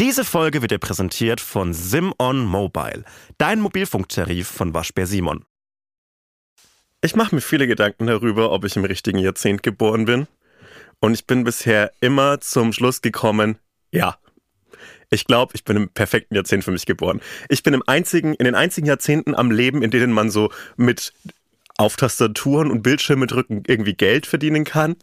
Diese 0.00 0.24
Folge 0.24 0.62
wird 0.62 0.70
dir 0.70 0.78
präsentiert 0.78 1.40
von 1.40 1.74
SimOn 1.74 2.44
Mobile, 2.44 3.02
dein 3.36 3.60
Mobilfunktarif 3.60 4.46
von 4.46 4.72
Waschbär 4.72 5.08
Simon. 5.08 5.44
Ich 7.00 7.16
mache 7.16 7.34
mir 7.34 7.40
viele 7.40 7.66
Gedanken 7.66 8.06
darüber, 8.06 8.52
ob 8.52 8.64
ich 8.64 8.76
im 8.76 8.84
richtigen 8.84 9.18
Jahrzehnt 9.18 9.64
geboren 9.64 10.04
bin. 10.04 10.28
Und 11.00 11.14
ich 11.14 11.26
bin 11.26 11.42
bisher 11.42 11.90
immer 12.00 12.40
zum 12.40 12.72
Schluss 12.72 13.02
gekommen, 13.02 13.58
ja. 13.90 14.16
Ich 15.10 15.24
glaube, 15.24 15.54
ich 15.56 15.64
bin 15.64 15.76
im 15.76 15.88
perfekten 15.88 16.36
Jahrzehnt 16.36 16.62
für 16.62 16.70
mich 16.70 16.86
geboren. 16.86 17.20
Ich 17.48 17.64
bin 17.64 17.74
im 17.74 17.82
einzigen, 17.84 18.34
in 18.34 18.44
den 18.44 18.54
einzigen 18.54 18.86
Jahrzehnten 18.86 19.34
am 19.34 19.50
Leben, 19.50 19.82
in 19.82 19.90
denen 19.90 20.12
man 20.12 20.30
so 20.30 20.52
mit 20.76 21.12
auf 21.78 21.96
Tastaturen 21.96 22.70
und 22.72 22.82
Bildschirme 22.82 23.28
drücken 23.28 23.62
irgendwie 23.66 23.94
Geld 23.94 24.26
verdienen 24.26 24.64
kann. 24.64 24.96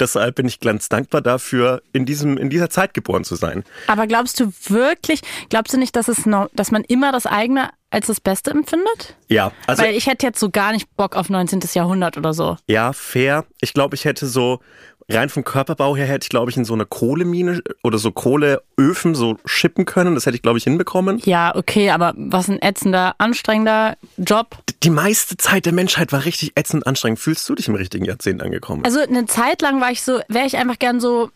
Deshalb 0.00 0.36
bin 0.36 0.46
ich 0.46 0.60
ganz 0.60 0.88
dankbar 0.88 1.20
dafür, 1.20 1.82
in, 1.92 2.06
diesem, 2.06 2.38
in 2.38 2.48
dieser 2.48 2.70
Zeit 2.70 2.94
geboren 2.94 3.22
zu 3.22 3.36
sein. 3.36 3.64
Aber 3.86 4.06
glaubst 4.06 4.40
du 4.40 4.50
wirklich, 4.68 5.20
glaubst 5.50 5.74
du 5.74 5.78
nicht, 5.78 5.94
dass, 5.94 6.08
es 6.08 6.24
noch, 6.24 6.48
dass 6.54 6.70
man 6.70 6.84
immer 6.84 7.12
das 7.12 7.26
eigene 7.26 7.68
als 7.90 8.06
das 8.06 8.18
Beste 8.18 8.50
empfindet? 8.50 9.14
Ja, 9.28 9.52
also. 9.66 9.82
Weil 9.82 9.94
ich 9.94 10.06
hätte 10.06 10.26
jetzt 10.26 10.40
so 10.40 10.48
gar 10.48 10.72
nicht 10.72 10.96
Bock 10.96 11.16
auf 11.16 11.28
19. 11.28 11.60
Jahrhundert 11.74 12.16
oder 12.16 12.32
so. 12.32 12.56
Ja, 12.66 12.94
fair. 12.94 13.44
Ich 13.60 13.74
glaube, 13.74 13.94
ich 13.94 14.06
hätte 14.06 14.26
so 14.26 14.60
rein 15.08 15.28
vom 15.28 15.44
Körperbau 15.44 15.96
her 15.96 16.06
hätte 16.06 16.24
ich, 16.24 16.28
glaube 16.28 16.50
ich, 16.50 16.56
in 16.56 16.64
so 16.64 16.74
eine 16.74 16.86
Kohlemine 16.86 17.62
oder 17.82 17.98
so 17.98 18.12
Kohleöfen 18.12 19.14
so 19.14 19.36
schippen 19.44 19.84
können. 19.84 20.14
Das 20.14 20.26
hätte 20.26 20.36
ich, 20.36 20.42
glaube 20.42 20.58
ich, 20.58 20.64
hinbekommen. 20.64 21.20
Ja, 21.24 21.54
okay, 21.54 21.90
aber 21.90 22.14
was 22.16 22.48
ein 22.48 22.60
ätzender, 22.60 23.14
anstrengender 23.18 23.96
Job. 24.16 24.56
Die 24.82 24.90
meiste 24.90 25.36
Zeit 25.36 25.66
der 25.66 25.72
Menschheit 25.72 26.12
war 26.12 26.24
richtig 26.24 26.52
ätzend 26.56 26.86
anstrengend. 26.86 27.20
Fühlst 27.20 27.48
du 27.48 27.54
dich 27.54 27.68
im 27.68 27.74
richtigen 27.74 28.04
Jahrzehnt 28.04 28.42
angekommen? 28.42 28.84
Also 28.84 29.00
eine 29.00 29.26
Zeit 29.26 29.62
lang 29.62 29.80
war 29.80 29.90
ich 29.90 30.02
so, 30.02 30.20
wäre 30.28 30.46
ich 30.46 30.56
einfach 30.56 30.78
gern 30.78 31.00
so 31.00 31.30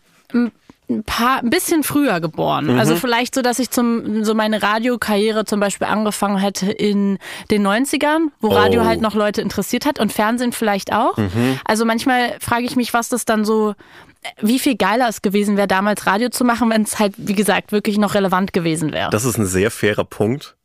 ein 0.89 1.03
paar, 1.03 1.39
ein 1.39 1.49
bisschen 1.49 1.83
früher 1.83 2.19
geboren. 2.21 2.73
Mhm. 2.73 2.79
Also 2.79 2.95
vielleicht 2.95 3.35
so, 3.35 3.41
dass 3.41 3.59
ich 3.59 3.71
zum, 3.71 4.23
so 4.23 4.33
meine 4.33 4.63
Radiokarriere 4.63 5.45
zum 5.45 5.59
Beispiel 5.59 5.87
angefangen 5.87 6.37
hätte 6.37 6.71
in 6.71 7.19
den 7.51 7.67
90ern, 7.67 8.27
wo 8.39 8.49
Radio 8.49 8.81
oh. 8.81 8.85
halt 8.85 9.01
noch 9.01 9.13
Leute 9.13 9.41
interessiert 9.41 9.85
hat 9.85 9.99
und 9.99 10.13
Fernsehen 10.13 10.53
vielleicht 10.53 10.93
auch. 10.93 11.17
Mhm. 11.17 11.59
Also 11.65 11.83
manchmal 11.85 12.35
frage 12.39 12.65
ich 12.65 12.75
mich, 12.75 12.93
was 12.93 13.09
das 13.09 13.25
dann 13.25 13.43
so, 13.43 13.75
wie 14.41 14.59
viel 14.59 14.75
geiler 14.75 15.09
es 15.09 15.21
gewesen 15.21 15.57
wäre, 15.57 15.67
damals 15.67 16.05
Radio 16.05 16.29
zu 16.29 16.45
machen, 16.45 16.69
wenn 16.69 16.83
es 16.83 16.99
halt, 16.99 17.13
wie 17.17 17.35
gesagt, 17.35 17.71
wirklich 17.71 17.97
noch 17.97 18.13
relevant 18.13 18.53
gewesen 18.53 18.93
wäre. 18.93 19.09
Das 19.09 19.25
ist 19.25 19.37
ein 19.37 19.45
sehr 19.45 19.71
fairer 19.71 20.05
Punkt 20.05 20.56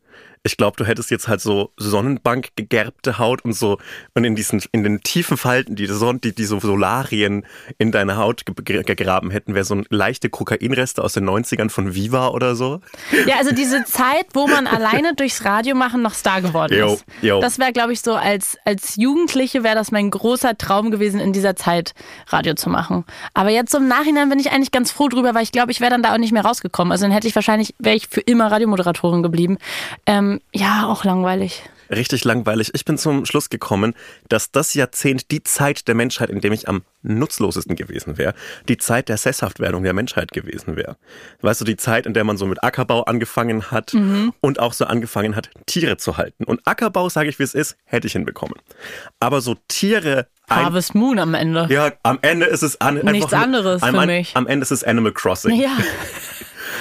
ich 0.45 0.57
glaube, 0.57 0.77
du 0.77 0.85
hättest 0.85 1.11
jetzt 1.11 1.29
halt 1.29 1.41
so 1.41 1.73
Sonnenbank 1.77 2.49
gegerbte 2.57 3.19
Haut 3.19 3.45
und 3.45 3.53
so 3.53 3.79
und 4.15 4.25
in 4.25 4.35
diesen 4.35 4.61
in 4.73 4.83
den 4.83 5.01
tiefen 5.01 5.37
Falten, 5.37 5.77
die 5.77 5.87
Sonne, 5.87 6.19
die, 6.19 6.35
die 6.35 6.45
so 6.45 6.59
Solarien 6.59 7.47
in 7.79 7.93
deine 7.93 8.17
Haut 8.17 8.45
gegraben 8.45 9.31
hätten, 9.31 9.55
wäre 9.55 9.65
so 9.65 9.77
ein 9.77 9.87
leichte 9.89 10.31
Kokainreste 10.31 11.03
aus 11.03 11.13
den 11.13 11.29
90ern 11.29 11.71
von 11.71 11.95
Viva 11.95 12.29
oder 12.29 12.57
so. 12.57 12.81
Ja, 13.27 13.37
also 13.39 13.55
diese 13.55 13.85
Zeit, 13.85 14.27
wo 14.35 14.49
man 14.49 14.67
alleine 14.67 15.15
durchs 15.15 15.45
Radio 15.45 15.77
machen 15.77 16.03
noch 16.03 16.15
Star 16.15 16.43
geworden 16.43 16.77
yo, 16.77 16.95
ist. 16.95 17.05
Yo. 17.21 17.41
Das 17.41 17.59
wäre, 17.61 17.73
glaube 17.73 17.93
ich, 17.93 18.01
so 18.01 18.15
als, 18.15 18.59
als 18.65 18.97
Jugendliche 18.97 19.63
wäre 19.63 19.77
das 19.77 19.93
mein 19.93 20.11
großer 20.11 20.59
Traum 20.59 20.91
gewesen, 20.91 21.21
in 21.21 21.33
dieser 21.33 21.55
Zeit 21.55 21.95
Radio 22.29 22.55
zu 22.55 22.69
machen. 22.69 23.05
Aber 23.33 23.51
jetzt 23.51 23.75
im 23.75 23.87
Nachhinein 23.87 24.29
bin 24.29 24.41
ich 24.41 24.51
eigentlich 24.51 24.73
ganz 24.73 24.91
froh 24.91 25.09
drüber, 25.09 25.35
weil 25.35 25.45
ich 25.45 25.53
glaube, 25.53 25.71
ich 25.71 25.81
wäre 25.81 25.91
dann 25.91 26.03
da 26.03 26.15
auch 26.15 26.19
nicht 26.19 26.33
mehr 26.33 26.45
rausgekommen. 26.45 26.91
Also 26.91 27.05
dann 27.05 27.13
hätte 27.13 27.29
ich 27.29 27.35
wahrscheinlich, 27.37 27.75
wäre 27.79 27.97
ich 27.97 28.09
für 28.09 28.21
immer 28.21 28.51
Radiomoderatorin 28.51 29.23
geblieben. 29.23 29.59
Ähm, 30.07 30.32
ja, 30.53 30.87
auch 30.87 31.05
langweilig. 31.05 31.63
Richtig 31.91 32.25
langweilig. 32.25 32.71
Ich 32.75 32.87
bin 32.87 32.97
zum 32.97 33.27
Schluss 33.27 33.51
gekommen, 33.51 33.95
dass 34.29 34.51
das 34.51 34.73
Jahrzehnt 34.73 35.31
die 35.31 35.43
Zeit 35.43 35.89
der 35.89 35.95
Menschheit, 35.95 36.31
in 36.31 36.41
dem 36.41 36.53
ich 36.53 36.67
am 36.67 36.83
nutzlosesten 37.03 37.77
gewesen 37.77 38.17
wäre, 38.17 38.35
die 38.69 38.79
Zeit 38.79 39.11
der 39.11 39.19
Sesshaftwerdung 39.19 39.83
der 39.83 39.93
Menschheit 39.93 40.33
gewesen 40.33 40.77
wäre. 40.77 40.97
Weißt 41.43 41.61
du, 41.61 41.65
die 41.67 41.77
Zeit, 41.77 42.07
in 42.07 42.15
der 42.15 42.25
man 42.25 42.39
so 42.39 42.47
mit 42.47 42.65
Ackerbau 42.65 43.03
angefangen 43.03 43.71
hat 43.71 43.93
mhm. 43.93 44.33
und 44.41 44.59
auch 44.59 44.73
so 44.73 44.87
angefangen 44.87 45.37
hat, 45.37 45.51
Tiere 45.67 45.99
zu 45.99 46.17
halten. 46.17 46.45
Und 46.45 46.67
Ackerbau, 46.67 47.11
sage 47.11 47.29
ich 47.29 47.39
wie 47.39 47.43
es 47.43 47.53
ist, 47.53 47.77
hätte 47.85 48.07
ich 48.07 48.15
hinbekommen. 48.15 48.57
Aber 49.21 49.43
so 49.43 49.57
Tiere 49.69 50.29
Harvest 50.49 50.95
Moon 50.95 51.19
am 51.19 51.35
Ende. 51.35 51.67
Ja, 51.71 51.93
am 52.03 52.19
Ende 52.23 52.47
ist 52.47 52.63
es 52.63 52.81
an, 52.81 52.97
nichts 52.97 53.33
anderes 53.33 53.83
für 53.83 53.99
am, 53.99 54.07
mich. 54.07 54.37
Am 54.37 54.47
Ende 54.47 54.65
ist 54.65 54.71
es 54.71 54.85
Animal 54.85 55.13
Crossing. 55.13 55.59
Ja. 55.61 55.71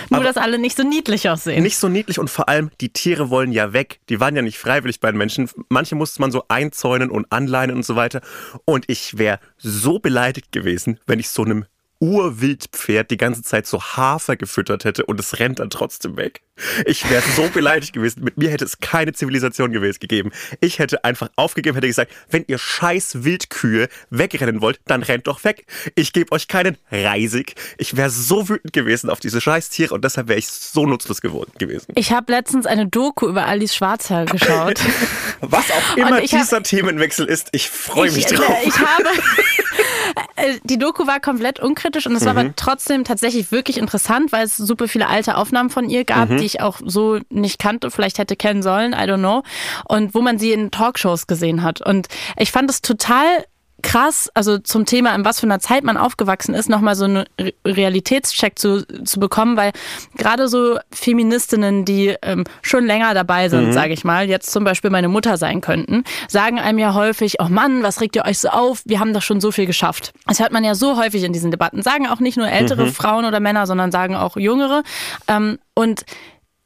Nur, 0.09 0.23
dass 0.23 0.37
alle 0.37 0.57
nicht 0.57 0.77
so 0.77 0.83
niedlich 0.83 1.29
aussehen. 1.29 1.63
Nicht 1.63 1.77
so 1.77 1.89
niedlich 1.89 2.19
und 2.19 2.29
vor 2.29 2.49
allem, 2.49 2.71
die 2.81 2.89
Tiere 2.89 3.29
wollen 3.29 3.51
ja 3.51 3.73
weg. 3.73 3.99
Die 4.09 4.19
waren 4.19 4.35
ja 4.35 4.41
nicht 4.41 4.57
freiwillig 4.57 4.99
bei 4.99 5.11
den 5.11 5.17
Menschen. 5.17 5.49
Manche 5.69 5.95
musste 5.95 6.21
man 6.21 6.31
so 6.31 6.43
einzäunen 6.47 7.09
und 7.09 7.31
anleinen 7.31 7.75
und 7.75 7.85
so 7.85 7.95
weiter. 7.95 8.21
Und 8.65 8.85
ich 8.87 9.17
wäre 9.17 9.39
so 9.57 9.99
beleidigt 9.99 10.51
gewesen, 10.51 10.99
wenn 11.05 11.19
ich 11.19 11.29
so 11.29 11.43
einem 11.43 11.65
Urwildpferd 12.01 13.11
die 13.11 13.17
ganze 13.17 13.43
Zeit 13.43 13.67
so 13.67 13.81
Hafer 13.81 14.35
gefüttert 14.35 14.85
hätte 14.85 15.05
und 15.05 15.19
es 15.19 15.39
rennt 15.39 15.59
dann 15.59 15.69
trotzdem 15.69 16.17
weg. 16.17 16.41
Ich 16.85 17.09
wäre 17.09 17.23
so 17.35 17.47
beleidigt 17.49 17.93
gewesen. 17.93 18.23
Mit 18.23 18.37
mir 18.37 18.49
hätte 18.49 18.65
es 18.65 18.79
keine 18.79 19.13
Zivilisation 19.13 19.71
gewesen 19.71 19.99
gegeben. 19.99 20.31
Ich 20.59 20.79
hätte 20.79 21.03
einfach 21.03 21.29
aufgegeben, 21.35 21.75
hätte 21.75 21.87
gesagt, 21.87 22.11
wenn 22.29 22.43
ihr 22.47 22.57
scheiß 22.57 23.23
Wildkühe 23.23 23.87
wegrennen 24.09 24.61
wollt, 24.61 24.79
dann 24.85 25.03
rennt 25.03 25.27
doch 25.27 25.43
weg. 25.43 25.65
Ich 25.95 26.11
gebe 26.11 26.31
euch 26.31 26.47
keinen 26.47 26.77
Reisig. 26.91 27.55
Ich 27.77 27.95
wäre 27.95 28.09
so 28.09 28.49
wütend 28.49 28.73
gewesen 28.73 29.09
auf 29.09 29.19
diese 29.19 29.39
scheiß 29.39 29.69
Tiere 29.69 29.93
und 29.93 30.03
deshalb 30.03 30.27
wäre 30.27 30.39
ich 30.39 30.47
so 30.47 30.85
nutzlos 30.85 31.21
geworden 31.21 31.51
gewesen. 31.59 31.93
Ich 31.95 32.11
habe 32.11 32.31
letztens 32.31 32.65
eine 32.65 32.87
Doku 32.87 33.27
über 33.27 33.45
Alice 33.45 33.75
Schwarzer 33.75 34.25
geschaut. 34.25 34.79
Was 35.41 35.65
auch 35.71 35.97
immer 35.97 36.21
dieser 36.21 36.57
hab, 36.57 36.63
Themenwechsel 36.63 37.27
ist, 37.27 37.49
ich 37.51 37.69
freue 37.69 38.11
mich 38.11 38.25
drauf. 38.25 38.57
Ich 38.63 38.77
habe 38.77 39.09
äh, 39.09 39.80
die 40.63 40.77
Doku 40.77 41.07
war 41.07 41.19
komplett 41.19 41.59
unkritisch 41.59 42.07
und 42.07 42.15
es 42.15 42.21
mhm. 42.21 42.25
war 42.25 42.31
aber 42.31 42.43
mhm. 42.45 42.53
trotzdem 42.55 43.03
tatsächlich 43.03 43.51
wirklich 43.51 43.77
interessant, 43.77 44.31
weil 44.31 44.45
es 44.45 44.57
super 44.57 44.87
viele 44.87 45.07
alte 45.07 45.37
Aufnahmen 45.37 45.69
von 45.69 45.89
ihr 45.89 46.05
gab, 46.05 46.29
mhm. 46.29 46.37
die 46.37 46.45
ich 46.45 46.61
auch 46.61 46.79
so 46.83 47.19
nicht 47.29 47.59
kannte, 47.59 47.91
vielleicht 47.91 48.17
hätte 48.17 48.35
kennen 48.35 48.63
sollen, 48.63 48.93
I 48.93 49.03
don't 49.03 49.19
know. 49.19 49.43
Und 49.87 50.13
wo 50.13 50.21
man 50.21 50.39
sie 50.39 50.51
in 50.51 50.71
Talkshows 50.71 51.27
gesehen 51.27 51.63
hat. 51.63 51.81
Und 51.81 52.07
ich 52.37 52.51
fand 52.51 52.69
es 52.69 52.81
total 52.81 53.25
krass, 53.81 54.29
also 54.33 54.57
zum 54.57 54.85
Thema, 54.85 55.13
in 55.15 55.25
was 55.25 55.39
für 55.39 55.45
einer 55.45 55.59
Zeit 55.59 55.83
man 55.83 55.97
aufgewachsen 55.97 56.53
ist, 56.53 56.69
nochmal 56.69 56.95
so 56.95 57.05
einen 57.05 57.25
Realitätscheck 57.65 58.57
zu, 58.57 58.85
zu 59.03 59.19
bekommen, 59.19 59.57
weil 59.57 59.71
gerade 60.17 60.47
so 60.47 60.77
Feministinnen, 60.91 61.85
die 61.85 62.15
ähm, 62.21 62.43
schon 62.61 62.85
länger 62.85 63.13
dabei 63.13 63.49
sind, 63.49 63.67
mhm. 63.67 63.73
sage 63.73 63.93
ich 63.93 64.03
mal, 64.03 64.29
jetzt 64.29 64.51
zum 64.51 64.63
Beispiel 64.63 64.89
meine 64.89 65.07
Mutter 65.07 65.37
sein 65.37 65.61
könnten, 65.61 66.03
sagen 66.27 66.59
einem 66.59 66.79
ja 66.79 66.93
häufig, 66.93 67.35
oh 67.39 67.49
Mann, 67.49 67.83
was 67.83 68.01
regt 68.01 68.15
ihr 68.15 68.25
euch 68.25 68.39
so 68.39 68.49
auf? 68.49 68.81
Wir 68.85 68.99
haben 68.99 69.13
doch 69.13 69.21
schon 69.21 69.41
so 69.41 69.51
viel 69.51 69.65
geschafft. 69.65 70.13
Das 70.27 70.39
hört 70.39 70.51
man 70.51 70.63
ja 70.63 70.75
so 70.75 70.97
häufig 70.97 71.23
in 71.23 71.33
diesen 71.33 71.51
Debatten. 71.51 71.81
Sagen 71.81 72.07
auch 72.07 72.19
nicht 72.19 72.37
nur 72.37 72.47
ältere 72.47 72.85
mhm. 72.85 72.93
Frauen 72.93 73.25
oder 73.25 73.39
Männer, 73.39 73.67
sondern 73.67 73.91
sagen 73.91 74.15
auch 74.15 74.37
jüngere. 74.37 74.83
Ähm, 75.27 75.59
und 75.73 76.05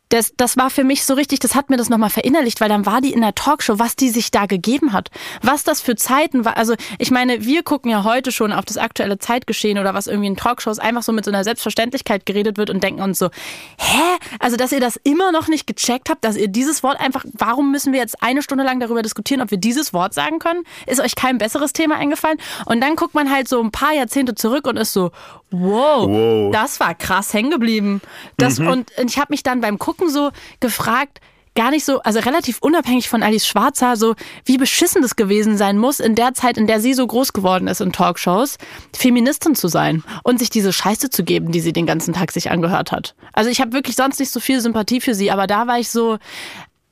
das, 0.10 0.34
das 0.38 0.58
war 0.58 0.70
für 0.70 0.84
mich 0.84 1.04
so 1.04 1.14
richtig, 1.14 1.40
das 1.40 1.56
hat 1.56 1.70
mir 1.70 1.78
das 1.78 1.90
nochmal 1.90 2.10
verinnerlicht, 2.10 2.62
weil 2.62 2.70
dann 2.70 2.86
war 2.86 3.02
die 3.02 3.14
in 3.14 3.22
der 3.22 3.36
Talkshow, 3.36 3.80
was 3.80 3.96
die 3.96 4.10
sich 4.10 4.32
da 4.32 4.46
gegeben 4.46 4.94
hat. 4.94 5.10
Was 5.42 5.64
das 5.64 5.82
für 5.82 5.96
Zeiten 5.96 6.46
war. 6.46 6.58
Also 6.58 6.76
ich 7.00 7.12
meine, 7.12 7.44
wir 7.44 7.64
gucken 7.64 7.92
ja 7.92 8.04
heute 8.04 8.32
schon 8.32 8.52
auf 8.52 8.66
das 8.66 8.78
aktuelle 8.78 9.18
Zeitgeschehen 9.18 9.80
oder 9.80 9.94
was 9.94 10.08
irgendwie 10.08 10.28
in 10.28 10.38
Talkshows 10.38 10.80
einfach 10.80 11.04
so 11.04 11.12
mit 11.12 11.26
so 11.26 11.32
einer 11.32 11.44
Selbstverständlichkeit 11.44 12.26
geredet 12.26 12.58
wird 12.58 12.70
und 12.70 12.84
denken 12.84 13.02
uns 13.02 13.20
so, 13.20 13.30
hä? 13.78 14.18
Also 14.40 14.58
dass 14.58 14.72
ihr 14.72 14.80
das 14.80 15.00
immer 15.04 15.32
noch 15.32 15.48
nicht 15.48 15.68
gecheckt 15.68 16.10
habt, 16.10 16.24
dass 16.24 16.36
ihr 16.36 16.48
dieses 16.48 16.84
Wort 16.84 17.00
einfach, 17.00 17.26
warum 17.34 17.72
müssen 17.72 17.92
wir 17.92 18.00
jetzt 18.00 18.22
eine 18.22 18.42
Stunde 18.42 18.64
lang 18.64 18.80
darüber 18.80 19.02
diskutieren, 19.02 19.42
ob 19.42 19.52
wir 19.52 19.58
dieses 19.58 19.94
Wort 19.94 20.14
sagen 20.14 20.40
können? 20.40 20.64
Ist 20.86 21.02
euch 21.02 21.16
kein 21.16 21.38
besseres 21.38 21.74
Thema 21.74 21.96
eingefallen? 21.96 22.38
Und 22.66 22.82
dann 22.82 22.96
guckt 22.96 23.16
man 23.16 23.32
halt 23.32 23.48
so 23.48 23.62
ein 23.62 23.72
paar 23.72 23.94
Jahrzehnte 23.94 24.36
zurück 24.36 24.68
und 24.68 24.78
ist 24.78 24.94
so, 24.94 25.12
wow, 25.52 26.08
wow. 26.08 26.52
das 26.54 26.80
war 26.80 26.94
krass 26.96 27.34
hängen 27.34 27.52
geblieben. 27.52 28.02
Das, 28.38 28.60
mhm. 28.60 28.68
Und 28.68 28.92
ich 29.06 29.18
habe 29.18 29.28
mich 29.32 29.44
dann 29.44 29.62
beim 29.62 29.80
Gucken 29.80 29.96
Gucken 29.96 30.10
so 30.10 30.32
gefragt, 30.60 31.22
gar 31.56 31.72
nicht 31.72 31.86
so, 31.86 32.02
also 32.02 32.20
relativ 32.20 32.58
unabhängig 32.60 33.08
von 33.08 33.24
Alice 33.24 33.48
Schwarzer, 33.48 33.96
so 33.96 34.16
wie 34.44 34.58
beschissen 34.58 35.02
das 35.02 35.16
gewesen 35.16 35.58
sein 35.58 35.78
muss, 35.78 36.02
in 36.02 36.16
der 36.16 36.34
Zeit, 36.34 36.58
in 36.58 36.68
der 36.68 36.82
sie 36.82 36.94
so 36.94 37.08
groß 37.08 37.32
geworden 37.32 37.70
ist 37.70 37.80
in 37.80 37.94
Talkshows, 37.94 38.58
Feministin 38.94 39.56
zu 39.56 39.70
sein 39.70 40.04
und 40.24 40.40
sich 40.40 40.50
diese 40.50 40.74
Scheiße 40.74 41.10
zu 41.10 41.24
geben, 41.24 41.54
die 41.54 41.62
sie 41.62 41.72
den 41.72 41.86
ganzen 41.86 42.14
Tag 42.14 42.34
sich 42.34 42.52
angehört 42.52 42.92
hat. 42.92 43.16
Also 43.32 43.50
ich 43.50 43.62
habe 43.62 43.72
wirklich 43.72 43.96
sonst 43.96 44.20
nicht 44.20 44.32
so 44.32 44.42
viel 44.42 44.60
Sympathie 44.60 45.00
für 45.00 45.16
sie, 45.16 45.32
aber 45.32 45.48
da 45.48 45.66
war 45.66 45.80
ich 45.80 45.90
so, 45.90 46.18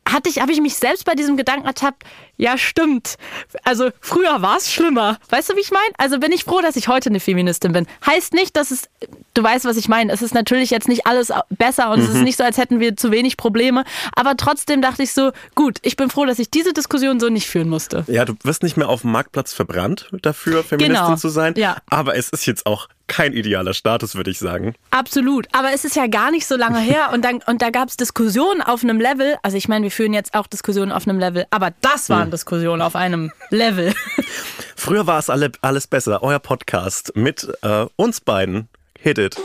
hatte 0.07 0.29
ich, 0.29 0.41
habe 0.41 0.51
ich 0.51 0.61
mich 0.61 0.75
selbst 0.75 1.05
bei 1.05 1.15
diesem 1.15 1.37
Gedanken 1.37 1.65
ertappt, 1.65 2.03
ja, 2.37 2.57
stimmt. 2.57 3.15
Also 3.63 3.91
früher 4.01 4.41
war 4.41 4.57
es 4.57 4.71
schlimmer. 4.71 5.17
Weißt 5.29 5.49
du, 5.49 5.55
wie 5.55 5.61
ich 5.61 5.71
meine? 5.71 5.93
Also 5.97 6.19
bin 6.19 6.31
ich 6.31 6.43
froh, 6.43 6.61
dass 6.61 6.75
ich 6.75 6.87
heute 6.87 7.09
eine 7.09 7.19
Feministin 7.19 7.73
bin. 7.73 7.87
Heißt 8.05 8.33
nicht, 8.33 8.57
dass 8.57 8.71
es, 8.71 8.89
du 9.33 9.43
weißt, 9.43 9.65
was 9.65 9.77
ich 9.77 9.87
meine. 9.87 10.11
Es 10.11 10.21
ist 10.21 10.33
natürlich 10.33 10.71
jetzt 10.71 10.87
nicht 10.87 11.05
alles 11.05 11.31
besser 11.49 11.91
und 11.91 11.99
mhm. 11.99 12.05
es 12.05 12.09
ist 12.09 12.17
mhm. 12.17 12.23
nicht 12.23 12.37
so, 12.37 12.43
als 12.43 12.57
hätten 12.57 12.79
wir 12.79 12.97
zu 12.97 13.11
wenig 13.11 13.37
Probleme. 13.37 13.83
Aber 14.15 14.35
trotzdem 14.35 14.81
dachte 14.81 15.03
ich 15.03 15.13
so, 15.13 15.31
gut, 15.55 15.77
ich 15.83 15.95
bin 15.95 16.09
froh, 16.09 16.25
dass 16.25 16.39
ich 16.39 16.49
diese 16.49 16.73
Diskussion 16.73 17.19
so 17.19 17.29
nicht 17.29 17.47
führen 17.47 17.69
musste. 17.69 18.03
Ja, 18.07 18.25
du 18.25 18.33
wirst 18.43 18.63
nicht 18.63 18.77
mehr 18.77 18.89
auf 18.89 19.01
dem 19.01 19.11
Marktplatz 19.11 19.53
verbrannt 19.53 20.09
dafür, 20.21 20.63
Feministin 20.63 20.95
genau. 20.95 21.15
zu 21.15 21.29
sein. 21.29 21.53
Ja. 21.55 21.77
Aber 21.89 22.15
es 22.15 22.29
ist 22.29 22.45
jetzt 22.45 22.65
auch 22.65 22.87
kein 23.13 23.33
idealer 23.33 23.75
Status, 23.75 24.15
würde 24.15 24.31
ich 24.31 24.39
sagen. 24.39 24.73
Absolut. 24.89 25.47
Aber 25.51 25.71
es 25.71 25.85
ist 25.85 25.95
ja 25.95 26.07
gar 26.07 26.31
nicht 26.31 26.47
so 26.47 26.57
lange 26.57 26.79
her 26.79 27.11
und, 27.13 27.23
dann, 27.23 27.41
und 27.45 27.61
da 27.61 27.69
gab 27.69 27.89
es 27.89 27.95
Diskussionen 27.95 28.63
auf 28.63 28.83
einem 28.83 28.99
Level. 28.99 29.35
Also 29.43 29.55
ich 29.55 29.67
meine, 29.67 29.83
wir 29.83 29.91
führen 29.91 30.13
jetzt 30.13 30.33
auch 30.33 30.47
Diskussionen 30.47 30.91
auf 30.91 31.07
einem 31.07 31.19
Level, 31.19 31.45
aber 31.51 31.71
das 31.81 32.09
waren 32.09 32.23
hm. 32.23 32.31
Diskussionen 32.31 32.81
auf 32.81 32.95
einem 32.95 33.31
Level. 33.51 33.93
Früher 34.75 35.05
war 35.05 35.19
es 35.19 35.29
alle, 35.29 35.51
alles 35.61 35.85
besser. 35.85 36.23
Euer 36.23 36.39
Podcast 36.39 37.15
mit 37.15 37.47
äh, 37.61 37.85
uns 37.97 38.19
beiden. 38.19 38.67
Hit 38.97 39.19
it. 39.19 39.37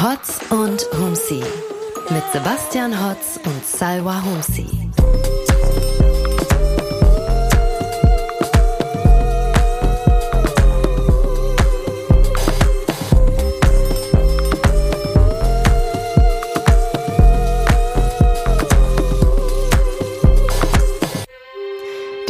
Hotz 0.00 0.38
und 0.50 0.86
Humsi 0.96 1.42
mit 2.10 2.22
Sebastian 2.32 3.04
Hotz 3.04 3.40
und 3.44 3.66
Salwa 3.66 4.22
Humsi. 4.22 4.66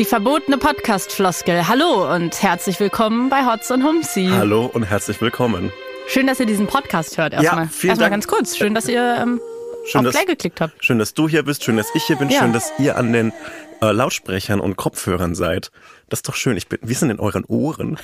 Die 0.02 0.08
verbotene 0.08 0.58
Podcast-Floskel. 0.58 1.68
Hallo 1.68 2.12
und 2.12 2.42
herzlich 2.42 2.80
willkommen 2.80 3.30
bei 3.30 3.46
Hotz 3.46 3.70
und 3.70 3.84
Humsi. 3.84 4.30
Hallo 4.32 4.66
und 4.66 4.82
herzlich 4.82 5.20
willkommen. 5.20 5.72
Schön, 6.08 6.26
dass 6.26 6.40
ihr 6.40 6.46
diesen 6.46 6.66
Podcast 6.66 7.18
hört. 7.18 7.34
Erstmal, 7.34 7.66
Ja, 7.66 7.70
vielen 7.70 7.90
erstmal 7.90 8.10
Dank. 8.10 8.24
ganz 8.24 8.26
kurz. 8.26 8.56
Schön, 8.56 8.74
dass 8.74 8.88
ihr 8.88 9.16
ähm, 9.22 9.40
Schön, 9.86 10.00
auf 10.00 10.06
dass- 10.06 10.16
Play 10.16 10.24
geklickt 10.24 10.60
habt. 10.60 10.84
Schön, 10.84 10.98
dass 10.98 11.14
du 11.14 11.28
hier 11.28 11.44
bist, 11.44 11.62
schön, 11.62 11.76
dass 11.76 11.86
ich 11.94 12.02
hier 12.02 12.16
bin, 12.16 12.30
Ja. 12.30 12.40
schön, 12.40 12.52
dass 12.52 12.72
ihr 12.80 12.96
an 12.96 13.12
den 13.12 13.32
äh, 13.80 13.92
Lautsprechern 13.92 14.58
und 14.58 14.74
Kopfhörern 14.74 15.36
seid. 15.36 15.70
Das 16.08 16.18
ist 16.18 16.28
doch 16.28 16.34
schön. 16.34 16.56
Ich 16.56 16.66
bin, 16.66 16.80
wir 16.82 16.96
sind 16.96 17.10
in 17.10 17.20
euren 17.20 17.44
Ohren. 17.44 17.96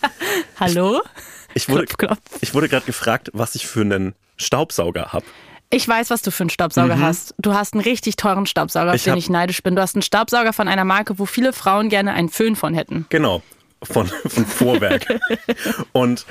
Hallo? 0.60 1.00
Ich 1.54 1.70
wurde, 1.70 1.86
Klopf, 1.86 1.96
klopf. 1.96 2.18
ich 2.42 2.52
wurde 2.52 2.68
gerade 2.68 2.84
gefragt, 2.84 3.30
was 3.32 3.54
ich 3.54 3.66
für 3.66 3.80
einen 3.80 4.14
Staubsauger 4.36 5.14
habe. 5.14 5.24
Ich 5.70 5.86
weiß, 5.86 6.08
was 6.10 6.22
du 6.22 6.30
für 6.30 6.44
einen 6.44 6.50
Staubsauger 6.50 6.98
hast. 6.98 7.34
Du 7.38 7.52
hast 7.52 7.74
einen 7.74 7.82
richtig 7.82 8.16
teuren 8.16 8.46
Staubsauger, 8.46 8.90
auf 8.90 8.92
Mhm. 8.92 8.96
Ich 8.96 9.04
den 9.04 9.16
ich 9.16 9.28
neidisch 9.28 9.62
bin. 9.62 9.76
Du 9.76 9.82
hast 9.82 9.94
einen 9.94 10.02
Staubsauger 10.02 10.52
von 10.52 10.66
einer 10.66 10.84
Marke, 10.84 11.18
wo 11.18 11.26
viele 11.26 11.52
Frauen 11.52 11.88
gerne 11.90 12.14
einen 12.14 12.30
Föhn 12.30 12.56
von 12.56 12.74
hätten. 12.74 13.06
Genau. 13.10 13.42
Von, 13.82 14.06
von 14.06 14.46
Vorwerk. 14.46 15.06
und 15.92 16.24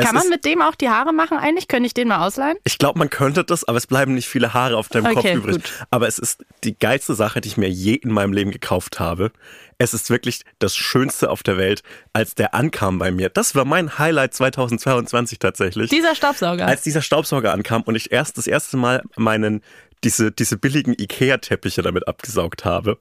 es 0.00 0.06
Kann 0.06 0.14
man 0.14 0.28
mit 0.28 0.44
dem 0.44 0.62
auch 0.62 0.74
die 0.74 0.88
Haare 0.88 1.12
machen 1.12 1.38
eigentlich? 1.38 1.68
Könnte 1.68 1.86
ich 1.86 1.94
den 1.94 2.08
mal 2.08 2.26
ausleihen? 2.26 2.56
ich 2.64 2.78
glaube, 2.78 2.98
man 2.98 3.10
könnte 3.10 3.44
das, 3.44 3.64
aber 3.64 3.78
es 3.78 3.86
bleiben 3.86 4.14
nicht 4.14 4.28
viele 4.28 4.52
Haare 4.54 4.76
auf 4.76 4.88
deinem 4.88 5.04
Kopf 5.14 5.24
Okay, 5.24 5.34
übrig. 5.34 5.56
gut. 5.56 5.86
Aber 5.90 6.08
es 6.08 6.18
ist 6.18 6.44
die 6.64 6.78
geilste 6.78 7.14
Sache, 7.14 7.40
die 7.40 7.48
ich 7.48 7.56
mir 7.56 7.68
je 7.70 7.94
in 7.94 8.10
meinem 8.12 8.32
Leben 8.32 8.50
gekauft 8.50 8.98
habe. 9.00 9.30
Es 9.78 9.94
ist 9.94 10.10
wirklich 10.10 10.42
das 10.58 10.76
Schönste 10.76 11.30
auf 11.30 11.42
der 11.42 11.56
Welt, 11.56 11.82
als 12.12 12.34
der 12.34 12.54
ankam 12.54 12.98
bei 12.98 13.10
mir. 13.10 13.30
Das 13.30 13.54
war 13.54 13.64
mein 13.64 13.98
Highlight 13.98 14.34
2022 14.34 15.38
tatsächlich. 15.38 15.90
Dieser 15.90 16.14
Staubsauger. 16.14 16.66
als 16.66 16.82
dieser 16.82 17.00
Staubsauger 17.02 17.52
ankam 17.52 17.82
und 17.82 17.94
ich 17.94 18.12
erst 18.12 18.36
das 18.38 18.46
erste 18.46 18.76
Mal 18.76 19.02
meinen 19.16 19.62
diese 20.04 20.32
diese 20.32 20.56
billigen 20.56 20.94
Ikea-Teppiche 20.98 21.82
damit 21.82 22.08
abgesaugt 22.08 22.64
habe 22.64 22.98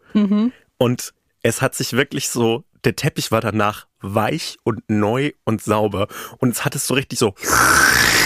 und 0.78 1.14
es 1.42 1.62
hat 1.62 1.76
sich 1.76 1.94
wirklich 1.94 2.28
so 2.30 2.64
der 2.84 2.96
Teppich 2.96 3.32
war 3.32 3.42
danach 3.42 3.88
weich 4.02 4.58
und 4.64 4.82
neu 4.88 5.32
und 5.44 5.62
sauber 5.62 6.08
und 6.38 6.52
es 6.52 6.66
hat 6.66 6.76
es 6.76 6.88
so 6.88 6.94
richtig 6.94 7.20
so 7.20 7.36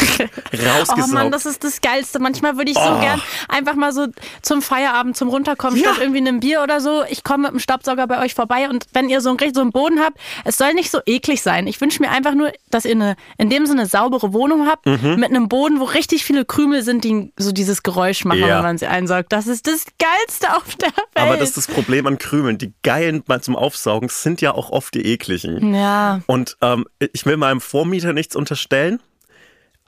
rausgesaugt. 0.53 1.09
Oh 1.11 1.13
Mann, 1.13 1.31
das 1.31 1.45
ist 1.45 1.63
das 1.63 1.81
Geilste. 1.81 2.19
Manchmal 2.19 2.57
würde 2.57 2.71
ich 2.71 2.77
so 2.77 2.83
Oh. 2.83 2.99
gern 2.99 3.21
einfach 3.49 3.75
mal 3.75 3.91
so 3.93 4.07
zum 4.41 4.61
Feierabend, 4.61 5.15
zum 5.17 5.29
Runterkommen, 5.29 5.77
Ja. 5.79 5.89
statt 5.91 6.01
irgendwie 6.01 6.19
einem 6.19 6.39
Bier 6.39 6.61
oder 6.63 6.81
so. 6.81 7.03
Ich 7.09 7.23
komme 7.23 7.43
mit 7.43 7.51
dem 7.53 7.59
Staubsauger 7.59 8.07
bei 8.07 8.21
euch 8.23 8.33
vorbei 8.33 8.69
und 8.69 8.85
wenn 8.93 9.09
ihr 9.09 9.21
so 9.21 9.29
einen, 9.29 9.53
so 9.53 9.61
einen 9.61 9.71
Boden 9.71 9.99
habt, 9.99 10.17
es 10.45 10.57
soll 10.57 10.73
nicht 10.73 10.91
so 10.91 10.99
eklig 11.05 11.41
sein. 11.41 11.67
Ich 11.67 11.79
wünsche 11.81 12.01
mir 12.01 12.09
einfach 12.11 12.33
nur, 12.33 12.51
dass 12.69 12.85
ihr 12.85 12.91
eine, 12.91 13.15
in 13.37 13.49
dem 13.49 13.65
Sinne 13.65 13.85
saubere 13.85 14.33
Wohnung 14.33 14.67
habt, 14.67 14.85
Mhm. 14.85 15.15
mit 15.19 15.29
einem 15.29 15.47
Boden, 15.49 15.79
wo 15.79 15.85
richtig 15.85 16.23
viele 16.25 16.45
Krümel 16.45 16.83
sind, 16.83 17.03
die 17.03 17.31
so 17.37 17.51
dieses 17.51 17.83
Geräusch 17.83 18.25
machen, 18.25 18.39
Ja. 18.39 18.57
wenn 18.57 18.63
man 18.63 18.77
sie 18.77 18.87
einsaugt. 18.87 19.31
Das 19.31 19.47
ist 19.47 19.67
das 19.67 19.85
Geilste 19.99 20.55
auf 20.55 20.75
der 20.75 20.89
Welt. 20.89 21.07
aber 21.15 21.37
das 21.37 21.49
ist 21.49 21.57
das 21.57 21.67
Problem 21.67 22.05
an 22.07 22.17
Krümeln. 22.17 22.57
Die 22.57 22.73
geilen 22.83 23.23
mal 23.27 23.41
zum 23.41 23.55
Aufsaugen 23.55 24.09
sind 24.09 24.41
ja 24.41 24.53
auch 24.53 24.69
oft 24.71 24.93
die 24.93 25.05
ekligen. 25.05 25.73
ja. 25.73 26.21
Und 26.27 26.57
ähm, 26.61 26.85
ich 27.13 27.25
will 27.25 27.37
meinem 27.37 27.61
Vormieter 27.61 28.13
nichts 28.13 28.35
unterstellen, 28.35 29.01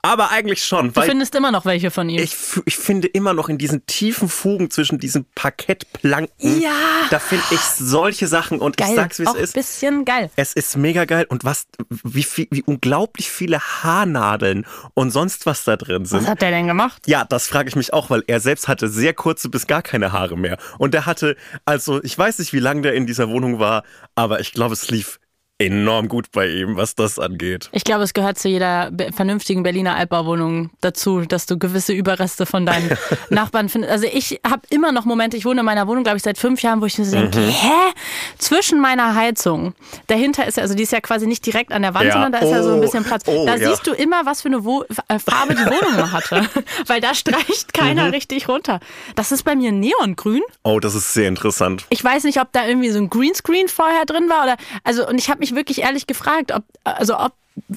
aber 0.06 0.30
eigentlich 0.30 0.62
schon, 0.64 0.92
Du 0.92 1.00
findest 1.02 1.34
immer 1.34 1.50
noch 1.50 1.64
welche 1.64 1.90
von 1.90 2.08
ihm. 2.08 2.20
Ich, 2.22 2.34
ich 2.64 2.76
finde 2.76 3.08
immer 3.08 3.34
noch 3.34 3.48
in 3.48 3.58
diesen 3.58 3.84
tiefen 3.86 4.28
Fugen 4.28 4.70
zwischen 4.70 4.98
diesen 4.98 5.26
Parkettplanken, 5.34 6.60
Ja. 6.60 6.70
da 7.10 7.18
finde 7.18 7.44
ich 7.50 7.60
solche 7.60 8.26
Sachen 8.26 8.60
und 8.60 8.76
geil. 8.76 8.88
ich 8.90 8.96
sag's, 8.96 9.18
wie 9.18 9.22
es 9.24 9.28
auch 9.28 9.34
ein 9.34 9.40
ist. 9.42 9.54
bisschen 9.54 10.04
geil. 10.04 10.30
Es 10.36 10.52
ist 10.52 10.76
mega 10.76 11.04
geil 11.04 11.26
und 11.28 11.44
was, 11.44 11.66
wie, 11.88 12.22
viel, 12.22 12.46
wie 12.50 12.62
unglaublich 12.62 13.30
viele 13.30 13.60
Haarnadeln 13.60 14.66
und 14.94 15.10
sonst 15.10 15.46
was 15.46 15.64
da 15.64 15.76
drin 15.76 16.02
Was 16.02 16.10
sind. 16.10 16.28
hat 16.28 16.42
der 16.42 16.50
denn 16.50 16.66
gemacht? 16.66 17.02
Ja, 17.06 17.24
das 17.24 17.46
frage 17.46 17.68
ich 17.68 17.76
mich 17.76 17.92
auch, 17.92 18.10
weil 18.10 18.22
er 18.26 18.40
selbst 18.40 18.68
hatte 18.68 18.88
sehr 18.88 19.14
kurze 19.14 19.48
bis 19.48 19.66
gar 19.66 19.82
keine 19.82 20.12
Haare 20.12 20.36
mehr. 20.36 20.58
Und 20.78 20.94
er 20.94 21.06
hatte, 21.06 21.36
also 21.64 22.02
ich 22.02 22.16
weiß 22.16 22.38
nicht, 22.38 22.52
wie 22.52 22.58
lange 22.60 22.82
der 22.82 22.94
in 22.94 23.06
dieser 23.06 23.28
Wohnung 23.28 23.58
war, 23.58 23.82
aber 24.14 24.40
ich 24.40 24.52
glaube, 24.52 24.74
es 24.74 24.90
lief 24.90 25.18
enorm 25.58 26.08
gut 26.08 26.30
bei 26.32 26.48
ihm, 26.48 26.76
was 26.76 26.94
das 26.94 27.18
angeht. 27.18 27.68
Ich 27.72 27.84
glaube, 27.84 28.04
es 28.04 28.12
gehört 28.12 28.38
zu 28.38 28.48
jeder 28.48 28.90
vernünftigen 29.14 29.62
Berliner 29.62 29.96
Altbauwohnung 29.96 30.70
dazu, 30.82 31.20
dass 31.22 31.46
du 31.46 31.58
gewisse 31.58 31.92
Überreste 31.94 32.44
von 32.44 32.66
deinen 32.66 32.90
Nachbarn 33.30 33.68
findest. 33.70 33.90
Also 33.92 34.06
ich 34.12 34.40
habe 34.46 34.62
immer 34.70 34.92
noch 34.92 35.06
Momente, 35.06 35.36
ich 35.36 35.44
wohne 35.46 35.60
in 35.60 35.66
meiner 35.66 35.86
Wohnung, 35.88 36.04
glaube 36.04 36.18
ich, 36.18 36.22
seit 36.22 36.36
fünf 36.36 36.60
Jahren, 36.62 36.82
wo 36.82 36.86
ich 36.86 36.98
mir 36.98 37.04
so 37.06 37.16
denke, 37.16 37.38
Mhm. 37.38 37.48
hä? 37.48 37.92
Zwischen 38.38 38.80
meiner 38.80 39.14
Heizung, 39.14 39.74
dahinter 40.08 40.46
ist 40.46 40.56
ja, 40.58 40.62
also 40.62 40.74
die 40.74 40.82
ist 40.82 40.92
ja 40.92 41.00
quasi 41.00 41.26
nicht 41.26 41.44
direkt 41.46 41.72
an 41.72 41.82
der 41.82 41.94
Wand, 41.94 42.06
Ja. 42.06 42.12
sondern 42.12 42.32
da 42.32 42.38
ist 42.40 42.50
ja 42.50 42.62
so 42.62 42.72
ein 42.72 42.78
Oh. 42.78 42.80
bisschen 42.82 43.04
Platz. 43.04 43.22
Oh, 43.26 43.46
da 43.46 43.56
ja. 43.56 43.68
siehst 43.70 43.86
du 43.86 43.92
immer, 43.92 44.26
was 44.26 44.42
für 44.42 44.48
eine 44.48 44.64
Wo 44.64 44.82
äh, 45.08 45.18
Farbe 45.18 45.54
die 45.54 45.64
Wohnung 45.64 45.96
mal 45.96 46.12
hatte. 46.12 46.46
Weil 46.86 47.00
da 47.00 47.14
streicht 47.14 47.68
Mhm. 47.74 47.80
keiner 47.80 48.12
richtig 48.12 48.48
runter. 48.48 48.80
Das 49.14 49.32
ist 49.32 49.42
bei 49.42 49.56
mir 49.56 49.72
neongrün. 49.72 50.42
Oh, 50.64 50.80
das 50.80 50.94
ist 50.94 51.14
sehr 51.14 51.28
interessant. 51.28 51.86
Ich 51.88 52.02
weiß 52.04 52.24
nicht, 52.24 52.40
ob 52.40 52.52
da 52.52 52.66
irgendwie 52.66 52.90
so 52.90 52.98
ein 52.98 53.08
Greenscreen 53.08 53.68
vorher 53.68 54.04
drin 54.04 54.28
war 54.28 54.44
oder 54.44 54.56
also 54.84 55.06
und 55.08 55.18
ich 55.18 55.30
habe 55.30 55.40
mich 55.40 55.45
wirklich 55.54 55.82
ehrlich 55.82 56.06
gefragt, 56.06 56.52
ob 56.52 56.64
also 56.84 57.18
ob 57.18 57.32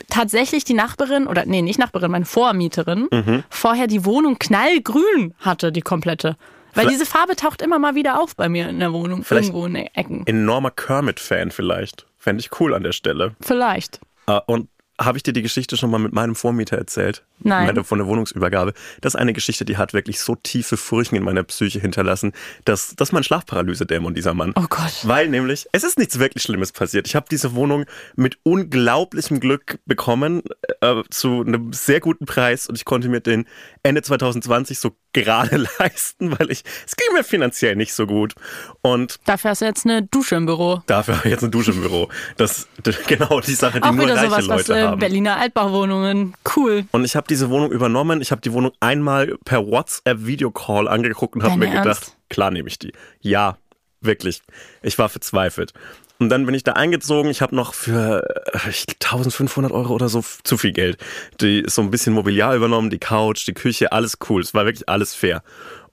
tatsächlich 0.09 0.63
die 0.65 0.73
Nachbarin 0.73 1.27
oder 1.27 1.45
nee, 1.45 1.61
nicht 1.61 1.79
Nachbarin, 1.79 2.11
meine 2.11 2.25
Vormieterin 2.25 3.07
Mhm. 3.11 3.43
vorher 3.49 3.87
die 3.87 4.03
Wohnung 4.05 4.37
knallgrün 4.39 5.33
hatte, 5.39 5.71
die 5.71 5.81
komplette. 5.81 6.35
Weil 6.73 6.83
Vielleicht- 6.85 6.89
diese 7.01 7.05
Farbe 7.05 7.35
taucht 7.35 7.61
immer 7.61 7.79
mal 7.79 7.95
wieder 7.95 8.21
auf 8.21 8.35
bei 8.35 8.47
mir 8.49 8.69
in 8.69 8.79
der 8.79 8.93
Wohnung, 8.93 9.25
irgendwo 9.29 9.65
in 9.65 9.73
den 9.75 9.87
Ecken. 9.95 10.25
Enormer 10.27 10.71
Kermit-Fan 10.71 11.51
vielleicht. 11.51 12.05
Fände 12.17 12.41
ich 12.41 12.59
cool 12.59 12.73
an 12.73 12.83
der 12.83 12.91
Stelle. 12.91 13.35
Vielleicht. 13.41 13.99
Äh, 14.27 14.39
Und 14.45 14.67
habe 14.99 15.17
ich 15.17 15.23
dir 15.23 15.33
die 15.33 15.41
Geschichte 15.41 15.77
schon 15.77 15.89
mal 15.89 15.97
mit 15.97 16.13
meinem 16.13 16.35
Vormieter 16.35 16.77
erzählt? 16.77 17.23
Nein. 17.39 17.67
Meine, 17.67 17.83
von 17.83 17.99
der 17.99 18.07
Wohnungsübergabe. 18.07 18.73
Das 19.01 19.13
ist 19.13 19.19
eine 19.19 19.33
Geschichte, 19.33 19.63
die 19.65 19.77
hat 19.77 19.93
wirklich 19.93 20.19
so 20.19 20.35
tiefe 20.35 20.77
Furchen 20.77 21.15
in 21.15 21.23
meiner 21.23 21.43
Psyche 21.43 21.79
hinterlassen, 21.79 22.33
dass 22.65 22.95
das 22.95 23.09
ist 23.09 23.13
mein 23.13 23.23
Schlafparalyse-Dämon, 23.23 24.13
dieser 24.13 24.33
Mann. 24.33 24.53
Oh 24.55 24.65
Gott. 24.69 25.01
Weil 25.03 25.29
nämlich, 25.29 25.67
es 25.71 25.83
ist 25.83 25.97
nichts 25.97 26.19
wirklich 26.19 26.43
Schlimmes 26.43 26.71
passiert. 26.71 27.07
Ich 27.07 27.15
habe 27.15 27.27
diese 27.31 27.55
Wohnung 27.55 27.85
mit 28.15 28.37
unglaublichem 28.43 29.39
Glück 29.39 29.79
bekommen, 29.85 30.43
äh, 30.81 31.01
zu 31.09 31.41
einem 31.41 31.71
sehr 31.71 32.01
guten 32.01 32.25
Preis 32.25 32.67
und 32.67 32.75
ich 32.75 32.85
konnte 32.85 33.07
mir 33.07 33.21
den 33.21 33.45
Ende 33.89 34.01
2020 34.01 34.79
so 34.79 34.91
gerade 35.13 35.57
leisten, 35.79 36.37
weil 36.39 36.49
ich, 36.51 36.63
es 36.87 36.95
ging 36.95 37.13
mir 37.13 37.23
finanziell 37.23 37.75
nicht 37.75 37.93
so 37.93 38.05
gut. 38.07 38.33
Und 38.81 39.17
Dafür 39.25 39.51
hast 39.51 39.61
du 39.61 39.65
jetzt 39.65 39.85
eine 39.85 40.03
Dusche 40.03 40.35
im 40.35 40.45
Büro. 40.45 40.81
dafür 40.85 41.17
habe 41.17 41.27
ich 41.27 41.31
jetzt 41.31 41.43
eine 41.43 41.49
Dusche 41.51 41.71
im 41.71 41.81
Büro. 41.81 42.07
Das 42.37 42.67
das- 42.83 43.03
genau 43.07 43.39
die 43.41 43.53
Sache, 43.55 43.81
die 43.81 43.83
Auch 43.87 43.91
nur 43.91 44.05
wieder 44.05 44.15
reiche 44.15 44.29
sowas, 44.29 44.47
was 44.47 44.67
Leute 44.67 44.79
äh, 44.79 44.83
haben. 44.83 44.99
Berliner 44.99 45.37
Altbauwohnungen. 45.37 46.35
Cool. 46.55 46.85
Und 46.91 47.03
ich 47.05 47.15
habe 47.15 47.27
diese 47.27 47.49
Wohnung 47.49 47.71
übernommen. 47.71 48.21
Ich 48.21 48.31
habe 48.31 48.41
die 48.41 48.53
Wohnung 48.53 48.71
einmal 48.79 49.35
per 49.45 49.65
WhatsApp-Videocall 49.67 50.87
angeguckt 50.87 51.35
und 51.35 51.41
habe 51.43 51.51
Dein 51.51 51.59
mir 51.59 51.69
gedacht, 51.69 51.85
Ernst? 52.03 52.15
klar 52.29 52.51
nehme 52.51 52.67
ich 52.69 52.79
die. 52.79 52.93
Ja, 53.19 53.57
wirklich. 54.01 54.41
Ich 54.81 54.97
war 54.97 55.09
verzweifelt. 55.09 55.73
Und 56.19 56.29
dann 56.29 56.45
bin 56.45 56.53
ich 56.53 56.63
da 56.63 56.73
eingezogen. 56.73 57.31
Ich 57.31 57.41
habe 57.41 57.55
noch 57.55 57.73
für 57.73 58.23
äh, 58.53 58.69
ich, 58.69 58.85
1500 59.01 59.71
Euro 59.71 59.93
oder 59.93 60.09
so 60.09 60.23
zu 60.43 60.57
viel 60.57 60.73
Geld. 60.73 60.97
Die 61.39 61.63
so 61.65 61.81
ein 61.81 61.91
bisschen 61.91 62.13
Mobiliar 62.13 62.55
übernommen, 62.55 62.89
die 62.89 62.99
Couch, 62.99 63.47
die 63.47 63.53
Küche, 63.53 63.93
alles 63.93 64.17
cool. 64.29 64.41
Es 64.41 64.53
war 64.53 64.65
wirklich 64.65 64.89
alles 64.89 65.15
fair. 65.15 65.41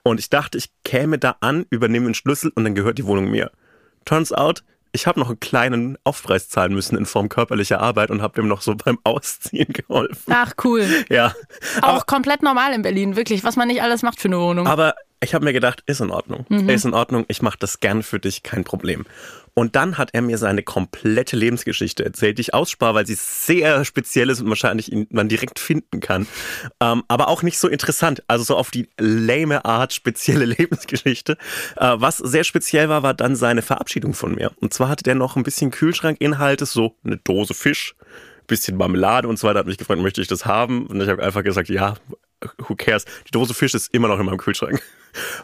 Und 0.02 0.18
ich 0.18 0.28
dachte, 0.28 0.58
ich 0.58 0.70
käme 0.84 1.18
da 1.18 1.36
an, 1.40 1.66
übernehme 1.70 2.06
den 2.06 2.14
Schlüssel 2.14 2.52
und 2.54 2.64
dann 2.64 2.74
gehört 2.74 2.98
die 2.98 3.06
Wohnung 3.06 3.30
mir. 3.30 3.50
Turns 4.04 4.32
out, 4.32 4.62
ich 4.92 5.06
habe 5.06 5.20
noch 5.20 5.28
einen 5.28 5.40
kleinen 5.40 5.98
Aufpreis 6.04 6.48
zahlen 6.48 6.72
müssen 6.72 6.96
in 6.96 7.06
Form 7.06 7.28
körperlicher 7.28 7.80
Arbeit 7.80 8.10
und 8.10 8.22
habe 8.22 8.34
dem 8.34 8.48
noch 8.48 8.62
so 8.62 8.74
beim 8.84 8.98
Ausziehen 9.04 9.72
geholfen. 9.72 10.32
Ach 10.32 10.52
cool. 10.64 10.86
Ja. 11.08 11.34
Auch 11.82 12.06
komplett 12.06 12.42
normal 12.42 12.72
in 12.72 12.82
Berlin, 12.82 13.14
wirklich, 13.14 13.44
was 13.44 13.56
man 13.56 13.68
nicht 13.68 13.82
alles 13.82 14.02
macht 14.02 14.20
für 14.20 14.28
eine 14.28 14.40
Wohnung. 14.40 14.66
Aber 14.66 14.94
ich 15.20 15.34
habe 15.34 15.44
mir 15.44 15.52
gedacht, 15.52 15.82
ist 15.86 16.00
in 16.00 16.10
Ordnung. 16.10 16.46
Mhm. 16.48 16.68
Ist 16.68 16.84
in 16.84 16.94
Ordnung, 16.94 17.24
ich 17.28 17.42
mache 17.42 17.58
das 17.58 17.80
gern 17.80 18.02
für 18.02 18.18
dich, 18.18 18.42
kein 18.42 18.64
Problem. 18.64 19.04
Und 19.58 19.74
dann 19.74 19.96
hat 19.96 20.10
er 20.12 20.20
mir 20.20 20.36
seine 20.36 20.62
komplette 20.62 21.34
Lebensgeschichte 21.34 22.04
erzählt, 22.04 22.36
die 22.36 22.42
ich 22.42 22.52
ausspare, 22.52 22.94
weil 22.94 23.06
sie 23.06 23.14
sehr 23.14 23.86
speziell 23.86 24.28
ist 24.28 24.42
und 24.42 24.50
wahrscheinlich 24.50 24.92
ihn 24.92 25.06
man 25.10 25.30
direkt 25.30 25.58
finden 25.58 26.00
kann. 26.00 26.26
Ähm, 26.78 27.04
aber 27.08 27.28
auch 27.28 27.42
nicht 27.42 27.58
so 27.58 27.66
interessant. 27.66 28.22
Also 28.28 28.44
so 28.44 28.56
auf 28.56 28.70
die 28.70 28.90
lame 28.98 29.64
Art 29.64 29.94
spezielle 29.94 30.44
Lebensgeschichte. 30.58 31.38
Äh, 31.76 31.94
was 31.96 32.18
sehr 32.18 32.44
speziell 32.44 32.90
war, 32.90 33.02
war 33.02 33.14
dann 33.14 33.34
seine 33.34 33.62
Verabschiedung 33.62 34.12
von 34.12 34.34
mir. 34.34 34.52
Und 34.60 34.74
zwar 34.74 34.90
hatte 34.90 35.04
der 35.04 35.14
noch 35.14 35.36
ein 35.36 35.42
bisschen 35.42 35.70
Kühlschrankinhalte, 35.70 36.66
so 36.66 36.94
eine 37.02 37.16
Dose 37.16 37.54
Fisch, 37.54 37.94
bisschen 38.46 38.76
Marmelade 38.76 39.26
und 39.26 39.38
so 39.38 39.48
weiter. 39.48 39.60
Hat 39.60 39.66
mich 39.66 39.78
gefragt, 39.78 40.02
möchte 40.02 40.20
ich 40.20 40.28
das 40.28 40.44
haben? 40.44 40.86
Und 40.86 41.00
ich 41.00 41.08
habe 41.08 41.22
einfach 41.22 41.42
gesagt, 41.42 41.70
ja, 41.70 41.94
who 42.58 42.74
cares? 42.76 43.06
Die 43.26 43.30
Dose 43.30 43.54
Fisch 43.54 43.72
ist 43.72 43.94
immer 43.94 44.08
noch 44.08 44.20
in 44.20 44.26
meinem 44.26 44.36
Kühlschrank. 44.36 44.82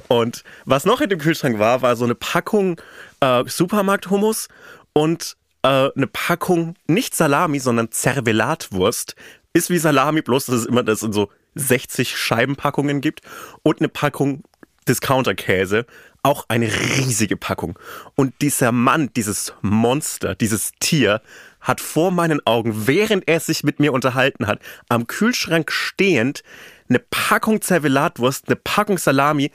Und 0.09 0.45
was 0.65 0.85
noch 0.85 1.01
in 1.01 1.11
dem 1.11 1.19
Kühlschrank 1.19 1.59
war, 1.59 1.83
war 1.83 1.97
so 1.97 2.05
eine 2.05 2.15
Packung 2.15 2.81
äh, 3.21 3.45
Supermarkt-Hummus 3.47 4.49
und 4.93 5.37
äh, 5.63 5.91
eine 5.95 6.07
Packung 6.07 6.75
nicht 6.87 7.15
Salami, 7.15 7.59
sondern 7.59 7.91
Zervelatwurst. 7.91 9.17
Ist 9.55 9.71
wie 9.71 9.79
Salami, 9.79 10.23
bloß 10.23 10.47
dass 10.47 10.57
es 10.57 10.67
immer 10.67 10.83
das 10.83 11.03
in 11.03 11.13
so 11.13 11.31
60 11.55 12.17
Scheibenpackungen 12.17 13.01
gibt 13.01 13.21
und 13.63 13.81
eine 13.81 13.89
Packung 13.89 14.43
Discounter-Käse, 14.89 15.87
auch 16.23 16.45
eine 16.49 16.67
riesige 16.67 17.37
Packung. 17.37 17.79
Und 18.15 18.35
dieser 18.41 18.73
Mann, 18.73 19.11
dieses 19.15 19.53
Monster, 19.61 20.35
dieses 20.35 20.73
Tier, 20.81 21.21
hat 21.61 21.81
vor 21.81 22.11
meinen 22.11 22.45
Augen, 22.47 22.87
während 22.87 23.29
er 23.29 23.41
sich 23.41 23.63
mit 23.63 23.79
mir 23.79 23.93
unterhalten 23.93 24.47
hat, 24.47 24.61
am 24.89 25.07
Kühlschrank 25.07 25.71
stehend 25.71 26.43
eine 26.93 27.05
Packung 27.11 27.61
Zervelatwurst, 27.61 28.49
eine 28.49 28.57
Packung 28.57 28.99
Salami 28.99 29.51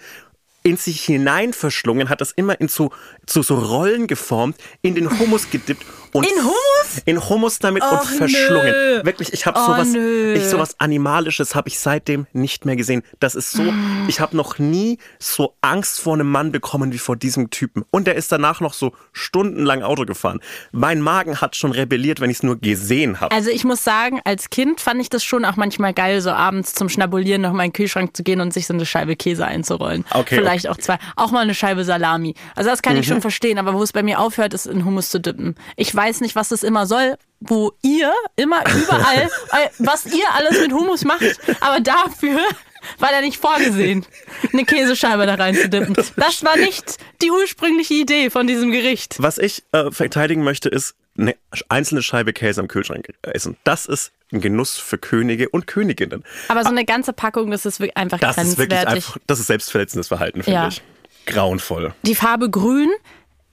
in 0.63 0.75
sich 0.75 1.03
hinein 1.03 1.53
verschlungen, 1.53 2.09
hat 2.09 2.19
das 2.19 2.31
immer 2.31 2.59
in 2.59 2.67
so, 2.67 2.91
zu 3.25 3.41
so 3.41 3.55
Rollen 3.55 4.07
geformt, 4.07 4.57
in 4.81 4.95
den 4.95 5.19
Hummus 5.19 5.49
gedippt 5.49 5.85
und 6.11 6.25
In 6.25 6.37
Hummus? 6.39 6.66
In 7.05 7.27
Hummus 7.29 7.59
damit 7.59 7.83
und 7.83 7.89
Och, 7.99 8.03
verschlungen. 8.09 8.71
nö. 8.71 9.01
Wirklich, 9.05 9.33
ich 9.33 9.45
habe 9.45 9.59
Oh, 9.59 9.65
sowas, 9.67 9.89
nö. 9.89 10.33
ich 10.35 10.45
sowas 10.45 10.75
animalisches 10.79 11.55
habe 11.55 11.67
ich 11.69 11.79
seitdem 11.79 12.27
nicht 12.33 12.65
mehr 12.65 12.75
gesehen. 12.75 13.03
Das 13.19 13.35
ist 13.35 13.51
so, 13.51 13.63
Mm. 13.63 14.05
ich 14.07 14.19
habe 14.19 14.35
noch 14.35 14.59
nie 14.59 14.97
so 15.19 15.55
Angst 15.61 15.99
vor 16.01 16.13
einem 16.15 16.29
Mann 16.29 16.51
bekommen 16.51 16.91
wie 16.93 16.97
vor 16.97 17.15
diesem 17.15 17.49
Typen. 17.49 17.83
Und 17.91 18.07
der 18.07 18.15
ist 18.15 18.31
danach 18.31 18.61
noch 18.61 18.73
so 18.73 18.93
stundenlang 19.13 19.83
Auto 19.83 20.05
gefahren. 20.05 20.39
Mein 20.71 21.01
Magen 21.01 21.41
hat 21.41 21.55
schon 21.55 21.71
rebelliert, 21.71 22.19
wenn 22.21 22.29
ich 22.29 22.37
es 22.37 22.43
nur 22.43 22.57
gesehen 22.59 23.19
habe. 23.19 23.33
Also 23.35 23.49
ich 23.49 23.63
muss 23.63 23.83
sagen, 23.83 24.21
als 24.23 24.49
Kind 24.49 24.79
fand 24.81 25.01
ich 25.01 25.09
das 25.09 25.23
schon 25.23 25.45
auch 25.45 25.55
manchmal 25.55 25.93
geil, 25.93 26.21
so 26.21 26.31
abends 26.31 26.73
zum 26.73 26.89
Schnabulieren 26.89 27.41
noch 27.41 27.53
mal 27.53 27.63
in 27.63 27.69
den 27.69 27.73
Kühlschrank 27.73 28.15
zu 28.15 28.23
gehen 28.23 28.41
und 28.41 28.53
sich 28.53 28.67
so 28.67 28.73
eine 28.73 28.85
Scheibe 28.85 29.15
Käse 29.15 29.45
einzurollen. 29.45 30.05
Okay, 30.11 30.35
Vielleicht 30.35 30.67
auch 30.69 30.77
zwei. 30.77 30.97
Auch 31.15 31.31
mal 31.31 31.39
eine 31.41 31.55
Scheibe 31.55 31.83
Salami. 31.83 32.35
Also 32.55 32.69
das 32.69 32.81
kann 32.81 32.95
ich 32.97 33.07
Mhm. 33.07 33.13
schon 33.13 33.21
verstehen, 33.21 33.57
aber 33.57 33.73
wo 33.73 33.81
es 33.83 33.91
bei 33.93 34.03
mir 34.03 34.19
aufhört, 34.19 34.53
ist 34.53 34.67
in 34.67 34.85
Hummus 34.85 35.09
zu 35.09 35.19
dippen. 35.19 35.55
Ich 35.75 35.93
weiß 35.93 36.21
nicht, 36.21 36.35
was 36.35 36.49
das 36.49 36.63
immer 36.63 36.76
soll, 36.85 37.15
wo 37.39 37.71
ihr 37.81 38.11
immer 38.35 38.61
überall, 38.75 39.23
äh, 39.51 39.69
was 39.79 40.05
ihr 40.07 40.25
alles 40.35 40.59
mit 40.59 40.71
Hummus 40.73 41.03
macht, 41.05 41.23
aber 41.61 41.79
dafür 41.79 42.39
war 42.99 43.09
der 43.09 43.21
nicht 43.21 43.37
vorgesehen, 43.39 44.05
eine 44.53 44.63
Käsescheibe 44.63 45.25
da 45.25 45.35
reinzudippen. 45.35 45.93
Das 46.15 46.43
war 46.43 46.55
nicht 46.57 46.97
die 47.21 47.31
ursprüngliche 47.31 47.95
Idee 47.95 48.29
von 48.29 48.47
diesem 48.47 48.71
Gericht. 48.71 49.15
Was 49.19 49.37
ich 49.37 49.63
äh, 49.73 49.91
verteidigen 49.91 50.43
möchte, 50.43 50.69
ist 50.69 50.95
eine 51.17 51.35
einzelne 51.67 52.01
Scheibe 52.03 52.31
Käse 52.31 52.61
am 52.61 52.67
Kühlschrank 52.67 53.07
essen. 53.23 53.57
Das 53.63 53.87
ist 53.87 54.11
ein 54.31 54.39
Genuss 54.39 54.77
für 54.77 54.97
Könige 54.97 55.49
und 55.49 55.65
Königinnen. 55.67 56.23
Aber 56.47 56.63
so 56.63 56.69
eine 56.69 56.85
ganze 56.85 57.11
Packung, 57.11 57.49
das 57.51 57.65
ist 57.65 57.81
einfach 57.95 58.19
Das 58.19 58.37
ist 58.37 58.57
wirklich 58.57 58.69
grenzwertig. 58.79 59.05
einfach, 59.07 59.17
das 59.25 59.39
ist 59.39 59.47
selbstverletzendes 59.47 60.07
Verhalten, 60.07 60.43
finde 60.43 60.59
Ja. 60.59 60.67
ich. 60.67 60.81
Grauenvoll. 61.25 61.93
Die 62.03 62.15
Farbe 62.15 62.49
Grün 62.49 62.89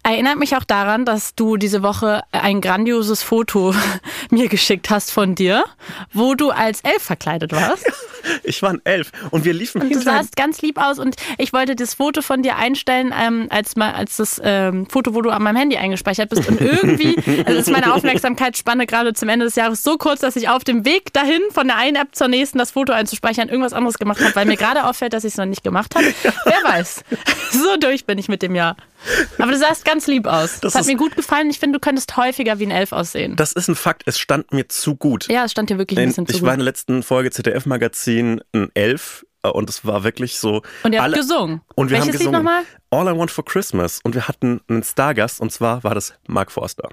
erinnert 0.04 0.38
mich 0.38 0.54
auch 0.56 0.64
daran, 0.64 1.04
dass 1.04 1.34
du 1.34 1.56
diese 1.56 1.82
Woche 1.82 2.22
ein 2.30 2.60
grandioses 2.60 3.22
Foto 3.22 3.74
mir 4.30 4.48
geschickt 4.48 4.90
hast 4.90 5.10
von 5.10 5.34
dir, 5.34 5.64
wo 6.12 6.34
du 6.34 6.50
als 6.50 6.80
Elf 6.82 7.02
verkleidet 7.02 7.52
warst. 7.52 7.84
Ich 8.42 8.62
war 8.62 8.70
ein 8.70 8.80
Elf 8.84 9.12
und 9.32 9.44
wir 9.44 9.52
liefen 9.52 9.82
Du 9.82 9.86
hinter 9.86 10.02
sahst 10.02 10.34
ganz 10.34 10.62
lieb 10.62 10.78
aus 10.78 10.98
und 10.98 11.16
ich 11.36 11.52
wollte 11.52 11.76
das 11.76 11.92
Foto 11.92 12.22
von 12.22 12.42
dir 12.42 12.56
einstellen, 12.56 13.14
ähm, 13.14 13.48
als, 13.50 13.76
mal, 13.76 13.92
als 13.92 14.16
das 14.16 14.40
ähm, 14.42 14.86
Foto, 14.86 15.14
wo 15.14 15.20
du 15.20 15.28
an 15.28 15.42
meinem 15.42 15.56
Handy 15.56 15.76
eingespeichert 15.76 16.30
bist. 16.30 16.48
Und 16.48 16.58
irgendwie 16.58 17.16
also 17.44 17.58
ist 17.58 17.70
meine 17.70 17.92
Aufmerksamkeitsspanne 17.92 18.86
gerade 18.86 19.12
zum 19.12 19.28
Ende 19.28 19.44
des 19.44 19.56
Jahres 19.56 19.82
so 19.82 19.98
kurz, 19.98 20.20
dass 20.20 20.36
ich 20.36 20.48
auf 20.48 20.64
dem 20.64 20.86
Weg 20.86 21.12
dahin 21.12 21.42
von 21.50 21.66
der 21.66 21.76
einen 21.76 21.96
App 21.96 22.14
zur 22.14 22.28
nächsten 22.28 22.56
das 22.56 22.70
Foto 22.70 22.94
einzuspeichern 22.94 23.50
irgendwas 23.50 23.74
anderes 23.74 23.98
gemacht 23.98 24.20
habe, 24.22 24.34
weil 24.34 24.46
mir 24.46 24.56
gerade 24.56 24.84
auffällt, 24.84 25.12
dass 25.12 25.24
ich 25.24 25.32
es 25.32 25.36
noch 25.36 25.44
nicht 25.44 25.62
gemacht 25.62 25.94
habe. 25.94 26.06
Wer 26.44 26.72
weiß. 26.72 27.04
So 27.50 27.76
durch 27.76 28.06
bin 28.06 28.16
ich 28.16 28.28
mit 28.28 28.40
dem 28.40 28.54
Jahr. 28.54 28.76
Aber 29.38 29.52
du 29.52 29.58
sahst 29.58 29.84
ganz 29.84 30.06
lieb 30.06 30.26
aus. 30.26 30.60
Das, 30.60 30.72
Das 30.72 30.74
hat 30.74 30.86
mir 30.86 30.96
gut 30.96 31.16
gefallen. 31.16 31.50
Ich 31.50 31.58
finde, 31.58 31.78
du 31.78 31.80
könntest 31.80 32.16
häufiger 32.16 32.58
wie 32.58 32.66
ein 32.66 32.70
Elf 32.70 32.92
aussehen. 32.92 33.36
Das 33.36 33.52
ist 33.52 33.68
ein 33.68 33.74
Fakt, 33.74 34.02
es 34.06 34.18
stand 34.18 34.52
mir 34.52 34.68
zu 34.68 34.96
gut. 34.96 35.28
Ja, 35.28 35.44
es 35.44 35.52
stand 35.52 35.70
dir 35.70 35.78
wirklich 35.78 35.98
ein 35.98 36.04
In- 36.04 36.08
bisschen 36.10 36.26
zu 36.26 36.34
ich 36.36 36.42
war 36.42 36.50
in 36.54 36.54
gut. 36.54 36.60
der 36.60 36.64
letzten 36.72 37.02
Folge 37.02 37.30
ZDF-Magazin 37.30 38.40
ein 38.54 38.70
Elf 38.74 39.24
äh, 39.42 39.48
und 39.48 39.68
es 39.70 39.84
war 39.84 40.04
wirklich 40.04 40.38
so. 40.38 40.62
Und 40.82 40.92
ihr 40.92 41.02
habt 41.02 41.14
gesungen. 41.14 41.60
Und 41.74 41.90
wir 41.90 41.96
Welches 41.98 42.02
haben 42.06 42.12
Lied 42.12 42.18
gesungen. 42.18 42.32
nochmal? 42.44 42.62
All 42.90 43.14
I 43.14 43.18
Want 43.18 43.30
for 43.30 43.44
Christmas. 43.44 44.00
Und 44.04 44.14
wir 44.14 44.28
hatten 44.28 44.60
einen 44.68 44.82
Stargast 44.82 45.40
und 45.40 45.52
zwar 45.52 45.82
war 45.84 45.94
das 45.94 46.14
Mark 46.26 46.50
Forster. 46.52 46.88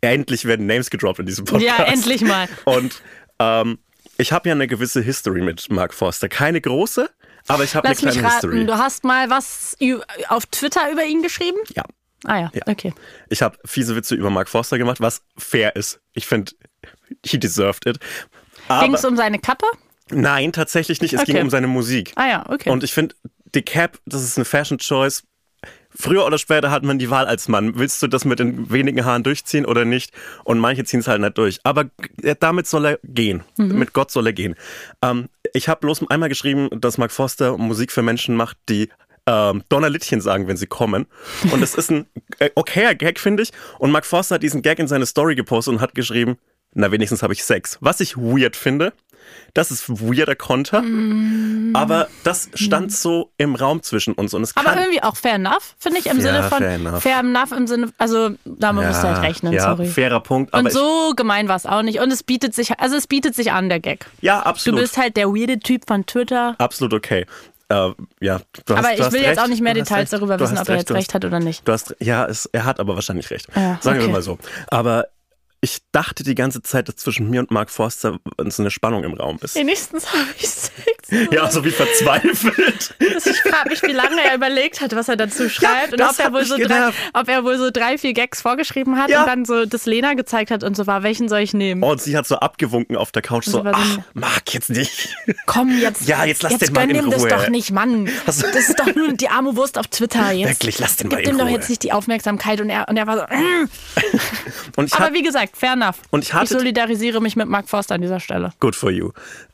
Endlich 0.00 0.44
werden 0.44 0.66
Names 0.66 0.90
gedroppt 0.90 1.20
in 1.20 1.26
diesem 1.26 1.46
Podcast. 1.46 1.78
Ja, 1.78 1.84
endlich 1.84 2.20
mal. 2.20 2.46
Und 2.64 3.00
ähm, 3.38 3.78
ich 4.18 4.32
habe 4.32 4.48
ja 4.50 4.54
eine 4.54 4.66
gewisse 4.66 5.00
History 5.00 5.40
mit 5.40 5.70
Mark 5.70 5.94
Forster. 5.94 6.28
Keine 6.28 6.60
große, 6.60 7.08
aber 7.48 7.64
ich 7.64 7.74
habe 7.74 7.86
eine 7.86 7.94
Lass 7.94 8.02
mich 8.02 8.12
kleine 8.14 8.28
raten, 8.28 8.50
History. 8.50 8.66
du 8.66 8.78
hast 8.78 9.04
mal 9.04 9.30
was 9.30 9.76
auf 10.28 10.46
Twitter 10.46 10.90
über 10.90 11.04
ihn 11.04 11.22
geschrieben? 11.22 11.58
Ja. 11.74 11.84
Ah 12.26 12.38
ja, 12.40 12.50
okay. 12.66 12.94
Ich 13.28 13.42
habe 13.42 13.58
fiese 13.66 13.94
Witze 13.96 14.14
über 14.14 14.30
Mark 14.30 14.48
Forster 14.48 14.78
gemacht, 14.78 15.00
was 15.00 15.20
fair 15.36 15.76
ist. 15.76 16.00
Ich 16.14 16.26
finde, 16.26 16.52
he 17.24 17.38
deserved 17.38 17.84
it. 17.86 17.98
Ging 18.80 18.94
es 18.94 19.04
um 19.04 19.16
seine 19.16 19.38
Kappe? 19.38 19.66
nein, 20.10 20.52
tatsächlich 20.52 21.00
nicht. 21.02 21.12
Es 21.14 21.20
Okay. 21.22 21.32
ging 21.32 21.42
um 21.42 21.50
seine 21.50 21.66
Musik. 21.66 22.12
Ah 22.16 22.26
ja, 22.26 22.44
okay. 22.48 22.70
Und 22.70 22.82
ich 22.82 22.92
finde, 22.94 23.14
die 23.54 23.62
Cap, 23.62 23.98
das 24.06 24.22
ist 24.22 24.38
eine 24.38 24.44
Fashion 24.46 24.78
Choice. 24.78 25.22
Früher 25.96 26.26
oder 26.26 26.38
später 26.38 26.70
hat 26.70 26.82
man 26.82 26.98
die 26.98 27.10
Wahl 27.10 27.26
als 27.26 27.46
Mann. 27.48 27.78
Willst 27.78 28.02
du 28.02 28.08
das 28.08 28.24
mit 28.24 28.38
den 28.40 28.70
wenigen 28.70 29.04
Haaren 29.04 29.22
durchziehen 29.22 29.64
oder 29.64 29.84
nicht? 29.84 30.12
Und 30.44 30.58
manche 30.58 30.84
ziehen 30.84 31.00
es 31.00 31.08
halt 31.08 31.20
nicht 31.20 31.38
durch. 31.38 31.60
Aber 31.62 31.84
g- 31.84 32.34
damit 32.40 32.66
soll 32.66 32.84
er 32.86 32.98
gehen. 33.04 33.42
Mit 33.56 33.92
Gott 33.92 34.10
soll 34.10 34.26
er 34.26 34.32
gehen. 34.32 34.56
Ähm, 35.02 35.28
ich 35.52 35.68
habe 35.68 35.80
bloß 35.80 36.08
einmal 36.10 36.28
geschrieben, 36.28 36.68
dass 36.80 36.98
Mark 36.98 37.12
Forster 37.12 37.56
Musik 37.58 37.92
für 37.92 38.02
Menschen 38.02 38.34
macht, 38.34 38.56
die 38.68 38.88
ähm, 39.26 39.62
Donnerlittchen 39.68 40.20
sagen, 40.20 40.48
wenn 40.48 40.56
sie 40.56 40.66
kommen. 40.66 41.06
Und 41.52 41.60
das 41.62 41.74
ist 41.74 41.90
ein 41.90 42.06
äh, 42.40 42.50
okayer 42.56 42.94
Gag, 42.94 43.20
finde 43.20 43.44
ich. 43.44 43.52
Und 43.78 43.90
Mark 43.92 44.04
Forster 44.04 44.34
hat 44.34 44.42
diesen 44.42 44.62
Gag 44.62 44.78
in 44.80 44.88
seine 44.88 45.06
Story 45.06 45.34
gepostet 45.36 45.74
und 45.74 45.80
hat 45.80 45.94
geschrieben, 45.94 46.36
na 46.74 46.90
wenigstens 46.90 47.22
habe 47.22 47.32
ich 47.34 47.44
Sex. 47.44 47.78
Was 47.80 48.00
ich 48.00 48.16
weird 48.16 48.56
finde. 48.56 48.92
Das 49.54 49.70
ist 49.70 49.88
weirder 49.88 50.34
Konter. 50.36 50.82
Aber 51.74 52.08
das 52.24 52.48
stand 52.54 52.92
so 52.92 53.30
im 53.36 53.54
Raum 53.54 53.82
zwischen 53.82 54.14
uns. 54.14 54.34
Und 54.34 54.42
es 54.42 54.56
Aber 54.56 54.76
irgendwie 54.76 55.02
auch 55.02 55.16
fair 55.16 55.34
enough, 55.34 55.74
finde 55.78 55.98
ich, 55.98 56.06
im 56.06 56.16
Ja, 56.18 56.22
Sinne 56.22 56.42
von 56.44 56.58
fair 56.58 56.70
enough. 56.74 57.02
fair 57.02 57.18
enough 57.20 57.52
im 57.52 57.66
Sinne, 57.66 57.92
also 57.98 58.30
damit 58.44 58.86
musst 58.86 59.02
du 59.02 59.08
halt 59.08 59.22
rechnen, 59.22 59.52
ja, 59.52 59.62
sorry. 59.76 59.86
fairer 59.86 60.20
Punkt. 60.20 60.52
Aber 60.54 60.64
Und 60.64 60.72
so 60.72 61.12
gemein 61.16 61.48
war 61.48 61.56
es 61.56 61.66
auch 61.66 61.82
nicht. 61.82 62.00
Und 62.00 62.12
es 62.12 62.22
bietet 62.22 62.54
sich, 62.54 62.78
also 62.80 62.96
es 62.96 63.06
bietet 63.06 63.34
sich 63.34 63.52
an, 63.52 63.68
der 63.68 63.80
Gag. 63.80 64.06
ja, 64.20 64.40
Du 64.40 64.46
absolut. 64.46 64.80
bist 64.80 64.96
halt 64.98 65.16
der 65.16 65.28
weirde 65.28 65.58
Typ 65.58 65.82
von 65.86 66.04
Twitter. 66.06 66.54
absolut 66.58 66.92
okay. 66.94 67.26
Äh, 67.70 67.90
ja, 68.20 68.40
du 68.66 68.76
hast, 68.76 68.84
Aber 68.84 68.88
du 68.88 69.02
ich 69.02 69.12
will 69.12 69.20
recht. 69.20 69.24
jetzt 69.24 69.38
auch 69.40 69.46
nicht 69.46 69.62
mehr 69.62 69.72
Du 69.74 69.80
Details 69.80 70.00
recht. 70.00 70.12
darüber 70.12 70.36
Du 70.36 70.44
wissen, 70.44 70.58
ob 70.58 70.68
er 70.68 70.76
jetzt 70.76 70.90
du 70.90 70.94
recht 70.94 71.14
hat 71.14 71.24
oder 71.24 71.40
nicht. 71.40 71.66
Du 71.66 71.72
hast, 71.72 71.96
ja, 71.98 72.26
es, 72.26 72.44
er 72.52 72.64
hat 72.66 72.78
aber 72.78 72.94
wahrscheinlich 72.94 73.30
recht. 73.30 73.46
Ja, 73.56 73.78
Sagen 73.80 73.98
wir 73.98 74.04
okay. 74.04 74.12
mal 74.12 74.22
so. 74.22 74.38
Aber 74.68 75.06
ich 75.64 75.78
dachte 75.92 76.22
die 76.24 76.34
ganze 76.34 76.62
Zeit, 76.62 76.88
dass 76.88 76.96
zwischen 76.96 77.30
mir 77.30 77.40
und 77.40 77.50
Mark 77.50 77.70
Forster 77.70 78.18
so 78.38 78.62
eine 78.62 78.70
Spannung 78.70 79.02
im 79.02 79.14
Raum 79.14 79.38
ist. 79.42 79.54
Wenigstens 79.54 80.12
habe 80.12 80.26
ich 80.38 80.48
Sex. 80.48 80.74
Ja, 81.32 81.50
so 81.50 81.64
wie 81.64 81.70
verzweifelt. 81.70 82.94
Ich 82.98 83.40
frage 83.42 83.70
mich, 83.70 83.82
wie 83.82 83.92
lange 83.92 84.20
er 84.22 84.34
überlegt 84.34 84.80
hat, 84.80 84.94
was 84.94 85.08
er 85.08 85.16
dazu 85.16 85.48
schreibt 85.48 85.92
und 85.92 86.00
das 86.00 86.18
ob 86.18 86.26
er, 86.26 86.32
wohl 86.32 86.44
so 86.44 86.56
drei, 86.56 86.90
ob 87.14 87.28
er 87.28 87.44
wohl 87.44 87.56
so 87.58 87.70
drei, 87.70 87.98
vier 87.98 88.12
Gags 88.12 88.42
vorgeschrieben 88.42 88.98
hat 88.98 89.10
Ja. 89.10 89.20
und 89.22 89.26
dann 89.28 89.44
so 89.44 89.64
das 89.66 89.86
Lena 89.86 90.14
gezeigt 90.14 90.50
hat 90.50 90.64
und 90.64 90.76
so 90.76 90.86
war, 90.86 91.02
welchen 91.02 91.28
soll 91.28 91.40
ich 91.40 91.54
nehmen? 91.54 91.82
Oh, 91.82 91.92
und 91.92 92.02
sie 92.02 92.16
hat 92.16 92.26
so 92.26 92.36
abgewunken 92.36 92.96
auf 92.96 93.10
der 93.12 93.22
Couch, 93.22 93.46
so, 93.46 93.64
war 93.64 93.74
so 93.74 93.80
ach, 93.80 93.98
Mark, 94.14 94.52
jetzt 94.52 94.70
nicht. 94.70 95.14
Komm, 95.46 95.78
jetzt, 95.78 96.06
Ja, 96.06 96.24
jetzt 96.24 96.42
lass 96.42 96.58
den 96.58 96.72
mal 96.72 96.82
in 96.90 96.96
dem 96.96 97.10
das 97.10 97.22
Ruhe. 97.22 97.28
doch 97.28 97.48
nicht, 97.48 97.70
Mann. 97.70 98.08
Das 98.26 98.42
ist 98.42 98.78
doch 98.78 98.94
nur 98.94 99.12
die 99.12 99.28
arme 99.28 99.56
Wurst 99.56 99.78
auf 99.78 99.86
Twitter. 99.88 100.32
Jetzt 100.32 100.48
Wirklich, 100.50 100.78
lass 100.78 100.96
den 100.96 101.08
mal 101.08 101.16
gib 101.16 101.26
in 101.26 101.32
dem 101.32 101.38
doch 101.38 101.46
Ruhe. 101.46 101.54
jetzt 101.54 101.68
nicht 101.70 101.82
die 101.82 101.92
Aufmerksamkeit 101.92 102.60
und 102.60 102.68
er, 102.70 102.88
und 102.88 102.96
er 102.96 103.06
war 103.06 103.16
so, 103.18 103.24
mm. 103.34 103.68
Und 104.76 104.86
ich 104.86 104.94
aber 104.94 105.06
hab, 105.06 105.12
wie 105.14 105.22
gesagt, 105.22 105.53
fair 105.54 105.72
enough. 105.74 105.96
Und 106.10 106.22
ich 106.24 106.34
hatte- 106.34 106.54
solidarisiere 106.54 107.20
mich 107.20 107.36
mit 107.36 107.48
Mark 107.48 107.68
Forster 107.68 107.94
an 107.94 108.02
dieser 108.02 108.20
Stelle. 108.20 108.50
Good 108.60 108.76
for 108.76 108.90
you. 108.90 109.10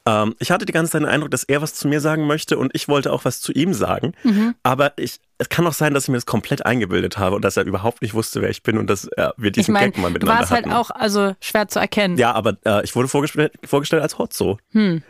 Ähm, 0.06 0.34
ich 0.38 0.50
hatte 0.50 0.64
die 0.64 0.72
ganze 0.72 0.92
Zeit 0.92 1.02
den 1.02 1.08
Eindruck, 1.08 1.30
dass 1.30 1.44
er 1.44 1.62
was 1.62 1.74
zu 1.74 1.86
mir 1.88 2.00
sagen 2.00 2.26
möchte 2.26 2.58
und 2.58 2.70
ich 2.74 2.88
wollte 2.88 3.12
auch 3.12 3.24
was 3.24 3.40
zu 3.40 3.52
ihm 3.52 3.74
sagen. 3.74 4.12
Mhm. 4.24 4.54
Aber 4.62 4.92
ich, 4.96 5.20
es 5.38 5.48
kann 5.48 5.66
auch 5.66 5.72
sein, 5.72 5.94
dass 5.94 6.04
ich 6.04 6.08
mir 6.08 6.16
das 6.16 6.26
komplett 6.26 6.64
eingebildet 6.66 7.18
habe 7.18 7.36
und 7.36 7.44
dass 7.44 7.56
er 7.56 7.64
überhaupt 7.64 8.02
nicht 8.02 8.14
wusste, 8.14 8.40
wer 8.42 8.50
ich 8.50 8.62
bin 8.62 8.78
und 8.78 8.88
dass 8.88 9.04
äh, 9.16 9.28
wir 9.36 9.48
Ich 9.48 9.52
diesen 9.52 9.74
meine, 9.74 9.90
Gag 9.92 10.00
mal 10.00 10.10
miteinander 10.10 10.48
halt 10.48 10.64
hatten. 10.66 10.72
auch 10.72 10.90
also 10.90 11.34
schwer 11.40 11.68
zu 11.68 11.78
erkennen. 11.78 12.16
Ja, 12.18 12.32
aber 12.32 12.56
äh, 12.64 12.82
ich 12.84 12.94
wurde 12.96 13.08
vorgestellt, 13.08 13.52
vorgestellt 13.64 14.02
als 14.02 14.18
Hotzo. 14.18 14.58
Hm. 14.72 15.02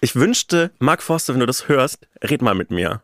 Ich 0.00 0.16
wünschte, 0.16 0.72
Mark 0.80 1.02
Forster, 1.02 1.32
wenn 1.34 1.40
du 1.40 1.46
das 1.46 1.68
hörst, 1.68 2.06
red 2.24 2.42
mal 2.42 2.54
mit 2.54 2.70
mir. 2.72 3.02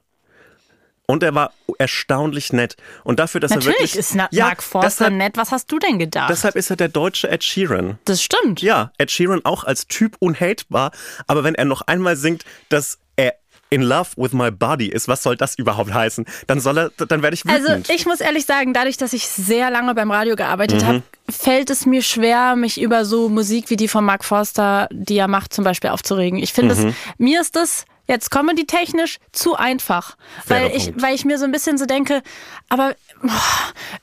Und 1.10 1.22
er 1.22 1.34
war 1.34 1.52
erstaunlich 1.78 2.52
nett. 2.52 2.76
Und 3.02 3.18
dafür, 3.18 3.40
dass 3.40 3.50
er 3.50 3.56
Natürlich 3.56 3.78
wirklich. 3.78 3.96
ist 3.96 4.14
Na 4.14 4.28
ja, 4.30 4.44
Mark 4.46 4.62
Forster 4.62 4.88
deshalb, 5.06 5.14
nett. 5.14 5.36
Was 5.38 5.52
hast 5.52 5.72
du 5.72 5.78
denn 5.78 5.98
gedacht? 5.98 6.28
deshalb 6.28 6.54
ist 6.54 6.68
er 6.68 6.76
der 6.76 6.88
deutsche 6.88 7.30
Ed 7.30 7.42
Sheeran. 7.42 7.98
das 8.04 8.22
stimmt. 8.22 8.60
Ja, 8.60 8.92
Ed 8.98 9.10
Sheeran 9.10 9.40
auch 9.44 9.64
als 9.64 9.86
Typ 9.86 10.16
unhatebar, 10.18 10.90
aber 11.26 11.44
wenn 11.44 11.54
er 11.54 11.64
noch 11.64 11.80
einmal 11.82 12.16
singt, 12.16 12.44
dass 12.68 12.98
er 13.16 13.34
in 13.70 13.80
love 13.82 14.10
with 14.16 14.32
my 14.32 14.50
body 14.50 14.88
ist, 14.88 15.08
was 15.08 15.22
soll 15.22 15.36
das 15.36 15.54
überhaupt 15.56 15.92
heißen? 15.94 16.26
Dann 16.46 16.60
soll 16.60 16.78
er, 16.78 16.90
dann 16.90 17.22
werde 17.22 17.34
ich 17.34 17.46
Also 17.46 17.68
wütend. 17.68 17.88
ich 17.90 18.04
muss 18.06 18.20
ehrlich 18.20 18.44
sagen, 18.44 18.74
dadurch, 18.74 18.96
dass 18.98 19.12
ich 19.14 19.26
sehr 19.28 19.70
lange 19.70 19.94
beim 19.94 20.10
Radio 20.10 20.36
gearbeitet 20.36 20.82
Mhm. 20.82 20.86
habe, 20.86 21.02
fällt 21.30 21.70
es 21.70 21.86
mir 21.86 22.02
schwer, 22.02 22.54
mich 22.56 22.80
über 22.80 23.04
so 23.06 23.28
Musik 23.30 23.70
wie 23.70 23.76
die 23.76 23.88
von 23.88 24.04
Mark 24.04 24.24
Forster, 24.24 24.88
die 24.92 25.16
er 25.18 25.28
macht, 25.28 25.52
zum 25.54 25.64
Beispiel 25.64 25.88
aufzuregen. 25.90 26.38
Ich 26.38 26.52
finde, 26.52 26.74
mhm. 26.74 26.94
mir 27.18 27.40
ist 27.40 27.56
das 27.56 27.84
jetzt 28.08 28.30
comedy-technisch 28.30 29.18
zu 29.32 29.54
einfach. 29.54 30.16
Weil 30.46 30.74
ich, 30.74 30.92
weil 31.00 31.14
ich 31.14 31.24
mir 31.24 31.38
so 31.38 31.44
ein 31.44 31.52
bisschen 31.52 31.78
so 31.78 31.86
denke, 31.86 32.22
aber 32.68 32.96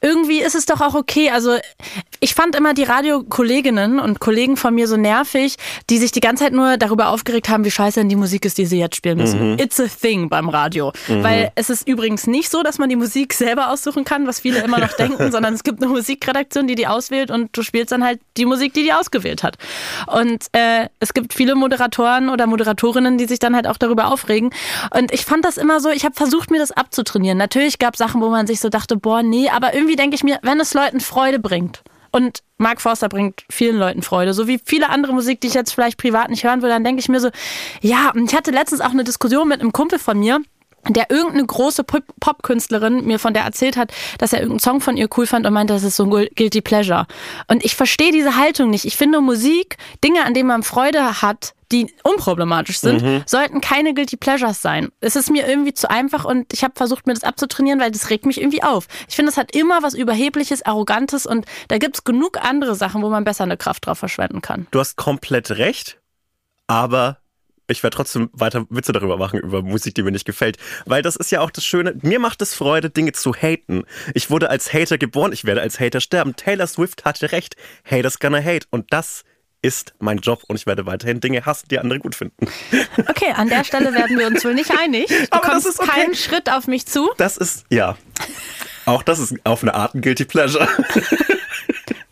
irgendwie 0.01 0.41
ist 0.41 0.55
es 0.55 0.65
doch 0.65 0.81
auch 0.81 0.95
okay. 0.95 1.29
Also 1.29 1.57
ich 2.19 2.33
fand 2.33 2.55
immer 2.55 2.73
die 2.73 2.83
Radiokolleginnen 2.83 3.99
und 3.99 4.19
Kollegen 4.19 4.57
von 4.57 4.73
mir 4.73 4.87
so 4.87 4.97
nervig, 4.97 5.55
die 5.89 5.97
sich 5.97 6.11
die 6.11 6.19
ganze 6.19 6.45
Zeit 6.45 6.53
nur 6.53 6.77
darüber 6.77 7.09
aufgeregt 7.09 7.49
haben, 7.49 7.65
wie 7.65 7.71
scheiße 7.71 7.99
denn 7.99 8.09
die 8.09 8.15
Musik 8.15 8.45
ist, 8.45 8.57
die 8.57 8.65
sie 8.65 8.79
jetzt 8.79 8.95
spielen 8.95 9.17
müssen. 9.17 9.53
Mhm. 9.53 9.59
It's 9.59 9.79
a 9.79 9.85
thing 9.87 10.29
beim 10.29 10.49
Radio. 10.49 10.91
Mhm. 11.07 11.23
Weil 11.23 11.51
es 11.55 11.69
ist 11.69 11.87
übrigens 11.87 12.27
nicht 12.27 12.49
so, 12.49 12.63
dass 12.63 12.77
man 12.77 12.89
die 12.89 12.95
Musik 12.95 13.33
selber 13.33 13.71
aussuchen 13.71 14.05
kann, 14.05 14.27
was 14.27 14.39
viele 14.39 14.59
immer 14.59 14.79
noch 14.79 14.93
denken, 14.97 15.31
sondern 15.31 15.53
es 15.53 15.63
gibt 15.63 15.81
eine 15.81 15.91
Musikredaktion, 15.91 16.67
die 16.67 16.75
die 16.75 16.87
auswählt 16.87 17.31
und 17.31 17.55
du 17.55 17.63
spielst 17.63 17.91
dann 17.91 18.03
halt 18.03 18.19
die 18.37 18.45
Musik, 18.45 18.73
die 18.73 18.83
die 18.83 18.93
ausgewählt 18.93 19.43
hat. 19.43 19.57
Und 20.07 20.45
äh, 20.53 20.89
es 20.99 21.13
gibt 21.13 21.33
viele 21.33 21.55
Moderatoren 21.55 22.29
oder 22.29 22.47
Moderatorinnen, 22.47 23.17
die 23.17 23.25
sich 23.25 23.39
dann 23.39 23.55
halt 23.55 23.67
auch 23.67 23.77
darüber 23.77 24.07
aufregen. 24.07 24.51
Und 24.91 25.11
ich 25.11 25.25
fand 25.25 25.45
das 25.45 25.57
immer 25.57 25.79
so, 25.79 25.89
ich 25.89 26.05
habe 26.05 26.15
versucht, 26.15 26.51
mir 26.51 26.59
das 26.59 26.71
abzutrainieren. 26.71 27.37
Natürlich 27.37 27.79
gab 27.79 27.93
es 27.95 27.99
Sachen, 27.99 28.21
wo 28.21 28.29
man 28.29 28.47
sich 28.47 28.59
so 28.59 28.69
dachte, 28.69 28.97
boah, 29.05 29.21
nee, 29.21 29.49
aber 29.49 29.75
irgendwie 29.75 29.95
denke 29.95 30.15
ich 30.15 30.23
mir, 30.23 30.39
wenn 30.41 30.59
es 30.59 30.73
Leuten 30.73 30.99
Freude 30.99 31.37
bringt. 31.37 31.83
Und 32.11 32.41
Mark 32.57 32.81
Forster 32.81 33.07
bringt 33.07 33.45
vielen 33.51 33.77
Leuten 33.77 34.01
Freude. 34.01 34.33
So 34.33 34.47
wie 34.47 34.59
viele 34.63 34.89
andere 34.89 35.13
Musik, 35.13 35.41
die 35.41 35.47
ich 35.47 35.53
jetzt 35.53 35.73
vielleicht 35.73 35.99
privat 35.99 36.31
nicht 36.31 36.43
hören 36.43 36.63
würde, 36.63 36.73
dann 36.73 36.83
denke 36.83 37.01
ich 37.01 37.07
mir 37.07 37.19
so, 37.19 37.29
ja, 37.81 38.09
und 38.15 38.31
ich 38.31 38.35
hatte 38.35 38.49
letztens 38.49 38.81
auch 38.81 38.89
eine 38.89 39.03
Diskussion 39.03 39.47
mit 39.47 39.61
einem 39.61 39.73
Kumpel 39.73 39.99
von 39.99 40.17
mir, 40.17 40.41
der 40.89 41.09
irgendeine 41.09 41.45
große 41.45 41.83
Popkünstlerin 41.83 43.05
mir 43.05 43.19
von 43.19 43.33
der 43.33 43.43
erzählt 43.43 43.77
hat, 43.77 43.91
dass 44.19 44.33
er 44.33 44.39
irgendeinen 44.39 44.59
Song 44.59 44.81
von 44.81 44.97
ihr 44.97 45.09
cool 45.17 45.25
fand 45.25 45.45
und 45.45 45.53
meinte, 45.53 45.73
das 45.73 45.83
ist 45.83 45.95
so 45.95 46.03
ein 46.03 46.09
Guilty 46.35 46.61
Pleasure. 46.61 47.07
Und 47.47 47.63
ich 47.65 47.75
verstehe 47.75 48.11
diese 48.11 48.35
Haltung 48.35 48.69
nicht. 48.69 48.85
Ich 48.85 48.97
finde 48.97 49.21
Musik, 49.21 49.77
Dinge, 50.03 50.23
an 50.25 50.33
denen 50.33 50.47
man 50.47 50.63
Freude 50.63 51.21
hat, 51.21 51.53
die 51.71 51.91
unproblematisch 52.03 52.79
sind, 52.79 53.01
mhm. 53.01 53.23
sollten 53.25 53.61
keine 53.61 53.93
Guilty 53.93 54.17
Pleasures 54.17 54.61
sein. 54.61 54.89
Es 54.99 55.15
ist 55.15 55.31
mir 55.31 55.47
irgendwie 55.47 55.73
zu 55.73 55.89
einfach 55.89 56.25
und 56.25 56.53
ich 56.53 56.63
habe 56.63 56.73
versucht, 56.75 57.07
mir 57.07 57.13
das 57.13 57.23
abzutrainieren, 57.23 57.79
weil 57.79 57.91
das 57.91 58.09
regt 58.09 58.25
mich 58.25 58.39
irgendwie 58.39 58.63
auf. 58.63 58.87
Ich 59.09 59.15
finde, 59.15 59.31
es 59.31 59.37
hat 59.37 59.55
immer 59.55 59.81
was 59.81 59.93
Überhebliches, 59.93 60.63
Arrogantes 60.63 61.25
und 61.25 61.45
da 61.67 61.77
gibt 61.77 61.95
es 61.95 62.03
genug 62.03 62.37
andere 62.41 62.75
Sachen, 62.75 63.01
wo 63.01 63.09
man 63.09 63.23
besser 63.23 63.43
eine 63.43 63.57
Kraft 63.57 63.87
drauf 63.87 63.97
verschwenden 63.97 64.41
kann. 64.41 64.67
Du 64.71 64.79
hast 64.79 64.95
komplett 64.95 65.51
recht, 65.51 65.99
aber 66.67 67.17
ich 67.67 67.83
werde 67.83 67.95
trotzdem 67.95 68.29
weiter 68.33 68.65
Witze 68.69 68.91
darüber 68.91 69.17
machen, 69.17 69.39
über 69.39 69.61
Musik, 69.61 69.95
die 69.95 70.03
mir 70.03 70.11
nicht 70.11 70.25
gefällt. 70.25 70.57
Weil 70.85 71.01
das 71.01 71.15
ist 71.15 71.31
ja 71.31 71.41
auch 71.41 71.51
das 71.51 71.65
Schöne. 71.65 71.95
Mir 72.01 72.19
macht 72.19 72.41
es 72.41 72.53
Freude, 72.53 72.89
Dinge 72.89 73.11
zu 73.13 73.33
haten. 73.33 73.83
Ich 74.13 74.29
wurde 74.29 74.49
als 74.49 74.73
Hater 74.73 74.97
geboren, 74.97 75.33
ich 75.33 75.45
werde 75.45 75.61
als 75.61 75.79
Hater 75.79 76.01
sterben. 76.01 76.35
Taylor 76.35 76.67
Swift 76.67 77.05
hatte 77.05 77.31
recht. 77.31 77.55
Haters 77.89 78.19
gonna 78.19 78.41
hate. 78.43 78.67
Und 78.69 78.91
das 78.93 79.23
ist 79.61 79.95
mein 79.99 80.19
Job 80.19 80.43
und 80.47 80.57
ich 80.57 80.67
werde 80.67 80.85
weiterhin 80.85 81.19
Dinge 81.19 81.45
hassen, 81.45 81.67
die 81.69 81.79
andere 81.79 81.99
gut 81.99 82.15
finden. 82.15 82.47
Okay, 83.07 83.31
an 83.33 83.49
der 83.49 83.63
Stelle 83.63 83.93
werden 83.93 84.17
wir 84.19 84.27
uns 84.27 84.43
wohl 84.43 84.53
nicht 84.53 84.71
einig. 84.77 85.07
Du 85.07 85.15
Aber 85.31 85.49
kommst 85.49 85.65
das 85.65 85.75
ist 85.75 85.79
okay. 85.79 86.01
keinen 86.01 86.15
Schritt 86.15 86.49
auf 86.51 86.67
mich 86.67 86.85
zu. 86.85 87.09
Das 87.17 87.37
ist, 87.37 87.65
ja. 87.69 87.97
Auch 88.85 89.03
das 89.03 89.19
ist 89.19 89.35
auf 89.45 89.63
eine 89.63 89.73
Art 89.73 89.95
ein 89.95 90.01
Guilty 90.01 90.25
Pleasure. 90.25 90.67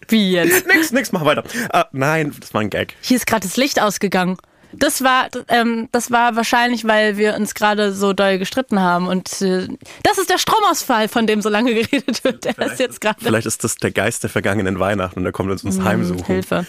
Wie 0.08 0.32
jetzt? 0.32 0.66
Nix, 0.68 0.92
nix, 0.92 1.12
mach 1.12 1.26
weiter. 1.26 1.44
Ah, 1.72 1.86
nein, 1.92 2.34
das 2.40 2.54
war 2.54 2.62
ein 2.62 2.70
Gag. 2.70 2.96
Hier 3.02 3.18
ist 3.18 3.28
gerade 3.28 3.46
das 3.46 3.58
Licht 3.58 3.82
ausgegangen. 3.82 4.38
Das 4.74 5.04
war, 5.04 5.28
ähm, 5.48 5.90
das 5.92 6.12
war 6.12 6.36
wahrscheinlich, 6.36 6.86
weil 6.86 7.18
wir 7.18 7.36
uns 7.36 7.54
gerade 7.54 7.94
so 7.94 8.14
doll 8.14 8.38
gestritten 8.38 8.80
haben. 8.80 9.08
Und 9.08 9.42
äh, 9.42 9.68
das 10.04 10.18
ist 10.18 10.30
der 10.30 10.38
Stromausfall, 10.38 11.08
von 11.08 11.28
dem 11.28 11.42
so 11.42 11.50
lange 11.50 11.74
geredet 11.74 12.24
wird. 12.24 12.46
Der 12.46 12.58
ist 12.60 12.80
jetzt 12.80 13.02
gerade. 13.02 13.18
Vielleicht 13.22 13.48
ist 13.48 13.64
das 13.64 13.76
der 13.76 13.92
Geist 13.92 14.24
der 14.24 14.30
vergangenen 14.30 14.80
Weihnachten 14.80 15.20
und 15.20 15.24
der 15.24 15.34
kommt 15.34 15.52
uns 15.52 15.64
ins 15.64 15.78
hm, 15.78 15.84
Heimsuchen. 15.84 16.26
Hilfe. 16.26 16.66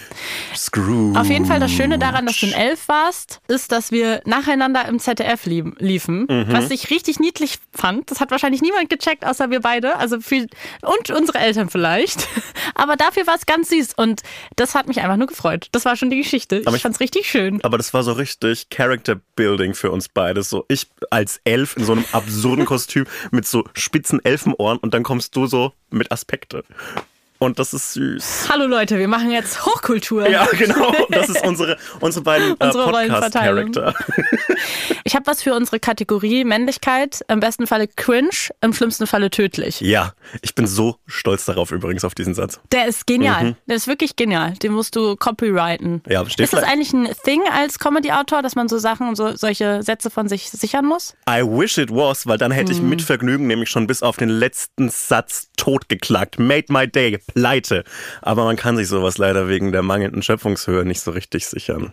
Screw. 0.55 1.17
Auf 1.17 1.27
jeden 1.27 1.47
Fall 1.47 1.61
das 1.61 1.73
Schöne 1.73 1.99
daran, 1.99 2.27
dass 2.27 2.39
du 2.39 2.47
ein 2.47 2.53
Elf 2.53 2.89
warst, 2.89 3.41
ist, 3.49 3.73
dass 3.73 3.91
wir 3.91 4.21
nacheinander 4.25 4.87
im 4.89 4.99
ZDF 4.99 5.47
liefen, 5.47 6.27
mhm. 6.29 6.47
was 6.49 6.71
ich 6.71 6.91
richtig 6.91 7.21
niedlich 7.21 7.59
fand. 7.73 8.11
Das 8.11 8.21
hat 8.21 8.31
wahrscheinlich 8.31 8.63
niemand 8.63 8.91
gecheckt, 8.91 9.25
außer 9.25 9.51
wir 9.51 9.61
beide. 9.61 9.97
Also 9.97 10.21
viel, 10.21 10.49
und 10.83 11.11
unsere 11.11 11.39
Eltern 11.39 11.71
vielleicht. 11.71 12.29
Aber 12.75 12.97
dafür 12.97 13.27
war 13.27 13.37
es 13.37 13.47
ganz 13.47 13.71
süß 13.71 13.95
und 13.97 14.23
das 14.57 14.75
hat 14.75 14.89
mich 14.89 15.01
einfach 15.01 15.17
nur 15.17 15.27
gefreut. 15.27 15.69
Das 15.73 15.85
war 15.85 15.97
schon 15.97 16.11
die 16.11 16.17
Geschichte. 16.17 16.57
Ich, 16.57 16.67
ich 16.67 16.83
fand 16.83 16.95
es 16.95 17.01
richtig 17.01 17.29
schön. 17.29 17.63
Aber 17.63 17.79
das 17.79 17.94
war 17.95 18.03
so 18.03 18.13
richtig 18.13 18.69
Character 18.69 19.21
Building 19.37 19.75
für 19.75 19.91
uns 19.91 20.09
beide. 20.09 20.43
So 20.43 20.65
ich 20.69 20.89
als 21.11 21.41
Elf 21.45 21.77
in 21.77 21.85
so 21.85 21.93
einem 21.93 22.05
absurden 22.13 22.65
Kostüm 22.67 23.07
mit 23.31 23.47
so 23.47 23.65
spitzen 23.73 24.23
Elfenohren 24.25 24.79
und 24.79 24.93
dann 24.93 25.03
kommst 25.03 25.35
du 25.37 25.47
so 25.47 25.73
mit 25.91 26.13
Aspekte. 26.13 26.65
Und 27.45 27.59
das 27.59 27.75
ist 27.75 27.93
süß. 27.93 28.49
Hallo 28.49 28.67
Leute, 28.67 28.99
wir 28.99 29.07
machen 29.07 29.31
jetzt 29.31 29.67
Hochkultur. 29.67 30.27
Ja, 30.31 30.47
genau. 30.53 30.95
Das 31.11 31.29
ist 31.29 31.47
unsere, 31.47 31.77
unsere 32.01 32.25
beiden 32.25 32.53
äh, 32.53 32.71
Podcast-Charakter. 32.71 33.95
Ich 35.05 35.15
habe 35.15 35.27
was 35.27 35.43
für 35.43 35.55
unsere 35.55 35.79
Kategorie 35.79 36.45
Männlichkeit. 36.45 37.21
Im 37.29 37.41
besten 37.41 37.67
Falle 37.67 37.87
cringe, 37.87 38.31
im 38.63 38.73
schlimmsten 38.73 39.07
Falle 39.07 39.29
tödlich. 39.29 39.83
Ja, 39.83 40.15
ich 40.41 40.55
bin 40.55 40.67
so 40.67 40.97
stolz 41.07 41.45
darauf 41.45 41.71
übrigens 41.71 42.05
auf 42.05 42.15
diesen 42.15 42.35
Satz. 42.35 42.59
Der 42.73 42.87
ist 42.87 43.07
genial. 43.07 43.45
Mhm. 43.45 43.57
Der 43.69 43.77
ist 43.77 43.87
wirklich 43.87 44.17
genial. 44.17 44.55
Den 44.55 44.73
musst 44.73 44.97
du 44.97 45.15
copyrighten. 45.17 46.03
Ja, 46.09 46.25
steht 46.25 46.45
ist 46.45 46.55
das 46.55 46.65
eigentlich 46.65 46.95
ein 46.95 47.11
Thing 47.25 47.43
als 47.53 47.79
Comedy-Autor, 47.79 48.41
dass 48.41 48.55
man 48.55 48.69
so 48.69 48.79
Sachen, 48.79 49.15
so 49.15 49.37
solche 49.37 49.83
Sätze 49.83 50.09
von 50.09 50.29
sich 50.29 50.49
sichern 50.51 50.87
muss? 50.87 51.15
I 51.29 51.43
wish 51.43 51.77
it 51.77 51.91
was, 51.91 52.27
weil 52.27 52.39
dann 52.39 52.51
hätte 52.51 52.73
mhm. 52.73 52.79
ich 52.79 52.83
mit 52.83 53.03
Vergnügen 53.03 53.47
nämlich 53.47 53.69
schon 53.69 53.87
bis 53.87 54.03
auf 54.03 54.17
den 54.17 54.31
letzten 54.31 54.89
Satz 54.89 55.51
totgeklagt. 55.59 56.39
Made 56.39 56.67
my 56.71 56.89
day 56.89 57.19
pleite. 57.35 57.85
Aber 58.23 58.45
man 58.45 58.57
kann 58.57 58.77
sich 58.77 58.89
sowas 58.89 59.19
leider 59.19 59.49
wegen 59.49 59.73
der 59.73 59.83
mangelnden 59.83 60.23
Schöpfungshöhe 60.23 60.85
nicht 60.85 61.01
so 61.01 61.11
richtig 61.11 61.47
sichern. 61.47 61.93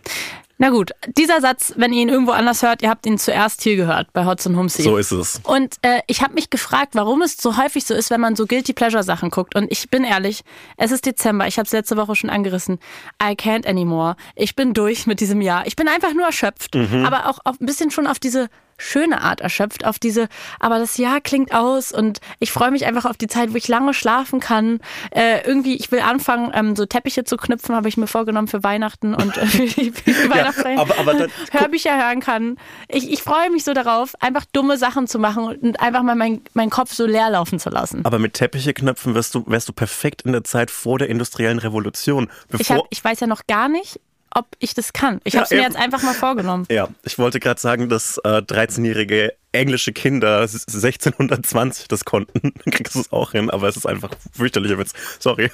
Na 0.58 0.70
gut, 0.70 0.92
dieser 1.16 1.40
Satz, 1.40 1.74
wenn 1.76 1.92
ihr 1.92 2.02
ihn 2.02 2.08
irgendwo 2.08 2.30
anders 2.30 2.62
hört, 2.62 2.82
ihr 2.82 2.90
habt 2.90 3.04
ihn 3.04 3.18
zuerst 3.18 3.62
hier 3.62 3.74
gehört 3.74 4.12
bei 4.12 4.26
Hotz 4.26 4.46
und 4.46 4.56
Humsi. 4.56 4.82
So 4.82 4.96
ist 4.96 5.10
es. 5.10 5.40
Und 5.42 5.74
äh, 5.82 6.02
ich 6.06 6.22
habe 6.22 6.34
mich 6.34 6.50
gefragt, 6.50 6.94
warum 6.94 7.20
es 7.22 7.36
so 7.36 7.56
häufig 7.56 7.84
so 7.84 7.94
ist, 7.94 8.10
wenn 8.10 8.20
man 8.20 8.36
so 8.36 8.46
Guilty 8.46 8.72
Pleasure 8.72 9.02
Sachen 9.02 9.30
guckt. 9.30 9.56
Und 9.56 9.72
ich 9.72 9.90
bin 9.90 10.04
ehrlich, 10.04 10.42
es 10.76 10.92
ist 10.92 11.04
Dezember, 11.04 11.48
ich 11.48 11.58
habe 11.58 11.66
es 11.66 11.72
letzte 11.72 11.96
Woche 11.96 12.14
schon 12.14 12.30
angerissen. 12.30 12.78
I 13.20 13.32
can't 13.32 13.66
anymore. 13.66 14.14
Ich 14.36 14.54
bin 14.54 14.72
durch 14.72 15.08
mit 15.08 15.18
diesem 15.18 15.40
Jahr. 15.40 15.66
Ich 15.66 15.74
bin 15.74 15.88
einfach 15.88 16.14
nur 16.14 16.26
erschöpft. 16.26 16.76
Mhm. 16.76 17.04
Aber 17.04 17.28
auch 17.28 17.40
ein 17.44 17.66
bisschen 17.66 17.90
schon 17.90 18.06
auf 18.06 18.20
diese 18.20 18.48
schöne 18.82 19.22
Art 19.22 19.40
erschöpft, 19.40 19.86
auf 19.86 19.98
diese, 19.98 20.28
aber 20.60 20.78
das 20.78 20.96
Jahr 20.96 21.20
klingt 21.20 21.54
aus 21.54 21.92
und 21.92 22.20
ich 22.38 22.52
freue 22.52 22.70
mich 22.70 22.84
einfach 22.84 23.04
auf 23.04 23.16
die 23.16 23.26
Zeit, 23.28 23.52
wo 23.52 23.56
ich 23.56 23.68
lange 23.68 23.94
schlafen 23.94 24.40
kann. 24.40 24.80
Äh, 25.10 25.46
irgendwie, 25.46 25.76
ich 25.76 25.90
will 25.92 26.00
anfangen, 26.00 26.50
ähm, 26.54 26.76
so 26.76 26.86
Teppiche 26.86 27.24
zu 27.24 27.36
knüpfen, 27.36 27.74
habe 27.74 27.88
ich 27.88 27.96
mir 27.96 28.06
vorgenommen 28.06 28.48
für 28.48 28.62
Weihnachten 28.62 29.14
und 29.14 29.36
äh, 29.36 29.46
für 29.46 29.66
die, 29.66 29.92
für 29.92 30.10
die 30.10 30.30
Weihnachtsfeier. 30.30 30.74
Ja, 30.74 30.80
aber, 30.80 30.98
aber 30.98 31.14
dann, 31.14 31.30
Hörbücher 31.52 31.96
hören 31.96 32.20
kann. 32.20 32.56
Ich, 32.88 33.10
ich 33.10 33.22
freue 33.22 33.50
mich 33.50 33.64
so 33.64 33.72
darauf, 33.72 34.14
einfach 34.20 34.44
dumme 34.52 34.76
Sachen 34.76 35.06
zu 35.06 35.18
machen 35.18 35.44
und 35.44 35.80
einfach 35.80 36.02
mal 36.02 36.16
meinen 36.16 36.42
mein 36.54 36.70
Kopf 36.70 36.92
so 36.92 37.06
leer 37.06 37.30
laufen 37.30 37.58
zu 37.58 37.70
lassen. 37.70 38.04
Aber 38.04 38.18
mit 38.18 38.34
Teppiche 38.34 38.74
knüpfen 38.74 39.14
wärst 39.14 39.34
du, 39.34 39.44
wärst 39.46 39.68
du 39.68 39.72
perfekt 39.72 40.22
in 40.22 40.32
der 40.32 40.44
Zeit 40.44 40.70
vor 40.70 40.98
der 40.98 41.08
industriellen 41.08 41.58
Revolution. 41.58 42.28
ich, 42.58 42.70
hab, 42.70 42.82
ich 42.90 43.02
weiß 43.02 43.20
ja 43.20 43.26
noch 43.26 43.46
gar 43.46 43.68
nicht, 43.68 44.00
ob 44.34 44.46
ich 44.58 44.74
das 44.74 44.92
kann. 44.92 45.20
Ich 45.24 45.36
habe 45.36 45.44
es 45.44 45.50
mir 45.50 45.62
jetzt 45.62 45.76
einfach 45.76 46.02
mal 46.02 46.14
vorgenommen. 46.14 46.66
Ja, 46.70 46.88
ich 47.04 47.18
wollte 47.18 47.40
gerade 47.40 47.60
sagen, 47.60 47.88
dass 47.88 48.18
äh, 48.18 48.38
13-jährige 48.38 49.34
englische 49.52 49.92
Kinder 49.92 50.40
1620 50.40 51.88
das 51.88 52.04
konnten. 52.04 52.40
Dann 52.64 52.72
kriegst 52.72 52.94
du 52.94 53.00
es 53.00 53.12
auch 53.12 53.32
hin, 53.32 53.50
aber 53.50 53.68
es 53.68 53.76
ist 53.76 53.86
einfach 53.86 54.10
fürchterlicher 54.32 54.78
Witz. 54.78 54.92
Sorry. 55.18 55.50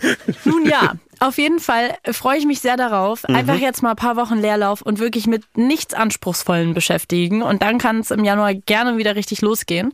Nun 0.44 0.66
ja, 0.66 0.94
auf 1.20 1.38
jeden 1.38 1.60
Fall 1.60 1.96
freue 2.10 2.38
ich 2.38 2.46
mich 2.46 2.60
sehr 2.60 2.76
darauf. 2.76 3.26
Mhm. 3.28 3.36
Einfach 3.36 3.56
jetzt 3.56 3.82
mal 3.82 3.90
ein 3.90 3.96
paar 3.96 4.16
Wochen 4.16 4.36
Leerlauf 4.36 4.82
und 4.82 4.98
wirklich 4.98 5.26
mit 5.26 5.44
nichts 5.56 5.94
Anspruchsvollen 5.94 6.74
beschäftigen. 6.74 7.42
Und 7.42 7.62
dann 7.62 7.78
kann 7.78 8.00
es 8.00 8.10
im 8.10 8.24
Januar 8.24 8.54
gerne 8.54 8.98
wieder 8.98 9.14
richtig 9.14 9.40
losgehen. 9.40 9.92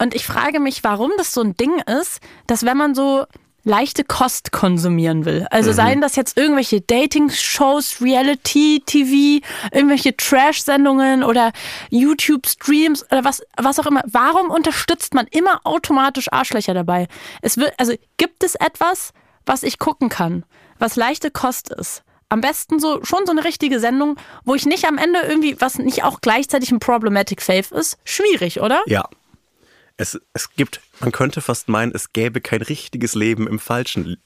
Und 0.00 0.14
ich 0.14 0.26
frage 0.26 0.58
mich, 0.58 0.82
warum 0.82 1.12
das 1.18 1.32
so 1.32 1.42
ein 1.42 1.56
Ding 1.56 1.80
ist, 2.00 2.20
dass 2.46 2.64
wenn 2.64 2.76
man 2.76 2.94
so 2.94 3.26
leichte 3.64 4.04
Kost 4.04 4.52
konsumieren 4.52 5.24
will. 5.24 5.46
Also 5.50 5.70
mhm. 5.70 5.74
seien 5.74 6.00
das 6.00 6.16
jetzt 6.16 6.36
irgendwelche 6.36 6.80
Dating-Shows, 6.80 8.00
Reality-TV, 8.00 9.44
irgendwelche 9.72 10.16
Trash-Sendungen 10.16 11.24
oder 11.24 11.52
YouTube-Streams 11.90 13.10
oder 13.10 13.24
was, 13.24 13.42
was 13.56 13.80
auch 13.80 13.86
immer. 13.86 14.02
Warum 14.06 14.50
unterstützt 14.50 15.14
man 15.14 15.26
immer 15.30 15.60
automatisch 15.64 16.32
Arschlöcher 16.32 16.74
dabei? 16.74 17.08
Es 17.42 17.56
wird, 17.56 17.72
also 17.78 17.94
gibt 18.18 18.44
es 18.44 18.54
etwas, 18.54 19.12
was 19.46 19.62
ich 19.62 19.78
gucken 19.78 20.08
kann, 20.08 20.44
was 20.78 20.96
leichte 20.96 21.30
Kost 21.30 21.70
ist? 21.70 22.02
Am 22.28 22.40
besten 22.40 22.80
so 22.80 23.04
schon 23.04 23.26
so 23.26 23.32
eine 23.32 23.44
richtige 23.44 23.78
Sendung, 23.80 24.16
wo 24.44 24.54
ich 24.54 24.66
nicht 24.66 24.86
am 24.86 24.98
Ende 24.98 25.20
irgendwie, 25.20 25.60
was 25.60 25.78
nicht 25.78 26.04
auch 26.04 26.20
gleichzeitig 26.20 26.72
ein 26.72 26.80
Problematic 26.80 27.40
Faith 27.42 27.70
ist. 27.70 27.98
Schwierig, 28.04 28.60
oder? 28.60 28.82
Ja, 28.86 29.04
es, 29.96 30.20
es 30.32 30.50
gibt, 30.50 30.80
man 31.00 31.12
könnte 31.12 31.40
fast 31.40 31.68
meinen, 31.68 31.92
es 31.94 32.12
gäbe 32.12 32.40
kein 32.40 32.62
richtiges 32.62 33.14
Leben 33.14 33.46
im 33.46 33.58
Falschen. 33.58 34.16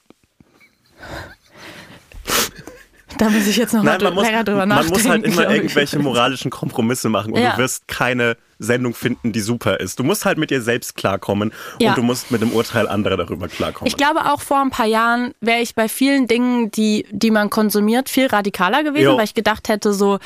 Da 3.17 3.29
muss 3.29 3.47
ich 3.47 3.57
jetzt 3.57 3.73
noch 3.73 3.83
Nein, 3.83 4.01
mal 4.01 4.13
muss, 4.13 4.25
länger 4.25 4.43
drüber 4.43 4.65
nachdenken. 4.65 4.91
Man 4.91 5.01
muss 5.01 5.09
halt 5.09 5.25
immer 5.25 5.49
irgendwelche 5.49 5.99
moralischen 5.99 6.51
Kompromisse 6.51 7.09
machen 7.09 7.33
und 7.33 7.41
ja. 7.41 7.51
du 7.51 7.57
wirst 7.57 7.87
keine 7.87 8.37
Sendung 8.59 8.93
finden, 8.93 9.31
die 9.31 9.39
super 9.39 9.79
ist. 9.79 9.99
Du 9.99 10.03
musst 10.03 10.25
halt 10.25 10.37
mit 10.37 10.51
dir 10.51 10.61
selbst 10.61 10.95
klarkommen 10.95 11.51
Ja. 11.79 11.89
und 11.89 11.97
du 11.97 12.03
musst 12.03 12.29
mit 12.29 12.41
dem 12.41 12.51
Urteil 12.51 12.87
anderer 12.87 13.17
darüber 13.17 13.47
klarkommen. 13.47 13.87
Ich 13.87 13.97
glaube 13.97 14.25
auch 14.31 14.41
vor 14.41 14.59
ein 14.61 14.69
paar 14.69 14.85
Jahren 14.85 15.33
wäre 15.41 15.59
ich 15.61 15.75
bei 15.75 15.87
vielen 15.89 16.27
Dingen, 16.27 16.69
die, 16.71 17.05
die 17.11 17.31
man 17.31 17.49
konsumiert, 17.49 18.09
viel 18.09 18.27
radikaler 18.27 18.83
gewesen, 18.83 19.05
Jo. 19.05 19.17
weil 19.17 19.23
ich 19.25 19.33
gedacht 19.33 19.69
hätte 19.69 19.93
so, 19.93 20.19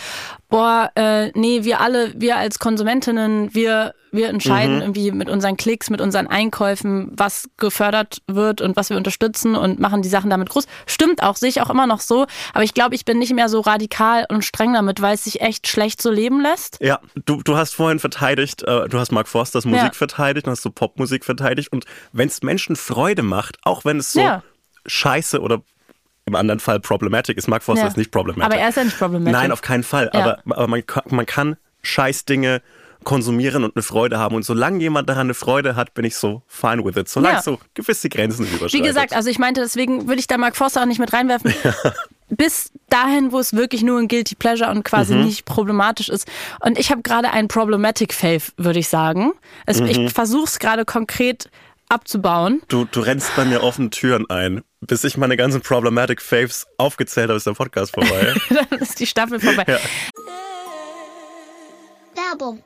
boah, 0.50 0.91
äh, 0.96 1.32
nee, 1.36 1.63
wir 1.63 1.80
alle, 1.80 2.12
wir 2.15 2.38
als 2.38 2.60
Konsumentinnen, 2.60 3.54
wir, 3.56 3.96
wir 4.12 4.30
entscheiden 4.30 4.82
irgendwie 4.82 5.12
mit 5.12 5.28
unseren 5.30 5.58
Klicks, 5.58 5.89
mit 5.89 6.00
unseren 6.00 6.28
Einkäufen, 6.28 7.12
was 7.15 7.50
gefördert 7.58 8.22
wird 8.28 8.62
und 8.62 8.76
was 8.76 8.91
wir 8.91 8.98
unterstützen 8.98 9.56
und 9.56 9.80
machen 9.80 10.04
die 10.04 10.10
Sachen 10.10 10.30
damit 10.30 10.50
groß. 10.50 10.67
Stimmt 10.86 11.24
auch, 11.24 11.38
sehe 11.38 11.50
ich 11.50 11.62
auch 11.62 11.72
immer 11.72 11.88
noch 11.88 12.02
so. 12.02 12.28
Aber 12.54 12.63
ich 12.63 12.76
glaube, 12.76 12.93
ich 12.93 13.04
bin 13.06 13.17
nicht 13.17 13.34
mehr 13.34 13.50
so 13.50 13.62
radikal 13.62 14.28
und 14.30 14.46
streng 14.46 14.74
damit, 14.74 15.02
weil 15.02 15.15
es 15.15 15.24
sich 15.24 15.41
echt 15.41 15.67
schlecht 15.67 16.00
so 16.02 16.12
leben 16.12 16.39
lässt. 16.41 16.78
Ja, 16.82 17.00
du, 17.26 17.41
du 17.41 17.58
hast 17.58 17.74
vorhin 17.74 17.98
verteidigt, 18.23 18.63
äh, 18.63 18.88
du 18.89 18.99
hast 18.99 19.12
Mark 19.12 19.27
Forsters 19.27 19.65
Musik 19.65 19.83
Ja. 19.83 19.91
verteidigt, 19.93 20.47
dann 20.47 20.51
hast 20.51 20.63
du 20.65 20.69
Popmusik 20.71 21.25
verteidigt 21.25 21.71
und 21.73 21.86
wenn 22.13 22.27
es 22.27 22.41
Menschen 22.41 22.75
Freude 22.75 23.21
macht, 23.23 23.57
auch 23.63 23.83
wenn 23.86 23.97
es 23.97 24.13
so 24.13 24.21
Ja. 24.21 24.43
scheiße 24.86 25.41
oder 25.41 25.62
im 26.25 26.36
anderen 26.36 26.59
Fall 26.62 26.79
problematic 26.79 27.38
ist, 27.38 27.47
Mark 27.47 27.63
Forster 27.63 27.83
Ja. 27.83 27.89
ist 27.89 27.97
nicht 27.97 28.12
problematisch. 28.12 28.45
Aber 28.53 28.62
er 28.62 28.69
ist 28.69 28.75
ja 28.77 28.83
nicht 28.86 28.97
problematisch. 28.97 29.33
Nein, 29.39 29.51
auf 29.51 29.62
keinen 29.62 29.83
Fall. 29.83 30.09
Ja. 30.13 30.19
Aber, 30.21 30.39
aber 30.57 30.67
man, 30.67 30.83
man 31.09 31.25
kann 31.25 31.57
Scheißdinge 31.81 32.62
konsumieren 33.03 33.65
und 33.65 33.75
eine 33.75 33.83
Freude 33.83 34.17
haben. 34.17 34.33
Und 34.33 34.43
solange 34.45 34.79
jemand 34.79 35.09
daran 35.09 35.27
eine 35.27 35.33
Freude 35.33 35.75
hat, 35.75 35.93
bin 35.93 36.05
ich 36.05 36.15
so 36.15 36.41
fine 36.47 36.86
with 36.86 36.95
it. 36.95 37.09
Solange 37.09 37.33
Ja. 37.33 37.39
es 37.39 37.45
so 37.45 37.59
gewisse 37.73 38.07
Grenzen 38.07 38.45
überschreitet. 38.45 38.73
Wie 38.73 38.81
gesagt, 38.81 39.12
also 39.13 39.29
ich 39.29 39.39
meinte, 39.39 39.59
deswegen 39.59 40.07
würde 40.07 40.21
ich 40.21 40.27
da 40.27 40.38
Mark 40.38 40.55
Forster 40.55 40.81
auch 40.81 40.86
nicht 40.86 40.99
mit 40.99 41.12
reinwerfen. 41.12 41.53
Bis 42.29 42.71
dahin, 42.89 43.31
wo 43.31 43.39
es 43.39 43.53
wirklich 43.53 43.83
nur 43.83 43.99
ein 43.99 44.07
Guilty 44.07 44.36
Pleasure 44.36 44.69
und 44.71 44.83
quasi 44.83 45.15
Mhm. 45.15 45.25
nicht 45.25 45.45
problematisch 45.45 46.09
ist. 46.09 46.27
Und 46.62 46.77
ich 46.79 46.91
habe 46.91 47.01
gerade 47.01 47.31
einen 47.31 47.47
Problematic 47.47 48.13
Fave, 48.13 48.43
würde 48.57 48.79
ich 48.79 48.88
sagen. 48.89 49.33
Also 49.65 49.83
Mhm. 49.83 49.89
Ich 49.89 50.13
versuche 50.13 50.45
es 50.45 50.59
gerade 50.59 50.86
konkret 50.86 51.49
abzubauen. 51.89 52.62
du, 52.69 52.86
du 52.86 53.01
rennst 53.01 53.36
bei 53.36 53.45
mir 53.45 53.62
offene 53.63 53.89
Türen 53.89 54.29
ein. 54.29 54.63
Bis 54.81 55.03
ich 55.03 55.15
meine 55.17 55.38
ganzen 55.38 55.62
Problematic 55.62 56.21
Faves 56.21 56.65
aufgezählt 56.77 57.29
habe, 57.29 57.38
ist 57.38 57.45
der 57.47 57.53
Podcast 57.53 57.93
vorbei. 57.93 58.33
Dann 58.69 58.79
ist 58.79 58.99
die 58.99 59.05
Staffel 59.07 59.39
vorbei. 59.39 59.63
Ja. 59.67 59.77
Werbung. 62.15 62.63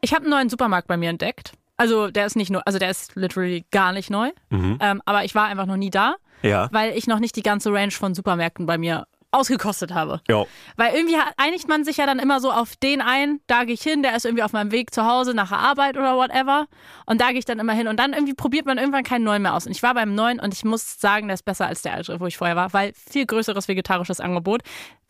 Ich 0.00 0.12
habe 0.12 0.22
einen 0.22 0.30
neuen 0.30 0.48
Supermarkt 0.48 0.88
bei 0.88 0.96
mir 0.96 1.10
entdeckt. 1.10 1.52
Also 1.76 2.10
der 2.10 2.26
ist 2.26 2.36
nicht 2.36 2.50
nur, 2.50 2.66
also 2.66 2.78
der 2.78 2.90
ist 2.90 3.16
literally 3.16 3.64
gar 3.70 3.92
nicht 3.92 4.08
neu. 4.10 4.30
Ähm, 4.50 5.02
aber 5.04 5.24
ich 5.24 5.34
war 5.34 5.46
einfach 5.46 5.66
noch 5.66 5.76
nie 5.76 5.90
da, 5.90 6.10
Mhm. 6.10 6.14
Ja. 6.42 6.68
weil 6.72 6.96
ich 6.96 7.06
noch 7.06 7.18
nicht 7.18 7.36
die 7.36 7.42
ganze 7.42 7.72
Range 7.72 7.92
von 7.92 8.14
Supermärkten 8.14 8.66
bei 8.66 8.78
mir 8.78 9.06
ausgekostet 9.36 9.92
habe. 9.92 10.20
Jo. 10.28 10.46
Weil 10.76 10.94
irgendwie 10.94 11.16
einigt 11.36 11.68
man 11.68 11.84
sich 11.84 11.98
ja 11.98 12.06
dann 12.06 12.18
immer 12.18 12.40
so 12.40 12.50
auf 12.50 12.76
den 12.76 13.00
ein, 13.00 13.40
da 13.46 13.64
gehe 13.64 13.74
ich 13.74 13.82
hin, 13.82 14.02
der 14.02 14.16
ist 14.16 14.24
irgendwie 14.24 14.42
auf 14.42 14.52
meinem 14.52 14.72
Weg 14.72 14.94
zu 14.94 15.04
Hause 15.04 15.34
nach 15.34 15.50
der 15.50 15.58
Arbeit 15.58 15.96
oder 15.96 16.16
whatever. 16.16 16.66
Und 17.04 17.20
da 17.20 17.30
gehe 17.30 17.38
ich 17.38 17.44
dann 17.44 17.58
immer 17.58 17.74
hin. 17.74 17.88
Und 17.88 17.98
dann 17.98 18.12
irgendwie 18.12 18.34
probiert 18.34 18.66
man 18.66 18.78
irgendwann 18.78 19.04
keinen 19.04 19.24
neuen 19.24 19.42
mehr 19.42 19.54
aus. 19.54 19.66
Und 19.66 19.72
ich 19.72 19.82
war 19.82 19.94
beim 19.94 20.14
neuen 20.14 20.40
und 20.40 20.54
ich 20.54 20.64
muss 20.64 20.98
sagen, 20.98 21.28
der 21.28 21.34
ist 21.34 21.44
besser 21.44 21.66
als 21.66 21.82
der 21.82 21.94
alte, 21.94 22.18
wo 22.20 22.26
ich 22.26 22.36
vorher 22.36 22.56
war, 22.56 22.72
weil 22.72 22.92
viel 22.94 23.26
größeres 23.26 23.68
vegetarisches 23.68 24.20
Angebot. 24.20 24.62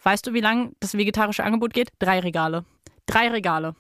Weißt 0.02 0.26
du, 0.26 0.34
wie 0.34 0.40
lang 0.40 0.72
das 0.80 0.96
vegetarische 0.96 1.44
Angebot 1.44 1.72
geht? 1.72 1.90
Drei 1.98 2.20
Regale. 2.20 2.64
Drei 3.06 3.28
Regale. 3.28 3.74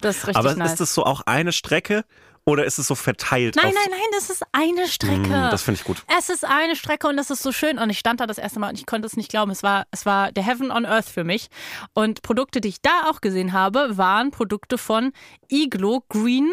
Das 0.00 0.18
ist 0.18 0.26
richtig 0.28 0.38
Aber 0.38 0.54
nice. 0.54 0.72
ist 0.72 0.80
das 0.80 0.94
so 0.94 1.04
auch 1.04 1.22
eine 1.26 1.52
Strecke 1.52 2.04
oder 2.44 2.64
ist 2.64 2.78
es 2.78 2.86
so 2.86 2.94
verteilt? 2.94 3.56
Nein, 3.56 3.72
nein, 3.74 3.90
nein, 3.90 4.00
das 4.12 4.30
ist 4.30 4.42
eine 4.52 4.88
Strecke. 4.88 5.28
Mm, 5.28 5.50
das 5.50 5.62
finde 5.62 5.80
ich 5.80 5.86
gut. 5.86 6.02
Es 6.18 6.28
ist 6.28 6.44
eine 6.44 6.74
Strecke 6.74 7.08
und 7.08 7.16
das 7.16 7.30
ist 7.30 7.42
so 7.42 7.52
schön. 7.52 7.78
Und 7.78 7.90
ich 7.90 7.98
stand 7.98 8.20
da 8.20 8.26
das 8.26 8.38
erste 8.38 8.58
Mal 8.58 8.70
und 8.70 8.78
ich 8.78 8.86
konnte 8.86 9.06
es 9.06 9.16
nicht 9.16 9.30
glauben. 9.30 9.50
Es 9.50 9.62
war, 9.62 9.86
es 9.90 10.06
war 10.06 10.32
der 10.32 10.44
Heaven 10.44 10.70
on 10.70 10.86
Earth 10.86 11.08
für 11.08 11.24
mich. 11.24 11.48
Und 11.92 12.22
Produkte, 12.22 12.60
die 12.60 12.68
ich 12.68 12.82
da 12.82 13.10
auch 13.10 13.20
gesehen 13.20 13.52
habe, 13.52 13.96
waren 13.96 14.30
Produkte 14.30 14.78
von 14.78 15.12
Iglo 15.50 16.02
Green. 16.08 16.52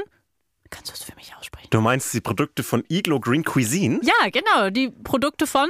Kannst 0.70 0.90
du 0.90 0.94
es 0.94 1.04
für 1.04 1.16
mich 1.16 1.34
aussprechen? 1.36 1.68
Du 1.70 1.82
meinst 1.82 2.14
die 2.14 2.22
Produkte 2.22 2.64
von 2.64 2.84
Iglo 2.90 3.20
Green 3.20 3.44
Cuisine? 3.44 4.00
Ja, 4.04 4.30
genau. 4.30 4.70
Die 4.70 4.90
Produkte 4.90 5.48
von. 5.48 5.70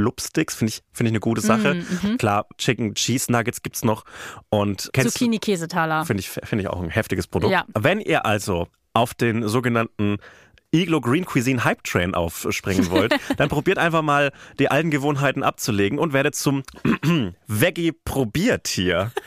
Blubsticks, 0.00 0.54
finde 0.54 0.70
ich, 0.72 0.82
finde 0.92 1.08
ich 1.08 1.12
eine 1.12 1.20
gute 1.20 1.42
Sache. 1.42 1.74
Mhm, 1.74 2.16
Klar, 2.16 2.46
Chicken 2.56 2.94
Cheese 2.94 3.30
Nuggets 3.30 3.62
gibt's 3.62 3.84
noch. 3.84 4.04
Und 4.48 4.88
kennst 4.94 5.16
du, 5.16 5.18
Zucchini-Käsetaler. 5.18 6.06
finde 6.06 6.22
ich, 6.22 6.30
finde 6.30 6.62
ich 6.62 6.68
auch 6.68 6.80
ein 6.80 6.88
heftiges 6.88 7.26
Produkt. 7.26 7.52
Ja. 7.52 7.64
Wenn 7.78 8.00
ihr 8.00 8.24
also 8.24 8.66
auf 8.94 9.12
den 9.14 9.46
sogenannten 9.46 10.16
Iglo 10.72 11.00
Green 11.00 11.24
Cuisine 11.26 11.64
Hype 11.64 11.84
Train 11.84 12.14
aufspringen 12.14 12.90
wollt, 12.90 13.14
dann 13.36 13.48
probiert 13.48 13.76
einfach 13.78 14.02
mal 14.02 14.32
die 14.58 14.70
alten 14.70 14.90
Gewohnheiten 14.90 15.42
abzulegen 15.42 15.98
und 15.98 16.12
werdet 16.12 16.34
zum 16.34 16.62
Veggie-Probiertier. 17.46 19.12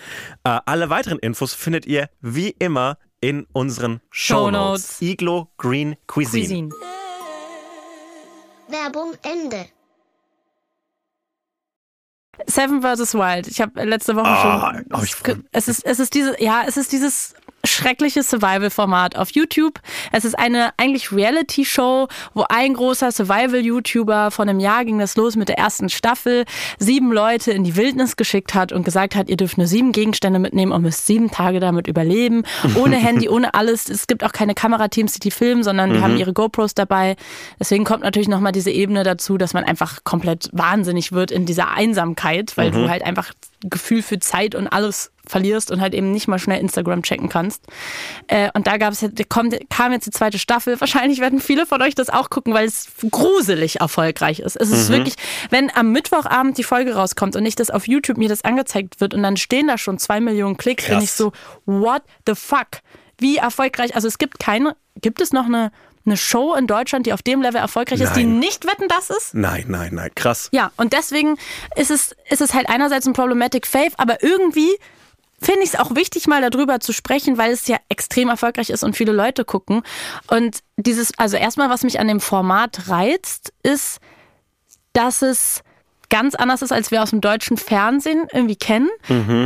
Äh, 0.46 0.60
alle 0.66 0.90
weiteren 0.90 1.20
Infos 1.20 1.54
findet 1.54 1.86
ihr 1.86 2.10
wie 2.20 2.50
immer 2.50 2.98
in 3.22 3.48
unseren 3.54 4.02
Shownotes. 4.10 4.98
Shownotes. 4.98 5.02
Iglo 5.02 5.48
Green 5.58 5.96
Cuisine. 6.06 6.70
Cuisine. 6.70 6.70
Werbung 8.68 9.14
Ende. 9.24 9.68
Seven 12.54 12.82
vs. 12.82 13.13
Wild. 13.16 13.48
Ich 13.48 13.62
habe 13.62 13.84
letzte 13.84 14.16
Woche 14.16 14.28
Ah, 14.28 14.74
schon. 14.82 14.86
hab 14.92 15.04
ich 15.04 15.16
es, 15.52 15.68
ist, 15.68 15.86
es 15.86 16.00
ist 16.00 16.13
diese, 16.13 16.42
ja, 16.42 16.63
es 16.68 16.78
ist 16.78 16.92
dieses 16.92 17.34
schreckliche 17.65 18.23
Survival-Format 18.23 19.15
auf 19.15 19.32
YouTube. 19.32 19.80
Es 20.12 20.26
ist 20.26 20.38
eine 20.38 20.71
eigentlich 20.78 21.12
Reality-Show, 21.12 22.08
wo 22.34 22.45
ein 22.49 22.73
großer 22.73 23.12
Survival-YouTuber 23.12 24.32
von 24.32 24.49
einem 24.49 24.60
Jahr 24.60 24.84
ging 24.84 24.99
das 24.99 25.15
los 25.15 25.36
mit 25.36 25.47
der 25.47 25.58
ersten 25.58 25.89
Staffel, 25.89 26.43
sieben 26.78 27.12
Leute 27.12 27.52
in 27.52 27.63
die 27.63 27.76
Wildnis 27.76 28.15
geschickt 28.17 28.54
hat 28.54 28.73
und 28.73 28.84
gesagt 28.84 29.15
hat, 29.15 29.30
ihr 29.30 29.38
dürft 29.38 29.58
nur 29.58 29.67
sieben 29.67 29.93
Gegenstände 29.93 30.39
mitnehmen 30.39 30.71
und 30.73 30.82
müsst 30.82 31.08
sieben 31.08 31.32
Tage 31.32 31.60
damit 31.60 31.88
überleben. 31.88 32.43
Ohne 32.76 32.97
Handy, 32.97 33.30
ohne 33.30 33.54
alles. 33.54 33.89
Es 33.89 34.08
gibt 34.08 34.23
auch 34.23 34.34
keine 34.34 34.54
Kamerateams, 34.54 35.13
die 35.13 35.19
die 35.19 35.32
filmen, 35.32 35.63
sondern 35.63 35.93
die 35.93 36.02
haben 36.02 36.17
ihre 36.17 36.34
GoPros 36.34 36.73
dabei. 36.73 37.15
Deswegen 37.60 37.86
kommt 37.86 38.04
natürlich 38.04 38.28
nochmal 38.28 38.52
diese 38.52 38.71
Ebene 38.71 39.04
dazu, 39.04 39.38
dass 39.38 39.54
man 39.54 39.63
einfach 39.63 40.04
komplett 40.04 40.49
wahnsinnig 40.52 41.12
wird 41.13 41.32
in 41.32 41.45
dieser 41.45 41.71
Einsamkeit, 41.71 42.58
weil 42.58 42.71
du 42.71 42.89
halt 42.89 43.04
einfach 43.04 43.32
Gefühl 43.63 44.02
für 44.02 44.19
Zeit 44.19 44.56
und 44.56 44.67
alles 44.67 45.12
verlierst 45.26 45.71
und 45.71 45.80
halt 45.80 45.93
eben 45.93 46.12
nicht 46.12 46.28
mal 46.28 46.39
schnell 46.39 46.60
Instagram 46.60 47.02
checken 47.04 47.30
kannst. 47.30 47.63
Äh, 48.28 48.49
und 48.54 48.67
da 48.67 48.78
gab 48.78 48.91
es 48.91 49.02
jetzt, 49.02 49.30
kommt, 49.30 49.58
kam 49.69 49.91
jetzt 49.91 50.06
die 50.06 50.12
zweite 50.12 50.38
Staffel. 50.38 50.80
Wahrscheinlich 50.80 51.19
werden 51.19 51.39
viele 51.39 51.65
von 51.65 51.82
euch 51.82 51.95
das 51.95 52.10
auch 52.10 52.30
gucken, 52.30 52.54
weil 52.54 52.65
es 52.65 52.88
gruselig 53.10 53.80
erfolgreich 53.80 54.39
ist. 54.39 54.56
Es 54.56 54.69
ist 54.69 54.89
wirklich, 54.89 55.15
wenn 55.49 55.71
am 55.73 55.91
Mittwochabend 55.91 56.58
die 56.58 56.63
Folge 56.63 56.95
rauskommt 56.95 57.36
und 57.36 57.43
nicht 57.43 57.60
das 57.60 57.69
auf 57.69 57.88
YouTube 57.88 58.17
mir 58.17 58.30
das 58.30 58.43
angezeigt 58.43 58.99
wird 58.99 59.13
und 59.13 59.23
dann 59.23 59.38
stehen 59.38 59.67
da 59.67 59.78
schon 59.78 59.97
zwei 59.97 60.19
Millionen 60.19 60.58
Klicks, 60.58 60.88
bin 60.88 60.99
ich 60.99 61.12
so, 61.12 61.32
what 61.65 62.02
the 62.28 62.36
fuck? 62.36 62.67
Wie 63.19 63.38
erfolgreich? 63.38 63.95
Also 63.95 64.08
es 64.08 64.17
gibt 64.17 64.39
keine, 64.39 64.76
gibt 65.02 65.21
es 65.21 65.32
noch 65.32 65.45
eine, 65.45 65.71
eine 66.06 66.18
Show 66.18 66.54
in 66.56 66.68
Deutschland, 66.68 67.06
die 67.06 67.13
auf 67.13 67.22
dem 67.22 67.42
Level 67.42 67.62
erfolgreich 67.62 68.02
ist, 68.02 68.16
die 68.16 68.26
Nein. 68.26 68.39
nicht 68.39 68.66
wetten, 68.66 68.88
das 68.88 69.10
ist? 69.10 69.34
Nein, 69.34 69.66
nein, 69.68 69.92
nein. 69.94 70.12
Krass. 70.16 70.50
Ja, 70.52 70.72
und 70.78 70.94
deswegen 70.94 71.38
ist 71.76 71.92
es, 71.92 72.16
ist 72.30 72.42
es 72.42 72.54
halt 72.54 72.70
einerseits 72.70 73.08
ein 73.08 73.13
Problematic 73.13 73.66
Fave, 73.66 73.92
aber 73.98 74.22
irgendwie 74.22 74.78
finde 75.42 75.63
ich 75.63 75.74
es 75.74 75.80
auch 75.80 75.96
wichtig, 75.96 76.28
mal 76.28 76.48
darüber 76.48 76.80
zu 76.80 76.94
sprechen, 76.94 77.38
weil 77.38 77.52
es 77.52 77.68
ja 77.68 77.78
extrem 77.89 78.30
erfolgreich 78.30 78.70
ist 78.70 78.84
und 78.84 78.96
viele 78.96 79.12
Leute 79.12 79.46
gucken. 79.46 79.84
Und 80.28 80.60
dieses, 80.78 81.18
also 81.18 81.38
erstmal, 81.38 81.70
was 81.70 81.84
mich 81.84 82.00
an 82.00 82.08
dem 82.08 82.20
Format 82.20 82.89
reizt, 82.89 83.54
ist, 83.62 84.00
dass 84.94 85.22
es 85.22 85.63
ganz 86.10 86.36
anders 86.36 86.62
ist, 86.62 86.72
als 86.72 86.92
wir 86.92 87.02
aus 87.04 87.10
dem 87.10 87.22
deutschen 87.22 87.58
Fernsehen 87.58 88.28
irgendwie 88.32 88.56
kennen. 88.56 88.89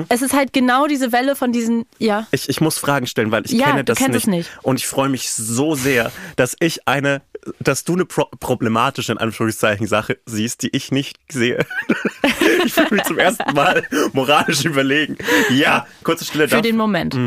Es 0.10 0.22
ist 0.22 0.34
halt 0.34 0.54
genau 0.54 0.88
diese 0.88 1.12
Welle 1.12 1.36
von 1.36 1.52
diesen, 1.52 1.86
ja. 2.00 2.28
Ich, 2.32 2.50
ich 2.50 2.60
muss 2.62 2.78
Fragen 2.78 3.08
stellen, 3.08 3.32
weil 3.32 3.46
ich 3.46 3.52
Ja, 3.54 3.68
kenne 3.68 3.84
du 3.84 3.94
das 3.94 4.00
nicht. 4.00 4.16
es 4.16 4.28
nicht. 4.28 4.50
Und 4.64 4.78
ich 4.80 4.88
freue 4.88 5.10
mich 5.10 5.32
so 5.32 5.76
sehr, 5.76 6.12
dass 6.36 6.56
ich 6.60 6.88
eine, 6.88 7.22
dass 7.60 7.84
du 7.86 7.94
eine 7.94 8.06
pro 8.06 8.26
problematische, 8.40 9.12
in 9.14 9.18
Anführungszeichen, 9.18 9.88
Sache 9.88 10.18
siehst, 10.26 10.64
die 10.64 10.76
ich 10.76 10.92
nicht 10.92 11.18
sehe. 11.32 11.66
ich 12.66 12.74
fühle 12.74 12.90
mich 12.92 13.04
zum 13.04 13.18
ersten 13.20 13.54
Mal 13.54 13.84
moralisch 14.14 14.66
überlegen. 14.66 15.18
Ja, 15.50 15.88
kurze 16.04 16.26
Stille. 16.26 16.48
Für 16.50 16.56
darf- 16.56 16.62
den 16.64 16.76
Moment. 16.78 17.18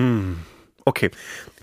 Okay. 0.85 1.11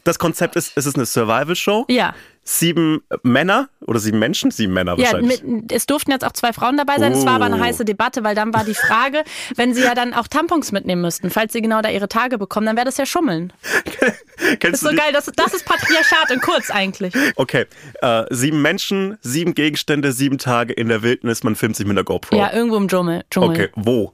Das 0.03 0.17
Konzept 0.19 0.55
ist, 0.55 0.71
es 0.75 0.85
ist 0.85 0.95
eine 0.95 1.05
Survival-Show. 1.05 1.85
Ja. 1.89 2.15
Sieben 2.49 3.01
Männer 3.23 3.67
oder 3.81 3.99
sieben 3.99 4.19
Menschen? 4.19 4.51
Sieben 4.51 4.71
Männer 4.71 4.93
Ja, 4.97 5.03
wahrscheinlich. 5.11 5.43
mit, 5.43 5.69
es 5.73 5.85
durften 5.85 6.11
jetzt 6.11 6.23
auch 6.23 6.31
zwei 6.31 6.53
Frauen 6.53 6.77
dabei 6.77 6.97
sein. 6.97 7.11
Es 7.11 7.25
war 7.25 7.33
aber 7.33 7.45
eine 7.45 7.57
Oh. 7.57 7.59
heiße 7.59 7.83
Debatte, 7.83 8.23
weil 8.23 8.35
dann 8.35 8.53
war 8.53 8.63
die 8.63 8.73
Frage, 8.73 9.25
wenn 9.57 9.73
sie 9.73 9.83
ja 9.83 9.93
dann 9.95 10.13
auch 10.13 10.27
Tampons 10.29 10.71
mitnehmen 10.71 11.01
müssten, 11.01 11.29
falls 11.29 11.51
sie 11.51 11.61
genau 11.61 11.81
da 11.81 11.89
ihre 11.89 12.07
Tage 12.07 12.37
bekommen, 12.37 12.65
dann 12.65 12.77
wäre 12.77 12.85
das 12.85 12.95
ja 12.95 13.05
Schummeln. 13.05 13.51
Kennst 14.61 14.75
Ist 14.75 14.79
so 14.81 14.89
die- 14.91 14.95
geil, 14.95 15.11
das, 15.11 15.25
das 15.35 15.53
ist 15.53 15.65
Patriarchat 15.65 16.31
in 16.31 16.39
kurz 16.39 16.69
eigentlich. 16.71 17.13
Okay. 17.35 17.65
Äh, 18.01 18.23
sieben 18.29 18.61
Menschen, 18.61 19.17
sieben 19.21 19.53
Gegenstände, 19.53 20.13
sieben 20.13 20.37
Tage 20.37 20.71
in 20.71 20.87
der 20.87 21.01
Wildnis. 21.03 21.43
Man 21.43 21.55
filmt 21.57 21.75
sich 21.75 21.85
mit 21.85 21.97
einer 21.97 22.05
GoPro. 22.05 22.37
Ja, 22.37 22.53
irgendwo 22.53 22.77
im 22.77 22.87
Dschungel. 22.87 23.23
Dschungel. 23.29 23.49
Okay, 23.49 23.69
wo? 23.75 24.13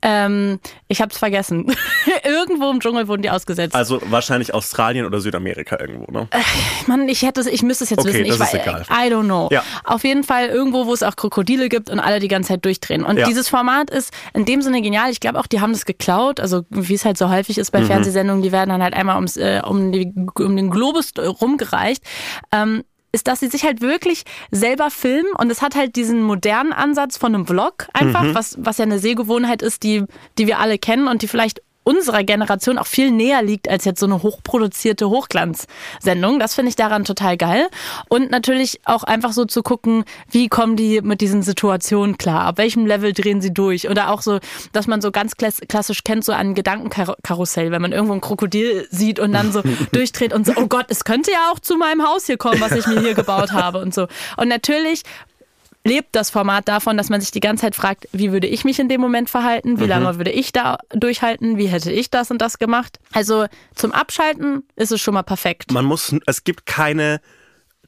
Ähm, 0.00 0.60
ich 0.86 1.00
hab's 1.02 1.18
vergessen. 1.18 1.74
irgendwo 2.24 2.70
im 2.70 2.78
Dschungel 2.80 3.08
wurden 3.08 3.22
die 3.22 3.30
ausgesetzt. 3.30 3.74
Also 3.74 4.00
wahrscheinlich 4.06 4.54
Australien 4.54 5.04
oder 5.06 5.20
Südamerika 5.20 5.78
irgendwo, 5.80 6.10
ne? 6.12 6.28
Mann, 6.86 7.08
ich 7.08 7.22
hätte, 7.22 7.48
ich 7.50 7.62
müsste 7.62 7.82
es 7.84 7.90
jetzt 7.90 8.00
Okay, 8.00 8.08
wissen. 8.10 8.24
Ich 8.26 8.36
das 8.38 8.52
ist 8.52 8.54
wei- 8.54 8.62
egal. 8.62 8.82
I 8.90 9.12
don't 9.12 9.24
know. 9.24 9.48
Ja. 9.50 9.64
Auf 9.84 10.04
jeden 10.04 10.22
Fall 10.22 10.46
irgendwo, 10.46 10.86
wo 10.86 10.94
es 10.94 11.02
auch 11.02 11.16
Krokodile 11.16 11.68
gibt 11.68 11.90
und 11.90 11.98
alle 11.98 12.20
die 12.20 12.28
ganze 12.28 12.50
Zeit 12.50 12.64
durchdrehen. 12.64 13.04
Und 13.04 13.16
Ja. 13.18 13.26
dieses 13.26 13.48
Format 13.48 13.90
ist 13.90 14.12
in 14.34 14.44
dem 14.44 14.62
Sinne 14.62 14.82
genial. 14.82 15.10
Ich 15.10 15.18
glaube 15.20 15.38
auch, 15.40 15.46
die 15.48 15.60
haben 15.60 15.72
das 15.72 15.84
geklaut. 15.84 16.38
Also 16.38 16.62
wie 16.70 16.94
es 16.94 17.04
halt 17.04 17.18
so 17.18 17.28
häufig 17.28 17.58
ist 17.58 17.72
Mhm. 17.74 17.78
bei 17.80 17.84
Fernsehsendungen, 17.86 18.42
die 18.42 18.52
werden 18.52 18.70
dann 18.70 18.82
halt 18.82 18.94
einmal 18.94 19.16
ums, 19.16 19.36
äh, 19.36 19.60
um, 19.64 19.90
die, 19.90 20.12
um 20.38 20.56
den 20.56 20.70
Globus 20.70 21.12
rumgereicht. 21.18 22.04
Ähm, 22.52 22.84
ist, 23.12 23.26
dass 23.26 23.40
sie 23.40 23.48
sich 23.48 23.64
halt 23.64 23.80
wirklich 23.80 24.24
selber 24.50 24.90
filmen 24.90 25.32
und 25.38 25.50
es 25.50 25.62
hat 25.62 25.74
halt 25.74 25.96
diesen 25.96 26.22
modernen 26.22 26.72
Ansatz 26.72 27.16
von 27.16 27.34
einem 27.34 27.46
Vlog 27.46 27.88
einfach, 27.94 28.22
Mhm. 28.22 28.34
was, 28.34 28.56
was 28.60 28.78
ja 28.78 28.84
eine 28.84 28.98
Sehgewohnheit 28.98 29.62
ist, 29.62 29.82
die, 29.82 30.04
die 30.38 30.46
wir 30.46 30.58
alle 30.58 30.78
kennen 30.78 31.08
und 31.08 31.22
die 31.22 31.28
vielleicht 31.28 31.62
unserer 31.88 32.22
Generation 32.22 32.76
auch 32.76 32.86
viel 32.86 33.10
näher 33.10 33.42
liegt 33.42 33.70
als 33.70 33.86
jetzt 33.86 34.00
so 34.00 34.04
eine 34.04 34.22
hochproduzierte 34.22 35.08
Hochglanzsendung. 35.08 36.38
Das 36.38 36.54
finde 36.54 36.68
ich 36.68 36.76
daran 36.76 37.04
total 37.04 37.38
geil. 37.38 37.68
Und 38.10 38.30
natürlich 38.30 38.80
auch 38.84 39.04
einfach 39.04 39.32
so 39.32 39.46
zu 39.46 39.62
gucken, 39.62 40.04
wie 40.30 40.48
kommen 40.48 40.76
die 40.76 41.00
mit 41.00 41.22
diesen 41.22 41.42
Situationen 41.42 42.18
klar? 42.18 42.42
Ab 42.42 42.58
welchem 42.58 42.84
Level 42.84 43.14
drehen 43.14 43.40
sie 43.40 43.54
durch? 43.54 43.88
Oder 43.88 44.10
auch 44.10 44.20
so, 44.20 44.38
dass 44.72 44.86
man 44.86 45.00
so 45.00 45.10
ganz 45.10 45.32
klass- 45.36 45.62
klassisch 45.66 46.04
kennt, 46.04 46.26
so 46.26 46.32
ein 46.32 46.54
Gedankenkarussell, 46.54 47.70
wenn 47.70 47.80
man 47.80 47.92
irgendwo 47.92 48.12
ein 48.12 48.20
Krokodil 48.20 48.86
sieht 48.90 49.18
und 49.18 49.32
dann 49.32 49.50
so 49.50 49.62
durchdreht 49.92 50.34
und 50.34 50.44
so, 50.44 50.52
oh 50.56 50.66
Gott, 50.66 50.86
es 50.90 51.04
könnte 51.04 51.32
ja 51.32 51.50
auch 51.52 51.58
zu 51.58 51.78
meinem 51.78 52.06
Haus 52.06 52.26
hier 52.26 52.36
kommen, 52.36 52.60
was 52.60 52.72
ich 52.72 52.86
mir 52.86 53.00
hier 53.00 53.14
gebaut 53.14 53.52
habe 53.52 53.78
und 53.78 53.94
so. 53.94 54.08
Und 54.36 54.48
natürlich 54.48 55.04
lebt 55.88 56.14
das 56.14 56.30
Format 56.30 56.68
davon, 56.68 56.96
dass 56.96 57.08
man 57.08 57.20
sich 57.20 57.30
die 57.30 57.40
ganze 57.40 57.62
Zeit 57.62 57.74
fragt, 57.74 58.08
wie 58.12 58.30
würde 58.30 58.46
ich 58.46 58.64
mich 58.64 58.78
in 58.78 58.88
dem 58.88 59.00
Moment 59.00 59.30
verhalten? 59.30 59.80
Wie 59.80 59.86
lange 59.86 60.16
würde 60.18 60.30
ich 60.30 60.52
da 60.52 60.78
durchhalten? 60.90 61.56
Wie 61.56 61.66
hätte 61.66 61.90
ich 61.90 62.10
das 62.10 62.30
und 62.30 62.40
das 62.40 62.58
gemacht? 62.58 63.00
Also 63.12 63.46
zum 63.74 63.92
Abschalten 63.92 64.64
ist 64.76 64.92
es 64.92 65.00
schon 65.00 65.14
mal 65.14 65.22
perfekt. 65.22 65.72
Man 65.72 65.84
muss, 65.84 66.14
es 66.26 66.44
gibt 66.44 66.66
keine 66.66 67.20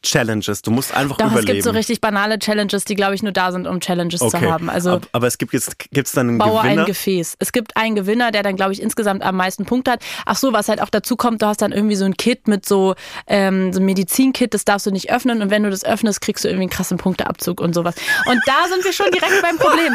Challenges. 0.02 0.62
Du 0.62 0.70
musst 0.70 0.94
einfach 0.94 1.16
Doch, 1.18 1.26
überleben. 1.26 1.48
es 1.48 1.52
gibt 1.54 1.64
so 1.64 1.70
richtig 1.70 2.00
banale 2.00 2.38
Challenges, 2.38 2.84
die, 2.84 2.94
glaube 2.94 3.14
ich, 3.14 3.22
nur 3.22 3.32
da 3.32 3.52
sind, 3.52 3.66
um 3.66 3.80
Challenges 3.80 4.22
okay. 4.22 4.40
zu 4.40 4.50
haben. 4.50 4.70
Also 4.70 4.92
Ab- 4.92 5.08
aber 5.12 5.26
es 5.26 5.36
gibt 5.36 5.52
jetzt, 5.52 5.78
gibt's 5.90 6.12
dann 6.12 6.28
einen 6.28 6.38
baue 6.38 6.62
Gewinner? 6.62 6.82
ein 6.82 6.86
Gefäß. 6.86 7.36
Es 7.38 7.52
gibt 7.52 7.76
einen 7.76 7.94
Gewinner, 7.94 8.30
der 8.30 8.42
dann, 8.42 8.56
glaube 8.56 8.72
ich, 8.72 8.80
insgesamt 8.80 9.22
am 9.22 9.36
meisten 9.36 9.66
Punkte 9.66 9.90
hat. 9.92 10.02
Ach 10.24 10.36
so, 10.36 10.52
was 10.52 10.68
halt 10.68 10.80
auch 10.80 10.88
dazu 10.90 11.16
kommt, 11.16 11.42
du 11.42 11.46
hast 11.46 11.60
dann 11.60 11.72
irgendwie 11.72 11.96
so 11.96 12.04
ein 12.06 12.16
Kit 12.16 12.48
mit 12.48 12.66
so, 12.66 12.94
ähm, 13.26 13.72
so 13.72 13.80
ein 13.80 13.84
Medizinkit, 13.84 14.54
das 14.54 14.64
darfst 14.64 14.86
du 14.86 14.90
nicht 14.90 15.12
öffnen 15.12 15.42
und 15.42 15.50
wenn 15.50 15.62
du 15.62 15.70
das 15.70 15.84
öffnest, 15.84 16.20
kriegst 16.22 16.44
du 16.44 16.48
irgendwie 16.48 16.64
einen 16.64 16.70
krassen 16.70 16.96
Punkteabzug 16.96 17.60
und 17.60 17.74
sowas. 17.74 17.94
Und 18.26 18.40
da 18.46 18.68
sind 18.68 18.84
wir 18.84 18.92
schon 18.92 19.10
direkt 19.12 19.42
beim 19.42 19.58
Problem. 19.58 19.94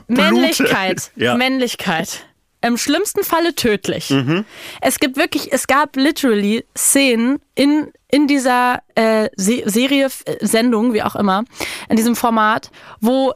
Männlichkeit. 0.08 1.10
Ja. 1.16 1.36
Männlichkeit. 1.36 2.24
Im 2.62 2.76
schlimmsten 2.78 3.24
Falle 3.24 3.54
tödlich. 3.54 4.14
Es 4.80 5.00
gibt 5.00 5.16
wirklich, 5.16 5.52
es 5.52 5.66
gab 5.66 5.96
literally 5.96 6.64
Szenen 6.76 7.40
in, 7.54 7.92
in 8.10 8.26
dieser 8.26 8.82
äh, 8.94 9.28
Se 9.36 9.62
Serie, 9.66 10.08
Sendung, 10.40 10.92
wie 10.92 11.02
auch 11.02 11.16
immer, 11.16 11.44
in 11.88 11.96
diesem 11.96 12.16
Format, 12.16 12.70
wo 13.00 13.34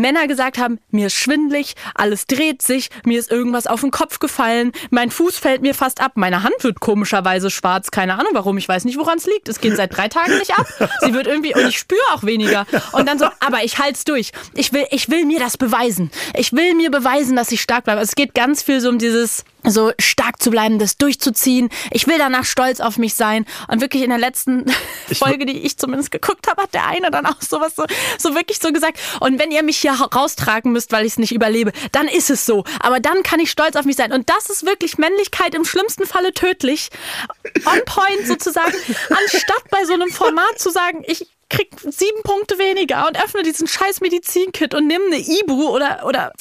Männer 0.00 0.26
gesagt 0.26 0.58
haben, 0.58 0.78
mir 0.90 1.06
ist 1.06 1.14
schwindlig, 1.14 1.74
alles 1.94 2.26
dreht 2.26 2.62
sich, 2.62 2.90
mir 3.04 3.18
ist 3.18 3.30
irgendwas 3.30 3.66
auf 3.66 3.80
den 3.80 3.90
Kopf 3.90 4.18
gefallen, 4.18 4.72
mein 4.90 5.10
Fuß 5.10 5.38
fällt 5.38 5.62
mir 5.62 5.74
fast 5.74 6.00
ab, 6.00 6.12
meine 6.14 6.42
Hand 6.42 6.54
wird 6.60 6.80
komischerweise 6.80 7.50
schwarz, 7.50 7.90
keine 7.90 8.14
Ahnung 8.14 8.30
warum, 8.32 8.58
ich 8.58 8.68
weiß 8.68 8.84
nicht, 8.84 8.98
woran 8.98 9.18
es 9.18 9.26
liegt. 9.26 9.48
Es 9.48 9.60
geht 9.60 9.76
seit 9.76 9.96
drei 9.96 10.08
Tagen 10.08 10.38
nicht 10.38 10.56
ab. 10.58 10.66
Sie 11.00 11.14
wird 11.14 11.26
irgendwie, 11.26 11.54
und 11.54 11.66
ich 11.66 11.78
spüre 11.78 12.00
auch 12.12 12.22
weniger. 12.22 12.66
Und 12.92 13.08
dann 13.08 13.18
so, 13.18 13.26
aber 13.40 13.64
ich 13.64 13.78
halt's 13.78 14.04
durch. 14.04 14.32
Ich 14.54 14.72
will, 14.72 14.86
ich 14.90 15.08
will 15.08 15.24
mir 15.24 15.40
das 15.40 15.56
beweisen. 15.56 16.10
Ich 16.34 16.52
will 16.52 16.74
mir 16.74 16.90
beweisen, 16.90 17.36
dass 17.36 17.52
ich 17.52 17.60
stark 17.60 17.84
bleibe. 17.84 18.00
Also 18.00 18.10
es 18.10 18.14
geht 18.14 18.34
ganz 18.34 18.62
viel 18.62 18.80
so 18.80 18.88
um 18.88 18.98
dieses, 18.98 19.44
so 19.64 19.92
stark 19.98 20.42
zu 20.42 20.50
bleiben, 20.50 20.78
das 20.78 20.96
durchzuziehen. 20.96 21.70
Ich 21.90 22.06
will 22.06 22.18
danach 22.18 22.44
stolz 22.44 22.80
auf 22.80 22.98
mich 22.98 23.14
sein. 23.14 23.46
Und 23.68 23.80
wirklich 23.80 24.02
in 24.02 24.10
der 24.10 24.18
letzten 24.18 24.66
Folge, 25.12 25.46
die 25.46 25.58
ich 25.58 25.78
zumindest 25.78 26.10
geguckt 26.10 26.48
habe, 26.48 26.62
hat 26.62 26.74
der 26.74 26.86
eine 26.86 27.10
dann 27.10 27.26
auch 27.26 27.40
sowas 27.40 27.74
so, 27.76 27.84
so 28.18 28.34
wirklich 28.34 28.58
so 28.58 28.72
gesagt. 28.72 28.98
Und 29.20 29.38
wenn 29.38 29.50
ihr 29.50 29.62
mich 29.62 29.82
hier 29.92 30.06
raustragen 30.06 30.72
müsst, 30.72 30.92
weil 30.92 31.04
ich 31.04 31.12
es 31.12 31.18
nicht 31.18 31.32
überlebe, 31.32 31.72
dann 31.92 32.08
ist 32.08 32.30
es 32.30 32.46
so. 32.46 32.64
Aber 32.80 33.00
dann 33.00 33.22
kann 33.22 33.40
ich 33.40 33.50
stolz 33.50 33.76
auf 33.76 33.84
mich 33.84 33.96
sein. 33.96 34.12
Und 34.12 34.28
das 34.28 34.50
ist 34.50 34.64
wirklich 34.66 34.98
Männlichkeit 34.98 35.54
im 35.54 35.64
schlimmsten 35.64 36.06
Falle 36.06 36.32
tödlich. 36.32 36.90
On 37.64 37.80
point 37.84 38.26
sozusagen. 38.26 38.74
Anstatt 39.10 39.70
bei 39.70 39.84
so 39.84 39.94
einem 39.94 40.10
Format 40.10 40.58
zu 40.58 40.70
sagen, 40.70 41.02
ich 41.06 41.26
krieg 41.48 41.68
sieben 41.80 42.22
Punkte 42.24 42.58
weniger 42.58 43.06
und 43.06 43.22
öffne 43.22 43.42
diesen 43.42 43.68
scheiß 43.68 44.00
Medizinkit 44.00 44.74
und 44.74 44.86
nimm 44.86 45.00
eine 45.06 45.18
Ibu 45.18 45.68
oder, 45.68 46.04
oder, 46.04 46.32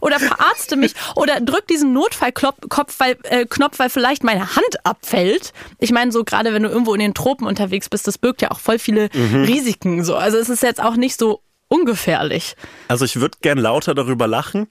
oder 0.00 0.20
verarzte 0.20 0.76
mich 0.76 0.94
oder 1.16 1.40
drück 1.40 1.66
diesen 1.66 1.92
Notfallknopf, 1.92 2.94
weil, 2.98 3.18
äh, 3.24 3.44
Knopf, 3.46 3.78
weil 3.78 3.90
vielleicht 3.90 4.22
meine 4.22 4.54
Hand 4.54 4.84
abfällt. 4.84 5.52
Ich 5.78 5.90
meine, 5.90 6.12
so 6.12 6.22
gerade 6.22 6.54
wenn 6.54 6.62
du 6.62 6.68
irgendwo 6.68 6.94
in 6.94 7.00
den 7.00 7.14
Tropen 7.14 7.46
unterwegs 7.46 7.88
bist, 7.88 8.06
das 8.06 8.18
birgt 8.18 8.42
ja 8.42 8.50
auch 8.52 8.60
voll 8.60 8.78
viele 8.78 9.08
Risiken. 9.12 10.04
So. 10.04 10.14
Also 10.14 10.38
es 10.38 10.48
ist 10.48 10.62
jetzt 10.62 10.80
auch 10.80 10.94
nicht 10.94 11.18
so 11.18 11.42
ungefährlich. 11.72 12.54
Also 12.88 13.04
ich 13.04 13.16
würde 13.16 13.38
gern 13.40 13.58
lauter 13.58 13.94
darüber 13.94 14.26
lachen, 14.26 14.68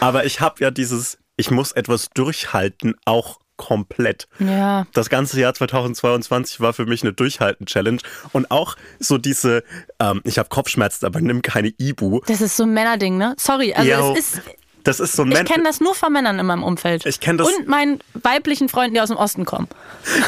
aber 0.00 0.24
ich 0.24 0.40
habe 0.40 0.62
ja 0.62 0.70
dieses, 0.70 1.18
ich 1.36 1.50
muss 1.50 1.72
etwas 1.72 2.08
durchhalten, 2.14 2.94
auch 3.04 3.38
komplett. 3.58 4.28
Ja. 4.38 4.86
Das 4.94 5.10
ganze 5.10 5.38
Jahr 5.40 5.52
2022 5.52 6.60
war 6.60 6.72
für 6.72 6.86
mich 6.86 7.02
eine 7.02 7.12
Durchhalten-Challenge 7.12 7.98
und 8.32 8.50
auch 8.50 8.76
so 8.98 9.18
diese, 9.18 9.64
ähm, 10.00 10.22
ich 10.24 10.38
habe 10.38 10.48
Kopfschmerzen, 10.48 11.04
aber 11.04 11.20
nimm 11.20 11.42
keine 11.42 11.72
Ibu. 11.76 12.20
Das 12.26 12.40
ist 12.40 12.56
so 12.56 12.62
ein 12.62 12.72
Männerding, 12.72 13.18
ne? 13.18 13.34
Sorry, 13.36 13.74
also 13.74 13.90
Yo, 13.90 14.12
es 14.12 14.18
ist, 14.20 14.42
das 14.88 15.00
ist 15.00 15.12
so 15.14 15.22
ein 15.22 15.30
ich 15.32 15.44
kenne 15.44 15.64
das 15.64 15.80
nur 15.80 15.94
von 15.94 16.12
Männern 16.12 16.38
in 16.38 16.46
meinem 16.46 16.62
Umfeld. 16.64 17.06
Ich 17.06 17.20
kenn 17.20 17.38
das- 17.38 17.46
Und 17.48 17.68
meinen 17.68 18.00
weiblichen 18.14 18.68
Freunden, 18.68 18.94
die 18.94 19.00
aus 19.00 19.08
dem 19.08 19.16
Osten 19.18 19.44
kommen. 19.44 19.68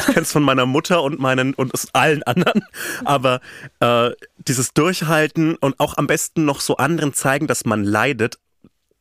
Ich 0.07 0.13
kenn's 0.13 0.31
von 0.31 0.43
meiner 0.43 0.65
Mutter 0.65 1.03
und 1.03 1.19
meinen 1.19 1.53
und 1.53 1.73
aus 1.73 1.87
allen 1.93 2.23
anderen. 2.23 2.63
Aber 3.03 3.41
äh, 3.79 4.11
dieses 4.37 4.73
Durchhalten 4.73 5.55
und 5.55 5.79
auch 5.79 5.97
am 5.97 6.07
besten 6.07 6.45
noch 6.45 6.61
so 6.61 6.77
anderen 6.77 7.13
zeigen, 7.13 7.47
dass 7.47 7.65
man 7.65 7.83
leidet, 7.83 8.37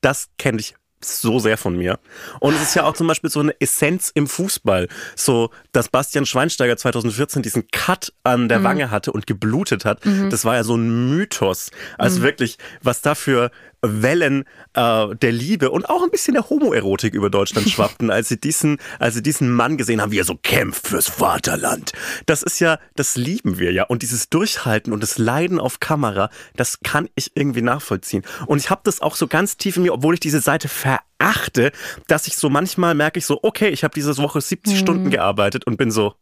das 0.00 0.28
kenne 0.38 0.58
ich 0.60 0.74
so 1.02 1.38
sehr 1.38 1.56
von 1.56 1.76
mir. 1.78 1.98
Und 2.40 2.54
es 2.54 2.60
ist 2.60 2.74
ja 2.74 2.84
auch 2.84 2.92
zum 2.92 3.06
Beispiel 3.06 3.30
so 3.30 3.40
eine 3.40 3.58
Essenz 3.58 4.10
im 4.14 4.26
Fußball. 4.26 4.86
So, 5.16 5.48
dass 5.72 5.88
Bastian 5.88 6.26
Schweinsteiger 6.26 6.76
2014 6.76 7.40
diesen 7.42 7.68
Cut 7.68 8.12
an 8.22 8.50
der 8.50 8.62
Wange 8.64 8.90
hatte 8.90 9.10
und 9.10 9.26
geblutet 9.26 9.86
hat, 9.86 10.00
das 10.28 10.44
war 10.44 10.56
ja 10.56 10.62
so 10.64 10.74
ein 10.76 11.08
Mythos. 11.08 11.70
Also 11.96 12.20
wirklich, 12.20 12.58
was 12.82 13.00
da 13.00 13.14
für 13.14 13.50
Wellen 13.82 14.44
äh, 14.74 15.14
der 15.16 15.32
Liebe 15.32 15.70
und 15.70 15.88
auch 15.88 16.02
ein 16.02 16.10
bisschen 16.10 16.34
der 16.34 16.48
Homoerotik 16.48 17.14
über 17.14 17.30
Deutschland 17.30 17.68
schwappten, 17.70 18.10
als 18.10 18.28
sie 18.28 18.40
diesen, 18.40 18.78
als 18.98 19.14
sie 19.14 19.22
diesen 19.22 19.50
Mann 19.52 19.76
gesehen 19.76 20.00
haben, 20.00 20.12
wie 20.12 20.18
er 20.18 20.24
so 20.24 20.36
kämpft 20.36 20.88
fürs 20.88 21.08
Vaterland. 21.08 21.92
Das 22.26 22.42
ist 22.42 22.60
ja, 22.60 22.78
das 22.96 23.16
lieben 23.16 23.58
wir 23.58 23.72
ja. 23.72 23.84
Und 23.84 24.02
dieses 24.02 24.28
Durchhalten 24.28 24.92
und 24.92 25.02
das 25.02 25.18
Leiden 25.18 25.58
auf 25.58 25.80
Kamera, 25.80 26.30
das 26.56 26.80
kann 26.80 27.08
ich 27.14 27.32
irgendwie 27.34 27.62
nachvollziehen. 27.62 28.22
Und 28.46 28.58
ich 28.58 28.70
habe 28.70 28.82
das 28.84 29.00
auch 29.00 29.16
so 29.16 29.26
ganz 29.26 29.56
tief 29.56 29.76
in 29.76 29.82
mir, 29.82 29.94
obwohl 29.94 30.14
ich 30.14 30.20
diese 30.20 30.40
Seite 30.40 30.68
verachte, 30.68 31.72
dass 32.06 32.26
ich 32.26 32.36
so 32.36 32.50
manchmal 32.50 32.94
merke 32.94 33.18
ich 33.18 33.26
so, 33.26 33.40
okay, 33.42 33.68
ich 33.68 33.84
habe 33.84 33.94
diese 33.94 34.16
Woche 34.18 34.40
70 34.40 34.78
Stunden 34.78 35.10
gearbeitet 35.10 35.66
und 35.66 35.76
bin 35.76 35.90
so 35.90 36.14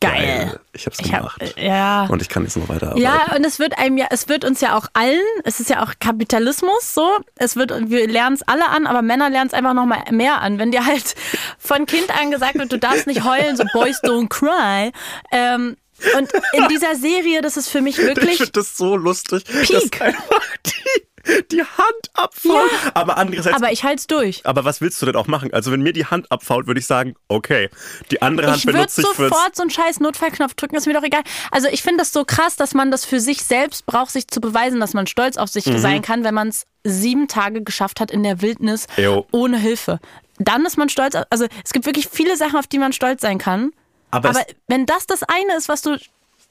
Geil. 0.00 0.58
Ich 0.72 0.86
hab's 0.86 0.98
Ich 1.00 1.12
hab, 1.12 1.18
gemacht. 1.20 1.56
äh, 1.56 1.66
ja. 1.66 2.06
Und 2.06 2.22
ich 2.22 2.28
kann 2.30 2.42
jetzt 2.44 2.56
noch 2.56 2.68
weiterarbeiten. 2.68 3.02
Ja, 3.02 3.34
und 3.36 3.44
es 3.44 3.58
wird 3.58 3.76
einem 3.78 3.98
ja, 3.98 4.06
es 4.10 4.28
wird 4.28 4.44
uns 4.46 4.60
ja 4.62 4.76
auch 4.76 4.86
allen, 4.94 5.20
es 5.44 5.60
ist 5.60 5.68
ja 5.68 5.82
auch 5.82 5.92
Kapitalismus 6.00 6.94
so, 6.94 7.18
es 7.36 7.56
wird, 7.56 7.72
wir 7.90 8.08
lernen 8.08 8.36
es 8.36 8.42
alle 8.48 8.68
an, 8.68 8.86
aber 8.86 9.02
Männer 9.02 9.28
lernen 9.28 9.48
es 9.48 9.54
einfach 9.54 9.74
noch 9.74 9.84
mal 9.86 10.02
mehr 10.10 10.40
an. 10.40 10.58
Wenn 10.58 10.70
dir 10.72 10.86
halt 10.86 11.14
von 11.58 11.84
Kind 11.86 12.10
an 12.18 12.30
gesagt 12.30 12.54
wird, 12.56 12.72
du 12.72 12.78
darfst 12.78 13.06
nicht 13.06 13.24
heulen, 13.24 13.56
so 13.56 13.64
Boys 13.74 14.02
don't 14.02 14.28
cry. 14.28 14.90
Ähm, 15.32 15.76
und 16.16 16.32
in 16.54 16.66
dieser 16.68 16.94
Serie, 16.96 17.42
das 17.42 17.58
ist 17.58 17.68
für 17.68 17.82
mich 17.82 17.98
Ich 17.98 18.04
wirklich 18.06 18.36
finde 18.38 18.52
das 18.52 18.76
so 18.78 18.96
lustig, 18.96 19.44
Peak. 19.44 19.68
dass 19.90 20.00
einfach 20.00 20.42
die, 20.66 21.02
die 21.50 21.60
Hand 21.62 22.10
abfault. 22.14 22.70
Ja. 22.84 22.90
Aber 22.94 23.18
andererseits. 23.18 23.56
Aber 23.56 23.72
ich 23.72 23.84
halte 23.84 23.96
es 24.00 24.06
durch. 24.06 24.44
Aber 24.46 24.64
was 24.64 24.80
willst 24.80 25.00
du 25.02 25.06
denn 25.06 25.16
auch 25.16 25.26
machen? 25.26 25.52
Also 25.52 25.70
wenn 25.72 25.82
mir 25.82 25.92
die 25.92 26.06
Hand 26.06 26.30
abfault, 26.32 26.66
würde 26.66 26.80
ich 26.80 26.86
sagen, 26.86 27.14
okay, 27.28 27.68
die 28.10 28.22
andere 28.22 28.48
Hand 28.48 28.58
Ich 28.58 28.66
benutze 28.66 29.00
ich 29.02 29.06
fürs... 29.08 29.30
sofort 29.30 29.56
so 29.56 29.62
einen 29.62 29.70
scheiß 29.70 30.00
Notfallknopf 30.00 30.54
drücken, 30.54 30.76
ist 30.76 30.86
mir 30.86 30.94
doch 30.94 31.02
egal. 31.02 31.22
Also 31.50 31.68
ich 31.68 31.82
finde 31.82 31.98
das 31.98 32.12
so 32.12 32.24
krass, 32.24 32.56
dass 32.56 32.74
man 32.74 32.90
das 32.90 33.04
für 33.04 33.20
sich 33.20 33.42
selbst 33.42 33.86
braucht, 33.86 34.10
sich 34.10 34.28
zu 34.28 34.40
beweisen, 34.40 34.80
dass 34.80 34.94
man 34.94 35.06
stolz 35.06 35.36
auf 35.36 35.48
sich 35.48 35.66
Mhm. 35.66 35.78
sein 35.78 36.02
kann, 36.02 36.24
wenn 36.24 36.34
man 36.34 36.48
es 36.48 36.64
sieben 36.84 37.28
Tage 37.28 37.62
geschafft 37.62 38.00
hat 38.00 38.10
in 38.10 38.22
der 38.22 38.40
Wildnis 38.40 38.86
Jo. 38.96 39.26
ohne 39.32 39.58
Hilfe. 39.58 40.00
Dann 40.38 40.64
ist 40.64 40.78
man 40.78 40.88
stolz. 40.88 41.14
Also 41.28 41.46
es 41.64 41.72
gibt 41.72 41.84
wirklich 41.86 42.08
viele 42.10 42.36
Sachen, 42.36 42.56
auf 42.58 42.66
die 42.66 42.78
man 42.78 42.92
stolz 42.94 43.20
sein 43.20 43.36
kann. 43.38 43.72
Aber, 44.10 44.30
Aber 44.30 44.40
wenn 44.68 44.86
das 44.86 45.06
das 45.06 45.22
eine 45.22 45.56
ist, 45.56 45.68
was 45.68 45.82
du 45.82 45.98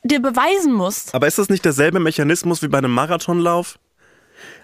dir 0.03 0.21
beweisen 0.21 0.71
musst, 0.71 1.13
aber 1.13 1.27
ist 1.27 1.39
das 1.39 1.49
nicht 1.49 1.65
derselbe 1.65 1.99
Mechanismus 1.99 2.61
wie 2.61 2.67
bei 2.69 2.77
einem 2.77 2.91
Marathonlauf? 2.93 3.79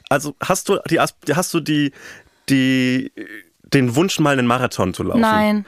Also 0.09 0.35
hast 0.41 0.69
du 0.69 0.77
die, 0.89 0.99
As- 0.99 1.15
hast 1.33 1.53
du 1.53 1.59
die, 1.59 1.91
die, 2.49 3.11
den 3.63 3.95
Wunsch, 3.95 4.19
mal 4.19 4.33
einen 4.37 4.47
Marathon 4.47 4.93
zu 4.93 5.03
laufen? 5.03 5.21
nein. 5.21 5.65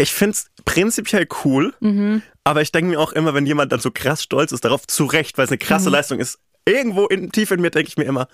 Ich 0.00 0.12
finde 0.12 0.34
es 0.34 0.50
prinzipiell 0.64 1.26
cool, 1.44 1.74
Mhm. 1.80 2.22
aber 2.44 2.62
ich 2.62 2.70
denke 2.70 2.90
mir 2.90 3.00
auch 3.00 3.12
immer, 3.12 3.34
wenn 3.34 3.46
jemand 3.46 3.72
dann 3.72 3.80
so 3.80 3.90
krass 3.90 4.22
stolz 4.22 4.52
ist 4.52 4.64
darauf, 4.64 4.86
zu 4.86 5.06
Recht, 5.06 5.36
weil 5.38 5.46
es 5.46 5.50
eine 5.50 5.56
Mhm. 5.56 5.66
krasse 5.66 5.90
Leistung 5.90 6.20
ist, 6.20 6.38
irgendwo 6.64 7.06
in, 7.06 7.32
tief 7.32 7.50
in 7.50 7.60
mir 7.60 7.70
denke 7.72 7.88
ich 7.88 7.96
mir 7.96 8.04
immer, 8.04 8.28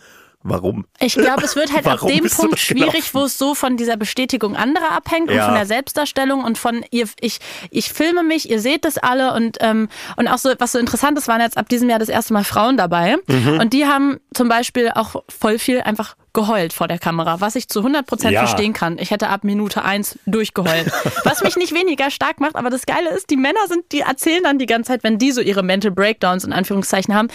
warum? 0.44 0.84
Ich 1.00 1.14
glaube, 1.14 1.42
es 1.42 1.56
wird 1.56 1.72
halt 1.72 1.86
ab 1.88 2.00
dem 2.06 2.24
Punkt 2.28 2.58
schwierig, 2.60 3.12
wo 3.14 3.24
es 3.24 3.36
so 3.36 3.54
von 3.56 3.76
dieser 3.76 3.96
Bestätigung 3.96 4.54
anderer 4.54 4.92
abhängt 4.92 5.30
und 5.30 5.36
Ja. 5.36 5.46
von 5.46 5.54
der 5.54 5.66
Selbstdarstellung 5.66 6.44
und 6.44 6.56
von 6.58 6.84
ihr, 6.92 7.08
ich, 7.20 7.38
ich 7.70 7.92
filme 7.92 8.22
mich, 8.22 8.48
ihr 8.48 8.60
seht 8.60 8.84
das 8.84 8.98
alle 8.98 9.32
und, 9.34 9.56
ähm, 9.60 9.88
und 10.16 10.28
auch 10.28 10.38
so, 10.38 10.50
was 10.58 10.72
so 10.72 10.78
interessant 10.78 11.18
ist, 11.18 11.26
waren 11.26 11.40
jetzt 11.40 11.56
ab 11.56 11.68
diesem 11.68 11.88
Jahr 11.90 11.98
das 11.98 12.08
erste 12.08 12.32
Mal 12.34 12.44
Frauen 12.44 12.76
dabei 12.76 13.16
Mhm. 13.26 13.58
und 13.60 13.72
die 13.72 13.86
haben 13.86 14.20
zum 14.34 14.48
Beispiel 14.48 14.90
auch 14.94 15.24
voll 15.28 15.58
viel 15.58 15.80
einfach 15.80 16.14
geheult 16.34 16.72
vor 16.74 16.88
der 16.88 16.98
Kamera, 16.98 17.40
was 17.40 17.54
ich 17.56 17.68
zu 17.68 17.80
100 17.80 18.06
Prozent 18.06 18.32
Ja. 18.34 18.40
verstehen 18.40 18.72
kann. 18.74 18.98
Ich 18.98 19.10
hätte 19.10 19.28
ab 19.28 19.44
Minute 19.44 19.82
eins 19.84 20.18
durchgeheult. 20.26 20.92
was 21.24 21.42
mich 21.42 21.56
nicht 21.56 21.72
weniger 21.74 22.10
stark 22.10 22.40
macht, 22.40 22.56
aber 22.56 22.68
das 22.68 22.84
Geile 22.84 23.08
ist, 23.10 23.30
die 23.30 23.36
Männer 23.36 23.66
sind, 23.68 23.90
die 23.92 24.00
erzählen 24.00 24.42
dann 24.42 24.58
die 24.58 24.66
ganze 24.66 24.88
Zeit, 24.88 25.02
wenn 25.04 25.18
die 25.18 25.32
so 25.32 25.40
ihre 25.40 25.62
Mental 25.62 25.90
Breakdowns 25.90 26.44
in 26.44 26.52
Anführungszeichen 26.52 27.14
haben, 27.14 27.28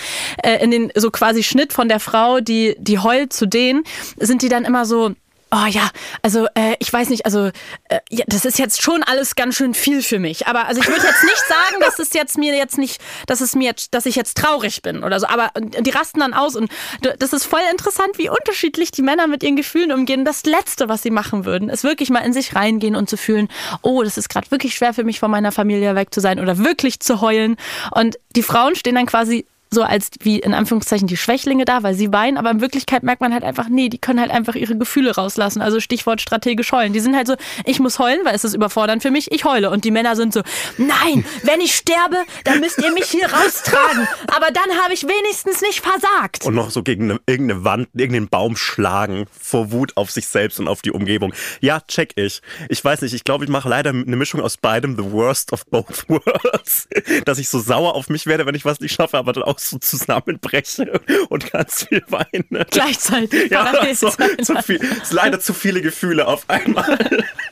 äh, 0.43 0.63
in 0.63 0.69
den 0.71 0.91
so 0.95 1.09
quasi 1.09 1.41
Schnitt 1.43 1.73
von 1.73 1.89
der 1.89 1.99
Frau, 1.99 2.39
die, 2.41 2.75
die 2.77 2.99
heult 2.99 3.33
zu 3.33 3.47
denen, 3.47 3.83
sind 4.17 4.41
die 4.41 4.49
dann 4.49 4.65
immer 4.65 4.85
so, 4.85 5.11
Oh 5.51 5.65
ja, 5.67 5.89
also 6.21 6.45
äh, 6.53 6.75
ich 6.77 6.93
weiß 6.93 7.09
nicht, 7.09 7.25
also 7.25 7.47
äh, 7.89 7.99
ja, 8.11 8.23
das 8.27 8.45
ist 8.45 8.59
jetzt 8.59 8.83
schon 8.83 9.01
alles 9.01 9.33
ganz 9.33 9.55
schön 9.55 9.73
viel 9.73 10.03
für 10.03 10.19
mich. 10.19 10.45
Aber 10.45 10.67
also 10.67 10.79
ich 10.79 10.87
würde 10.87 11.01
jetzt 11.01 11.23
nicht 11.23 11.43
sagen, 11.47 11.81
dass 11.81 11.97
es 11.97 12.13
jetzt 12.13 12.37
mir 12.37 12.55
jetzt 12.55 12.77
nicht, 12.77 13.01
dass 13.25 13.41
es 13.41 13.55
mir 13.55 13.65
jetzt, 13.65 13.95
dass 13.95 14.05
ich 14.05 14.15
jetzt 14.15 14.37
traurig 14.37 14.83
bin 14.83 15.03
oder 15.03 15.19
so. 15.19 15.25
Aber 15.25 15.49
die 15.59 15.89
rasten 15.89 16.19
dann 16.19 16.35
aus 16.35 16.55
und 16.55 16.69
das 17.01 17.33
ist 17.33 17.45
voll 17.45 17.61
interessant, 17.71 18.17
wie 18.17 18.29
unterschiedlich 18.29 18.91
die 18.91 19.01
Männer 19.01 19.25
mit 19.25 19.41
ihren 19.41 19.55
Gefühlen 19.55 19.91
umgehen. 19.91 20.23
Das 20.23 20.43
Letzte, 20.45 20.87
was 20.87 21.01
sie 21.01 21.11
machen 21.11 21.45
würden, 21.45 21.69
ist 21.69 21.83
wirklich 21.83 22.11
mal 22.11 22.19
in 22.19 22.33
sich 22.33 22.53
reingehen 22.53 22.95
und 22.95 23.09
zu 23.09 23.17
fühlen, 23.17 23.47
oh, 23.81 24.03
das 24.03 24.19
ist 24.19 24.29
gerade 24.29 24.51
wirklich 24.51 24.75
schwer 24.75 24.93
für 24.93 25.03
mich, 25.03 25.19
von 25.19 25.31
meiner 25.31 25.51
Familie 25.51 25.95
weg 25.95 26.13
zu 26.13 26.19
sein 26.19 26.39
oder 26.39 26.59
wirklich 26.59 26.99
zu 26.99 27.21
heulen. 27.21 27.57
Und 27.89 28.19
die 28.35 28.43
Frauen 28.43 28.75
stehen 28.75 28.95
dann 28.95 29.07
quasi 29.07 29.47
so 29.71 29.83
als 29.83 30.09
wie 30.21 30.39
in 30.39 30.53
Anführungszeichen 30.53 31.07
die 31.07 31.17
Schwächlinge 31.17 31.65
da, 31.65 31.83
weil 31.83 31.93
sie 31.93 32.11
weinen, 32.11 32.37
aber 32.37 32.49
in 32.51 32.61
Wirklichkeit 32.61 33.03
merkt 33.03 33.21
man 33.21 33.33
halt 33.33 33.43
einfach, 33.43 33.69
nee, 33.69 33.89
die 33.89 33.99
können 33.99 34.19
halt 34.19 34.31
einfach 34.31 34.55
ihre 34.55 34.77
Gefühle 34.77 35.15
rauslassen. 35.15 35.61
Also 35.61 35.79
Stichwort 35.79 36.21
strategisch 36.21 36.71
heulen. 36.71 36.93
Die 36.93 36.99
sind 36.99 37.15
halt 37.15 37.27
so, 37.27 37.35
ich 37.65 37.79
muss 37.79 37.99
heulen, 37.99 38.19
weil 38.25 38.35
es 38.35 38.43
ist 38.43 38.55
überfordernd 38.55 39.01
für 39.01 39.11
mich, 39.11 39.31
ich 39.31 39.45
heule. 39.45 39.69
Und 39.69 39.85
die 39.85 39.91
Männer 39.91 40.15
sind 40.15 40.33
so, 40.33 40.41
nein, 40.77 41.25
wenn 41.43 41.61
ich 41.61 41.75
sterbe, 41.75 42.17
dann 42.45 42.59
müsst 42.59 42.79
ihr 42.79 42.91
mich 42.93 43.05
hier 43.05 43.31
raustragen. 43.31 44.07
Aber 44.27 44.47
dann 44.51 44.77
habe 44.83 44.93
ich 44.93 45.03
wenigstens 45.03 45.61
nicht 45.61 45.81
versagt. 45.81 46.45
Und 46.45 46.55
noch 46.55 46.71
so 46.71 46.81
gegen 46.81 47.11
eine, 47.11 47.19
irgendeine 47.27 47.63
Wand, 47.63 47.89
irgendeinen 47.93 48.29
Baum 48.29 48.55
schlagen, 48.55 49.25
vor 49.39 49.71
Wut 49.71 49.95
auf 49.97 50.09
sich 50.09 50.27
selbst 50.27 50.59
und 50.59 50.67
auf 50.67 50.81
die 50.81 50.91
Umgebung. 50.91 51.33
Ja, 51.61 51.81
check 51.81 52.13
ich. 52.15 52.41
Ich 52.69 52.83
weiß 52.83 53.01
nicht, 53.01 53.13
ich 53.13 53.23
glaube, 53.23 53.43
ich 53.43 53.49
mache 53.49 53.69
leider 53.69 53.91
eine 53.91 54.15
Mischung 54.15 54.41
aus 54.41 54.57
beidem, 54.57 54.95
the 54.95 55.11
worst 55.11 55.53
of 55.53 55.65
both 55.67 56.05
worlds. 56.09 56.87
Dass 57.25 57.37
ich 57.37 57.49
so 57.49 57.59
sauer 57.59 57.93
auf 57.93 58.09
mich 58.09 58.25
werde, 58.25 58.45
wenn 58.45 58.55
ich 58.55 58.65
was 58.65 58.79
nicht 58.79 58.93
schaffe, 58.93 59.17
aber 59.17 59.33
dann 59.33 59.43
auch 59.43 59.58
so 59.59 59.77
zusammenbreche 59.77 60.99
und 61.29 61.51
ganz 61.51 61.85
viel 61.85 62.03
weine. 62.07 62.65
Gleichzeitig. 62.69 63.51
Ja, 63.51 63.73
so, 63.93 64.09
zu 64.09 64.61
viel, 64.61 64.77
ist 64.77 65.13
leider 65.13 65.39
zu 65.39 65.53
viele 65.53 65.81
Gefühle 65.81 66.27
auf 66.27 66.49
einmal. 66.49 66.97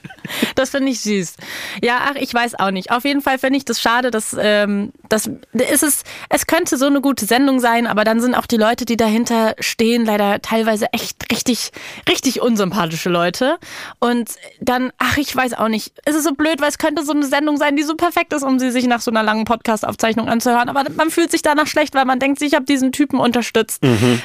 Das 0.56 0.72
finde 0.72 0.92
ich 0.92 1.02
süß. 1.02 1.36
Ja, 1.82 2.00
ach, 2.10 2.16
ich 2.16 2.34
weiß 2.34 2.60
auch 2.60 2.72
nicht. 2.72 2.92
Auf 2.92 3.06
jeden 3.06 3.22
Fall 3.22 3.38
finde 3.38 3.58
ich 3.58 3.66
das 3.66 3.82
schade, 3.82 4.12
dass 4.12 4.36
ähm, 4.40 4.92
das 5.10 5.30
ist 5.54 5.84
es. 5.84 6.04
Es 6.30 6.48
könnte 6.48 6.78
so 6.78 6.86
eine 6.86 7.02
gute 7.02 7.26
Sendung 7.26 7.60
sein, 7.60 7.88
aber 7.88 8.04
dann 8.04 8.20
sind 8.20 8.36
auch 8.36 8.46
die 8.46 8.58
Leute, 8.58 8.86
die 8.86 8.98
dahinter 8.98 9.56
stehen, 9.60 10.06
leider 10.06 10.42
teilweise 10.42 10.92
echt 10.94 11.32
richtig, 11.32 11.72
richtig 12.10 12.42
unsympathische 12.42 13.10
Leute. 13.10 13.58
Und 14.00 14.32
dann, 14.60 14.92
ach, 14.98 15.18
ich 15.18 15.36
weiß 15.36 15.54
auch 15.54 15.70
nicht. 15.70 15.94
Es 16.06 16.16
ist 16.16 16.24
so 16.24 16.34
blöd, 16.34 16.62
weil 16.62 16.70
es 16.70 16.78
könnte 16.78 17.04
so 17.04 17.14
eine 17.14 17.26
Sendung 17.26 17.58
sein, 17.58 17.76
die 17.76 17.84
so 17.84 17.96
perfekt 17.96 18.34
ist, 18.34 18.44
um 18.44 18.60
sie 18.60 18.72
sich 18.72 18.88
nach 18.88 19.02
so 19.02 19.12
einer 19.12 19.24
langen 19.24 19.46
Podcast-Aufzeichnung 19.46 20.28
anzuhören. 20.30 20.70
Aber 20.70 20.84
man 20.96 21.10
fühlt 21.10 21.32
sich 21.32 21.42
danach 21.42 21.68
schlecht, 21.68 21.96
weil 21.96 22.06
man 22.06 22.20
denkt, 22.20 22.42
ich 22.42 22.54
habe 22.54 22.66
diesen 22.66 22.92
Typen 22.92 23.20
unterstützt, 23.20 23.84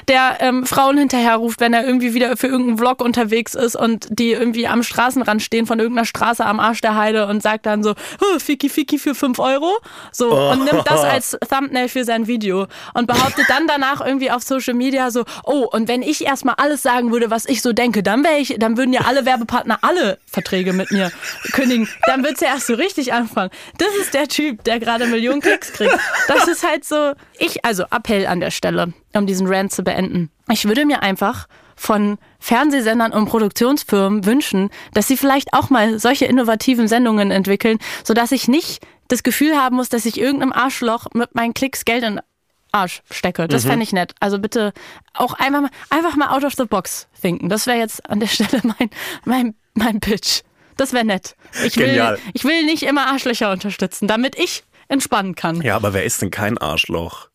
der 0.08 0.38
ähm, 0.40 0.66
Frauen 0.66 0.98
hinterherruft, 0.98 1.60
wenn 1.60 1.72
er 1.74 1.84
irgendwie 1.86 2.14
wieder 2.14 2.36
für 2.36 2.46
irgendeinen 2.46 2.78
Vlog 2.78 3.02
unterwegs 3.02 3.54
ist 3.54 3.76
und 3.76 4.06
die 4.10 4.32
irgendwie 4.32 4.66
am 4.66 4.82
Straßenrand 4.82 5.42
stehen 5.42 5.66
von 5.66 5.78
irgendeiner 5.92 6.06
Straße 6.06 6.44
am 6.44 6.58
Arsch 6.58 6.80
der 6.80 6.96
Heide 6.96 7.26
und 7.26 7.42
sagt 7.42 7.66
dann 7.66 7.82
so, 7.82 7.90
"Huh, 8.20 8.38
Fiki 8.38 8.68
Fiki 8.68 8.98
für 8.98 9.14
5 9.14 9.38
Euro. 9.38 9.76
So, 10.10 10.32
und 10.32 10.64
nimmt 10.64 10.82
das 10.86 11.00
als 11.00 11.38
Thumbnail 11.48 11.88
für 11.88 12.04
sein 12.04 12.26
Video 12.26 12.66
und 12.94 13.06
behauptet 13.06 13.46
dann 13.48 13.66
danach 13.66 14.00
irgendwie 14.04 14.30
auf 14.30 14.42
Social 14.42 14.74
Media 14.74 15.10
so, 15.10 15.24
oh, 15.44 15.68
und 15.70 15.88
wenn 15.88 16.02
ich 16.02 16.24
erstmal 16.24 16.54
alles 16.56 16.82
sagen 16.82 17.12
würde, 17.12 17.30
was 17.30 17.46
ich 17.46 17.62
so 17.62 17.72
denke, 17.72 18.02
dann 18.02 18.24
wäre 18.24 18.38
ich, 18.38 18.56
dann 18.58 18.76
würden 18.76 18.92
ja 18.92 19.02
alle 19.02 19.24
Werbepartner 19.26 19.78
alle 19.82 20.18
Verträge 20.26 20.72
mit 20.72 20.90
mir 20.90 21.12
kündigen. 21.52 21.88
Dann 22.06 22.24
wird's 22.24 22.40
ja 22.40 22.48
erst 22.48 22.66
so 22.66 22.74
richtig 22.74 23.12
anfangen. 23.12 23.50
Das 23.78 23.94
ist 24.00 24.14
der 24.14 24.28
Typ, 24.28 24.64
der 24.64 24.78
gerade 24.80 25.06
Millionen 25.06 25.40
Klicks 25.40 25.72
kriegt. 25.72 25.96
Das 26.28 26.48
ist 26.48 26.66
halt 26.66 26.84
so, 26.84 27.12
ich, 27.38 27.64
also 27.64 27.84
Appell 27.90 28.26
an 28.26 28.40
der 28.40 28.50
Stelle, 28.50 28.92
um 29.14 29.26
diesen 29.26 29.46
Rant 29.46 29.72
zu 29.72 29.82
beenden. 29.82 30.30
Ich 30.50 30.64
würde 30.64 30.86
mir 30.86 31.02
einfach 31.02 31.46
von 31.82 32.16
Fernsehsendern 32.38 33.12
und 33.12 33.26
Produktionsfirmen 33.26 34.24
wünschen, 34.24 34.70
dass 34.94 35.08
sie 35.08 35.16
vielleicht 35.16 35.52
auch 35.52 35.68
mal 35.68 35.98
solche 35.98 36.26
innovativen 36.26 36.86
Sendungen 36.86 37.32
entwickeln, 37.32 37.78
sodass 38.04 38.30
ich 38.30 38.46
nicht 38.46 38.86
das 39.08 39.24
Gefühl 39.24 39.56
haben 39.56 39.76
muss, 39.76 39.88
dass 39.88 40.06
ich 40.06 40.18
irgendeinem 40.18 40.52
Arschloch 40.52 41.08
mit 41.12 41.34
meinen 41.34 41.54
Klicks 41.54 41.84
Geld 41.84 42.04
in 42.04 42.14
den 42.14 42.22
Arsch 42.70 43.02
stecke. 43.10 43.48
Das 43.48 43.64
fände 43.64 43.82
ich 43.82 43.92
nett. 43.92 44.14
Also 44.20 44.38
bitte 44.38 44.72
auch 45.12 45.34
einmal 45.34 45.62
mal, 45.62 45.70
einfach 45.90 46.16
mal 46.16 46.28
out 46.28 46.44
of 46.44 46.54
the 46.56 46.64
box 46.64 47.08
thinken. 47.20 47.48
Das 47.48 47.66
wäre 47.66 47.78
jetzt 47.78 48.08
an 48.08 48.20
der 48.20 48.28
Stelle 48.28 48.62
mein, 48.62 48.88
mein, 49.24 49.54
mein 49.74 50.00
Pitch. 50.00 50.42
Das 50.76 50.92
wäre 50.92 51.04
nett. 51.04 51.34
Ich 51.64 51.76
will, 51.76 51.86
Genial. 51.86 52.18
ich 52.32 52.44
will 52.44 52.64
nicht 52.64 52.84
immer 52.84 53.08
Arschlöcher 53.08 53.50
unterstützen, 53.50 54.06
damit 54.06 54.38
ich 54.38 54.62
entspannen 54.88 55.34
kann. 55.34 55.60
Ja, 55.62 55.74
aber 55.76 55.94
wer 55.94 56.04
ist 56.04 56.22
denn 56.22 56.30
kein 56.30 56.58
Arschloch? 56.58 57.28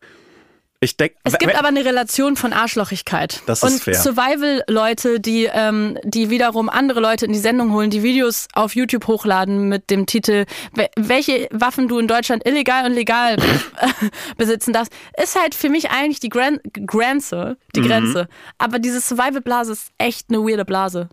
Ich 0.80 0.96
denke, 0.96 1.16
Es 1.24 1.36
gibt 1.40 1.56
aber 1.56 1.70
eine 1.70 1.84
Relation 1.84 2.36
von 2.36 2.54
Arschlochigkeit. 2.54 3.42
Das 3.48 3.64
ist 3.64 3.72
und 3.74 3.82
fair. 3.82 3.96
Survival-Leute, 3.96 5.20
die, 5.20 5.50
ähm, 5.52 5.98
die 6.04 6.30
wiederum 6.30 6.70
andere 6.70 7.00
Leute 7.00 7.26
in 7.26 7.34
die 7.34 7.40
Sendung 7.40 7.74
holen, 7.74 7.90
die 7.90 8.04
Videos 8.04 8.48
auf 8.54 8.76
YouTube 8.76 9.08
hochladen 9.08 9.70
mit 9.70 9.90
dem 9.90 10.06
Titel, 10.06 10.46
"Wel- 10.76 10.90
welche 10.96 11.48
Waffen 11.52 11.88
du 11.88 11.98
in 11.98 12.08
Deutschland 12.08 12.46
illegal 12.48 12.86
und 12.86 12.94
legal 12.94 13.38
besitzen 14.38 14.72
darfst, 14.72 14.94
ist 15.22 15.36
halt 15.40 15.56
für 15.56 15.70
mich 15.70 15.90
eigentlich 15.90 16.20
die 16.20 16.30
Gran 16.30 16.60
Grenze, 16.86 17.58
die 17.76 17.82
Mhm. 17.82 17.88
Grenze. 17.88 18.28
Aber 18.60 18.78
diese 18.78 19.02
Survival-Blase 19.02 19.72
ist 19.72 19.90
echt 19.98 20.28
eine 20.30 20.40
weirde 20.40 20.64
Blase. 20.64 21.10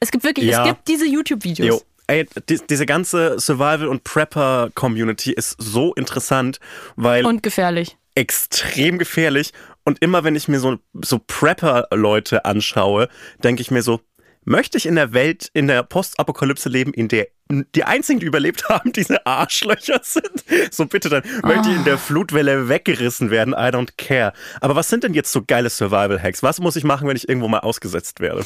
Es 0.00 0.12
gibt 0.12 0.22
wirklich, 0.22 0.46
Ja. 0.46 0.62
es 0.62 0.68
gibt 0.68 0.86
diese 0.86 1.06
YouTube-Videos. 1.06 1.84
Ey, 2.06 2.26
die, 2.48 2.58
diese 2.70 2.86
ganze 2.86 3.38
Survival- 3.38 3.88
und 3.88 4.02
Prepper-Community 4.04 5.32
ist 5.32 5.56
so 5.58 5.92
interessant, 5.94 6.58
weil 6.96 7.26
Und 7.26 7.42
gefährlich. 7.42 7.97
Extrem 8.18 8.98
gefährlich. 8.98 9.52
Und 9.84 10.02
immer 10.02 10.24
wenn 10.24 10.34
ich 10.34 10.48
mir 10.48 10.58
so, 10.58 10.78
so 11.00 11.20
Prepper-Leute 11.24 12.44
anschaue, 12.44 13.08
denke 13.42 13.62
ich 13.62 13.70
mir 13.70 13.82
so, 13.82 14.00
möchte 14.44 14.76
ich 14.76 14.86
in 14.86 14.96
der 14.96 15.12
Welt, 15.12 15.50
in 15.54 15.68
der 15.68 15.84
Postapokalypse 15.84 16.68
leben, 16.68 16.92
in 16.92 17.08
der 17.08 17.28
die 17.50 17.84
einzigen, 17.84 18.20
die 18.20 18.26
überlebt 18.26 18.68
haben, 18.68 18.92
diese 18.96 19.24
Arschlöcher 19.24 20.00
sind? 20.02 20.44
So 20.70 20.84
bitte 20.86 21.08
dann, 21.08 21.22
möchte 21.44 21.70
ich 21.70 21.76
in 21.76 21.84
der 21.84 21.96
Flutwelle 21.96 22.68
weggerissen 22.68 23.30
werden? 23.30 23.54
I 23.54 23.70
don't 23.70 23.92
care. 23.96 24.32
Aber 24.60 24.74
was 24.74 24.88
sind 24.88 25.04
denn 25.04 25.14
jetzt 25.14 25.32
so 25.32 25.42
geile 25.46 25.70
Survival-Hacks? 25.70 26.42
Was 26.42 26.60
muss 26.60 26.76
ich 26.76 26.84
machen, 26.84 27.08
wenn 27.08 27.16
ich 27.16 27.28
irgendwo 27.28 27.48
mal 27.48 27.60
ausgesetzt 27.60 28.20
werde? 28.20 28.44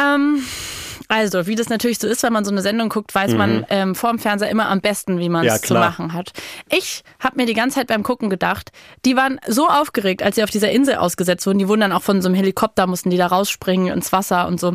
Ähm, 0.00 0.42
Also, 1.12 1.48
wie 1.48 1.56
das 1.56 1.68
natürlich 1.68 1.98
so 1.98 2.06
ist, 2.06 2.22
wenn 2.22 2.32
man 2.32 2.44
so 2.44 2.52
eine 2.52 2.62
Sendung 2.62 2.88
guckt, 2.88 3.12
weiß 3.12 3.34
man 3.34 3.66
ähm, 3.68 3.96
vor 3.96 4.10
dem 4.10 4.20
Fernseher 4.20 4.48
immer 4.48 4.68
am 4.68 4.80
besten, 4.80 5.18
wie 5.18 5.28
man 5.28 5.40
Mhm. 5.42 5.48
Ja, 5.48 5.54
es 5.56 5.62
zu 5.62 5.74
machen 5.74 6.12
hat. 6.12 6.30
Ich 6.68 7.02
habe 7.18 7.34
mir 7.36 7.46
die 7.46 7.54
ganze 7.54 7.80
Zeit 7.80 7.88
beim 7.88 8.04
Gucken 8.04 8.30
gedacht, 8.30 8.70
die 9.04 9.16
waren 9.16 9.40
so 9.48 9.66
aufgeregt, 9.68 10.22
als 10.22 10.36
sie 10.36 10.44
auf 10.44 10.50
dieser 10.50 10.70
Insel 10.70 10.96
ausgesetzt 10.96 11.44
wurden. 11.48 11.58
Die 11.58 11.66
wurden 11.66 11.80
dann 11.80 11.90
auch 11.92 12.02
von 12.02 12.22
so 12.22 12.28
einem 12.28 12.36
Helikopter, 12.36 12.86
mussten 12.86 13.10
die 13.10 13.16
da 13.16 13.26
rausspringen 13.26 13.88
ins 13.92 14.12
Wasser 14.12 14.46
und 14.46 14.60
so. 14.60 14.74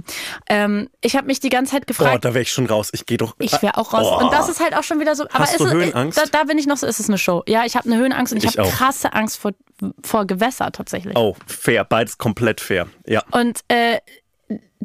Ähm, 0.50 0.90
ich 1.00 1.16
habe 1.16 1.28
mich 1.28 1.40
die 1.40 1.48
ganze 1.48 1.72
Zeit 1.72 1.84
Oh, 1.84 1.88
gefragt, 1.88 2.26
da 2.26 2.34
wäre 2.34 2.42
ich 2.42 2.52
schon 2.52 2.66
raus. 2.66 2.90
Ich 2.92 3.06
gehe 3.06 3.18
doch. 3.18 3.34
ich 3.40 3.62
wäre 3.62 3.78
auch 3.78 3.94
raus. 3.94 4.06
Oh. 4.06 4.26
Und 4.26 4.34
das 4.34 4.50
ist 4.50 4.60
halt 4.60 4.76
auch 4.76 4.84
schon 4.84 5.00
wieder 5.00 5.16
so. 5.16 5.24
Aber 5.32 5.40
Hast 5.40 5.58
du 5.58 5.64
ist 5.64 5.70
es- 5.70 5.74
Höhenangst? 5.74 6.18
Da, 6.18 6.24
da 6.30 6.44
bin 6.44 6.58
ich 6.58 6.68
noch 6.68 6.76
so, 6.76 6.86
ist 6.86 7.00
es 7.00 7.08
eine 7.08 7.18
Show. 7.18 7.44
Ja, 7.48 7.64
ich 7.66 7.78
habe 7.78 7.86
eine 7.90 7.98
Höhenangst 7.98 8.34
und 8.34 8.40
ich, 8.44 8.50
Ich 8.50 8.58
habe 8.58 8.68
krasse 8.70 9.14
Angst 9.14 9.38
vor, 9.40 9.52
vor 10.04 10.26
Gewässer 10.26 10.70
tatsächlich. 10.74 11.16
Oh, 11.16 11.38
fair. 11.48 11.86
Beides 11.86 12.18
komplett 12.18 12.60
fair. 12.60 12.88
Ja. 13.08 13.24
Und 13.32 13.62
äh, 13.70 14.00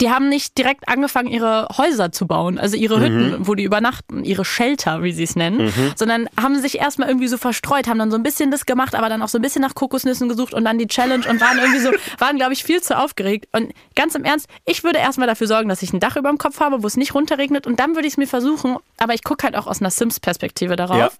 die 0.01 0.11
haben 0.11 0.29
nicht 0.29 0.57
direkt 0.59 0.89
angefangen, 0.89 1.29
ihre 1.29 1.69
Häuser 1.77 2.13
zu 2.13 2.27
bauen, 2.27 2.59
also 2.59 2.77
ihre 2.77 2.99
Mhm. 2.99 3.03
Hütten, 3.03 3.47
wo 3.47 3.55
die 3.55 3.65
übernachten, 3.65 4.25
ihre 4.25 4.45
Shelter, 4.45 5.03
wie 5.03 5.13
sie 5.13 5.25
es 5.25 5.37
nennen, 5.37 5.73
sondern 5.97 6.29
haben 6.41 6.59
sich 6.61 6.79
erstmal 6.79 7.09
irgendwie 7.09 7.29
so 7.29 7.37
verstreut, 7.39 7.87
haben 7.89 7.99
dann 7.99 8.11
so 8.11 8.17
ein 8.17 8.23
bisschen 8.23 8.51
das 8.51 8.67
gemacht, 8.67 8.95
aber 8.95 9.09
dann 9.09 9.23
auch 9.23 9.29
so 9.29 9.39
ein 9.39 9.43
bisschen 9.43 9.63
nach 9.63 9.75
Kokosnüssen 9.75 10.29
gesucht 10.29 10.55
und 10.55 10.65
dann 10.65 10.79
die 10.79 10.87
Challenge 10.87 11.27
und 11.29 11.41
waren 11.41 11.59
irgendwie 11.59 11.81
so, 11.81 11.91
waren, 12.19 12.37
glaube 12.37 12.53
ich, 12.53 12.65
viel 12.65 12.81
zu 12.83 12.97
aufgeregt. 12.97 13.49
Und 13.53 13.73
ganz 13.95 14.15
im 14.15 14.25
Ernst, 14.25 14.47
ich 14.65 14.85
würde 14.85 14.99
erstmal 14.99 15.27
dafür 15.27 15.47
sorgen, 15.47 15.69
dass 15.69 15.83
ich 15.83 15.93
ein 15.93 16.01
Dach 16.01 16.17
über 16.17 16.29
dem 16.29 16.39
Kopf 16.39 16.61
habe, 16.61 16.83
wo 16.83 16.87
es 16.87 16.97
nicht 16.97 17.15
runterregnet 17.15 17.67
und 17.67 17.81
dann 17.81 17.95
würde 17.95 18.07
ich 18.07 18.15
es 18.15 18.19
mir 18.19 18.27
versuchen, 18.27 18.77
aber 18.99 19.15
ich 19.15 19.25
gucke 19.25 19.45
halt 19.45 19.57
auch 19.57 19.67
aus 19.67 19.81
einer 19.81 19.91
Sims-Perspektive 19.91 20.77
darauf. 20.77 21.19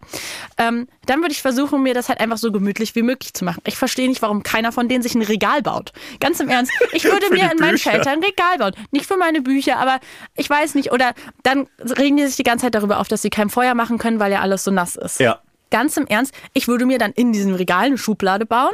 Ja. 0.59 0.69
Ähm, 0.69 0.87
dann 1.07 1.21
würde 1.21 1.33
ich 1.33 1.43
versuchen, 1.43 1.83
mir 1.83 1.95
das 1.95 2.09
halt 2.09 2.21
einfach 2.21 2.39
so 2.39 2.53
gemütlich 2.53 2.95
wie 2.95 3.03
möglich 3.03 3.35
zu 3.35 3.45
machen. 3.45 3.61
Ich 3.67 3.77
verstehe 3.77 4.09
nicht, 4.09 4.23
warum 4.23 4.43
keiner 4.43 4.73
von 4.73 4.89
denen 4.89 5.03
sich 5.03 5.15
ein 5.15 5.23
Regal 5.23 5.63
baut. 5.63 5.93
Ganz 6.21 6.41
im 6.41 6.49
Ernst. 6.49 6.73
Ich 6.93 7.05
würde 7.11 7.31
mir 7.31 7.51
in 7.51 7.59
meinem. 7.59 7.79
Shelter 7.79 8.11
ein 8.11 8.23
Regal 8.23 8.59
bauen. 8.59 8.70
Nicht 8.91 9.07
für 9.07 9.17
meine 9.17 9.41
Bücher, 9.43 9.79
aber 9.79 10.01
ich 10.37 10.49
weiß 10.49 10.75
nicht. 10.75 10.93
Oder 10.93 11.15
dann 11.43 11.69
regen 11.99 12.17
die 12.17 12.27
sich 12.27 12.37
die 12.37 12.43
ganze 12.43 12.67
Zeit 12.67 12.75
darüber 12.75 13.01
auf, 13.01 13.09
dass 13.09 13.23
sie 13.23 13.31
kein 13.31 13.51
Feuer 13.51 13.75
machen 13.75 13.99
können, 13.99 14.21
weil 14.21 14.33
ja 14.33 14.41
alles 14.41 14.65
so 14.65 14.71
nass 14.71 14.97
ist. 14.97 15.21
Ja. 15.21 15.41
Ganz 15.71 15.97
im 15.97 16.07
Ernst, 16.07 16.35
ich 16.53 16.67
würde 16.67 16.85
mir 16.87 16.99
dann 16.99 17.13
in 17.13 17.33
diesem 17.33 17.55
Regal 17.55 17.87
eine 17.87 17.99
Schublade 17.99 18.47
bauen. 18.47 18.73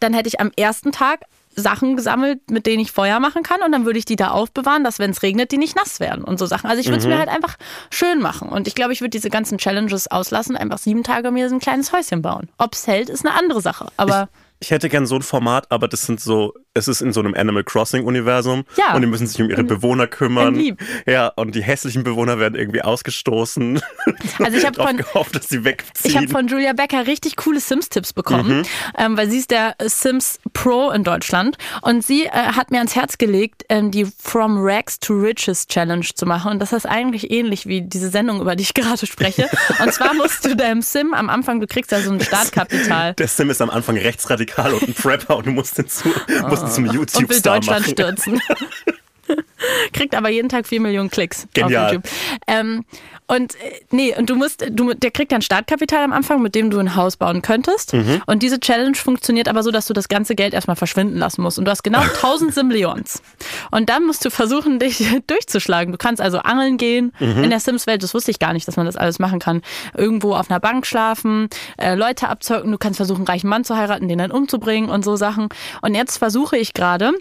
Dann 0.00 0.14
hätte 0.14 0.28
ich 0.28 0.40
am 0.40 0.50
ersten 0.56 0.90
Tag 0.92 1.20
Sachen 1.56 1.96
gesammelt, 1.96 2.48
mit 2.48 2.64
denen 2.64 2.80
ich 2.80 2.92
Feuer 2.92 3.18
machen 3.18 3.42
kann 3.42 3.60
und 3.62 3.72
dann 3.72 3.84
würde 3.84 3.98
ich 3.98 4.04
die 4.04 4.14
da 4.14 4.30
aufbewahren, 4.30 4.84
dass 4.84 5.00
wenn 5.00 5.10
es 5.10 5.22
regnet, 5.22 5.50
die 5.50 5.58
nicht 5.58 5.74
nass 5.76 5.98
werden 5.98 6.24
und 6.24 6.38
so 6.38 6.46
Sachen. 6.46 6.70
Also 6.70 6.80
ich 6.80 6.86
würde 6.86 6.98
es 6.98 7.06
mir 7.06 7.18
halt 7.18 7.28
einfach 7.28 7.56
schön 7.90 8.20
machen 8.20 8.48
und 8.48 8.68
ich 8.68 8.76
glaube, 8.76 8.92
ich 8.92 9.00
würde 9.00 9.10
diese 9.10 9.30
ganzen 9.30 9.58
Challenges 9.58 10.08
auslassen, 10.08 10.56
einfach 10.56 10.78
sieben 10.78 11.02
Tage 11.02 11.32
mir 11.32 11.48
so 11.48 11.56
ein 11.56 11.60
kleines 11.60 11.92
Häuschen 11.92 12.22
bauen. 12.22 12.48
Ob 12.56 12.74
es 12.74 12.86
hält, 12.86 13.10
ist 13.10 13.26
eine 13.26 13.36
andere 13.36 13.60
Sache, 13.60 13.88
aber 13.96 14.28
Ich 14.32 14.49
hätte 14.68 14.90
gern 14.90 15.06
so 15.06 15.14
ein 15.16 15.22
Format, 15.22 15.70
aber 15.70 15.88
das 15.88 16.04
sind 16.04 16.20
so, 16.20 16.52
es 16.74 16.86
ist 16.86 17.00
in 17.00 17.14
so 17.14 17.20
einem 17.20 17.32
Animal 17.34 17.64
Crossing 17.64 18.04
Universum 18.04 18.64
Ja. 18.76 18.94
und 18.94 19.00
die 19.00 19.06
müssen 19.06 19.26
sich 19.26 19.40
um 19.40 19.48
ihre 19.48 19.64
Bewohner 19.64 20.06
kümmern. 20.06 20.54
lieb. 20.54 20.82
Ja, 21.06 21.28
und 21.28 21.54
die 21.54 21.62
hässlichen 21.62 22.04
Bewohner 22.04 22.38
werden 22.38 22.56
irgendwie 22.56 22.82
ausgestoßen. 22.82 23.80
Also 24.38 24.56
ich 24.58 24.66
hab 24.66 24.74
Drauf 24.74 24.88
von- 24.88 24.96
gehofft, 24.98 25.34
dass 25.34 25.48
sie 25.48 25.64
wegziehen. 25.64 26.10
Ich 26.10 26.16
habe 26.16 26.28
von 26.28 26.46
Julia 26.48 26.72
Becker 26.72 27.06
richtig 27.06 27.36
coole 27.36 27.60
Sims-Tipps 27.60 28.12
bekommen, 28.12 28.58
Mhm. 28.60 28.62
ähm, 28.98 29.16
weil 29.16 29.30
sie 29.30 29.38
ist 29.38 29.50
der 29.50 29.76
Sims 29.82 30.38
Pro 30.52 30.90
in 30.90 31.04
Deutschland 31.04 31.56
und 31.82 32.04
sie 32.04 32.24
äh, 32.26 32.30
hat 32.30 32.70
mir 32.70 32.78
ans 32.78 32.94
Herz 32.96 33.16
gelegt, 33.18 33.64
ähm, 33.68 33.90
die 33.90 34.06
From 34.22 34.58
Rags 34.60 34.98
to 35.00 35.14
Riches 35.14 35.66
Challenge 35.68 36.04
zu 36.14 36.26
machen. 36.26 36.52
Und 36.52 36.58
das 36.58 36.72
ist 36.72 36.86
eigentlich 36.86 37.30
ähnlich 37.30 37.66
wie 37.66 37.82
diese 37.82 38.08
Sendung, 38.10 38.40
über 38.40 38.56
die 38.56 38.62
ich 38.62 38.74
gerade 38.74 39.06
spreche. 39.06 39.48
Und 39.82 39.92
zwar 39.92 40.14
musst 40.14 40.44
du 40.44 40.54
deinem 40.56 40.82
Sim 40.82 41.14
am 41.14 41.30
Anfang, 41.30 41.60
du 41.60 41.66
kriegst 41.66 41.92
ja 41.92 42.00
so 42.00 42.10
ein 42.12 42.20
Startkapital. 42.20 43.14
der 43.14 43.28
Sim 43.28 43.50
ist 43.50 43.60
am 43.62 43.70
Anfang 43.70 43.96
rechtsradikal 43.96 44.49
und 44.58 44.82
ein 44.88 44.94
Prepper 44.94 45.36
und 45.36 45.46
du 45.46 45.52
musst 45.52 45.76
zu, 45.88 46.08
musst 46.48 46.62
ihn 46.62 46.70
zum 46.70 46.86
YouTube-Star 46.86 47.56
Deutschland 47.56 47.80
machen. 47.80 47.92
stürzen. 47.92 48.40
Kriegt 49.92 50.14
aber 50.14 50.28
jeden 50.28 50.48
Tag 50.48 50.66
4 50.66 50.80
Millionen 50.80 51.10
Klicks 51.10 51.46
Genial. 51.54 51.86
auf 51.86 51.92
YouTube. 51.92 52.10
Ähm, 52.46 52.84
und 53.30 53.54
äh, 53.54 53.80
nee, 53.90 54.14
und 54.16 54.28
du 54.28 54.34
musst, 54.34 54.64
du, 54.70 54.92
der 54.92 55.10
kriegt 55.10 55.30
dann 55.32 55.42
Startkapital 55.42 56.02
am 56.02 56.12
Anfang, 56.12 56.42
mit 56.42 56.54
dem 56.54 56.70
du 56.70 56.78
ein 56.78 56.96
Haus 56.96 57.16
bauen 57.16 57.42
könntest. 57.42 57.92
Mhm. 57.94 58.22
Und 58.26 58.42
diese 58.42 58.58
Challenge 58.58 58.96
funktioniert 58.96 59.48
aber 59.48 59.62
so, 59.62 59.70
dass 59.70 59.86
du 59.86 59.92
das 59.92 60.08
ganze 60.08 60.34
Geld 60.34 60.52
erstmal 60.52 60.76
verschwinden 60.76 61.16
lassen 61.16 61.42
musst. 61.42 61.58
Und 61.58 61.64
du 61.64 61.70
hast 61.70 61.82
genau 61.82 62.00
1000 62.00 62.52
Simleons. 62.52 63.22
Und 63.70 63.88
dann 63.88 64.04
musst 64.04 64.24
du 64.24 64.30
versuchen, 64.30 64.78
dich 64.78 65.06
durchzuschlagen. 65.26 65.92
Du 65.92 65.98
kannst 65.98 66.20
also 66.20 66.38
angeln 66.38 66.76
gehen 66.76 67.12
Mhm. 67.20 67.44
in 67.44 67.50
der 67.50 67.60
Sims-Welt. 67.60 68.02
Das 68.02 68.14
wusste 68.14 68.30
ich 68.30 68.38
gar 68.38 68.52
nicht, 68.52 68.66
dass 68.66 68.76
man 68.76 68.86
das 68.86 68.96
alles 68.96 69.18
machen 69.18 69.38
kann. 69.38 69.62
Irgendwo 69.96 70.34
auf 70.34 70.50
einer 70.50 70.60
Bank 70.60 70.86
schlafen, 70.86 71.48
äh, 71.76 71.94
Leute 71.94 72.28
abzocken. 72.28 72.72
Du 72.72 72.78
kannst 72.78 72.96
versuchen, 72.96 73.18
einen 73.20 73.26
reichen 73.26 73.48
Mann 73.48 73.64
zu 73.64 73.76
heiraten, 73.76 74.08
den 74.08 74.18
dann 74.18 74.30
umzubringen 74.30 74.90
und 74.90 75.04
so 75.04 75.16
Sachen. 75.16 75.48
Und 75.82 75.94
jetzt 75.94 76.16
versuche 76.18 76.56
ich 76.56 76.72
gerade, 76.74 77.12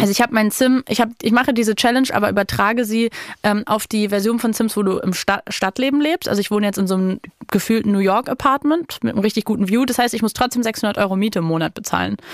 also 0.00 0.10
ich 0.10 0.20
habe 0.20 0.34
meinen 0.34 0.50
Sim, 0.50 0.84
ich, 0.88 1.00
hab, 1.00 1.10
ich 1.20 1.32
mache 1.32 1.52
diese 1.52 1.74
Challenge, 1.74 2.08
aber 2.12 2.30
übertrage 2.30 2.84
sie 2.84 3.10
ähm, 3.42 3.64
auf 3.66 3.86
die 3.86 4.08
Version 4.08 4.38
von 4.38 4.52
Sims, 4.52 4.76
wo 4.76 4.82
du 4.82 4.98
im 4.98 5.12
Sta 5.12 5.42
Stadtleben 5.48 6.00
lebst. 6.00 6.28
Also 6.28 6.40
ich 6.40 6.50
wohne 6.50 6.66
jetzt 6.66 6.78
in 6.78 6.86
so 6.86 6.94
einem 6.94 7.20
gefühlten 7.50 7.92
New 7.92 7.98
York 7.98 8.28
Apartment 8.28 8.98
mit 9.02 9.14
einem 9.14 9.22
richtig 9.22 9.44
guten 9.44 9.68
View. 9.68 9.84
Das 9.84 9.98
heißt, 9.98 10.14
ich 10.14 10.22
muss 10.22 10.32
trotzdem 10.32 10.62
600 10.62 10.98
Euro 10.98 11.16
Miete 11.16 11.40
im 11.40 11.46
Monat 11.46 11.74
bezahlen. 11.74 12.16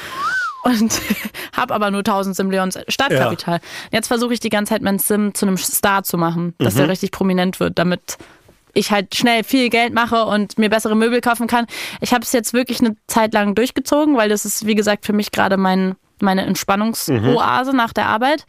Und 0.65 0.99
habe 1.55 1.75
aber 1.75 1.91
nur 1.91 2.01
1000 2.01 2.35
Simleons 2.35 2.79
Startkapital. 2.89 3.61
Jetzt 3.93 4.09
versuche 4.09 4.33
ich 4.33 4.41
die 4.41 4.49
ganze 4.49 4.71
Zeit 4.73 4.83
meinen 4.83 4.99
Sim 4.99 5.35
zu 5.35 5.47
einem 5.47 5.59
Star 5.59 6.05
zu 6.05 6.17
machen, 6.17 6.55
dass 6.59 6.75
der 6.75 6.89
richtig 6.89 7.11
prominent 7.11 7.61
wird, 7.61 7.79
damit 7.79 8.17
ich 8.75 8.91
halt 8.91 9.15
schnell 9.15 9.45
viel 9.45 9.71
Geld 9.71 9.95
mache 9.95 10.25
und 10.25 10.59
mir 10.59 10.69
bessere 10.69 10.97
Möbel 10.97 11.21
kaufen 11.21 11.47
kann. 11.47 11.67
Ich 12.01 12.13
habe 12.13 12.25
es 12.25 12.33
jetzt 12.33 12.53
wirklich 12.53 12.81
eine 12.81 12.97
Zeit 13.07 13.33
lang 13.33 13.55
durchgezogen, 13.55 14.17
weil 14.17 14.29
das 14.29 14.45
ist, 14.45 14.67
wie 14.67 14.75
gesagt, 14.75 15.07
für 15.07 15.13
mich 15.13 15.31
gerade 15.31 15.57
mein, 15.57 15.97
meine 16.25 16.45
Entspannungsoase 16.47 17.75
nach 17.77 17.93
der 17.93 18.07
Arbeit. 18.07 18.45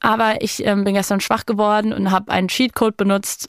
Aber 0.00 0.42
ich 0.42 0.64
ähm, 0.66 0.84
bin 0.84 0.94
gestern 0.94 1.20
schwach 1.20 1.46
geworden 1.46 1.92
und 1.92 2.10
habe 2.10 2.30
einen 2.30 2.48
Cheatcode 2.48 2.96
benutzt 2.96 3.48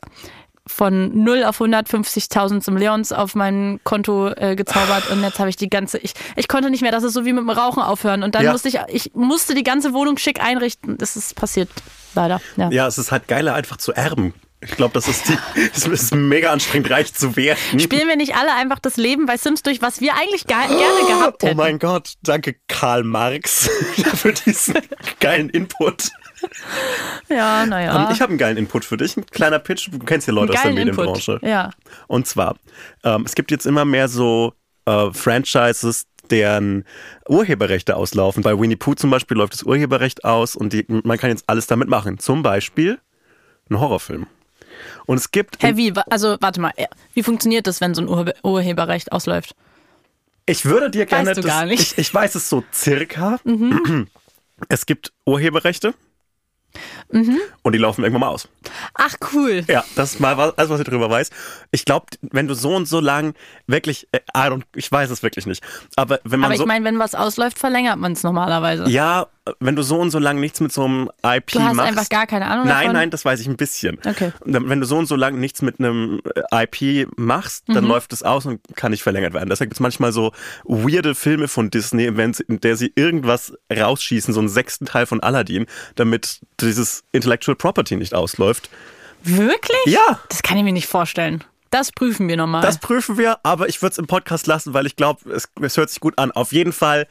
von 0.68 1.24
0 1.24 1.44
auf 1.44 1.60
150.000 1.60 2.64
Simleons 2.64 3.12
auf 3.12 3.34
mein 3.36 3.80
Konto 3.84 4.30
äh, 4.30 4.56
gezaubert 4.56 5.10
und 5.10 5.24
jetzt 5.24 5.40
habe 5.40 5.50
ich 5.50 5.56
die 5.56 5.70
ganze, 5.70 5.98
ich, 5.98 6.14
ich 6.36 6.48
konnte 6.48 6.70
nicht 6.70 6.82
mehr, 6.82 6.92
das 6.92 7.04
ist 7.04 7.14
so 7.14 7.26
wie 7.26 7.34
mit 7.34 7.42
dem 7.42 7.50
Rauchen 7.50 7.82
aufhören 7.82 8.22
und 8.22 8.36
dann 8.36 8.44
Ja. 8.46 8.52
musste 8.52 8.68
ich, 8.70 8.78
ich 8.90 9.12
musste 9.16 9.56
die 9.56 9.64
ganze 9.64 9.94
Wohnung 9.94 10.18
schick 10.18 10.40
einrichten. 10.42 10.98
Das 11.00 11.16
ist 11.16 11.36
passiert, 11.36 11.70
leider. 12.14 12.40
Ja. 12.58 12.70
Ja, 12.70 12.88
es 12.88 13.00
ist 13.00 13.12
halt 13.12 13.28
geiler, 13.28 13.56
einfach 13.56 13.78
zu 13.78 13.92
erben. 13.92 14.34
Ich 14.64 14.72
glaube, 14.78 14.94
das 14.94 15.08
ist 15.08 15.28
die, 15.28 15.38
es 15.76 15.86
ist 15.88 16.14
mega 16.14 16.52
anstrengend, 16.52 16.90
reich 16.92 17.14
zu 17.14 17.36
werden. 17.36 17.80
Spielen 17.80 18.08
wir 18.08 18.16
nicht 18.16 18.36
alle 18.36 18.54
einfach 18.54 18.80
das 18.80 18.96
Leben 18.98 19.26
bei 19.26 19.36
Sims 19.38 19.64
durch, 19.64 19.82
was 19.82 20.02
wir 20.02 20.14
eigentlich 20.16 20.46
ga- 20.48 20.68
gerne 20.68 21.08
gehabt 21.08 21.44
Oh 21.44 21.48
hätten? 21.48 21.58
mein 21.58 21.80
Gott, 21.80 22.14
danke 22.22 22.56
Karl 22.68 23.04
Marx 23.04 23.68
für 24.16 24.34
diesen 24.34 24.76
geilen 25.20 25.50
Input. 25.50 26.10
Ja, 27.30 27.66
naja. 27.66 28.06
Ähm, 28.06 28.10
Ich 28.12 28.22
habe 28.22 28.30
einen 28.32 28.38
geilen 28.38 28.58
Input 28.58 28.86
für 28.86 28.98
dich. 28.98 29.16
Ein 29.18 29.26
kleiner 29.28 29.60
Pitch. 29.60 29.90
Du 29.92 30.00
kennst 30.00 30.28
ja 30.28 30.34
Leute 30.34 30.54
aus 30.54 30.62
der 30.62 30.72
Geilen 30.74 30.88
Input. 30.90 31.06
Medienbranche. 31.06 31.40
Ja. 31.48 31.70
Und 32.08 32.28
zwar, 32.28 32.56
ähm, 33.04 33.24
es 33.26 33.36
gibt 33.36 33.52
jetzt 33.52 33.66
immer 33.66 33.86
mehr 33.86 34.08
so 34.08 34.54
äh, 34.86 35.12
Franchises, 35.12 36.06
deren 36.30 36.86
Urheberrechte 37.28 37.96
auslaufen. 37.96 38.44
Bei 38.44 38.58
Winnie 38.60 38.76
Pooh 38.76 38.94
zum 38.96 39.10
Beispiel 39.10 39.38
läuft 39.38 39.54
das 39.54 39.64
Urheberrecht 39.64 40.24
aus 40.24 40.56
und 40.56 40.74
die, 40.74 40.86
man 40.88 41.18
kann 41.18 41.30
jetzt 41.30 41.44
alles 41.48 41.68
damit 41.68 41.88
machen. 41.90 42.20
Zum 42.20 42.42
Beispiel 42.44 43.00
ein 43.70 43.80
Horrorfilm. 43.80 44.28
Und 45.06 45.18
es 45.18 45.32
gibt. 45.32 45.62
Hä, 45.64 45.74
wie? 45.76 45.94
Also, 46.10 46.38
warte 46.40 46.62
mal. 46.62 46.72
äh, 46.76 46.88
Wie 47.14 47.24
funktioniert 47.24 47.68
das, 47.68 47.82
wenn 47.82 47.94
so 47.96 48.02
ein 48.02 48.10
Urhe 48.10 48.34
Urheberrecht 48.44 49.12
ausläuft? 49.12 49.56
Ich 50.46 50.66
würde 50.66 50.90
dir 50.90 51.06
gerne. 51.06 51.34
du 51.34 51.42
gar 51.42 51.66
nicht. 51.66 51.94
Ich, 51.94 51.98
ich 51.98 52.14
weiß 52.14 52.36
es 52.36 52.50
so 52.50 52.64
circa. 52.74 53.40
Es 54.70 54.86
gibt 54.86 55.12
Urheberrechte. 55.26 55.96
Und 57.64 57.74
die 57.74 57.78
laufen 57.80 58.04
irgendwann 58.04 58.22
mal 58.22 58.28
aus. 58.30 58.48
Ach, 58.94 59.16
cool. 59.34 59.64
Ja, 59.68 59.84
das 59.96 60.14
ist 60.14 60.20
mal 60.20 60.38
was, 60.38 60.58
alles, 60.58 60.70
was 60.70 60.80
ich 60.80 60.86
darüber 60.86 61.10
weiß. 61.10 61.30
Ich 61.72 61.84
glaube, 61.84 62.06
wenn 62.22 62.48
du 62.48 62.54
so 62.54 62.74
und 62.76 62.86
so 62.88 63.02
lang 63.02 63.34
wirklich, 63.68 64.08
äh, 64.14 64.20
ich 64.76 64.90
weiß 64.90 65.10
es 65.10 65.22
wirklich 65.22 65.46
nicht, 65.46 65.62
aber 65.98 66.20
wenn 66.24 66.40
man 66.40 66.46
Aber 66.48 66.54
ich 66.54 66.60
so, 66.60 66.66
meine, 66.66 66.86
wenn 66.86 67.00
was 67.00 67.16
ausläuft, 67.16 67.60
verlängert 67.60 67.98
man 67.98 68.14
es 68.14 68.24
normalerweise. 68.24 68.88
ja, 68.90 69.28
wenn 69.60 69.76
du 69.76 69.82
so 69.82 69.98
und 70.00 70.12
so 70.12 70.20
lang 70.20 70.40
nichts 70.40 70.60
mit 70.60 70.72
so 70.72 70.84
einem 70.86 71.10
IP 71.26 71.48
Du 71.54 71.62
hast 71.62 71.76
machst. 71.76 71.90
einfach 71.90 72.10
gar 72.10 72.28
keine 72.28 72.46
Ahnung 72.46 72.68
Nein, 72.68 72.78
davon? 72.82 72.94
nein, 72.94 73.10
das 73.10 73.26
weiß 73.26 73.40
ich 73.40 73.48
ein 73.48 73.58
bisschen. 73.58 73.98
Okay. 74.06 74.32
Wenn 74.46 74.80
du 74.80 74.86
so 74.86 74.98
und 74.98 75.08
so 75.08 75.16
lang 75.16 75.40
nichts 75.40 75.62
mit 75.64 75.80
einem 75.80 76.22
äh, 76.52 76.64
IP 76.64 77.08
machst, 77.18 77.68
Mhm. 77.68 77.74
dann 77.74 77.86
läuft 77.86 78.14
es 78.14 78.22
aus 78.24 78.46
und 78.46 78.62
kann 78.76 78.92
nicht 78.92 79.02
verlängert 79.04 79.34
werden. 79.34 79.50
Deshalb 79.50 79.70
gibt 79.70 79.78
es 79.78 79.80
manchmal 79.82 80.12
so 80.12 80.32
weirde 80.64 81.16
Filme 81.16 81.48
von 81.48 81.72
Disney, 81.72 82.16
wenn 82.18 82.34
in 82.48 82.60
der 82.62 82.76
sie 82.76 82.92
irgendwas 82.96 83.54
rausschießen, 83.76 84.34
so 84.34 84.40
einen 84.40 84.50
sechsten 84.50 84.86
Teil 84.86 85.06
von 85.08 85.22
Aladdin, 85.22 85.66
damit 85.96 86.42
dieses 86.60 87.04
Intellectual 87.12 87.56
Property 87.56 87.96
nicht 87.96 88.14
ausläuft. 88.14 88.70
Wirklich? 89.24 89.78
Ja. 89.86 90.20
Das 90.30 90.44
kann 90.44 90.58
ich 90.58 90.64
mir 90.64 90.74
nicht 90.74 90.88
vorstellen. 90.88 91.44
Das 91.70 91.92
prüfen 91.94 92.28
wir 92.28 92.36
nochmal. 92.36 92.62
Das 92.62 92.80
prüfen 92.80 93.18
wir, 93.18 93.38
aber 93.44 93.70
ich 93.70 93.82
würde 93.82 93.94
es 93.94 93.98
im 93.98 94.06
Podcast 94.06 94.46
lassen, 94.46 94.74
weil 94.74 94.86
ich 94.86 94.98
glaube, 94.98 95.30
es, 95.32 95.48
es 95.62 95.78
hört 95.78 95.90
sich 95.90 96.02
gut 96.02 96.18
an. 96.20 96.32
Auf 96.32 96.52
jeden 96.52 96.74
Fall 96.74 97.08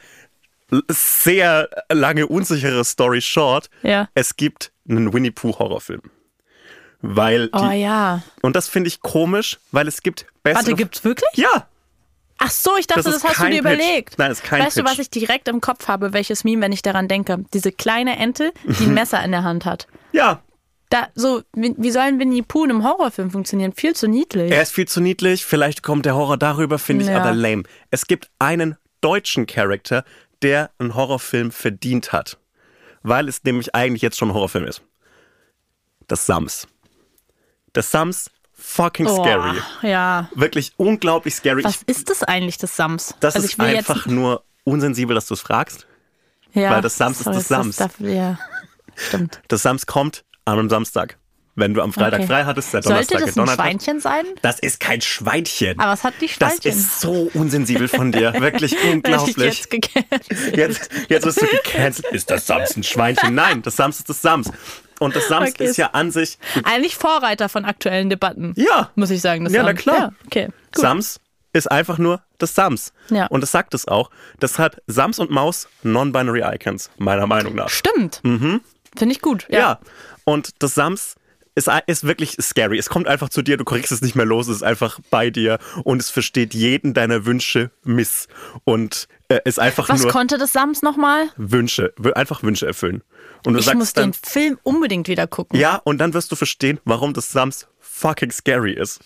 sehr 0.89 1.69
lange 1.91 2.27
unsichere 2.27 2.85
Story 2.85 3.21
short. 3.21 3.71
Ja. 3.83 4.09
Es 4.15 4.37
gibt 4.37 4.73
einen 4.89 5.13
Winnie 5.13 5.31
Pooh 5.31 5.59
Horrorfilm. 5.59 6.03
Weil 7.03 7.47
die, 7.49 7.59
oh 7.59 7.71
ja. 7.71 8.23
und 8.43 8.55
das 8.57 8.69
finde 8.69 8.89
ich 8.89 9.01
komisch, 9.01 9.59
weil 9.73 9.89
es 9.89 10.03
gibt 10.03 10.27
bessere. 10.43 10.63
Warte, 10.65 10.75
gibt's 10.75 11.03
wirklich? 11.05 11.31
Ja, 11.35 11.67
Ach 12.43 12.51
so, 12.51 12.75
ich 12.79 12.87
dachte, 12.87 13.03
Das 13.03 13.21
das, 13.21 13.25
hast 13.25 13.39
du 13.41 13.45
dir 13.45 13.51
Pitch. 13.51 13.61
überlegt. 13.61 14.19
Nein, 14.19 14.31
das 14.31 14.39
ist 14.41 14.45
kein 14.47 14.63
Weißt 14.63 14.79
du, 14.79 14.83
Pitch. 14.83 14.93
was 14.93 14.99
ich 14.99 15.11
direkt 15.11 15.47
im 15.49 15.61
Kopf 15.61 15.89
habe, 15.89 16.15
welches 16.15 16.43
Meme, 16.43 16.63
wenn 16.63 16.73
ich 16.73 16.81
daran 16.81 17.07
denke? 17.07 17.45
Diese 17.53 17.71
kleine 17.71 18.17
Ente, 18.17 18.53
die 18.65 18.85
ein 18.85 18.95
Messer 18.95 19.23
in 19.23 19.31
der 19.33 19.45
Hand 19.45 19.65
hat. 19.67 19.87
ja. 20.13 20.43
Da, 20.93 21.07
so, 21.15 21.43
wie 21.55 21.73
wie 21.79 21.93
sollen 21.93 22.19
Winnie 22.19 22.43
Pooh 22.43 22.65
in 22.65 22.71
einem 22.71 22.83
Horrorfilm 22.83 23.31
funktionieren? 23.31 23.73
Viel 23.73 23.95
zu 23.95 24.09
niedlich. 24.09 24.51
Er 24.51 24.61
ist 24.61 24.73
viel 24.73 24.89
zu 24.89 25.01
niedlich, 25.01 25.45
vielleicht 25.47 25.85
kommt 25.85 26.05
der 26.05 26.17
Horror 26.17 26.37
darüber, 26.37 26.81
finde 26.81 27.05
ich 27.05 27.11
Ja. 27.13 27.21
aber 27.21 27.33
lame. 27.33 27.63
Es 27.93 28.09
gibt 28.09 28.29
einen 28.41 28.77
deutschen 29.01 29.47
Charakter, 29.47 30.05
der 30.43 30.71
einen 30.79 30.95
Horrorfilm 30.95 31.51
verdient 31.53 32.13
hat. 32.13 32.39
Weil 33.03 33.29
es 33.29 33.43
nämlich 33.45 33.75
eigentlich 33.75 34.03
jetzt 34.03 34.19
schon 34.19 34.29
ein 34.31 34.35
Horrorfilm 34.35 34.67
ist. 34.67 34.83
Das 36.07 36.27
Sams. 36.27 36.67
Das 37.73 37.91
Sams, 37.91 38.31
fucking 38.53 39.07
Oh, 39.07 39.23
scary. 39.23 39.59
Ja. 39.83 40.29
Wirklich 40.35 40.73
unglaublich 40.77 41.35
scary. 41.35 41.65
Was 41.65 41.83
Ich, 41.83 41.89
ist 41.89 42.11
das 42.11 42.23
eigentlich, 42.25 42.59
das 42.59 42.77
Sams? 42.77 43.15
das 43.21 43.37
also 43.37 43.47
ist 43.47 43.61
einfach 43.61 44.07
nur 44.07 44.45
unsensibel, 44.65 45.15
dass 45.15 45.27
du 45.27 45.35
es 45.35 45.41
fragst. 45.41 45.87
ja, 46.53 46.71
weil 46.73 46.83
das 46.83 46.97
Sams 46.99 47.19
ist 47.19 47.25
sorry, 47.25 47.37
das 47.37 47.49
Sams. 47.49 47.77
dafür- 47.77 48.13
ja, 48.13 48.39
stimmt. 48.97 49.41
Das 49.49 49.63
Sams 49.63 49.87
kommt 49.87 50.25
an 50.45 50.59
einem 50.59 50.69
Samstag. 50.69 51.17
Wenn 51.57 51.75
du 51.75 51.83
am 51.83 51.93
Freitag 51.93 52.21
Okay. 52.21 52.29
frei 52.29 52.45
hattest, 52.45 52.73
der 52.73 52.83
Sollte 52.83 53.09
Donnerstag 53.09 53.19
das 53.19 53.23
ein 53.23 53.29
gedonnert 53.35 53.51
hat. 53.59 53.65
Schweinchen 53.67 54.01
sein? 54.01 54.25
Das 54.43 54.59
ist 54.61 54.79
kein 54.81 55.01
Schweinchen. 55.01 55.79
Aber 55.81 55.93
was 55.93 56.05
hat 56.05 56.15
die 56.21 56.27
das 56.27 56.35
Schweinchen? 56.55 56.73
ist 56.73 57.01
so 57.01 57.31
unsensibel 57.35 57.89
von 57.89 58.13
dir. 58.13 58.33
Wirklich 58.39 58.77
unglaublich. 58.85 59.65
jetzt. 59.71 59.73
Jetzt, 60.57 60.91
jetzt 61.09 61.27
wirst 61.27 61.43
du 61.43 61.47
gecancelt. 61.47 62.07
Ist 62.13 62.31
das 62.31 62.47
Sams 62.47 62.77
ein 62.77 62.83
Schweinchen? 62.85 63.35
Nein, 63.35 63.63
das 63.63 63.77
Sams 63.77 63.99
ist 63.99 64.09
das 64.09 64.23
Sams. 64.23 64.51
Und 65.01 65.17
das 65.17 65.29
Sams 65.29 65.51
Okay. 65.51 65.65
ist 65.65 65.77
ja 65.77 65.89
an 65.89 66.11
sich. 66.11 66.39
Eigentlich 66.65 66.95
Vorreiter 66.97 67.49
von 67.49 67.65
aktuellen 67.65 68.11
Debatten. 68.11 68.53
Ja, 68.57 68.91
Muss 68.95 69.11
ich 69.11 69.21
sagen. 69.21 69.45
Das 69.45 69.53
Ja, 69.53 69.63
na 69.63 69.69
Sams. 69.71 69.81
klar. 69.81 69.97
Ja, 69.99 70.13
okay. 70.27 70.47
Gut. 70.75 70.83
Sams 70.83 71.21
ist 71.53 71.71
einfach 71.71 71.99
nur 71.99 72.23
das 72.39 72.55
Sams. 72.55 72.93
Ja. 73.11 73.27
Und 73.27 73.41
das 73.41 73.51
sagt 73.51 73.75
es 73.75 73.89
auch. 73.89 74.11
Deshalb 74.41 74.81
Sams 74.87 75.19
und 75.19 75.31
Maus 75.31 75.69
non-binary 75.83 76.43
Icons, 76.55 76.91
meiner 76.99 77.27
Meinung 77.27 77.55
nach. 77.57 77.71
Stimmt. 77.71 78.21
Finde 78.23 78.61
ich 79.15 79.21
gut. 79.21 79.47
Ja. 79.51 79.59
Ja. 79.59 79.81
Und 80.25 80.63
das 80.63 80.75
Sams 80.75 81.17
ist, 81.67 81.71
ist 81.87 82.05
wirklich 82.05 82.37
scary. 82.41 82.79
Es 82.79 82.89
kommt 82.89 83.07
einfach 83.07 83.29
zu 83.29 83.43
dir, 83.43 83.57
du 83.57 83.65
kriegst 83.65 83.93
es 83.93 84.01
nicht 84.01 84.15
mehr 84.15 84.27
los, 84.27 84.49
es 84.49 84.57
ist 84.57 84.63
einfach 84.63 84.99
bei 85.11 85.31
dir 85.31 85.59
und 85.85 86.01
es 86.01 86.11
versteht 86.11 86.55
jeden 86.55 86.95
deiner 86.95 87.27
Wünsche 87.27 87.71
miss. 87.85 88.29
Und 88.65 89.09
äh, 89.29 89.41
ist 89.45 89.61
einfach 89.61 89.89
Was 89.89 90.03
nur 90.03 90.11
konnte 90.11 90.39
das 90.39 90.53
Sams 90.53 90.83
nochmal? 90.83 91.29
Wünsche, 91.37 91.93
einfach 92.15 92.43
Wünsche 92.43 92.67
erfüllen. 92.67 93.03
Und 93.45 93.55
du 93.55 93.61
Ich 93.61 93.67
sagst 93.67 93.79
muss 93.79 93.93
dann, 93.93 94.13
den 94.13 94.15
Film 94.15 94.59
unbedingt 94.63 95.09
wieder 95.09 95.27
gucken. 95.27 95.59
Ja, 95.59 95.77
und 95.85 95.99
dann 95.99 96.15
wirst 96.15 96.33
du 96.33 96.37
verstehen, 96.37 96.81
warum 96.85 97.15
das 97.15 97.31
Sams 97.31 97.67
fucking 97.81 98.31
scary 98.31 98.73
ist. 98.73 99.01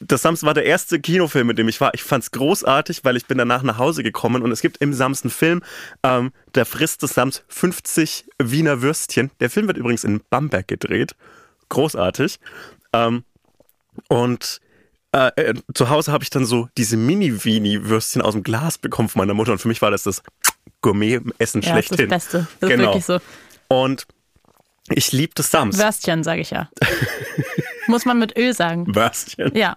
Das 0.00 0.22
Sams 0.22 0.44
war 0.44 0.54
der 0.54 0.64
erste 0.64 1.00
Kinofilm, 1.00 1.48
mit 1.48 1.58
dem 1.58 1.68
ich 1.68 1.80
war. 1.80 1.92
Ich 1.92 2.04
fand's 2.04 2.30
großartig, 2.30 3.04
weil 3.04 3.16
ich 3.16 3.26
bin 3.26 3.38
danach 3.38 3.64
nach 3.64 3.78
Hause 3.78 4.04
gekommen 4.04 4.42
und 4.42 4.52
es 4.52 4.60
gibt 4.60 4.76
im 4.78 4.94
Sams 4.94 5.24
einen 5.24 5.30
Film, 5.30 5.62
ähm, 6.04 6.30
da 6.52 6.64
frisst 6.64 7.02
das 7.02 7.14
Sams 7.14 7.42
50 7.48 8.26
Wiener 8.40 8.80
Würstchen. 8.80 9.32
Der 9.40 9.50
Film 9.50 9.66
wird 9.66 9.76
übrigens 9.76 10.04
in 10.04 10.20
Bamberg 10.30 10.68
gedreht. 10.68 11.16
Großartig. 11.68 12.38
Ähm, 12.92 13.24
und 14.08 14.60
äh, 15.12 15.28
äh, 15.36 15.54
zu 15.74 15.88
Hause 15.90 16.12
habe 16.12 16.22
ich 16.24 16.30
dann 16.30 16.44
so 16.44 16.68
diese 16.76 16.96
Mini-Wini-Würstchen 16.96 18.22
aus 18.22 18.34
dem 18.34 18.42
Glas 18.42 18.78
bekommen 18.78 19.08
von 19.08 19.20
meiner 19.20 19.34
Mutter 19.34 19.52
und 19.52 19.58
für 19.58 19.68
mich 19.68 19.82
war 19.82 19.90
das 19.90 20.02
das 20.02 20.22
Gourmet-Essen 20.82 21.62
Ja, 21.62 21.74
das 21.74 21.84
ist 21.86 21.90
das 21.90 21.96
schlechthin. 21.96 22.08
Beste. 22.08 22.46
Das 22.60 22.68
Genau. 22.70 22.94
ist 22.94 23.08
wirklich 23.08 23.22
so. 23.68 23.74
Und 23.74 24.06
ich 24.90 25.12
liebe 25.12 25.32
das 25.34 25.50
Sams. 25.50 25.78
Würstchen, 25.78 26.22
sage 26.24 26.40
ich 26.40 26.50
ja. 26.50 26.68
Muss 27.88 28.04
man 28.04 28.18
mit 28.18 28.36
Öl 28.38 28.54
sagen. 28.54 28.94
Würstchen. 28.94 29.54
Ja. 29.56 29.76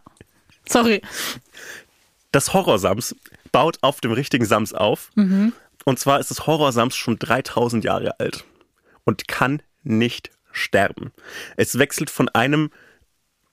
Sorry. 0.70 1.02
Das 2.32 2.54
Horrorsams 2.54 3.16
baut 3.52 3.78
auf 3.82 4.00
dem 4.02 4.12
richtigen 4.12 4.46
Sams 4.46 4.74
auf. 4.74 5.10
Mhm. 5.16 5.54
Und 5.86 6.00
zwar 6.00 6.20
ist 6.20 6.30
das 6.32 6.46
Horrorsams 6.46 6.96
schon 6.96 7.18
3000 7.20 7.84
Jahre 7.84 8.20
alt 8.20 8.46
und 9.04 9.28
kann 9.28 9.62
nicht 9.84 10.30
sterben. 10.52 11.12
Es 11.58 11.78
wechselt 11.78 12.10
von 12.10 12.30
einem 12.30 12.70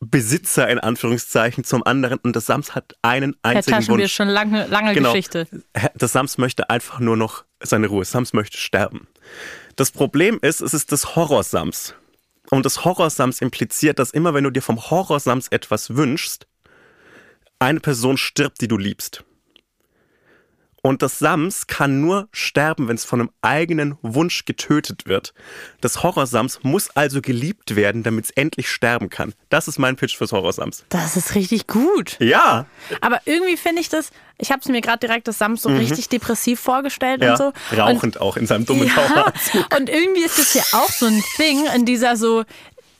Besitzer 0.00 0.68
in 0.68 0.78
Anführungszeichen 0.78 1.64
zum 1.64 1.82
anderen 1.84 2.18
und 2.20 2.36
das 2.36 2.46
Sams 2.46 2.74
hat 2.76 2.94
einen 3.02 3.36
Herr 3.44 3.56
einzigen 3.56 3.76
Taschenbier, 3.78 4.04
Wunsch. 4.04 4.14
schon 4.14 4.28
lange, 4.28 4.66
lange 4.68 4.94
Genau. 4.94 5.10
Geschichte. 5.10 5.48
Das 5.96 6.12
Sams 6.12 6.38
möchte 6.38 6.70
einfach 6.70 7.00
nur 7.00 7.16
noch 7.16 7.44
seine 7.60 7.88
Ruhe. 7.88 8.04
Sams 8.04 8.32
möchte 8.32 8.58
sterben. 8.58 9.08
Das 9.74 9.90
Problem 9.90 10.38
ist, 10.40 10.60
es 10.60 10.72
ist 10.72 10.92
das 10.92 11.16
Horrorsams. 11.16 11.94
Und 12.50 12.64
das 12.64 12.84
Horrorsams 12.84 13.40
impliziert, 13.40 13.98
dass 13.98 14.10
immer 14.12 14.34
wenn 14.34 14.44
du 14.44 14.50
dir 14.50 14.62
vom 14.62 14.80
Horrorsams 14.90 15.48
etwas 15.48 15.96
wünschst, 15.96 16.46
eine 17.58 17.80
Person 17.80 18.16
stirbt, 18.16 18.60
die 18.60 18.68
du 18.68 18.78
liebst. 18.78 19.24
Und 20.80 21.02
das 21.02 21.18
Sams 21.18 21.66
kann 21.66 22.00
nur 22.00 22.28
sterben, 22.32 22.86
wenn 22.88 22.94
es 22.94 23.04
von 23.04 23.20
einem 23.20 23.30
eigenen 23.42 23.98
Wunsch 24.02 24.44
getötet 24.44 25.06
wird. 25.06 25.34
Das 25.80 26.02
Horrorsams 26.04 26.60
muss 26.62 26.90
also 26.96 27.20
geliebt 27.20 27.74
werden, 27.74 28.04
damit 28.04 28.26
es 28.26 28.30
endlich 28.30 28.70
sterben 28.70 29.10
kann. 29.10 29.34
Das 29.48 29.66
ist 29.66 29.78
mein 29.78 29.96
Pitch 29.96 30.16
fürs 30.16 30.30
Horrorsams. 30.32 30.84
Das 30.88 31.16
ist 31.16 31.34
richtig 31.34 31.66
gut. 31.66 32.16
Ja, 32.20 32.66
Aber 33.00 33.20
irgendwie 33.24 33.56
finde 33.56 33.80
ich 33.80 33.88
das, 33.88 34.10
ich 34.38 34.50
habe 34.52 34.60
es 34.60 34.68
mir 34.68 34.80
gerade 34.80 35.00
direkt 35.00 35.26
das 35.26 35.38
Sams 35.38 35.62
so 35.62 35.68
richtig 35.68 36.08
depressiv 36.08 36.60
vorgestellt 36.60 37.20
Mhm. 37.20 37.26
ja 37.26 37.32
und 37.32 37.38
so. 37.38 37.52
Und 37.72 37.78
rauchend 37.78 38.20
auch 38.20 38.36
in 38.36 38.46
seinem 38.46 38.64
dummen 38.64 38.86
Ja, 38.96 39.32
und 39.76 39.88
irgendwie 39.90 40.22
ist 40.22 40.38
das 40.38 40.54
ja 40.54 40.62
auch 40.78 40.90
so 40.90 41.06
ein 41.06 41.22
Ding 41.38 41.66
in 41.74 41.84
dieser 41.86 42.16
so, 42.16 42.44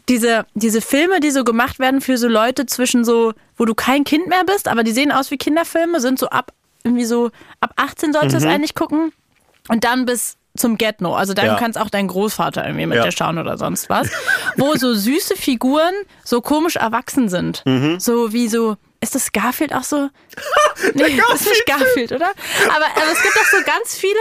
diese, 0.09 0.47
diese 0.55 0.81
Filme, 0.81 1.21
die 1.21 1.31
so 1.31 1.45
gemacht 1.45 1.79
werden 1.79 2.01
für 2.01 2.19
so 2.19 2.29
Leute 2.29 2.67
zwischen 2.67 3.05
so, 3.05 3.35
wo 3.57 3.65
du 3.67 3.75
kein 3.75 4.05
Kind 4.05 4.27
mehr 4.27 4.43
bist, 4.45 4.67
aber 4.67 4.83
die 4.83 4.93
sehen 4.93 5.13
aus 5.13 5.31
wie 5.31 5.37
Kinderfilme, 5.37 6.01
sind 6.01 6.19
so 6.19 6.29
ab, 6.31 6.53
irgendwie 6.89 7.05
so, 7.05 7.31
ab 7.61 7.73
18 7.77 8.13
sollst 8.13 8.33
du 8.35 8.39
es 8.39 8.45
eigentlich 8.45 8.75
gucken 8.75 9.13
und 9.69 9.85
dann 9.85 10.05
bis 10.07 10.37
zum 10.57 10.77
Get 10.77 11.01
No. 11.01 11.15
Also 11.15 11.35
dann 11.35 11.47
Ja. 11.47 11.55
kannst 11.57 11.79
auch 11.79 11.89
dein 11.91 12.09
Großvater 12.09 12.65
irgendwie 12.67 12.87
mit 12.87 12.97
Ja. 12.97 13.05
dir 13.05 13.13
schauen 13.13 13.39
oder 13.39 13.57
sonst 13.59 13.89
was. 13.89 14.09
wo 14.57 14.75
so 14.75 14.93
süße 14.95 15.37
Figuren 15.37 15.93
so 16.25 16.41
komisch 16.41 16.77
erwachsen 16.77 17.29
sind. 17.29 17.63
Mhm. 17.65 18.01
So 18.01 18.33
wie 18.33 18.49
so, 18.49 18.77
ist 19.01 19.15
das 19.15 19.31
Garfield 19.33 19.73
auch 19.75 19.85
so? 19.85 20.09
Nee, 20.95 21.21
das 21.31 21.41
ist 21.43 21.49
nicht 21.51 21.67
Garfield, 21.67 22.13
oder? 22.13 22.31
Aber, 22.69 22.87
aber 22.87 23.13
es 23.13 23.23
gibt 23.23 23.37
doch 23.37 23.45
so 23.47 23.57
ganz 23.65 23.97
viele. 23.97 24.19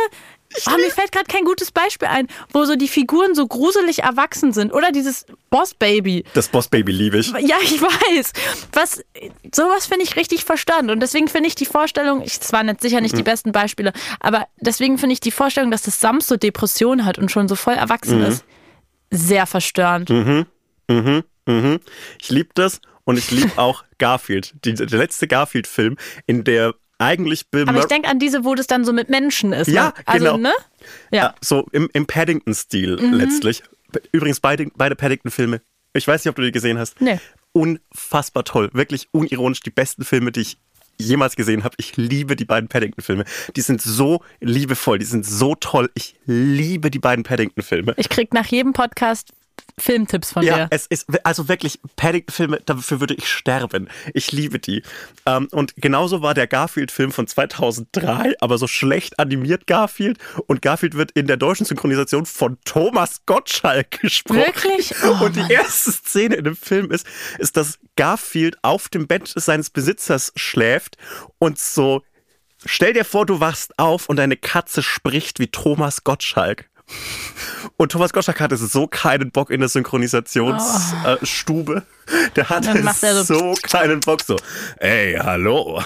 Oh, 0.67 0.77
mir 0.77 0.89
fällt 0.91 1.11
gerade 1.11 1.25
kein 1.27 1.43
gutes 1.43 1.71
Beispiel 1.71 2.07
ein, 2.07 2.27
wo 2.51 2.65
so 2.65 2.75
die 2.75 2.87
Figuren 2.87 3.35
so 3.35 3.47
gruselig 3.47 4.03
erwachsen 4.03 4.53
sind. 4.53 4.73
Oder 4.73 4.91
dieses 4.91 5.25
Boss 5.49 5.73
Baby. 5.73 6.23
Das 6.33 6.47
Boss 6.47 6.67
Baby 6.67 6.91
liebe 6.91 7.17
ich. 7.17 7.31
Ja, 7.41 7.57
ich 7.61 7.81
weiß. 7.81 8.31
Was, 8.73 9.03
sowas 9.53 9.87
finde 9.87 10.05
ich 10.05 10.15
richtig 10.15 10.45
verstanden. 10.45 10.91
Und 10.91 11.01
deswegen 11.01 11.27
finde 11.27 11.47
ich 11.47 11.55
die 11.55 11.65
Vorstellung, 11.65 12.21
ich, 12.21 12.39
es 12.39 12.51
waren 12.53 12.67
jetzt 12.67 12.81
sicher 12.81 13.01
nicht 13.01 13.17
die 13.17 13.23
besten 13.23 13.51
Beispiele, 13.51 13.93
aber 14.19 14.47
deswegen 14.59 14.97
finde 14.97 15.13
ich 15.13 15.19
die 15.19 15.31
Vorstellung, 15.31 15.71
dass 15.71 15.83
das 15.83 15.99
Sams 15.99 16.27
so 16.27 16.37
Depression 16.37 17.05
hat 17.05 17.17
und 17.17 17.29
schon 17.29 17.47
so 17.47 17.55
voll 17.55 17.75
erwachsen 17.75 18.21
ist, 18.23 18.43
sehr 19.11 19.45
verstörend. 19.45 20.09
Mhm. 20.09 20.45
Ich 22.21 22.29
liebe 22.29 22.49
das 22.53 22.81
und 23.03 23.17
ich 23.17 23.31
liebe 23.31 23.51
auch 23.57 23.83
Garfield. 23.97 24.53
Die, 24.65 24.73
der 24.73 24.99
letzte 24.99 25.27
Garfield-Film, 25.27 25.97
in 26.25 26.43
der 26.43 26.75
eigentlich 26.99 27.49
Bill 27.49 27.67
Aber 27.67 27.79
ich 27.79 27.85
denke 27.85 28.09
an 28.09 28.19
diese, 28.19 28.43
wo 28.45 28.55
das 28.55 28.67
dann 28.67 28.85
so 28.85 28.93
mit 28.93 29.09
Menschen 29.09 29.53
ist. 29.53 29.67
Ja, 29.67 29.87
ne? 29.87 29.93
also, 30.05 30.25
genau. 30.25 30.37
Ne? 30.37 30.53
Ja. 31.11 31.35
so 31.41 31.67
im, 31.71 31.89
im 31.93 32.05
Paddington-Stil 32.05 32.97
Mhm. 32.97 33.13
letztlich. 33.13 33.63
Übrigens 34.11 34.39
beide, 34.39 34.67
beide 34.75 34.95
Paddington-Filme. 34.95 35.61
Ich 35.93 36.07
weiß 36.07 36.23
nicht, 36.23 36.29
ob 36.29 36.35
du 36.35 36.41
die 36.43 36.51
gesehen 36.51 36.77
hast. 36.77 36.99
Nee. 37.01 37.19
Unfassbar 37.53 38.43
toll. 38.43 38.69
Wirklich 38.73 39.07
unironisch 39.11 39.61
die 39.61 39.69
besten 39.71 40.03
Filme, 40.03 40.31
die 40.31 40.41
ich 40.41 40.57
jemals 40.99 41.35
gesehen 41.35 41.63
habe. 41.63 41.75
Ich 41.79 41.95
liebe 41.97 42.35
die 42.35 42.45
beiden 42.45 42.67
Paddington-Filme. 42.69 43.25
Die 43.55 43.61
sind 43.61 43.81
so 43.81 44.21
liebevoll, 44.39 44.99
die 44.99 45.05
sind 45.05 45.25
so 45.25 45.55
toll. 45.55 45.89
Ich 45.93 46.15
liebe 46.25 46.91
die 46.91 46.99
beiden 46.99 47.23
Paddington-Filme. 47.23 47.93
Ich 47.97 48.09
krieg 48.09 48.33
nach 48.33 48.47
jedem 48.47 48.73
Podcast 48.73 49.31
Filmtipps 49.79 50.31
von 50.31 50.43
Ja, 50.43 50.55
dir. 50.55 50.67
es 50.71 50.87
ist 50.87 51.05
also 51.23 51.47
wirklich 51.47 51.79
Paddington-Filme, 51.97 52.61
dafür 52.65 52.99
würde 52.99 53.13
ich 53.13 53.29
sterben. 53.31 53.89
Ich 54.13 54.31
liebe 54.31 54.57
die. 54.57 54.81
Ähm, 55.25 55.47
und 55.51 55.75
genauso 55.75 56.21
war 56.23 56.33
der 56.33 56.47
Garfield-Film 56.47 57.11
von 57.11 57.27
2003, 57.27 58.35
aber 58.39 58.57
so 58.57 58.67
schlecht 58.67 59.19
animiert 59.19 59.67
Garfield. 59.67 60.17
Und 60.47 60.63
Garfield 60.63 60.95
wird 60.95 61.11
in 61.11 61.27
der 61.27 61.37
deutschen 61.37 61.65
Synchronisation 61.65 62.25
von 62.25 62.57
Thomas 62.65 63.21
Gottschalk 63.27 63.91
gesprochen. 64.01 64.39
Wirklich? 64.39 64.93
Oh, 65.03 65.25
und 65.25 65.35
die 65.35 65.53
erste 65.53 65.91
Szene 65.91 66.35
in 66.35 66.45
dem 66.45 66.55
Film 66.55 66.89
ist, 66.91 67.05
ist, 67.37 67.55
dass 67.55 67.77
Garfield 67.95 68.57
auf 68.63 68.89
dem 68.89 69.05
Bett 69.07 69.31
seines 69.35 69.69
Besitzers 69.69 70.31
schläft 70.35 70.97
und 71.37 71.59
so. 71.59 72.01
Stell 72.65 72.93
dir 72.93 73.05
vor, 73.05 73.27
du 73.27 73.39
wachst 73.39 73.77
auf 73.77 74.09
und 74.09 74.15
deine 74.17 74.35
Katze 74.37 74.81
spricht 74.81 75.39
wie 75.39 75.47
Thomas 75.47 76.03
Gottschalk. 76.03 76.67
Und 77.75 77.91
Thomas 77.91 78.13
Gottschalk 78.13 78.39
hatte 78.39 78.55
so 78.57 78.87
keinen 78.87 79.31
Bock 79.31 79.49
in 79.49 79.59
der 79.59 79.67
Synchronisationsstube. 79.69 81.83
Der 82.37 82.47
hatte 82.49 82.71
Dann 82.73 82.85
macht 82.85 83.03
er 83.03 83.23
so- 83.25 83.53
so 83.53 83.55
keinen 83.61 83.99
Bock. 83.99 84.21
So, 84.23 84.37
ey, 84.77 85.19
hallo, 85.21 85.83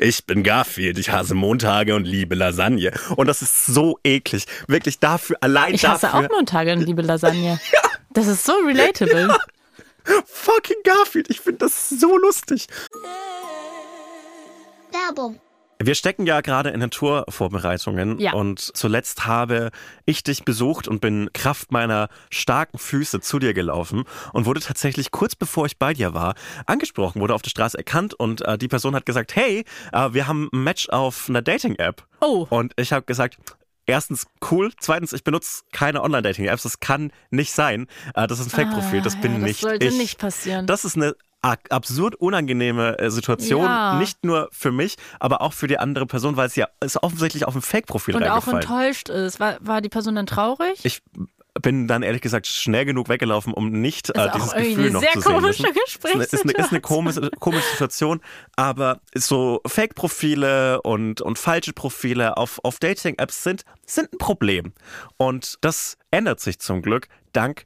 ich 0.00 0.26
bin 0.26 0.42
Garfield, 0.42 0.98
ich 0.98 1.10
hasse 1.12 1.34
Montage 1.34 1.94
und 1.94 2.04
liebe 2.04 2.34
Lasagne. 2.34 2.90
Und 3.14 3.28
das 3.28 3.40
ist 3.42 3.66
so 3.66 3.98
eklig. 4.02 4.46
Wirklich 4.66 4.98
dafür, 4.98 5.36
allein 5.40 5.72
ich 5.74 5.86
hasse 5.86 6.06
dafür. 6.08 6.26
auch 6.26 6.30
Montage 6.30 6.72
und 6.72 6.80
liebe 6.80 7.02
Lasagne. 7.02 7.60
Das 8.10 8.26
ist 8.28 8.44
so 8.44 8.52
relatable. 8.64 9.36
Fucking 10.26 10.76
Garfield, 10.84 11.28
ich 11.30 11.40
finde 11.40 11.58
das 11.60 11.88
so 11.88 12.16
lustig. 12.16 12.68
Werbung. 14.92 15.40
Wir 15.82 15.94
stecken 15.94 16.24
ja 16.26 16.40
gerade 16.40 16.70
in 16.70 16.80
den 16.80 16.90
Tourvorbereitungen 16.90 18.18
Ja. 18.18 18.32
und 18.32 18.60
zuletzt 18.60 19.26
habe 19.26 19.70
ich 20.06 20.22
dich 20.22 20.44
besucht 20.44 20.86
und 20.88 21.00
bin 21.00 21.30
Kraft 21.32 21.72
meiner 21.72 22.08
starken 22.30 22.78
Füße 22.78 23.20
zu 23.20 23.38
dir 23.38 23.54
gelaufen 23.54 24.04
und 24.32 24.46
wurde 24.46 24.60
tatsächlich 24.60 25.10
kurz 25.10 25.34
bevor 25.34 25.66
ich 25.66 25.78
bei 25.78 25.92
dir 25.92 26.14
war 26.14 26.34
angesprochen, 26.66 27.20
wurde 27.20 27.34
auf 27.34 27.42
der 27.42 27.50
Straße 27.50 27.76
erkannt 27.76 28.14
und 28.14 28.42
äh, 28.42 28.56
die 28.56 28.68
Person 28.68 28.94
hat 28.94 29.04
gesagt, 29.04 29.34
hey, 29.36 29.64
äh, 29.92 30.08
wir 30.12 30.26
haben 30.26 30.48
ein 30.52 30.62
Match 30.62 30.88
auf 30.90 31.28
einer 31.28 31.42
Dating-App. 31.42 32.04
Oh. 32.20 32.46
Und 32.50 32.72
ich 32.76 32.92
habe 32.92 33.04
gesagt, 33.04 33.38
Erstens 33.86 34.26
cool, 34.50 34.72
zweitens 34.80 35.12
ich 35.12 35.24
benutze 35.24 35.62
keine 35.70 36.02
Online-Dating-Apps, 36.02 36.62
das 36.62 36.80
kann 36.80 37.12
nicht 37.30 37.52
sein. 37.52 37.86
Äh, 38.14 38.26
Das 38.26 38.40
ist 38.40 38.46
ein 38.46 38.50
Fake-Profil, 38.50 39.02
das 39.02 39.16
Ah, 39.16 39.18
bin 39.20 39.32
ja, 39.32 39.38
das 39.40 39.46
nicht 39.46 39.60
sollte 39.60 39.86
ich. 39.86 39.98
nicht 39.98 40.18
passieren. 40.18 40.66
Das 40.66 40.86
ist 40.86 40.96
eine 40.96 41.14
absurd 41.44 42.14
unangenehme 42.16 42.98
äh, 42.98 43.10
Situation, 43.10 43.64
Ja. 43.64 43.98
nicht 43.98 44.24
nur 44.24 44.48
für 44.52 44.72
mich, 44.72 44.96
aber 45.20 45.42
auch 45.42 45.52
für 45.52 45.66
die 45.66 45.78
andere 45.78 46.06
Person, 46.06 46.36
weil 46.36 46.46
es 46.46 46.56
ja 46.56 46.68
es 46.80 47.02
offensichtlich 47.02 47.44
auf 47.46 47.54
ein 47.54 47.62
Fake-Profil 47.62 48.16
Und 48.16 48.24
auch 48.24 48.48
enttäuscht 48.48 49.08
ist. 49.08 49.40
War, 49.40 49.56
war 49.60 49.80
die 49.80 49.88
Person 49.88 50.14
dann 50.14 50.26
traurig? 50.26 50.80
Ich 50.84 51.02
bin 51.62 51.86
dann 51.86 52.02
ehrlich 52.02 52.20
gesagt 52.20 52.46
schnell 52.46 52.84
genug 52.84 53.08
weggelaufen, 53.08 53.52
um 53.52 53.70
nicht 53.70 54.10
äh, 54.10 54.28
dieses 54.34 54.52
Gefühl 54.52 54.84
eine 54.84 54.90
noch 54.90 55.00
sehr 55.00 55.12
zu 55.12 55.20
sehen 55.20 55.32
komische 55.32 55.62
müssen. 55.62 55.76
Ist 55.84 56.06
eine, 56.06 56.24
ist 56.24 56.42
eine, 56.42 56.52
ist 56.52 56.70
eine 56.70 56.80
komische, 56.80 57.30
komische 57.38 57.68
Situation, 57.70 58.20
aber 58.56 59.00
so 59.14 59.60
Fake-Profile 59.66 60.82
und, 60.82 61.20
und 61.20 61.38
falsche 61.38 61.72
Profile 61.72 62.36
auf, 62.36 62.58
auf 62.64 62.78
Dating-Apps 62.80 63.44
sind, 63.44 63.64
sind 63.86 64.12
ein 64.12 64.18
Problem. 64.18 64.72
Und 65.16 65.56
das 65.60 65.96
ändert 66.10 66.40
sich 66.40 66.58
zum 66.58 66.82
Glück 66.82 67.08
dank 67.32 67.64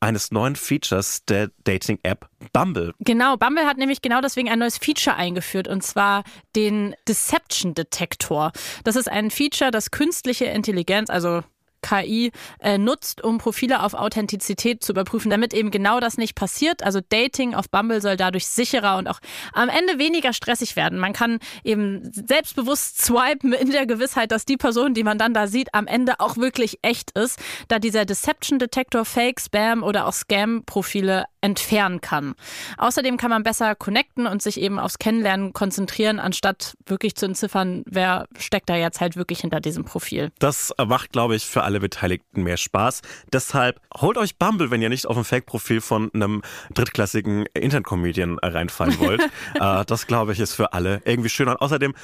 eines 0.00 0.30
neuen 0.30 0.56
Features 0.56 1.24
der 1.24 1.50
Dating-App 1.64 2.28
Bumble. 2.52 2.94
Genau, 3.00 3.36
Bumble 3.36 3.66
hat 3.66 3.78
nämlich 3.78 4.02
genau 4.02 4.20
deswegen 4.20 4.48
ein 4.48 4.58
neues 4.58 4.78
Feature 4.78 5.16
eingeführt 5.16 5.68
und 5.68 5.82
zwar 5.82 6.24
den 6.54 6.94
Deception 7.06 7.74
Detektor. 7.74 8.52
Das 8.84 8.96
ist 8.96 9.08
ein 9.08 9.30
Feature, 9.30 9.70
das 9.70 9.90
künstliche 9.90 10.46
Intelligenz, 10.46 11.10
also 11.10 11.42
KI, 11.82 12.32
äh, 12.60 12.78
nutzt, 12.78 13.22
um 13.22 13.38
Profile 13.38 13.82
auf 13.82 13.94
Authentizität 13.94 14.82
zu 14.82 14.92
überprüfen, 14.92 15.30
damit 15.30 15.54
eben 15.54 15.70
genau 15.70 16.00
das 16.00 16.18
nicht 16.18 16.34
passiert. 16.34 16.82
Also 16.82 17.00
Dating 17.08 17.54
auf 17.54 17.70
Bumble 17.70 18.00
soll 18.00 18.16
dadurch 18.16 18.46
sicherer 18.46 18.98
und 18.98 19.08
auch 19.08 19.20
am 19.52 19.68
Ende 19.68 19.98
weniger 19.98 20.32
stressig 20.32 20.76
werden. 20.76 20.98
Man 20.98 21.12
kann 21.12 21.38
eben 21.64 22.10
selbstbewusst 22.12 23.02
swipen 23.02 23.52
in 23.52 23.70
der 23.70 23.86
Gewissheit, 23.86 24.32
dass 24.32 24.44
die 24.44 24.56
Person, 24.56 24.94
die 24.94 25.04
man 25.04 25.18
dann 25.18 25.34
da 25.34 25.46
sieht, 25.46 25.74
am 25.74 25.86
Ende 25.86 26.20
auch 26.20 26.36
wirklich 26.36 26.78
echt 26.82 27.12
ist, 27.12 27.38
da 27.68 27.78
dieser 27.78 28.04
Deception 28.04 28.58
Detektor 28.58 29.04
Fake, 29.04 29.40
Spam 29.40 29.82
oder 29.82 30.06
auch 30.06 30.12
Scam-Profile 30.12 31.24
entfernen 31.40 32.00
kann. 32.00 32.34
Außerdem 32.76 33.16
kann 33.16 33.30
man 33.30 33.42
besser 33.42 33.74
connecten 33.74 34.26
und 34.26 34.42
sich 34.42 34.60
eben 34.60 34.78
aufs 34.78 34.98
Kennenlernen 34.98 35.52
konzentrieren, 35.52 36.18
anstatt 36.18 36.74
wirklich 36.86 37.14
zu 37.14 37.26
entziffern, 37.26 37.82
wer 37.86 38.26
steckt 38.38 38.68
da 38.68 38.76
jetzt 38.76 39.00
halt 39.00 39.16
wirklich 39.16 39.40
hinter 39.40 39.60
diesem 39.60 39.84
Profil. 39.84 40.30
Das 40.38 40.72
macht, 40.84 41.12
glaube 41.12 41.36
ich, 41.36 41.46
für 41.46 41.62
alle 41.62 41.80
Beteiligten 41.80 42.42
mehr 42.42 42.56
Spaß. 42.56 43.02
Deshalb 43.32 43.80
holt 43.96 44.18
euch 44.18 44.36
Bumble, 44.36 44.70
wenn 44.70 44.82
ihr 44.82 44.88
nicht 44.88 45.06
auf 45.06 45.16
ein 45.16 45.24
Fake-Profil 45.24 45.80
von 45.80 46.10
einem 46.12 46.42
drittklassigen 46.74 47.46
Internet-Comedian 47.54 48.38
reinfallen 48.38 48.98
wollt. 48.98 49.22
äh, 49.54 49.84
das, 49.84 50.06
glaube 50.06 50.32
ich, 50.32 50.40
ist 50.40 50.54
für 50.54 50.72
alle 50.72 51.00
irgendwie 51.04 51.28
schön 51.28 51.48
und 51.48 51.56
außerdem 51.56 51.94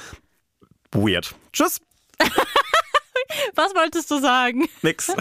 weird. 0.91 1.35
Tschüss, 1.51 1.81
Was 3.55 3.73
wolltest 3.75 4.09
du 4.11 4.19
sagen? 4.19 4.67
nix. 4.81 5.11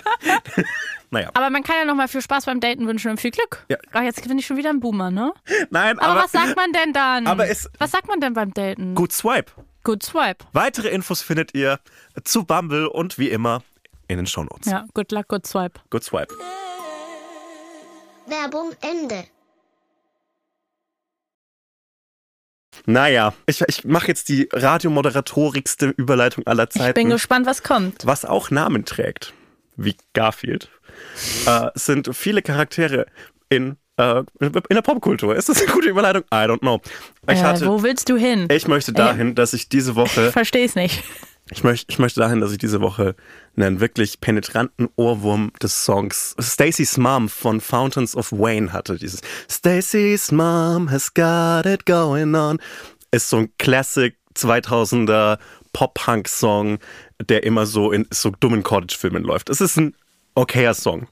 naja, 1.11 1.31
Aber 1.35 1.51
man 1.51 1.63
kann 1.63 1.77
ja 1.77 1.85
nochmal 1.85 2.09
viel 2.09 2.23
Spaß 2.23 2.47
beim 2.47 2.61
Daten 2.61 2.87
wünschen 2.87 3.11
und 3.11 3.21
viel 3.21 3.31
Glück. 3.31 3.65
Ja. 3.69 3.77
Ach, 3.93 4.03
jetzt 4.03 4.27
bin 4.27 4.39
ich 4.39 4.47
schon 4.47 4.57
wieder 4.57 4.71
ein 4.71 4.81
Boomer, 4.81 5.11
ne? 5.11 5.33
nein, 5.71 5.99
Aber, 5.99 6.13
aber, 6.13 6.25
was 6.25 6.33
sagt 6.33 6.57
man 6.57 6.73
denn 6.73 6.93
dann? 6.93 7.27
aber 7.27 7.49
es- 7.49 7.69
was 7.79 7.91
sagt 7.91 8.09
man 8.09 8.21
denn 8.21 8.35
beim 8.35 8.53
Daten? 8.55 8.95
gut 8.95 9.13
Swipe. 9.13 9.53
Good 9.85 10.03
Swipe. 10.03 10.45
Weitere 10.53 10.89
Infos 10.89 11.21
findet 11.21 11.55
ihr 11.55 11.79
zu 12.25 12.45
Bumble 12.45 12.89
und 12.89 13.19
wie 13.19 13.29
immer 13.29 13.63
in 14.09 14.17
den 14.17 14.27
Shownotes. 14.27 14.71
Ja, 14.71 14.85
good 14.95 15.13
luck, 15.13 15.29
good 15.29 15.47
swipe. 15.47 15.79
Good 15.91 16.05
Swipe. 16.05 16.35
Werbung 18.27 18.73
Ende. 18.81 19.25
Naja, 22.87 23.35
ich, 23.47 23.63
ich 23.67 23.85
mache 23.85 24.09
jetzt 24.09 24.29
die 24.29 24.49
radiomoderatorigste 24.53 25.87
Überleitung 25.97 26.47
aller 26.47 26.69
Zeiten. 26.71 26.89
Ich 26.89 26.95
bin 26.95 27.11
gespannt, 27.11 27.47
was 27.47 27.63
kommt. 27.63 28.07
was 28.07 28.25
auch 28.25 28.51
Namen 28.51 28.85
trägt, 28.85 29.33
wie 29.77 29.97
Garfield, 30.13 30.69
äh, 31.47 31.71
sind 31.75 32.15
viele 32.15 32.43
Charaktere 32.43 33.07
in, 33.49 33.77
äh, 33.97 34.23
in 34.41 34.53
der 34.71 34.83
Popkultur. 34.83 35.35
Ist 35.37 35.49
das 35.49 35.63
eine 35.63 35.73
gute 35.73 35.89
Überleitung? 35.89 36.23
I 36.33 36.47
don't 36.47 36.61
know. 36.61 36.81
Ich, 37.29 37.39
äh, 37.39 37.43
hatte, 37.43 37.67
wo 37.67 37.83
willst 37.83 38.09
du 38.09 38.17
hin? 38.17 38.49
ich 38.51 38.69
möchte 38.69 38.93
dahin, 38.93 39.35
dass 39.35 39.53
ich 39.53 39.69
diese 39.69 39.97
Woche, 39.97 40.27
Ich 40.29 40.33
versteh's 40.33 40.75
nicht. 40.75 41.03
Ich 41.51 41.63
möchte, 41.63 41.87
ich 41.91 41.99
möchte 41.99 42.21
dahin, 42.21 42.41
dass 42.41 42.53
ich 42.53 42.59
diese 42.59 42.81
Woche 42.81 43.15
einen 43.57 43.81
wirklich 43.81 44.21
penetranten 44.21 44.89
Ohrwurm 44.97 45.53
des 45.63 45.85
Songs 45.85 46.35
Stacy's 46.41 46.97
Mom 46.97 47.29
von 47.29 47.61
Fountains 47.61 48.17
of 48.17 48.33
Wayne 48.33 48.73
hatte. 48.73 48.97
Dieses 48.97 49.21
Stacy's 49.51 50.33
Mom 50.33 50.91
has 50.91 51.13
got 51.13 51.67
it 51.67 51.85
going 51.85 52.35
on. 52.35 52.59
Ist 53.11 53.29
so 53.29 53.39
ein 53.39 53.53
Classic 53.59 54.17
2000er 54.37 55.39
Pop-Punk-Song, 55.73 56.79
der 57.29 57.45
immer 57.45 57.67
so 57.67 57.93
in 57.93 58.07
so 58.11 58.31
dummen 58.31 58.63
Cottage-Filmen 58.63 59.23
läuft. 59.23 59.51
Es 59.51 59.61
ist 59.61 59.77
ein 59.77 59.95
okayer 60.35 60.75
Song. 60.75 61.09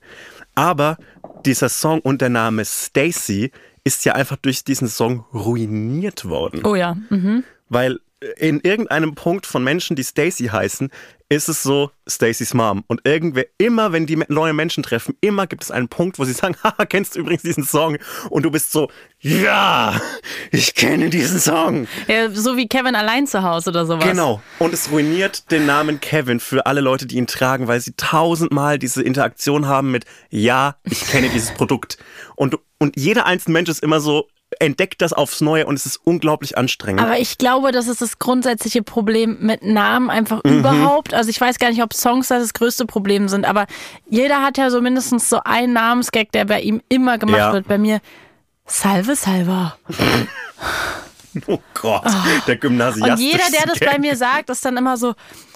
Aber 0.55 0.97
dieser 1.45 1.69
Song 1.69 2.01
und 2.01 2.23
der 2.23 2.31
Name 2.31 2.65
Stacy 2.65 3.51
ist 3.85 4.05
ja 4.05 4.15
einfach 4.15 4.37
durch 4.37 4.65
diesen 4.65 4.89
Song 4.89 5.25
ruiniert 5.35 6.25
worden. 6.25 6.63
Oh 6.65 6.75
ja. 6.75 6.97
Mhm. 7.11 7.45
Weil 7.69 8.01
in 8.37 8.61
irgendeinem 8.61 9.15
Punkt 9.15 9.47
von 9.47 9.65
Menschen, 9.65 9.97
die 9.97 10.05
Stacy 10.05 10.47
heißen, 10.47 10.91
ist 11.29 11.49
es 11.49 11.63
so 11.63 11.91
Stacys 12.07 12.53
Mom. 12.53 12.85
Und 12.89 13.01
irgendwer, 13.05 13.47
immer 13.57 13.93
wenn 13.93 14.07
die 14.07 14.23
neue 14.29 14.53
Menschen 14.53 14.83
treffen, 14.83 15.17
immer 15.23 15.47
gibt 15.47 15.63
es 15.63 15.71
einen 15.71 15.89
Punkt, 15.89 16.19
wo 16.19 16.25
sie 16.25 16.33
sagen, 16.33 16.57
haha, 16.63 16.85
kennst 16.85 17.15
du 17.15 17.21
übrigens 17.21 17.43
diesen 17.43 17.65
Song? 17.65 17.97
Und 18.29 18.43
du 18.43 18.51
bist 18.51 18.71
so, 18.71 18.91
ja, 19.21 19.99
ich 20.51 20.75
kenne 20.75 21.09
diesen 21.09 21.41
Song. 21.41 21.89
ja. 22.07 22.31
So 22.31 22.57
wie 22.57 22.69
Kevin 22.69 22.95
allein 22.95 23.27
zu 23.27 23.43
Hause 23.43 23.71
oder 23.71 23.87
sowas. 23.87 24.05
Genau. 24.05 24.43
Und 24.59 24.75
es 24.75 24.91
ruiniert 24.91 25.51
den 25.51 25.65
Namen 25.65 26.01
Kevin 26.01 26.39
für 26.39 26.67
alle 26.67 26.81
Leute, 26.81 27.07
die 27.07 27.17
ihn 27.17 27.27
tragen, 27.27 27.67
weil 27.67 27.81
sie 27.81 27.95
tausendmal 27.97 28.79
diese 28.79 29.03
Interaktion 29.03 29.67
haben 29.67 29.91
mit, 29.91 30.05
ja, 30.29 30.77
ich 30.85 31.07
kenne 31.07 31.31
dieses 31.31 31.53
Produkt. 31.55 31.97
Und, 32.37 32.59
und 32.79 32.97
jeder 32.97 33.27
einzelne 33.27 33.55
Mensch 33.55 33.71
ist 33.71 33.83
immer 33.83 34.01
so, 34.01 34.29
entdeckt 34.61 35.01
das 35.03 35.13
aufs 35.13 35.41
Neue 35.41 35.67
und 35.67 35.75
es 35.75 35.87
ist 35.87 36.01
unglaublich 36.05 36.57
anstrengend. 36.59 37.01
Aber 37.03 37.19
ich 37.19 37.39
glaube, 37.39 37.73
das 37.73 37.89
ist 37.89 38.01
das 38.03 38.19
grundsätzliche 38.19 38.83
Problem 38.83 39.39
mit 39.41 39.63
Namen 39.63 40.11
einfach 40.11 40.43
Mhm. 40.45 40.59
überhaupt. 40.61 41.15
Also 41.15 41.31
ich 41.31 41.41
weiß 41.41 41.59
gar 41.59 41.71
nicht, 41.71 41.83
ob 41.83 41.93
Songs 41.95 42.29
das, 42.29 42.43
das 42.43 42.55
größte 42.55 42.87
Problem 42.87 43.29
sind, 43.29 43.45
aber 43.45 43.67
jeder 44.09 44.43
hat 44.43 44.59
ja 44.59 44.71
so 44.71 44.81
mindestens 44.81 45.29
so 45.29 45.41
einen 45.45 45.73
Namensgag, 45.73 46.33
der 46.33 46.45
bei 46.45 46.61
ihm 46.61 46.81
immer 46.89 47.19
gemacht 47.19 47.39
Ja. 47.39 47.53
wird. 47.53 47.69
Bei 47.69 47.79
mir 47.79 48.01
Salve 48.67 49.17
Salva. 49.17 49.77
oh 51.47 51.59
Gott, 51.75 52.05
der 52.47 52.57
Gymnasiast. 52.57 53.11
Und 53.11 53.19
jeder, 53.19 53.45
der 53.53 53.67
das 53.67 53.81
bei 53.81 53.99
mir 53.99 54.17
sagt, 54.17 54.51
ist 54.51 54.65
dann 54.65 54.77
immer 54.77 54.97
so, 54.97 55.15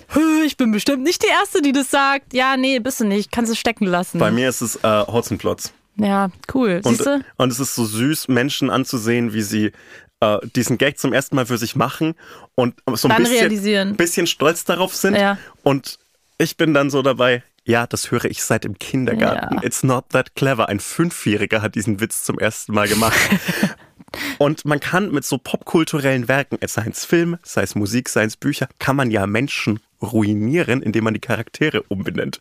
"Hö, 0.09 0.43
ich 0.45 0.57
bin 0.57 0.73
bestimmt 0.73 1.03
nicht 1.03 1.23
die 1.23 1.29
Erste, 1.29 1.63
die 1.63 1.73
das 1.73 1.91
sagt. 1.91 2.33
Ja, 2.35 2.57
nee, 2.57 2.79
bist 2.79 3.01
du 3.01 3.05
nicht. 3.05 3.31
Kannst 3.33 3.51
du 3.53 3.57
stecken 3.57 3.87
lassen. 3.87 4.19
Bei 4.19 4.31
mir 4.31 4.49
ist 4.49 4.61
es 4.61 4.77
äh, 4.77 5.07
Hotzenplotz. 5.07 5.73
Ja, 5.97 6.31
cool. 6.55 6.81
Und, 6.85 7.01
und 7.37 7.53
es 7.53 7.61
ist 7.61 7.75
so 7.75 7.85
süß, 7.85 8.29
Menschen 8.29 8.71
anzusehen, 8.71 9.33
wie 9.33 9.43
sie 9.43 9.73
äh, 10.21 10.39
diesen 10.55 10.79
Gag 10.79 10.99
zum 10.99 11.13
ersten 11.13 11.37
Mal 11.37 11.47
für 11.47 11.59
sich 11.59 11.77
machen 11.77 12.15
und 12.55 12.75
so 12.95 13.09
ein 13.09 13.23
bisschen, 13.23 13.97
bisschen 13.97 14.27
stolz 14.27 14.65
darauf 14.65 14.95
sind. 14.95 15.17
Ja. 15.17 15.39
Und 15.63 15.99
ich 16.39 16.57
bin 16.57 16.75
dann 16.75 16.91
so 16.91 17.03
dabei, 17.03 17.43
ja, 17.65 17.87
das 17.87 18.11
höre 18.11 18.27
ich 18.27 18.43
seit 18.43 18.65
dem 18.65 18.79
Kindergarten. 18.79 19.57
Ja. 19.57 19.63
It's 19.63 19.83
not 19.83 20.11
that 20.11 20.35
clever. 20.37 20.69
Ein 20.69 20.81
Fünfjähriger 20.81 21.63
hat 21.63 21.75
diesen 21.75 22.01
Witz 22.01 22.25
zum 22.25 22.39
ersten 22.39 22.73
Mal 22.73 22.89
gemacht. 22.89 23.19
Und 24.39 24.65
man 24.65 24.81
kann 24.81 25.11
mit 25.11 25.25
so 25.25 25.37
popkulturellen 25.37 26.29
Werken, 26.29 26.59
sei 26.67 26.87
es 26.91 27.05
Film, 27.05 27.39
sei 27.43 27.63
es 27.63 27.75
Musik, 27.75 28.09
sei 28.09 28.25
es 28.25 28.37
Bücher, 28.37 28.69
kann 28.79 28.97
man 28.97 29.11
ja 29.11 29.27
Menschen 29.27 29.81
ruinieren, 30.01 30.81
indem 30.81 31.05
man 31.05 31.15
die 31.15 31.21
Charaktere 31.21 31.83
umbenennt. 31.83 32.41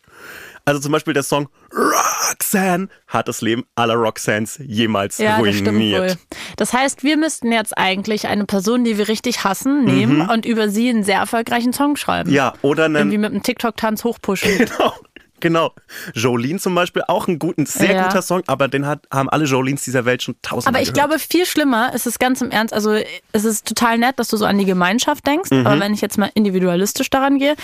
Also 0.66 0.80
zum 0.80 0.90
Beispiel 0.92 1.14
der 1.14 1.22
Song 1.22 1.48
Roxanne 1.72 2.88
hat 3.06 3.28
das 3.28 3.40
Leben 3.40 3.64
aller 3.76 3.94
Roxannes 3.94 4.58
jemals 4.64 5.18
Ja, 5.18 5.40
das 5.40 5.54
stimmt 5.54 5.68
ruiniert. 5.68 6.10
wohl. 6.10 6.16
Das 6.56 6.72
heißt, 6.72 7.04
wir 7.04 7.16
müssten 7.16 7.52
jetzt 7.52 7.78
eigentlich 7.78 8.26
eine 8.26 8.44
Person, 8.46 8.82
die 8.84 8.98
wir 8.98 9.06
richtig 9.08 9.44
hassen, 9.44 9.84
nehmen 9.84 10.28
und 10.28 10.44
über 10.44 10.68
sie 10.68 10.88
einen 10.90 11.04
sehr 11.04 11.18
erfolgreichen 11.20 11.72
Song 11.72 11.96
schreiben. 11.96 12.30
Mhm. 12.30 12.36
Ja, 12.36 12.52
oder 12.62 12.86
Irgendwie 12.86 13.00
einen, 13.14 13.20
mit 13.20 13.30
einem 13.32 13.42
TikTok-Tanz 13.44 14.02
hochpushen. 14.02 14.58
genau, 14.58 14.92
genau. 15.38 15.72
Jolene 16.14 16.58
zum 16.58 16.74
Beispiel, 16.74 17.02
auch 17.06 17.28
ein, 17.28 17.38
gut, 17.38 17.58
ein 17.58 17.66
sehr 17.66 17.92
Ja. 17.94 18.02
guter 18.08 18.22
Song, 18.22 18.42
aber 18.48 18.66
den 18.66 18.86
hat, 18.86 19.06
haben 19.12 19.28
alle 19.28 19.44
Jolenes 19.44 19.84
dieser 19.84 20.04
Welt 20.04 20.24
schon 20.24 20.34
tausendmal 20.42 20.74
Aber 20.74 20.82
ich 20.82 20.92
gehört. 20.92 21.10
glaube, 21.10 21.20
viel 21.22 21.46
schlimmer 21.46 21.94
ist 21.94 22.06
es 22.08 22.18
ganz 22.18 22.40
im 22.42 22.50
Ernst. 22.50 22.74
Also, 22.74 22.92
es 23.30 23.44
ist 23.44 23.66
total 23.68 23.98
nett, 23.98 24.18
dass 24.18 24.26
du 24.28 24.36
so 24.36 24.44
an 24.44 24.58
die 24.58 24.64
Gemeinschaft 24.64 25.24
denkst. 25.26 25.50
Mhm. 25.52 25.64
Aber 25.64 25.78
wenn 25.78 25.94
ich 25.94 26.00
jetzt 26.00 26.18
mal 26.18 26.30
individualistisch 26.34 27.08
daran 27.10 27.38
gehe, 27.38 27.54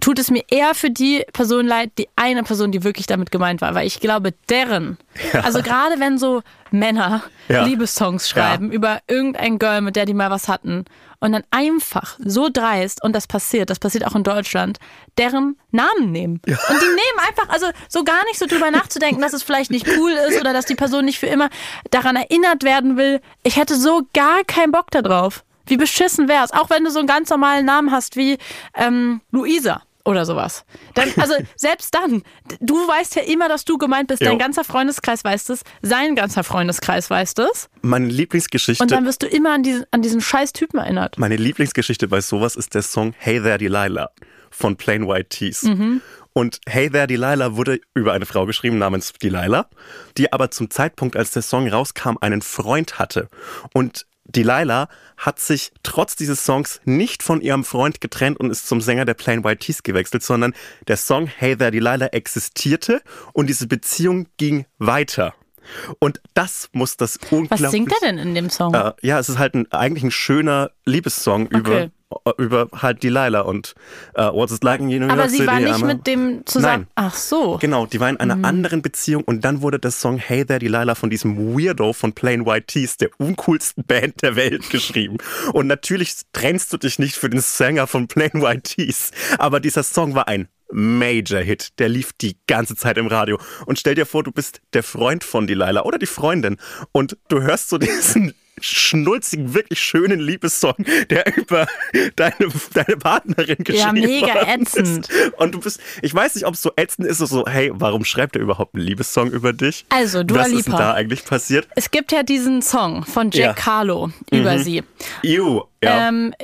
tut 0.00 0.18
es 0.18 0.30
mir 0.30 0.42
eher 0.48 0.74
für 0.74 0.90
die 0.90 1.24
Person 1.32 1.66
leid, 1.66 1.92
die 1.98 2.08
eine 2.16 2.42
Person, 2.42 2.72
die 2.72 2.84
wirklich 2.84 3.06
damit 3.06 3.30
gemeint 3.30 3.60
war, 3.60 3.74
weil 3.74 3.86
ich 3.86 4.00
glaube, 4.00 4.34
deren, 4.48 4.98
ja. 5.32 5.40
also 5.40 5.62
gerade 5.62 5.98
wenn 6.00 6.18
so 6.18 6.42
Männer 6.70 7.22
ja. 7.48 7.64
Liebessongs 7.64 8.28
schreiben 8.28 8.68
ja. 8.68 8.74
über 8.74 9.00
irgendein 9.08 9.58
Girl, 9.58 9.80
mit 9.80 9.96
der 9.96 10.04
die 10.04 10.14
mal 10.14 10.30
was 10.30 10.48
hatten 10.48 10.84
und 11.20 11.32
dann 11.32 11.44
einfach 11.50 12.18
so 12.18 12.48
dreist, 12.52 13.02
und 13.02 13.14
das 13.14 13.26
passiert, 13.26 13.70
das 13.70 13.78
passiert 13.78 14.06
auch 14.06 14.14
in 14.14 14.22
Deutschland, 14.22 14.78
deren 15.18 15.56
Namen 15.70 16.12
nehmen. 16.12 16.40
Ja. 16.46 16.56
Und 16.68 16.80
die 16.80 16.86
nehmen 16.86 17.28
einfach, 17.28 17.48
also 17.48 17.66
so 17.88 18.04
gar 18.04 18.24
nicht 18.26 18.38
so 18.38 18.46
drüber 18.46 18.70
nachzudenken, 18.70 19.20
dass 19.20 19.32
es 19.32 19.42
vielleicht 19.42 19.70
nicht 19.70 19.86
cool 19.98 20.12
ist 20.28 20.40
oder 20.40 20.52
dass 20.52 20.66
die 20.66 20.74
Person 20.74 21.04
nicht 21.04 21.18
für 21.18 21.26
immer 21.26 21.48
daran 21.90 22.16
erinnert 22.16 22.64
werden 22.64 22.96
will. 22.96 23.20
Ich 23.42 23.56
hätte 23.56 23.76
so 23.76 24.02
gar 24.12 24.44
keinen 24.44 24.72
Bock 24.72 24.90
darauf. 24.90 25.44
Wie 25.66 25.76
beschissen 25.76 26.28
wär's, 26.28 26.52
auch 26.52 26.70
wenn 26.70 26.84
du 26.84 26.90
so 26.90 26.98
einen 26.98 27.08
ganz 27.08 27.30
normalen 27.30 27.66
Namen 27.66 27.90
hast 27.90 28.16
wie 28.16 28.38
ähm, 28.74 29.20
Luisa 29.30 29.82
oder 30.06 30.24
sowas. 30.24 30.64
Dann, 30.94 31.12
also 31.16 31.34
selbst 31.56 31.94
dann, 31.94 32.22
du 32.60 32.76
weißt 32.76 33.16
ja 33.16 33.22
immer, 33.22 33.48
dass 33.48 33.64
du 33.64 33.76
gemeint 33.76 34.08
bist. 34.08 34.22
Jo. 34.22 34.28
Dein 34.28 34.38
ganzer 34.38 34.64
Freundeskreis 34.64 35.24
weiß 35.24 35.48
es, 35.50 35.62
sein 35.82 36.14
ganzer 36.14 36.44
Freundeskreis 36.44 37.10
weiß 37.10 37.34
es. 37.52 37.68
Meine 37.82 38.06
Lieblingsgeschichte. 38.06 38.82
Und 38.82 38.92
dann 38.92 39.04
wirst 39.04 39.22
du 39.22 39.26
immer 39.26 39.52
an 39.52 39.62
diesen, 39.62 39.84
an 39.90 40.02
diesen 40.02 40.20
scheiß 40.20 40.52
Typen 40.52 40.78
erinnert. 40.78 41.18
Meine 41.18 41.36
Lieblingsgeschichte 41.36 42.08
bei 42.08 42.20
sowas 42.20 42.56
ist 42.56 42.74
der 42.74 42.82
Song 42.82 43.14
Hey 43.18 43.40
There 43.40 43.58
Delilah 43.58 44.10
von 44.50 44.76
Plain 44.76 45.08
White 45.08 45.28
Tees. 45.30 45.64
Mhm. 45.64 46.00
Und 46.32 46.60
Hey 46.68 46.88
There 46.88 47.06
Delilah 47.06 47.56
wurde 47.56 47.80
über 47.94 48.12
eine 48.12 48.26
Frau 48.26 48.46
geschrieben 48.46 48.78
namens 48.78 49.12
Delilah, 49.14 49.68
die 50.16 50.32
aber 50.32 50.50
zum 50.50 50.70
Zeitpunkt, 50.70 51.16
als 51.16 51.32
der 51.32 51.42
Song 51.42 51.66
rauskam, 51.68 52.16
einen 52.20 52.42
Freund 52.42 52.98
hatte. 52.98 53.28
Und 53.72 54.06
Delilah 54.36 54.88
hat 55.16 55.40
sich 55.40 55.72
trotz 55.82 56.14
dieses 56.14 56.44
Songs 56.44 56.80
nicht 56.84 57.22
von 57.22 57.40
ihrem 57.40 57.64
Freund 57.64 58.00
getrennt 58.00 58.38
und 58.38 58.50
ist 58.50 58.68
zum 58.68 58.80
Sänger 58.80 59.04
der 59.04 59.14
Plain 59.14 59.42
White 59.42 59.60
Tees 59.60 59.82
gewechselt, 59.82 60.22
sondern 60.22 60.54
der 60.86 60.96
Song 60.96 61.26
Hey 61.26 61.56
There 61.56 61.70
Delilah 61.70 62.08
existierte 62.08 63.02
und 63.32 63.48
diese 63.48 63.66
Beziehung 63.66 64.28
ging 64.36 64.66
weiter. 64.78 65.34
Und 65.98 66.20
das 66.34 66.68
muss 66.72 66.96
das 66.96 67.18
unglaublich... 67.30 67.62
Was 67.62 67.70
singt 67.72 67.92
er 67.92 68.08
denn 68.08 68.18
in 68.18 68.34
dem 68.34 68.50
Song? 68.50 68.74
Äh, 68.74 68.92
ja, 69.02 69.18
es 69.18 69.28
ist 69.28 69.38
halt 69.38 69.54
ein, 69.54 69.70
eigentlich 69.72 70.04
ein 70.04 70.10
schöner 70.10 70.70
Liebessong 70.84 71.46
okay. 71.46 71.56
über 71.56 71.90
über 72.38 72.68
halt 72.72 73.02
Delilah 73.02 73.40
und 73.40 73.74
uh, 74.16 74.32
What's 74.32 74.52
It 74.52 74.62
Like 74.62 74.80
in 74.80 74.86
New 74.86 74.98
York 74.98 75.10
Aber 75.10 75.28
sie 75.28 75.46
war 75.46 75.58
nicht 75.58 75.84
mit 75.84 76.06
dem 76.06 76.46
zusammen. 76.46 76.84
Nein. 76.84 76.92
Ach 76.94 77.14
so. 77.14 77.58
Genau, 77.58 77.86
die 77.86 77.98
war 77.98 78.08
in 78.08 78.16
einer 78.18 78.36
mhm. 78.36 78.44
anderen 78.44 78.82
Beziehung 78.82 79.24
und 79.24 79.44
dann 79.44 79.60
wurde 79.60 79.78
der 79.78 79.90
Song 79.90 80.18
Hey 80.18 80.44
There 80.44 80.60
Delilah 80.60 80.94
von 80.94 81.10
diesem 81.10 81.36
Weirdo 81.56 81.92
von 81.92 82.12
Plain 82.12 82.46
White 82.46 82.66
Tees, 82.66 82.96
der 82.96 83.10
uncoolsten 83.18 83.84
Band 83.86 84.22
der 84.22 84.36
Welt, 84.36 84.70
geschrieben. 84.70 85.18
Und 85.52 85.66
natürlich 85.66 86.14
trennst 86.32 86.72
du 86.72 86.76
dich 86.76 86.98
nicht 86.98 87.16
für 87.16 87.28
den 87.28 87.40
Sänger 87.40 87.86
von 87.86 88.06
Plain 88.06 88.34
White 88.34 88.62
Tees, 88.62 89.10
aber 89.38 89.58
dieser 89.58 89.82
Song 89.82 90.14
war 90.14 90.28
ein 90.28 90.48
Major 90.70 91.40
Hit. 91.40 91.78
Der 91.78 91.88
lief 91.88 92.12
die 92.12 92.36
ganze 92.46 92.76
Zeit 92.76 92.98
im 92.98 93.06
Radio. 93.06 93.38
Und 93.66 93.78
stell 93.78 93.94
dir 93.94 94.06
vor, 94.06 94.22
du 94.22 94.32
bist 94.32 94.60
der 94.72 94.82
Freund 94.82 95.24
von 95.24 95.46
Delilah 95.46 95.82
oder 95.82 95.98
die 95.98 96.06
Freundin 96.06 96.56
und 96.92 97.16
du 97.28 97.42
hörst 97.42 97.68
so 97.68 97.78
diesen 97.78 98.34
schnulzigen, 98.60 99.54
wirklich 99.54 99.80
schönen 99.80 100.20
Liebessong, 100.20 100.76
der 101.10 101.36
über 101.36 101.66
deine, 102.16 102.48
deine 102.72 102.96
Partnerin 102.96 103.58
geschrieben 103.58 103.96
Ja, 103.96 104.06
mega 104.06 104.54
ätzend. 104.54 105.08
Und 105.36 105.54
du 105.54 105.60
bist, 105.60 105.80
ich 106.02 106.14
weiß 106.14 106.34
nicht, 106.34 106.46
ob 106.46 106.54
es 106.54 106.62
so 106.62 106.70
ätzend 106.76 107.06
ist, 107.06 107.18
so, 107.18 107.44
hey, 107.46 107.70
warum 107.74 108.04
schreibt 108.04 108.36
er 108.36 108.42
überhaupt 108.42 108.74
einen 108.74 108.84
Liebessong 108.84 109.30
über 109.30 109.52
dich? 109.52 109.84
Also, 109.88 110.22
Dua 110.22 110.40
Was 110.40 110.48
ist 110.48 110.66
denn 110.66 110.74
da 110.74 110.94
eigentlich 110.94 111.24
passiert? 111.24 111.68
Es 111.74 111.90
gibt 111.90 112.12
ja 112.12 112.22
diesen 112.22 112.62
Song 112.62 113.04
von 113.04 113.30
Jack 113.30 113.58
ja. 113.58 113.66
Harlow 113.66 114.10
über 114.30 114.54
mhm. 114.54 114.62
sie. 114.62 114.82
Ew, 115.22 115.62
ja. 115.82 116.08
Ähm, 116.08 116.34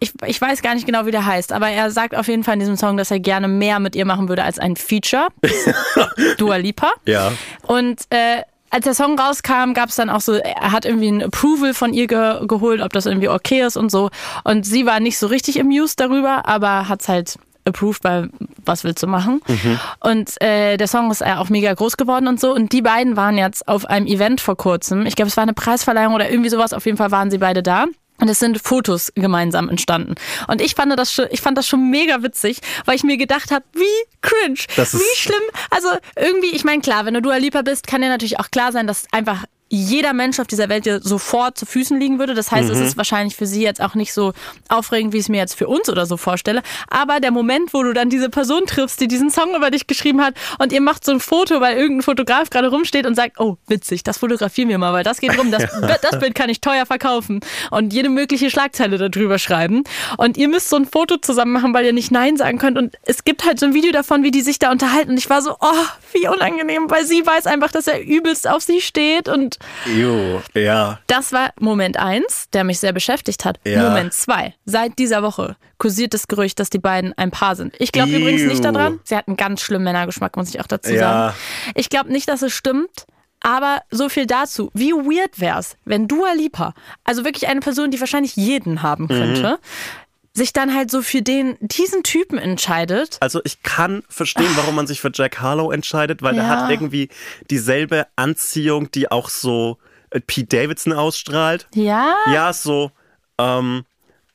ich, 0.00 0.12
ich 0.26 0.40
weiß 0.40 0.62
gar 0.62 0.74
nicht 0.74 0.86
genau, 0.86 1.06
wie 1.06 1.10
der 1.10 1.26
heißt, 1.26 1.52
aber 1.52 1.68
er 1.68 1.90
sagt 1.90 2.14
auf 2.14 2.28
jeden 2.28 2.44
Fall 2.44 2.54
in 2.54 2.60
diesem 2.60 2.76
Song, 2.76 2.96
dass 2.96 3.10
er 3.10 3.18
gerne 3.18 3.48
mehr 3.48 3.80
mit 3.80 3.96
ihr 3.96 4.04
machen 4.04 4.28
würde 4.28 4.44
als 4.44 4.58
ein 4.58 4.76
Feature. 4.76 5.28
Dua 6.38 6.56
Lipa. 6.56 6.92
Ja. 7.04 7.32
Und 7.66 8.02
äh, 8.10 8.42
als 8.70 8.84
der 8.84 8.94
Song 8.94 9.18
rauskam, 9.18 9.72
gab 9.74 9.88
es 9.88 9.96
dann 9.96 10.10
auch 10.10 10.20
so, 10.20 10.34
er 10.34 10.72
hat 10.72 10.84
irgendwie 10.84 11.08
ein 11.08 11.22
Approval 11.22 11.74
von 11.74 11.92
ihr 11.92 12.06
ge 12.06 12.46
geholt, 12.46 12.80
ob 12.80 12.92
das 12.92 13.06
irgendwie 13.06 13.28
okay 13.28 13.62
ist 13.62 13.76
und 13.76 13.90
so. 13.90 14.10
Und 14.44 14.66
sie 14.66 14.86
war 14.86 15.00
nicht 15.00 15.18
so 15.18 15.26
richtig 15.26 15.60
amused 15.60 16.00
darüber, 16.00 16.46
aber 16.46 16.88
hat 16.88 17.00
es 17.02 17.08
halt 17.08 17.38
approved, 17.64 18.02
weil 18.02 18.30
was 18.64 18.84
willst 18.84 19.02
du 19.02 19.06
machen? 19.06 19.40
Mhm. 19.46 19.80
Und 20.00 20.42
äh, 20.42 20.76
der 20.76 20.88
Song 20.88 21.10
ist 21.10 21.24
auch 21.24 21.48
mega 21.48 21.72
groß 21.72 21.96
geworden 21.96 22.26
und 22.26 22.40
so. 22.40 22.52
Und 22.52 22.72
die 22.72 22.82
beiden 22.82 23.16
waren 23.16 23.38
jetzt 23.38 23.68
auf 23.68 23.86
einem 23.86 24.06
Event 24.06 24.40
vor 24.40 24.56
kurzem. 24.56 25.06
Ich 25.06 25.16
glaube, 25.16 25.28
es 25.28 25.36
war 25.36 25.42
eine 25.42 25.54
Preisverleihung 25.54 26.14
oder 26.14 26.30
irgendwie 26.30 26.50
sowas. 26.50 26.72
Auf 26.72 26.86
jeden 26.86 26.98
Fall 26.98 27.10
waren 27.10 27.30
sie 27.30 27.38
beide 27.38 27.62
da. 27.62 27.86
Und 28.20 28.28
es 28.28 28.38
sind 28.38 28.60
Fotos 28.60 29.12
gemeinsam 29.14 29.68
entstanden. 29.68 30.14
Und 30.48 30.60
ich 30.60 30.74
fand 30.74 30.98
das 30.98 31.12
schon, 31.12 31.26
ich 31.30 31.40
fand 31.40 31.56
das 31.56 31.68
schon 31.68 31.88
mega 31.90 32.22
witzig, 32.22 32.58
weil 32.84 32.96
ich 32.96 33.04
mir 33.04 33.16
gedacht 33.16 33.50
habe, 33.50 33.64
wie 33.74 33.84
cringe, 34.22 34.58
wie 34.76 35.16
schlimm. 35.16 35.42
Also 35.70 35.88
irgendwie, 36.16 36.54
ich 36.54 36.64
meine, 36.64 36.82
klar, 36.82 37.06
wenn 37.06 37.14
du 37.14 37.22
Dua 37.22 37.36
Lipa 37.36 37.62
bist, 37.62 37.86
kann 37.86 38.02
dir 38.02 38.08
natürlich 38.08 38.40
auch 38.40 38.50
klar 38.50 38.72
sein, 38.72 38.86
dass 38.86 39.06
einfach 39.12 39.44
jeder 39.68 40.12
Mensch 40.12 40.40
auf 40.40 40.46
dieser 40.46 40.68
Welt 40.68 40.86
dir 40.86 41.00
sofort 41.00 41.58
zu 41.58 41.66
Füßen 41.66 41.98
liegen 41.98 42.18
würde. 42.18 42.34
Das 42.34 42.50
heißt, 42.50 42.68
mhm. 42.68 42.74
es 42.74 42.80
ist 42.80 42.96
wahrscheinlich 42.96 43.36
für 43.36 43.46
sie 43.46 43.62
jetzt 43.62 43.82
auch 43.82 43.94
nicht 43.94 44.12
so 44.12 44.32
aufregend, 44.68 45.12
wie 45.12 45.18
ich 45.18 45.24
es 45.24 45.28
mir 45.28 45.38
jetzt 45.38 45.54
für 45.54 45.68
uns 45.68 45.88
oder 45.88 46.06
so 46.06 46.16
vorstelle. 46.16 46.62
Aber 46.88 47.20
der 47.20 47.30
Moment, 47.30 47.74
wo 47.74 47.82
du 47.82 47.92
dann 47.92 48.08
diese 48.10 48.30
Person 48.30 48.66
triffst, 48.66 49.00
die 49.00 49.08
diesen 49.08 49.30
Song 49.30 49.54
über 49.54 49.70
dich 49.70 49.86
geschrieben 49.86 50.22
hat 50.22 50.34
und 50.58 50.72
ihr 50.72 50.80
macht 50.80 51.04
so 51.04 51.12
ein 51.12 51.20
Foto, 51.20 51.60
weil 51.60 51.76
irgendein 51.76 52.02
Fotograf 52.02 52.50
gerade 52.50 52.68
rumsteht 52.68 53.06
und 53.06 53.14
sagt, 53.14 53.38
oh, 53.38 53.56
witzig, 53.66 54.02
das 54.04 54.18
fotografieren 54.18 54.68
wir 54.68 54.78
mal, 54.78 54.92
weil 54.92 55.04
das 55.04 55.20
geht 55.20 55.38
rum, 55.38 55.50
das, 55.50 55.64
das 56.02 56.18
Bild 56.18 56.34
kann 56.34 56.48
ich 56.48 56.60
teuer 56.60 56.86
verkaufen 56.86 57.40
und 57.70 57.92
jede 57.92 58.08
mögliche 58.08 58.50
Schlagzeile 58.50 58.96
darüber 58.96 59.38
schreiben. 59.38 59.84
Und 60.16 60.36
ihr 60.36 60.48
müsst 60.48 60.70
so 60.70 60.76
ein 60.76 60.86
Foto 60.86 61.18
zusammen 61.18 61.52
machen, 61.52 61.74
weil 61.74 61.84
ihr 61.84 61.92
nicht 61.92 62.10
Nein 62.10 62.36
sagen 62.36 62.58
könnt. 62.58 62.78
Und 62.78 62.96
es 63.02 63.24
gibt 63.24 63.44
halt 63.44 63.60
so 63.60 63.66
ein 63.66 63.74
Video 63.74 63.92
davon, 63.92 64.22
wie 64.22 64.30
die 64.30 64.40
sich 64.40 64.58
da 64.58 64.70
unterhalten. 64.70 65.10
Und 65.10 65.18
ich 65.18 65.28
war 65.28 65.42
so, 65.42 65.56
oh, 65.60 65.86
wie 66.12 66.28
unangenehm, 66.28 66.90
weil 66.90 67.04
sie 67.04 67.24
weiß 67.24 67.46
einfach, 67.46 67.70
dass 67.70 67.86
er 67.86 68.02
übelst 68.02 68.48
auf 68.48 68.62
sie 68.62 68.80
steht 68.80 69.28
und 69.28 69.57
Jo, 69.86 70.42
ja. 70.54 71.00
Das 71.06 71.32
war 71.32 71.50
Moment 71.60 71.96
eins, 71.96 72.48
der 72.52 72.64
mich 72.64 72.78
sehr 72.78 72.92
beschäftigt 72.92 73.44
hat. 73.44 73.58
Ja. 73.64 73.88
Moment 73.88 74.12
zwei. 74.12 74.54
Seit 74.64 74.98
dieser 74.98 75.22
Woche 75.22 75.56
kursiert 75.78 76.14
das 76.14 76.28
Gerücht, 76.28 76.60
dass 76.60 76.70
die 76.70 76.78
beiden 76.78 77.16
ein 77.16 77.30
Paar 77.30 77.56
sind. 77.56 77.74
Ich 77.78 77.92
glaube 77.92 78.10
übrigens 78.10 78.42
nicht 78.42 78.64
daran. 78.64 79.00
Sie 79.04 79.16
hat 79.16 79.28
einen 79.28 79.36
ganz 79.36 79.60
schlimmen 79.60 79.84
Männergeschmack, 79.84 80.36
muss 80.36 80.50
ich 80.50 80.60
auch 80.60 80.66
dazu 80.66 80.92
ja. 80.92 80.98
sagen. 80.98 81.36
Ich 81.74 81.88
glaube 81.88 82.12
nicht, 82.12 82.28
dass 82.28 82.42
es 82.42 82.52
stimmt. 82.52 83.06
Aber 83.40 83.82
so 83.92 84.08
viel 84.08 84.26
dazu. 84.26 84.68
Wie 84.74 84.90
weird 84.90 85.38
wäre 85.38 85.60
es, 85.60 85.76
wenn 85.84 86.08
Dua 86.08 86.32
Lipa, 86.32 86.74
also 87.04 87.24
wirklich 87.24 87.46
eine 87.46 87.60
Person, 87.60 87.92
die 87.92 88.00
wahrscheinlich 88.00 88.34
jeden 88.34 88.82
haben 88.82 89.06
könnte, 89.06 89.58
mhm 89.62 89.98
sich 90.34 90.52
dann 90.52 90.74
halt 90.74 90.90
so 90.90 91.02
für 91.02 91.22
den, 91.22 91.56
diesen 91.60 92.02
Typen 92.02 92.38
entscheidet. 92.38 93.18
Also 93.20 93.40
ich 93.44 93.62
kann 93.62 94.02
verstehen, 94.08 94.50
warum 94.54 94.74
man 94.74 94.86
sich 94.86 95.00
für 95.00 95.10
Jack 95.12 95.40
Harlow 95.40 95.70
entscheidet, 95.70 96.22
weil 96.22 96.36
ja. 96.36 96.42
er 96.42 96.48
hat 96.48 96.70
irgendwie 96.70 97.08
dieselbe 97.50 98.06
Anziehung, 98.16 98.90
die 98.90 99.10
auch 99.10 99.28
so 99.28 99.78
äh, 100.10 100.20
Pete 100.20 100.56
Davidson 100.56 100.92
ausstrahlt. 100.92 101.66
Ja. 101.74 102.14
Ja, 102.32 102.52
so, 102.52 102.92
ähm, 103.38 103.84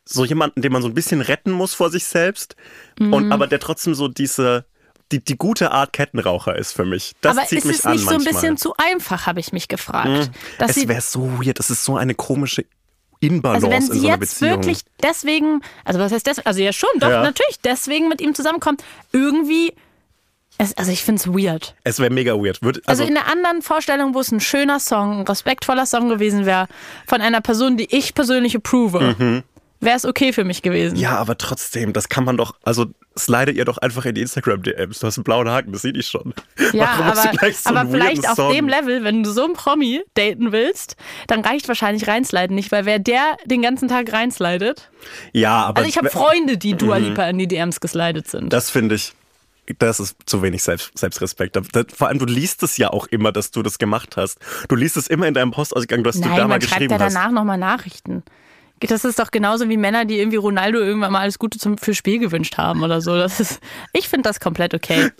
so 0.06 0.26
jemanden, 0.26 0.62
den 0.62 0.72
man 0.72 0.82
so 0.82 0.88
ein 0.88 0.94
bisschen 0.94 1.22
retten 1.22 1.52
muss 1.52 1.74
vor 1.74 1.90
sich 1.90 2.06
selbst. 2.06 2.56
Mhm. 3.00 3.14
Und 3.14 3.32
aber 3.32 3.48
der 3.48 3.60
trotzdem 3.60 3.96
so 3.96 4.08
diese, 4.08 4.66
die, 5.12 5.24
die 5.24 5.38
gute 5.38 5.72
Art 5.72 5.94
Kettenraucher 5.94 6.56
ist 6.56 6.74
für 6.74 6.86
mich. 6.86 7.14
Das 7.22 7.38
Aber 7.38 7.48
zieht 7.48 7.66
mich 7.66 7.86
an. 7.86 7.96
Ist 7.96 8.02
es 8.02 8.10
nicht 8.10 8.24
so 8.24 8.30
ein 8.30 8.34
bisschen 8.34 8.58
zu 8.58 8.74
einfach, 8.78 9.26
habe 9.26 9.40
ich 9.40 9.54
mich 9.54 9.68
gefragt. 9.68 10.10
Mhm. 10.10 10.30
es 10.60 10.88
wäre 10.88 11.02
so 11.02 11.40
weird. 11.40 11.60
Das 11.60 11.70
ist 11.70 11.86
so 11.86 11.96
eine 11.96 12.16
komische 12.16 12.66
Inbalance 13.28 13.66
also 13.66 13.70
wenn 13.70 13.82
sie 13.82 13.98
in 13.98 14.02
so 14.02 14.08
einer 14.08 14.22
jetzt 14.22 14.42
wirklich 14.42 14.80
deswegen, 15.02 15.62
also 15.86 16.00
was 16.00 16.12
heißt 16.12 16.28
das? 16.28 16.40
Also 16.40 16.62
ja 16.62 16.74
schon, 16.74 16.90
doch, 17.00 17.10
ja. 17.10 17.22
natürlich, 17.22 17.60
deswegen 17.64 18.10
mit 18.10 18.22
ihm 18.22 18.36
zusammenkommt, 18.36 18.84
irgendwie. 19.12 19.74
Es, 20.60 20.78
also 20.78 20.92
ich 20.92 21.04
finde 21.04 21.20
es 21.20 21.28
weird. 21.28 21.76
Es 21.84 22.00
wäre 22.00 22.14
mega 22.14 22.34
weird. 22.34 22.62
Würde, 22.62 22.82
also, 22.86 23.02
also, 23.02 23.12
in 23.12 23.18
einer 23.18 23.32
anderen 23.32 23.62
Vorstellung, 23.64 24.14
wo 24.14 24.20
es 24.20 24.32
ein 24.32 24.40
schöner 24.40 24.80
Song, 24.80 25.22
ein 25.22 25.28
respektvoller 25.28 25.88
Song 25.88 26.10
gewesen 26.10 26.46
wäre, 26.46 26.68
von 27.08 27.22
einer 27.22 27.42
Person, 27.42 27.76
die 27.76 27.88
ich 27.96 28.14
persönlich 28.14 28.56
approve, 28.56 29.16
mhm. 29.18 29.44
wäre 29.80 29.98
es 29.98 30.06
okay 30.06 30.32
für 30.32 30.44
mich 30.44 30.62
gewesen. 30.62 30.96
Ja, 30.96 31.18
aber 31.18 31.38
trotzdem, 31.40 31.92
das 31.92 32.08
kann 32.08 32.24
man 32.24 32.38
doch, 32.38 32.54
also 32.64 32.86
slide 33.18 33.52
ihr 33.52 33.66
doch 33.66 33.78
einfach 33.78 34.06
in 34.06 34.16
die 34.16 34.22
Instagram-DMs. 34.22 35.00
Du 35.00 35.08
hast 35.08 35.18
einen 35.18 35.24
blauen 35.24 35.50
Haken, 35.50 35.72
das 35.72 35.82
sehe 35.82 35.94
ich 35.94 36.08
schon. 36.08 36.34
Ja, 36.72 36.88
aber, 36.88 37.16
so 37.16 37.70
aber 37.70 37.90
vielleicht 37.90 38.28
auf 38.28 38.52
dem 38.52 38.68
Level, 38.68 39.04
wenn 39.04 39.24
du 39.24 39.32
so 39.32 39.46
einen 39.46 39.54
Promi 39.54 40.02
daten 40.16 40.52
willst, 40.52 40.96
dann 41.28 41.42
reicht 41.42 41.68
wahrscheinlich 41.68 42.08
reinsliden 42.08 42.56
nicht, 42.56 42.72
weil 42.72 42.86
wer 42.86 43.00
der 43.00 43.38
den 43.46 43.62
ganzen 43.62 43.88
Tag 43.88 44.12
reinslidet. 44.12 44.90
Ja, 45.32 45.66
aber. 45.66 45.80
Also 45.80 45.90
ich 45.90 45.98
habe 45.98 46.10
Freunde, 46.10 46.58
die 46.58 46.74
Dua 46.76 47.00
mhm. 47.00 47.06
Lipa 47.06 47.28
in 47.28 47.38
die 47.38 47.48
DMs 47.48 47.80
geslidet 47.80 48.28
sind. 48.28 48.52
Das 48.52 48.70
finde 48.70 48.96
ich. 48.96 49.14
Das 49.80 50.02
ist 50.02 50.18
zu 50.26 50.42
wenig 50.42 50.62
Selbst, 50.62 50.98
Selbstrespekt. 50.98 51.58
Vor 51.96 52.10
allem, 52.10 52.20
du 52.20 52.26
liest 52.26 52.64
es 52.64 52.76
ja 52.78 52.90
auch 52.90 53.08
immer, 53.08 53.32
dass 53.32 53.52
du 53.52 53.64
das 53.64 53.78
gemacht 53.78 54.18
hast. 54.18 54.38
Du 54.68 54.76
liest 54.76 54.98
es 54.98 55.08
immer 55.08 55.26
in 55.26 55.34
deinem 55.34 55.52
Postausgang, 55.52 56.04
dass 56.04 56.18
Nein, 56.18 56.32
du 56.32 56.36
da 56.36 56.48
mal 56.50 56.60
geschrieben 56.60 56.94
hast. 56.94 57.00
Nein, 57.00 57.00
man 57.00 57.00
schreibt 57.00 57.16
ja 57.16 57.22
danach 57.22 57.32
nochmal 57.32 57.58
Nachrichten. 57.58 58.24
Das 58.90 59.06
ist 59.06 59.20
doch 59.20 59.32
genauso 59.32 59.70
wie 59.70 59.78
Männer, 59.78 60.06
die 60.06 60.20
irgendwie 60.20 60.38
Ronaldo 60.38 60.80
irgendwann 60.80 61.12
mal 61.12 61.22
alles 61.22 61.40
Gute 61.40 61.58
zum, 61.60 61.78
für 61.78 61.94
Spiel 61.94 62.20
gewünscht 62.20 62.58
haben 62.58 62.84
oder 62.84 63.02
so. 63.02 63.16
Das 63.16 63.40
ist, 63.40 63.60
ich 63.94 64.10
finde 64.10 64.28
das 64.30 64.40
komplett 64.40 64.74
okay. 64.74 65.12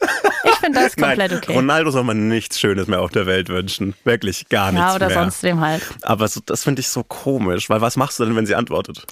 Ich 0.44 0.56
finde 0.56 0.80
das 0.82 0.96
komplett 0.98 1.32
Nein, 1.32 1.40
okay. 1.42 1.54
Ronaldo 1.54 1.92
soll 1.92 2.04
man 2.04 2.28
nichts 2.28 2.60
Schönes 2.60 2.88
mehr 2.88 3.02
auf 3.02 3.12
der 3.12 3.26
Welt 3.26 3.50
wünschen. 3.50 3.94
Wirklich 4.04 4.50
gar 4.50 4.72
nichts 4.72 4.88
Ja, 4.88 4.96
oder 4.96 5.08
mehr. 5.08 5.16
sonst 5.24 5.44
wem 5.44 5.62
halt. 5.62 5.84
Aber 6.02 6.28
so, 6.28 6.42
das 6.46 6.64
finde 6.64 6.82
ich 6.82 6.90
so 6.90 7.04
komisch, 7.04 7.70
weil 7.70 7.82
was 7.82 7.96
machst 7.98 8.20
du 8.20 8.26
denn, 8.26 8.36
wenn 8.36 8.46
sie 8.46 8.56
antwortet? 8.56 9.06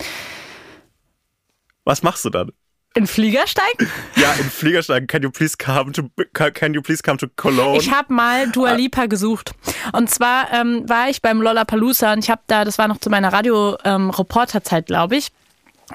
Was 1.84 2.04
machst 2.04 2.24
du 2.26 2.30
dann? 2.30 2.52
In 2.94 3.08
Flieger 3.08 3.48
steigen? 3.48 3.90
Ja, 4.18 4.34
in 4.34 4.50
Flieger 4.50 4.84
steigen. 4.84 5.08
Can 5.08 5.24
you 5.24 5.32
please 5.32 5.56
come 5.58 5.94
to, 5.94 6.10
can 6.34 6.74
you 6.74 6.82
please 6.82 7.02
come 7.02 7.18
to 7.18 7.28
Cologne? 7.38 7.78
Ich 7.78 7.90
habe 7.90 8.14
mal 8.14 8.50
Dua 8.50 8.74
Lipa 8.74 9.06
gesucht. 9.06 9.52
Und 9.94 10.10
zwar 10.10 10.52
ähm, 10.52 10.84
war 10.90 11.10
ich 11.10 11.22
beim 11.22 11.42
Lollapalooza 11.42 12.12
und 12.12 12.20
ich 12.20 12.30
habe 12.30 12.42
da, 12.48 12.66
das 12.66 12.78
war 12.78 12.90
noch 12.90 12.98
zu 12.98 13.10
meiner 13.10 13.32
Radio-Reporterzeit, 13.32 14.84
ähm, 14.84 14.86
glaube 14.86 15.16
ich. 15.16 15.32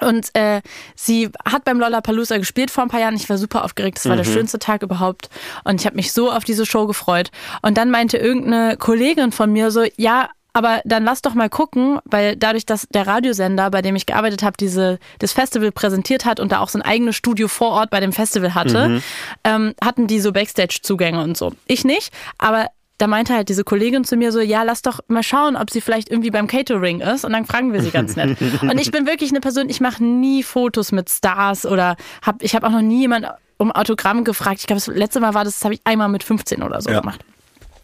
Und 0.01 0.33
äh, 0.35 0.61
sie 0.95 1.29
hat 1.45 1.65
beim 1.65 1.79
Lollapalooza 1.79 2.37
gespielt 2.37 2.71
vor 2.71 2.83
ein 2.83 2.89
paar 2.89 2.99
Jahren. 2.99 3.15
Ich 3.15 3.29
war 3.29 3.37
super 3.37 3.63
aufgeregt. 3.63 3.97
Das 3.97 4.05
war 4.05 4.13
mhm. 4.13 4.23
der 4.23 4.31
schönste 4.31 4.59
Tag 4.59 4.81
überhaupt. 4.81 5.29
Und 5.63 5.79
ich 5.79 5.85
habe 5.85 5.95
mich 5.95 6.11
so 6.11 6.31
auf 6.31 6.43
diese 6.43 6.65
Show 6.65 6.87
gefreut. 6.87 7.29
Und 7.61 7.77
dann 7.77 7.91
meinte 7.91 8.17
irgendeine 8.17 8.77
Kollegin 8.77 9.31
von 9.31 9.51
mir 9.51 9.71
so, 9.71 9.85
ja, 9.97 10.29
aber 10.57 10.81
dann 10.85 11.03
lass 11.03 11.21
doch 11.21 11.35
mal 11.35 11.49
gucken, 11.49 11.99
weil 12.05 12.35
dadurch, 12.35 12.65
dass 12.65 12.87
der 12.89 13.05
Radiosender, 13.05 13.69
bei 13.69 13.83
dem 13.83 13.95
ich 13.95 14.07
gearbeitet 14.07 14.41
habe, 14.41 14.57
diese 14.59 14.97
das 15.19 15.31
Festival 15.31 15.71
präsentiert 15.71 16.25
hat 16.25 16.39
und 16.39 16.51
da 16.51 16.61
auch 16.61 16.69
so 16.69 16.79
ein 16.79 16.81
eigenes 16.81 17.15
Studio 17.15 17.47
vor 17.47 17.69
Ort 17.69 17.91
bei 17.91 17.99
dem 17.99 18.11
Festival 18.11 18.55
hatte, 18.55 18.89
mhm. 18.89 19.03
ähm, 19.43 19.73
hatten 19.83 20.07
die 20.07 20.19
so 20.19 20.31
Backstage-Zugänge 20.31 21.21
und 21.21 21.37
so. 21.37 21.53
Ich 21.67 21.85
nicht, 21.85 22.11
aber 22.39 22.65
da 22.97 23.05
meinte 23.05 23.35
halt 23.35 23.49
diese 23.49 23.63
Kollegin 23.63 24.03
zu 24.03 24.15
mir 24.15 24.31
so, 24.31 24.39
ja, 24.39 24.63
lass 24.63 24.81
doch 24.81 24.99
mal 25.07 25.21
schauen, 25.21 25.55
ob 25.55 25.69
sie 25.69 25.79
vielleicht 25.79 26.09
irgendwie 26.09 26.31
beim 26.31 26.47
Catering 26.47 27.01
ist 27.01 27.23
und 27.23 27.33
dann 27.33 27.45
fragen 27.45 27.71
wir 27.71 27.83
sie 27.83 27.91
ganz 27.91 28.15
nett. 28.15 28.35
und 28.63 28.81
ich 28.81 28.89
bin 28.89 29.05
wirklich 29.05 29.29
eine 29.29 29.41
Person, 29.41 29.69
ich 29.69 29.79
mache 29.79 30.03
nie 30.03 30.41
Fotos 30.41 30.91
mit 30.91 31.07
Stars 31.07 31.67
oder 31.67 31.97
hab, 32.25 32.41
ich 32.41 32.55
habe 32.55 32.65
auch 32.65 32.71
noch 32.71 32.81
nie 32.81 33.01
jemand 33.01 33.27
um 33.57 33.71
Autogramm 33.71 34.23
gefragt. 34.23 34.61
Ich 34.61 34.65
glaube, 34.65 34.81
das 34.83 34.87
letzte 34.87 35.19
Mal 35.19 35.35
war 35.35 35.43
das, 35.43 35.53
das 35.53 35.65
habe 35.65 35.75
ich 35.75 35.81
einmal 35.83 36.09
mit 36.09 36.23
15 36.23 36.63
oder 36.63 36.81
so 36.81 36.89
ja. 36.89 37.01
gemacht. 37.01 37.23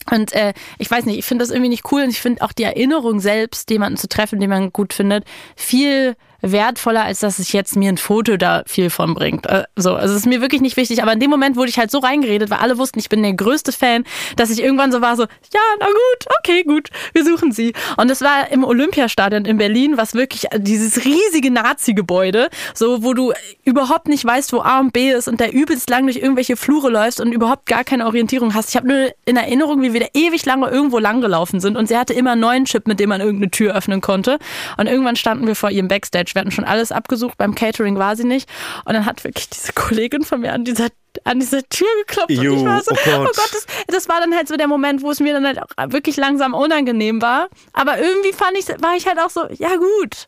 Und 0.10 0.34
äh, 0.34 0.54
ich 0.78 0.90
weiß 0.90 1.06
nicht, 1.06 1.18
ich 1.18 1.26
finde 1.26 1.44
das 1.44 1.52
irgendwie 1.52 1.70
nicht 1.70 1.92
cool 1.92 2.04
und 2.04 2.10
ich 2.10 2.22
finde 2.22 2.42
auch 2.42 2.52
die 2.52 2.64
Erinnerung 2.64 3.20
selbst, 3.20 3.70
jemanden 3.70 3.98
zu 3.98 4.08
treffen, 4.08 4.40
den 4.40 4.50
man 4.50 4.72
gut 4.72 4.94
findet, 4.94 5.26
viel 5.56 6.16
wertvoller, 6.44 7.04
als 7.04 7.20
dass 7.20 7.40
es 7.40 7.52
jetzt 7.54 7.76
mir 7.76 7.90
ein 7.90 7.98
Foto 7.98 8.38
da 8.38 8.64
viel 8.68 8.90
von 8.90 9.14
bringt. 9.16 9.48
Äh, 9.48 9.64
so, 9.76 9.96
also 9.96 10.14
es 10.14 10.22
ist 10.22 10.28
mir 10.28 10.42
wirklich 10.42 10.62
nicht 10.62 10.78
wichtig. 10.78 11.02
Aber 11.02 11.14
in 11.14 11.20
dem 11.20 11.30
Moment 11.30 11.56
wurde 11.56 11.70
ich 11.70 11.80
halt 11.80 11.90
so 11.90 12.00
reingeredet, 12.00 12.50
weil 12.50 12.60
alle 12.60 12.78
wussten, 12.78 13.00
ich 13.00 13.10
bin 13.10 13.24
der 13.24 13.34
größte 13.34 13.72
Fan, 13.72 14.04
dass 14.36 14.50
ich 14.50 14.62
irgendwann 14.62 14.92
so 14.92 15.02
war, 15.02 15.16
so, 15.16 15.24
ja, 15.24 15.62
na 15.80 15.88
gut, 15.88 16.28
okay, 16.40 16.64
gut, 16.64 16.90
wir 17.14 17.24
suchen 17.24 17.52
sie. 17.52 17.74
Und 17.98 18.12
es 18.12 18.22
war 18.22 18.52
im 18.52 18.64
Olympiastadion 18.64 19.46
in 19.46 19.58
Berlin, 19.58 19.98
was 19.98 20.14
wirklich 20.14 20.46
dieses 20.58 21.06
riesige 21.06 21.50
Nazi-Gebäude, 21.50 22.50
so, 22.74 23.04
wo 23.04 23.14
du 23.14 23.34
überhaupt 23.64 24.08
nicht 24.08 24.26
weißt, 24.26 24.52
wo 24.54 24.60
A 24.60 24.80
und 24.80 24.92
B 24.92 25.12
ist 25.12 25.28
und 25.28 25.40
der 25.40 25.54
übelst 25.54 25.90
lang 25.90 26.06
durch 26.06 26.18
irgendwelche 26.18 26.58
Flure 26.58 26.90
läufst 26.90 27.22
und 27.22 27.32
überhaupt 27.32 27.66
gar 27.66 27.86
keine 27.86 28.06
Orientierung 28.06 28.54
hast. 28.54 28.70
Ich 28.70 28.76
habe 28.76 28.88
nur 28.88 29.12
in 29.26 29.38
Erinnerung, 29.38 29.82
wie 29.82 29.94
wir 29.94 30.02
da 30.02 30.08
ewig 30.14 30.46
lange 30.46 30.68
irgendwo 30.70 31.00
langgelaufen 31.00 31.62
sind 31.62 31.78
und 31.78 31.88
sie 31.88 31.98
hatte 31.98 32.14
immer 32.14 32.32
einen 32.32 32.42
neuen 32.42 32.66
Chip, 32.66 32.88
mit 32.88 33.00
dem 33.00 33.10
man 33.10 33.22
irgendeine 33.22 33.52
Tür 33.52 33.76
öffnen 33.76 34.02
konnte. 34.02 34.40
Und 34.78 34.88
irgendwann 34.88 35.16
standen 35.16 35.48
wir 35.48 35.56
vor 35.56 35.70
ihrem 35.70 35.88
Backstage 35.88 36.33
wir 36.34 36.42
hatten 36.42 36.52
schon 36.52 36.66
alles 36.66 36.92
abgesucht, 36.92 37.38
beim 37.38 37.56
Catering 37.56 37.98
war 37.98 38.16
sie 38.16 38.26
nicht. 38.26 38.50
Und 38.86 38.94
dann 38.94 39.06
hat 39.06 39.24
wirklich 39.24 39.50
diese 39.50 39.74
Kollegin 39.74 40.24
von 40.24 40.42
mir 40.42 40.54
an 40.54 40.66
dieser 40.66 40.90
an 41.26 41.40
diese 41.40 41.64
Tür 41.70 41.88
geklopft 42.08 42.32
Juh, 42.32 42.54
und 42.54 42.58
ich 42.58 42.66
war 42.66 42.82
so, 42.82 42.92
oh 42.92 42.98
Gott, 43.06 43.20
oh 43.20 43.24
Gott 43.26 43.50
das, 43.54 43.68
das, 43.88 44.10
war 44.10 44.20
dann 44.20 44.36
halt 44.36 44.48
so 44.48 44.58
der 44.58 44.68
Moment, 44.68 45.04
wo 45.04 45.12
es 45.12 45.20
mir 45.20 45.34
dann 45.34 45.46
halt 45.46 45.62
auch 45.62 45.92
wirklich 45.92 46.18
langsam 46.18 46.56
unangenehm 46.56 47.22
war. 47.22 47.50
Aber 47.72 48.00
irgendwie 48.00 48.34
fand 48.34 48.58
ich, 48.58 48.68
war 48.82 48.96
ich 48.96 49.06
halt 49.06 49.20
auch 49.20 49.30
so, 49.30 49.48
ja 49.52 49.76
gut. 49.76 50.28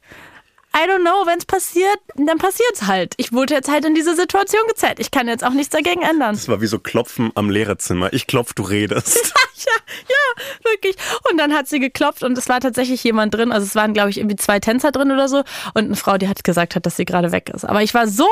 I 0.75 0.87
don't 0.89 1.01
know, 1.03 1.25
wenn 1.25 1.37
es 1.37 1.45
passiert, 1.45 1.97
dann 2.15 2.37
passiert's 2.37 2.85
halt. 2.85 3.13
Ich 3.15 3.31
wurde 3.31 3.53
jetzt 3.53 3.71
halt 3.71 3.85
in 3.85 3.95
diese 3.95 4.13
Situation 4.13 4.61
gezählt. 4.67 4.99
Ich 4.99 5.09
kann 5.09 5.29
jetzt 5.29 5.45
auch 5.45 5.51
nichts 5.51 5.69
dagegen 5.69 6.01
ändern. 6.01 6.35
Das 6.35 6.49
war 6.49 6.59
wie 6.59 6.67
so 6.67 6.79
Klopfen 6.79 7.31
am 7.35 7.49
Lehrerzimmer. 7.49 8.11
Ich 8.11 8.27
klopf, 8.27 8.53
du 8.53 8.63
redest. 8.63 9.33
ja, 9.55 9.71
ja, 10.09 10.69
wirklich. 10.69 10.97
Und 11.31 11.37
dann 11.37 11.53
hat 11.53 11.69
sie 11.69 11.79
geklopft 11.79 12.23
und 12.23 12.37
es 12.37 12.49
war 12.49 12.59
tatsächlich 12.59 13.01
jemand 13.05 13.33
drin. 13.33 13.53
Also 13.53 13.65
es 13.65 13.75
waren, 13.75 13.93
glaube 13.93 14.09
ich, 14.09 14.17
irgendwie 14.17 14.35
zwei 14.35 14.59
Tänzer 14.59 14.91
drin 14.91 15.11
oder 15.11 15.29
so. 15.29 15.43
Und 15.73 15.85
eine 15.85 15.95
Frau, 15.95 16.17
die 16.17 16.27
hat 16.27 16.43
gesagt 16.43 16.75
hat, 16.75 16.85
dass 16.85 16.97
sie 16.97 17.05
gerade 17.05 17.31
weg 17.31 17.49
ist. 17.53 17.63
Aber 17.63 17.81
ich 17.81 17.93
war 17.93 18.07
so 18.07 18.27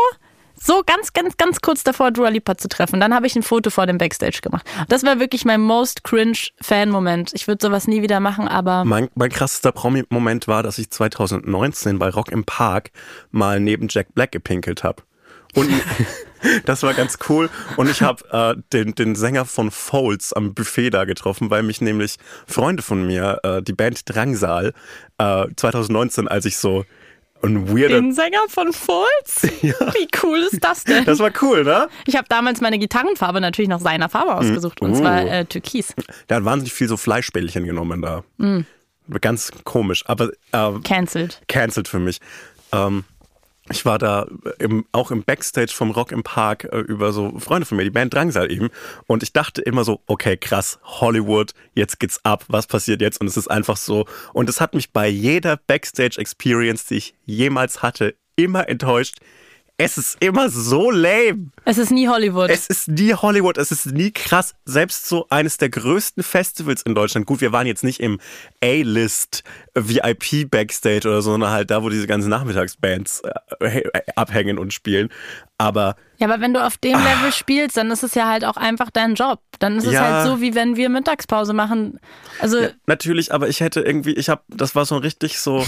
so 0.56 0.84
ganz, 0.86 1.14
ganz, 1.14 1.38
ganz 1.38 1.62
kurz 1.62 1.84
davor, 1.84 2.12
Dua 2.12 2.30
Lipa 2.30 2.58
zu 2.58 2.68
treffen. 2.68 3.00
Dann 3.00 3.14
habe 3.14 3.28
ich 3.28 3.36
ein 3.36 3.44
Foto 3.44 3.70
vor 3.70 3.86
dem 3.86 3.98
Backstage 3.98 4.40
gemacht. 4.42 4.66
Das 4.88 5.04
war 5.04 5.20
wirklich 5.20 5.46
mein 5.46 5.62
most 5.62 6.04
cringe 6.04 6.38
Fan-Moment. 6.62 7.32
Ich 7.34 7.48
würde 7.48 7.66
sowas 7.66 7.88
nie 7.88 8.02
wieder 8.02 8.20
machen, 8.20 8.48
aber. 8.48 8.86
Mein, 8.86 9.10
mein 9.16 9.30
krassester 9.30 9.72
Promi-Moment 9.72 10.48
war, 10.48 10.64
dass 10.64 10.78
ich 10.78 10.90
2019 10.90 12.00
bei 12.00 12.10
Rock 12.10 12.32
im 12.32 12.44
Park 12.44 12.92
mal 13.32 13.60
neben 13.60 13.88
Jack 13.90 14.14
Black 14.14 14.32
gepinkelt 14.32 14.84
habe. 14.84 15.04
Und 15.56 15.70
das 16.66 16.84
war 16.84 16.94
ganz 16.94 17.20
cool. 17.30 17.50
Und 17.78 17.90
ich 17.90 18.02
habe 18.02 18.24
äh, 18.32 18.62
den, 18.72 18.96
den 18.96 19.16
Sänger 19.16 19.46
von 19.46 19.72
Folds 19.72 20.34
am 20.34 20.54
Buffet 20.54 20.90
da 20.92 21.06
getroffen, 21.06 21.50
weil 21.50 21.64
mich 21.64 21.82
nämlich 21.82 22.18
Freunde 22.48 22.84
von 22.84 23.06
mir, 23.06 23.40
äh, 23.44 23.62
die 23.62 23.74
Band 23.74 24.02
Drangsal, 24.06 24.74
äh, 25.18 25.46
2019, 25.56 26.28
als 26.28 26.46
ich 26.46 26.58
so 26.58 26.86
ein 27.44 27.68
weirder. 27.70 28.02
Den 28.02 28.14
Sänger 28.14 28.42
von 28.48 28.74
Falls? 28.74 29.54
Ja. 29.62 29.76
Wie 29.94 30.08
cool 30.24 30.40
ist 30.40 30.64
das 30.64 30.84
denn? 30.84 31.06
Das 31.06 31.20
war 31.20 31.32
cool, 31.42 31.64
ne? 31.64 31.88
Ich 32.06 32.18
habe 32.18 32.28
damals 32.28 32.60
meine 32.60 32.78
Gitarrenfarbe 32.78 33.40
natürlich 33.40 33.70
nach 33.70 33.80
seiner 33.80 34.10
Farbe 34.10 34.36
ausgesucht 34.36 34.82
mm. 34.82 34.86
und 34.86 34.96
zwar 34.96 35.24
uh. 35.24 35.28
äh, 35.28 35.46
Türkis. 35.46 35.94
Der 36.28 36.38
hat 36.38 36.46
wahnsinnig 36.46 36.74
viel 36.74 36.90
so 36.90 36.98
Fleischbällchen 36.98 37.66
genommen 37.66 38.02
da. 38.02 38.24
Mm. 38.38 38.62
Ganz 39.22 39.52
komisch, 39.64 40.04
aber. 40.08 40.32
Äh, 40.52 40.72
cancelled. 40.84 41.42
Cancelled 41.48 41.88
für 41.88 42.00
mich. 42.00 42.20
Ähm, 42.74 43.06
ich 43.70 43.86
war 43.86 43.98
da 43.98 44.28
im, 44.60 44.86
auch 44.92 45.12
im 45.12 45.24
Backstage 45.24 45.72
vom 45.74 45.92
Rock 45.92 46.12
im 46.12 46.24
Park 46.24 46.66
äh, 46.66 46.80
über 46.80 47.14
so 47.14 47.40
Freunde 47.40 47.66
von 47.66 47.78
mir, 47.78 47.86
die 47.86 47.92
Band 47.92 48.14
Drangsal 48.14 48.52
eben. 48.52 48.70
Und 49.08 49.24
ich 49.24 49.32
dachte 49.32 49.62
immer 49.62 49.86
so, 49.86 50.02
okay, 50.06 50.36
krass, 50.36 50.80
Hollywood, 50.84 51.54
jetzt 51.74 52.00
geht's 52.00 52.20
ab, 52.26 52.44
was 52.50 52.68
passiert 52.68 53.02
jetzt? 53.02 53.22
Und 53.22 53.28
es 53.28 53.38
ist 53.38 53.50
einfach 53.50 53.78
so. 53.78 54.06
Und 54.34 54.50
es 54.50 54.60
hat 54.60 54.74
mich 54.74 54.92
bei 54.92 55.08
jeder 55.08 55.56
Backstage-Experience, 55.56 56.88
die 56.88 56.96
ich 56.96 57.16
jemals 57.26 57.82
hatte, 57.82 58.16
immer 58.36 58.68
enttäuscht. 58.68 59.20
Es 59.78 59.98
ist 59.98 60.18
immer 60.20 60.50
so 60.50 60.92
lame. 60.92 61.50
Es 61.66 61.80
ist 61.80 61.90
nie 61.90 62.08
Hollywood. 62.08 62.52
Es 62.52 62.68
ist 62.68 62.88
nie 62.88 63.16
Hollywood, 63.16 63.58
es 63.58 63.72
ist 63.72 63.88
nie 63.88 64.12
krass. 64.12 64.54
Selbst 64.66 65.10
so 65.10 65.26
eines 65.30 65.58
der 65.58 65.70
größten 65.70 66.22
Festivals 66.22 66.84
in 66.84 66.94
Deutschland. 66.94 67.26
Gut, 67.26 67.42
wir 67.42 67.52
waren 67.52 67.66
jetzt 67.66 67.84
nicht 67.84 68.00
im 68.00 68.20
A-List 68.64 69.44
VIP 69.74 70.50
Backstage 70.52 71.08
oder 71.08 71.24
so, 71.24 71.32
sondern 71.32 71.50
halt 71.50 71.72
da, 71.72 71.82
wo 71.82 71.90
diese 71.90 72.06
ganzen 72.06 72.30
Nachmittagsbands 72.30 73.24
äh, 73.62 73.82
abhängen 74.16 74.60
und 74.60 74.74
spielen. 74.74 75.10
Aber. 75.58 75.96
Ja, 76.18 76.28
aber 76.28 76.40
wenn 76.40 76.54
du 76.54 76.64
auf 76.64 76.78
dem 76.78 77.00
Level 77.00 77.30
ach, 77.30 77.34
spielst, 77.34 77.76
dann 77.76 77.90
ist 77.90 78.04
es 78.04 78.14
ja 78.14 78.30
halt 78.30 78.46
auch 78.46 78.58
einfach 78.58 78.92
dein 78.92 79.16
Job. 79.16 79.40
Dann 79.58 79.78
ist 79.78 79.88
es 79.88 79.94
ja, 79.94 80.02
halt 80.02 80.28
so, 80.28 80.40
wie 80.40 80.54
wenn 80.54 80.76
wir 80.76 80.90
Mittagspause 80.90 81.54
machen. 81.54 82.00
Also. 82.40 82.60
Ja, 82.60 82.70
natürlich, 82.86 83.34
aber 83.34 83.50
ich 83.50 83.60
hätte 83.60 83.82
irgendwie, 83.82 84.14
ich 84.14 84.30
habe, 84.30 84.44
das 84.50 84.76
war 84.76 84.86
so 84.86 84.98
richtig 84.98 85.40
so. 85.40 85.66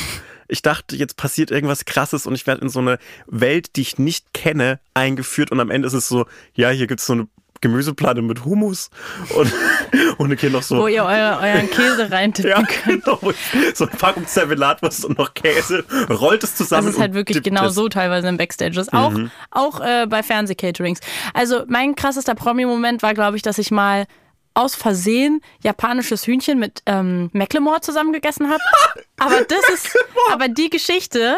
Ich 0.47 0.61
dachte, 0.61 0.95
jetzt 0.95 1.17
passiert 1.17 1.51
irgendwas 1.51 1.85
Krasses 1.85 2.27
und 2.27 2.35
ich 2.35 2.47
werde 2.47 2.61
in 2.61 2.69
so 2.69 2.79
eine 2.79 2.97
Welt, 3.27 3.75
die 3.75 3.81
ich 3.81 3.97
nicht 3.97 4.33
kenne, 4.33 4.79
eingeführt 4.93 5.51
und 5.51 5.59
am 5.59 5.71
Ende 5.71 5.87
ist 5.87 5.93
es 5.93 6.07
so, 6.07 6.25
ja, 6.53 6.69
hier 6.69 6.87
gibt 6.87 6.99
es 6.99 7.07
so 7.07 7.13
eine 7.13 7.27
Gemüseplatte 7.61 8.21
mit 8.21 8.45
Hummus 8.45 8.89
und, 9.35 9.51
und 10.17 10.39
hier 10.39 10.49
noch 10.51 10.61
so. 10.61 10.77
Wo 10.77 10.87
ihr 10.87 11.03
euer, 11.03 11.39
euren 11.41 11.69
Käse 11.69 12.11
reintippen 12.11 12.51
ja, 12.51 12.61
könnt. 12.61 13.05
Genau. 13.05 13.19
So 13.73 13.87
eine 13.87 13.97
Packung 13.97 14.27
Zervelatwurst 14.27 15.05
und 15.05 15.17
noch 15.17 15.33
Käse, 15.33 15.83
rollt 16.09 16.43
es 16.43 16.55
zusammen. 16.55 16.85
Das 16.85 16.95
ist 16.95 17.01
halt 17.01 17.13
wirklich 17.13 17.41
genau 17.41 17.69
so 17.69 17.89
teilweise 17.89 18.27
in 18.27 18.37
Backstages. 18.37 18.93
Auch, 18.93 19.11
mhm. 19.11 19.31
auch 19.51 19.79
äh, 19.79 20.05
bei 20.07 20.21
Fernsehcaterings. 20.21 20.99
Also 21.33 21.63
mein 21.67 21.95
krassester 21.95 22.35
Promi-Moment 22.35 23.01
war, 23.01 23.13
glaube 23.13 23.37
ich, 23.37 23.41
dass 23.41 23.57
ich 23.57 23.71
mal 23.71 24.05
aus 24.55 24.73
Versehen 24.73 25.41
japanisches 25.61 26.25
Hühnchen 26.25 26.57
mit 26.57 26.81
ähm, 26.85 27.29
Macklemore 27.33 27.81
zusammengegessen 27.81 28.49
habe. 28.49 28.61
Aber 29.17 29.41
das 29.43 29.69
ist, 29.69 29.97
aber 30.31 30.49
die 30.49 30.69
Geschichte, 30.69 31.37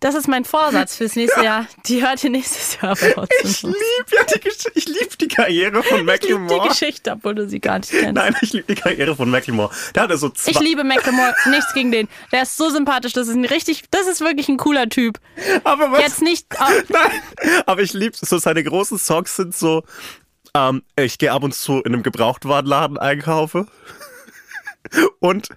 das 0.00 0.14
ist 0.14 0.28
mein 0.28 0.44
Vorsatz 0.44 0.96
fürs 0.96 1.16
nächste 1.16 1.42
Jahr. 1.42 1.66
Die 1.86 2.00
hört 2.00 2.22
ihr 2.22 2.30
nächstes 2.30 2.80
Jahr 2.80 2.94
bei 2.94 3.14
uns. 3.16 3.28
Ich 3.42 3.62
liebe 3.62 3.76
ja 4.12 4.24
die, 4.32 4.40
Gesch 4.40 4.66
ich 4.74 4.86
lieb 4.86 5.18
die 5.18 5.26
Karriere 5.26 5.82
von 5.82 6.04
Macklemore. 6.04 6.44
Ich 6.44 6.50
liebe 6.50 6.62
die 6.62 6.68
Geschichte, 6.68 7.12
obwohl 7.12 7.34
du 7.34 7.48
sie 7.48 7.58
gar 7.58 7.80
nicht 7.80 7.90
kennst. 7.90 8.14
Nein, 8.14 8.36
ich 8.40 8.52
liebe 8.52 8.72
die 8.72 8.80
Karriere 8.80 9.16
von 9.16 9.28
Macklemore. 9.28 9.74
Da 9.94 10.02
hat 10.02 10.10
er 10.10 10.18
so 10.18 10.28
zwei 10.28 10.52
ich 10.52 10.60
liebe 10.60 10.84
Macklemore, 10.84 11.34
nichts 11.50 11.74
gegen 11.74 11.90
den. 11.90 12.08
Der 12.30 12.42
ist 12.42 12.56
so 12.56 12.70
sympathisch, 12.70 13.12
das 13.12 13.26
ist 13.26 13.34
ein 13.34 13.44
richtig, 13.44 13.84
das 13.90 14.06
ist 14.06 14.20
wirklich 14.20 14.48
ein 14.48 14.58
cooler 14.58 14.88
Typ. 14.88 15.18
Aber 15.64 15.90
was? 15.90 16.02
Jetzt 16.02 16.22
nicht. 16.22 16.46
Oh. 16.54 16.64
Nein, 16.88 17.20
aber 17.66 17.82
ich 17.82 17.92
liebe 17.92 18.16
so 18.16 18.38
seine 18.38 18.62
großen 18.62 18.98
Songs 18.98 19.34
sind 19.34 19.56
so 19.56 19.82
ähm, 20.54 20.82
ich 20.96 21.18
gehe 21.18 21.32
ab 21.32 21.42
und 21.42 21.54
zu 21.54 21.80
in 21.80 21.94
einem 21.94 22.02
Gebrauchtwarenladen 22.02 22.98
einkaufe. 22.98 23.66
Und 25.20 25.48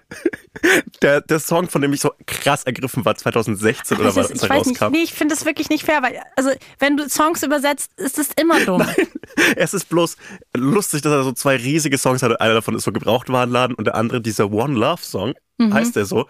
der, 1.00 1.20
der 1.20 1.40
Song, 1.40 1.68
von 1.68 1.80
dem 1.82 1.92
ich 1.92 2.00
so 2.00 2.12
krass 2.26 2.64
ergriffen 2.64 3.04
war, 3.04 3.14
2016 3.14 3.98
oder 3.98 4.14
was, 4.14 4.30
ich 4.30 4.48
weiß 4.48 4.66
nicht, 4.66 4.80
nee, 4.90 5.02
ich 5.02 5.12
finde 5.12 5.34
das 5.34 5.44
wirklich 5.44 5.68
nicht 5.68 5.84
fair, 5.84 6.02
weil, 6.02 6.20
also, 6.36 6.50
wenn 6.78 6.96
du 6.96 7.08
Songs 7.08 7.42
übersetzt, 7.42 7.92
ist 7.96 8.18
das 8.18 8.28
immer 8.40 8.60
dumm. 8.64 8.78
Nein, 8.96 9.08
es 9.56 9.74
ist 9.74 9.88
bloß 9.88 10.16
lustig, 10.56 11.02
dass 11.02 11.12
er 11.12 11.24
so 11.24 11.32
zwei 11.32 11.56
riesige 11.56 11.98
Songs 11.98 12.22
hat. 12.22 12.40
Einer 12.40 12.54
davon 12.54 12.74
ist 12.74 12.84
so 12.84 12.92
Gebrauchtwarenladen 12.92 13.74
und 13.76 13.86
der 13.86 13.94
andere 13.94 14.20
dieser 14.20 14.50
One 14.50 14.74
Love 14.74 15.02
Song, 15.02 15.34
mhm. 15.58 15.72
heißt 15.72 15.96
der 15.96 16.04
so. 16.04 16.26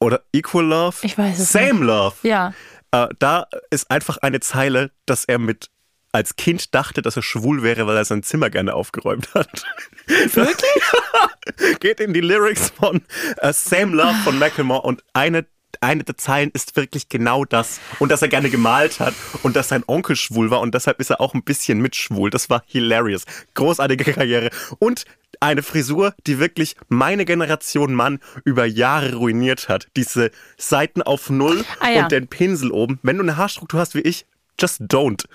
Oder 0.00 0.22
Equal 0.32 0.64
Love. 0.64 0.96
Ich 1.02 1.18
weiß 1.18 1.38
es 1.38 1.52
Same 1.52 1.74
nicht. 1.74 1.82
Love. 1.82 2.16
Ja. 2.22 2.54
Äh, 2.92 3.08
da 3.18 3.46
ist 3.70 3.90
einfach 3.90 4.18
eine 4.18 4.40
Zeile, 4.40 4.92
dass 5.06 5.24
er 5.24 5.38
mit 5.38 5.70
als 6.12 6.36
Kind 6.36 6.74
dachte, 6.74 7.02
dass 7.02 7.16
er 7.16 7.22
schwul 7.22 7.62
wäre, 7.62 7.86
weil 7.86 7.96
er 7.96 8.04
sein 8.04 8.22
Zimmer 8.22 8.50
gerne 8.50 8.74
aufgeräumt 8.74 9.34
hat. 9.34 9.64
Wirklich? 10.06 10.82
Geht 11.80 12.00
in 12.00 12.14
die 12.14 12.20
Lyrics 12.20 12.70
von 12.70 13.02
uh, 13.42 13.52
Same 13.52 13.94
Love 13.94 14.16
von 14.24 14.38
Macklemore 14.38 14.82
und 14.82 15.02
eine 15.12 15.46
eine 15.80 16.02
der 16.02 16.16
Zeilen 16.16 16.50
ist 16.54 16.74
wirklich 16.76 17.08
genau 17.08 17.44
das. 17.44 17.78
Und 17.98 18.10
dass 18.10 18.22
er 18.22 18.28
gerne 18.28 18.50
gemalt 18.50 19.00
hat 19.00 19.14
und 19.42 19.54
dass 19.54 19.68
sein 19.68 19.84
Onkel 19.86 20.16
schwul 20.16 20.50
war 20.50 20.60
und 20.60 20.74
deshalb 20.74 20.98
ist 20.98 21.10
er 21.10 21.20
auch 21.20 21.34
ein 21.34 21.42
bisschen 21.44 21.80
mitschwul. 21.80 22.30
Das 22.30 22.50
war 22.50 22.62
hilarious. 22.66 23.22
Großartige 23.54 24.12
Karriere. 24.12 24.50
Und 24.78 25.04
eine 25.40 25.62
Frisur, 25.62 26.14
die 26.26 26.38
wirklich 26.40 26.74
meine 26.88 27.24
Generation 27.24 27.94
Mann 27.94 28.18
über 28.44 28.64
Jahre 28.64 29.14
ruiniert 29.14 29.68
hat. 29.68 29.86
Diese 29.94 30.30
Seiten 30.56 31.02
auf 31.02 31.30
Null 31.30 31.64
Ah, 31.80 31.90
ja. 31.90 32.02
und 32.02 32.12
den 32.12 32.26
Pinsel 32.28 32.72
oben. 32.72 32.98
Wenn 33.02 33.18
du 33.18 33.22
eine 33.22 33.36
Haarstruktur 33.36 33.78
hast 33.78 33.94
wie 33.94 34.00
ich, 34.00 34.26
just 34.58 34.80
don't. 34.82 35.26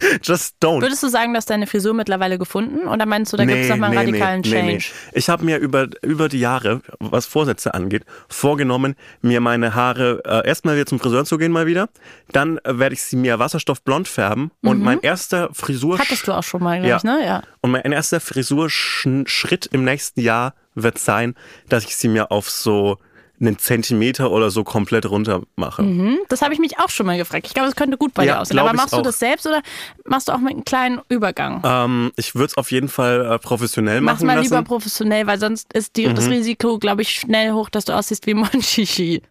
just 0.22 0.56
don't. 0.62 0.80
Würdest 0.80 1.02
du 1.02 1.08
sagen, 1.08 1.34
dass 1.34 1.46
deine 1.46 1.66
Frisur 1.66 1.94
mittlerweile 1.94 2.38
gefunden 2.38 2.86
oder 2.88 3.06
meinst 3.06 3.32
du, 3.32 3.36
da 3.36 3.44
gibt 3.44 3.58
es 3.58 3.68
nochmal 3.68 3.90
einen 3.90 3.98
radikalen 3.98 4.42
Change? 4.42 4.84
Ich 5.12 5.28
habe 5.28 5.44
mir 5.44 5.58
über, 5.58 5.88
über 6.02 6.28
die 6.28 6.40
Jahre, 6.40 6.80
was 6.98 7.26
Vorsätze 7.26 7.74
angeht, 7.74 8.04
vorgenommen, 8.28 8.96
mir 9.22 9.40
meine 9.40 9.74
Haare 9.74 10.22
äh, 10.24 10.46
erstmal 10.46 10.74
wieder 10.76 10.86
zum 10.86 11.00
Friseur 11.00 11.24
zu 11.24 11.38
gehen 11.38 11.52
mal 11.52 11.66
wieder. 11.66 11.88
Dann 12.32 12.58
äh, 12.58 12.78
werde 12.78 12.94
ich 12.94 13.02
sie 13.02 13.16
mir 13.16 13.38
wasserstoffblond 13.38 14.08
färben. 14.08 14.50
Und 14.62 14.82
mein 14.82 15.00
erster 15.00 15.50
Frisur... 15.52 15.96
Mhm. 15.96 16.00
Hattest 16.00 16.26
du 16.28 16.32
auch 16.32 16.42
schon 16.42 16.62
mal, 16.62 16.76
glaube 16.78 16.88
Ja. 16.88 16.96
ich, 16.98 17.04
ne? 17.04 17.24
Ja. 17.24 17.42
Und 17.60 17.70
mein 17.72 17.92
erster 17.92 18.20
Frisurschritt 18.20 19.66
im 19.72 19.84
nächsten 19.84 20.20
Jahr 20.20 20.54
wird 20.74 20.98
sein, 20.98 21.34
dass 21.68 21.84
ich 21.84 21.96
sie 21.96 22.08
mir 22.08 22.30
auf 22.30 22.48
so 22.48 22.98
einen 23.40 23.58
Zentimeter 23.58 24.30
oder 24.30 24.50
so 24.50 24.64
komplett 24.64 25.06
runter 25.08 25.42
mache. 25.56 25.82
Hm, 25.82 26.18
Das 26.28 26.42
habe 26.42 26.52
ich 26.52 26.60
mich 26.60 26.78
auch 26.78 26.90
schon 26.90 27.06
mal 27.06 27.16
gefragt. 27.16 27.46
Ich 27.46 27.54
glaube, 27.54 27.68
es 27.70 27.76
könnte 27.76 27.96
gut 27.96 28.12
bei 28.14 28.24
Ja, 28.26 28.34
dir 28.34 28.40
aussehen. 28.40 28.58
Aber 28.58 28.72
machst 28.74 28.92
du 28.92 29.00
das 29.02 29.18
selbst 29.18 29.46
oder 29.46 29.62
machst 30.04 30.28
du 30.28 30.32
auch 30.32 30.38
mit 30.38 30.52
einem 30.52 30.64
kleinen 30.64 31.00
Übergang? 31.08 31.62
Ähm, 31.64 32.12
ich 32.16 32.34
würde 32.34 32.46
es 32.46 32.56
auf 32.56 32.70
jeden 32.70 32.88
Fall 32.88 33.24
äh, 33.24 33.38
professionell 33.38 34.00
Mach's 34.02 34.16
machen 34.18 34.26
mal 34.26 34.34
lassen. 34.34 34.48
Mhm. 34.48 34.54
lieber 34.56 34.62
professionell, 34.64 35.26
weil 35.26 35.38
sonst 35.40 35.72
ist 35.72 35.96
die, 35.96 36.12
das 36.12 36.28
Risiko, 36.28 36.78
glaube 36.78 37.02
ich, 37.02 37.10
schnell 37.10 37.52
hoch, 37.52 37.70
dass 37.70 37.86
du 37.86 37.92
aussiehst 37.96 38.26
wie 38.26 38.34
Monchichi. 38.34 39.22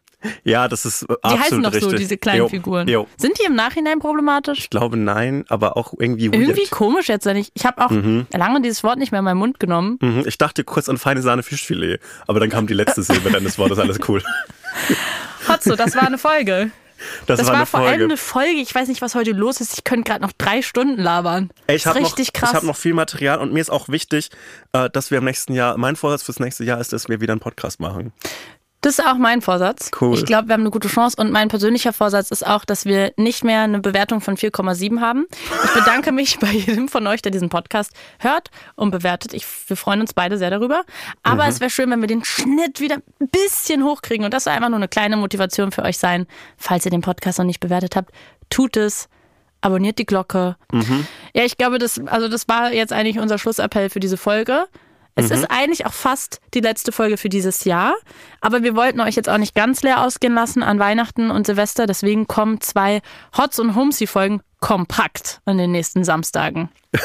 Ja, 0.44 0.68
das 0.68 0.86
ist 0.86 1.04
äh, 1.04 1.08
Die 1.08 1.14
absolut 1.24 1.40
heißen 1.46 1.64
doch 1.64 1.74
richtig. 1.74 1.92
so, 1.92 1.98
diese 1.98 2.18
kleinen 2.18 2.40
Jo, 2.40 2.50
Figuren. 2.50 2.88
Jo. 2.88 3.08
Sind 3.18 3.38
die 3.40 3.46
im 3.46 3.56
Nachhinein 3.56 4.00
problematisch? 4.00 4.60
Ich 4.60 4.70
glaube 4.70 4.98
nein, 4.98 5.46
aber 5.50 5.78
auch 5.78 5.94
irgendwie 5.98 6.32
weird. 6.32 6.42
Irgendwie 6.42 6.68
komisch 6.70 7.08
jetzt. 7.08 7.26
wenn 7.26 7.38
Ich, 7.38 7.52
ich 7.54 7.66
habe 7.66 7.84
auch 7.86 7.92
lange 7.92 8.62
dieses 8.62 8.84
Wort 8.84 8.98
nicht 9.00 9.12
mehr 9.12 9.20
in 9.20 9.26
meinen 9.26 9.38
Mund 9.38 9.60
genommen. 9.60 9.98
Mhm, 10.02 10.24
Ich 10.28 10.38
dachte 10.38 10.64
kurz 10.64 10.90
an 10.90 10.98
feine 10.98 11.22
Sahne 11.22 11.44
Fischfilet, 11.44 12.00
aber 12.28 12.40
dann 12.40 12.50
kam 12.50 12.68
die 12.68 12.74
letzte 12.74 13.04
Silbe 13.04 13.30
deines 13.32 13.58
Wortes, 13.58 13.80
alles 13.80 14.00
cool. 14.08 14.22
Hotzo, 15.48 15.76
das 15.76 15.96
war 15.96 16.04
eine 16.08 16.18
Folge. 16.18 16.72
Das, 17.28 17.38
Das 17.40 17.48
war 17.48 17.60
war 17.60 17.66
vor 17.66 17.80
allem 17.80 18.04
eine 18.04 18.18
Folge. 18.18 18.60
Ich 18.60 18.76
weiß 18.76 18.90
nicht, 18.90 19.02
was 19.02 19.16
heute 19.16 19.32
los 19.32 19.62
ist. 19.62 19.74
Ich 19.74 19.84
könnte 19.86 20.04
gerade 20.04 20.22
noch 20.22 20.34
drei 20.38 20.62
Stunden 20.62 21.02
labern. 21.02 21.50
Ey, 21.68 21.78
ich 21.78 21.84
das 21.84 21.92
habe 21.92 22.00
ist 22.00 22.04
noch, 22.04 22.10
richtig 22.12 22.28
ich 22.28 22.34
krass. 22.34 22.54
hab 22.54 22.64
noch 22.64 22.76
viel 22.76 22.94
Material 22.94 23.38
und 23.40 23.54
mir 23.54 23.62
ist 23.62 23.70
auch 23.70 23.88
wichtig, 23.88 24.32
äh, 24.74 24.90
dass 24.90 25.10
wir 25.10 25.20
im 25.20 25.24
nächsten 25.24 25.54
Jahr, 25.54 25.78
mein 25.78 25.96
Vorsatz 25.96 26.24
fürs 26.24 26.42
nächste 26.42 26.66
Jahr 26.66 26.82
ist, 26.82 26.92
dass 26.92 27.08
wir 27.08 27.22
wieder 27.22 27.32
einen 27.32 27.40
Podcast 27.40 27.80
machen. 27.80 28.12
Das 28.82 28.98
ist 28.98 29.06
auch 29.06 29.16
mein 29.18 29.42
Vorsatz. 29.42 29.92
Cool. 30.00 30.14
Ich 30.18 30.26
glaube, 30.26 30.48
wir 30.48 30.54
haben 30.54 30.62
eine 30.62 30.70
gute 30.72 30.88
Chance. 30.88 31.18
Und 31.20 31.32
mein 31.32 31.50
persönlicher 31.50 31.92
Vorsatz 31.92 32.32
ist 32.32 32.48
auch, 32.48 32.64
dass 32.64 32.86
wir 32.86 33.12
nicht 33.18 33.44
mehr 33.44 33.62
eine 33.64 33.80
Bewertung 33.80 34.22
von 34.22 34.38
4,7 34.38 35.02
haben. 35.02 35.26
Ich 35.66 35.74
bedanke 35.74 36.12
mich 36.14 36.40
bei 36.40 36.52
jedem 36.52 36.88
von 36.88 37.06
euch, 37.06 37.22
der 37.22 37.32
diesen 37.34 37.50
Podcast 37.50 37.92
hört 38.20 38.52
und 38.76 38.92
bewertet. 38.92 39.34
Ich, 39.34 39.46
wir 39.68 39.76
freuen 39.76 40.00
uns 40.00 40.14
beide 40.14 40.38
sehr 40.38 40.50
darüber. 40.50 40.84
Aber 41.24 41.44
Mhm. 41.44 41.50
es 41.50 41.60
wäre 41.60 41.70
schön, 41.70 41.90
wenn 41.92 42.00
wir 42.00 42.08
den 42.08 42.24
Schnitt 42.24 42.80
wieder 42.80 42.96
ein 43.20 43.28
bisschen 43.30 43.84
hochkriegen. 43.84 44.24
Und 44.24 44.34
das 44.34 44.46
soll 44.46 44.54
einfach 44.54 44.70
nur 44.70 44.78
eine 44.78 44.88
kleine 44.88 45.18
Motivation 45.18 45.72
für 45.74 45.84
euch 45.84 45.98
sein. 45.98 46.26
Falls 46.58 46.86
ihr 46.86 46.92
den 46.92 47.02
Podcast 47.02 47.38
noch 47.38 47.46
nicht 47.46 47.60
bewertet 47.60 47.96
habt, 47.98 48.12
tut 48.50 48.78
es. 48.78 49.10
Abonniert 49.62 50.00
die 50.00 50.06
Glocke. 50.06 50.56
Mhm. 50.72 51.06
Ja, 51.34 51.44
ich 51.44 51.58
glaube, 51.58 51.80
das, 51.80 52.00
also 52.08 52.30
das 52.30 52.48
war 52.48 52.72
jetzt 52.72 52.94
eigentlich 52.94 53.20
unser 53.20 53.38
Schlussappell 53.38 53.90
für 53.90 54.00
diese 54.00 54.16
Folge. 54.16 54.68
Es 55.20 55.30
Mhm. 55.30 55.36
ist 55.36 55.46
eigentlich 55.52 55.86
auch 55.86 55.94
fast 55.94 56.40
die 56.54 56.60
letzte 56.62 56.92
Folge 56.92 57.18
für 57.18 57.30
dieses 57.30 57.64
Jahr. 57.66 57.94
Aber 58.42 58.64
wir 58.64 58.76
wollten 58.76 59.02
euch 59.02 59.16
jetzt 59.16 59.30
auch 59.30 59.38
nicht 59.38 59.56
ganz 59.56 59.84
leer 59.84 60.04
ausgehen 60.04 60.34
lassen 60.34 60.64
an 60.64 60.80
Weihnachten 60.80 61.30
und 61.32 61.46
Silvester. 61.46 61.86
Deswegen 61.88 62.28
kommen 62.28 62.62
zwei 62.62 63.02
Hots 63.38 63.60
und 63.60 63.76
Humsi-Folgen 63.76 64.42
kompakt 64.60 65.42
an 65.46 65.58
den 65.58 65.72
nächsten 65.72 66.04
Samstagen. 66.04 66.70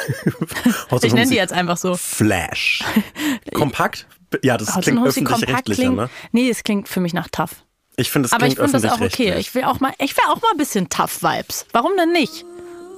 Ich 1.03 1.13
nenne 1.13 1.31
die 1.31 1.37
jetzt 1.37 1.53
einfach 1.53 1.77
so. 1.77 1.97
Flash. 1.97 2.83
Kompakt? 3.55 4.07
Ja, 4.43 4.57
das 4.57 4.75
Hots 4.75 4.85
klingt 4.87 5.07
öffentlich-rechtlicher, 5.07 5.91
ne? 5.91 6.11
Nee, 6.33 6.49
es 6.49 6.63
klingt 6.65 6.89
für 6.89 7.01
mich 7.01 7.13
nach 7.15 7.29
tough. 7.31 7.51
Ich 7.97 8.11
finde, 8.11 8.27
es 8.27 8.33
Aber 8.33 8.47
ich 8.47 8.57
klingt 8.57 8.71
finde 8.71 8.89
das 8.89 8.97
auch 8.99 9.01
okay. 9.05 9.35
Ich 9.39 9.55
will 9.55 9.65
auch 9.65 9.79
mal, 9.81 9.93
ich 9.99 10.17
will 10.17 10.25
auch 10.29 10.41
mal 10.43 10.51
ein 10.53 10.57
bisschen 10.57 10.89
tough 10.89 11.23
Vibes. 11.23 11.67
Warum 11.73 11.93
denn 11.97 12.11
nicht? 12.13 12.45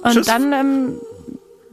Und 0.01 0.13
Tschüss. 0.13 0.27
dann 0.27 0.53
ähm, 0.53 1.01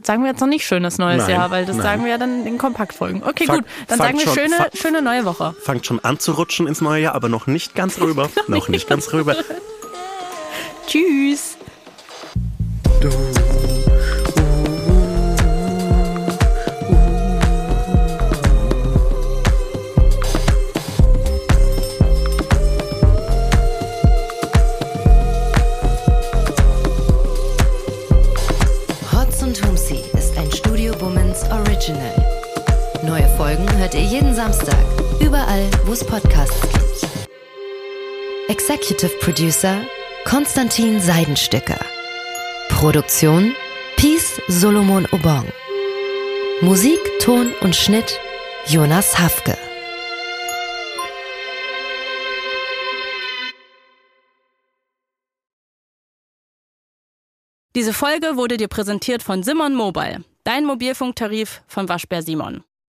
sagen 0.05 0.23
wir 0.23 0.31
jetzt 0.31 0.39
noch 0.39 0.47
nicht 0.47 0.65
schönes 0.65 0.97
neues 0.97 1.23
Nein, 1.23 1.31
Jahr, 1.31 1.51
weil 1.51 1.65
das 1.65 1.75
nein. 1.77 1.83
sagen 1.83 2.03
wir 2.03 2.11
ja 2.11 2.17
dann 2.17 2.45
in 2.45 2.57
Kompaktfolgen. 2.57 3.23
Okay, 3.23 3.45
Fang- 3.45 3.57
gut. 3.59 3.65
Dann 3.87 3.97
sagen 3.97 4.17
wir 4.19 4.25
schon- 4.25 4.33
schöne, 4.35 4.67
schöne 4.73 5.01
neue 5.01 5.25
Woche. 5.25 5.55
Fangt 5.61 5.85
schon 5.85 5.99
an 6.03 6.19
zu 6.19 6.33
rutschen 6.33 6.67
ins 6.67 6.81
neue 6.81 7.01
Jahr, 7.03 7.15
aber 7.15 7.29
noch 7.29 7.47
nicht 7.47 7.75
ganz 7.75 7.99
rüber. 8.01 8.29
noch 8.47 8.67
nicht 8.69 8.87
ganz 8.87 9.11
rüber. 9.13 9.35
Tschüss. 10.87 11.57
Hotz 13.03 13.44
Original. 31.85 33.03
Neue 33.03 33.27
Folgen 33.37 33.71
hört 33.77 33.93
ihr 33.93 34.01
jeden 34.01 34.33
Samstag, 34.33 34.83
überall, 35.21 35.69
wo 35.85 35.93
es 35.93 36.03
Podcasts 36.03 36.59
gibt. 36.61 37.09
Executive 38.47 39.11
Producer 39.19 39.81
Konstantin 40.23 40.99
Seidenstücker. 40.99 41.77
Produktion 42.69 43.53
Peace 43.97 44.41
Solomon 44.47 45.07
Obong. 45.11 45.45
Musik, 46.61 46.99
Ton 47.19 47.53
und 47.61 47.75
Schnitt 47.75 48.19
Jonas 48.65 49.19
Hafke. 49.19 49.55
Diese 57.75 57.93
Folge 57.93 58.37
wurde 58.37 58.57
dir 58.57 58.69
präsentiert 58.69 59.21
von 59.21 59.43
Simon 59.43 59.75
Mobile, 59.75 60.23
dein 60.45 60.63
Mobilfunktarif 60.63 61.63
von 61.67 61.89
Waschbär 61.89 62.21
Simon. 62.21 62.63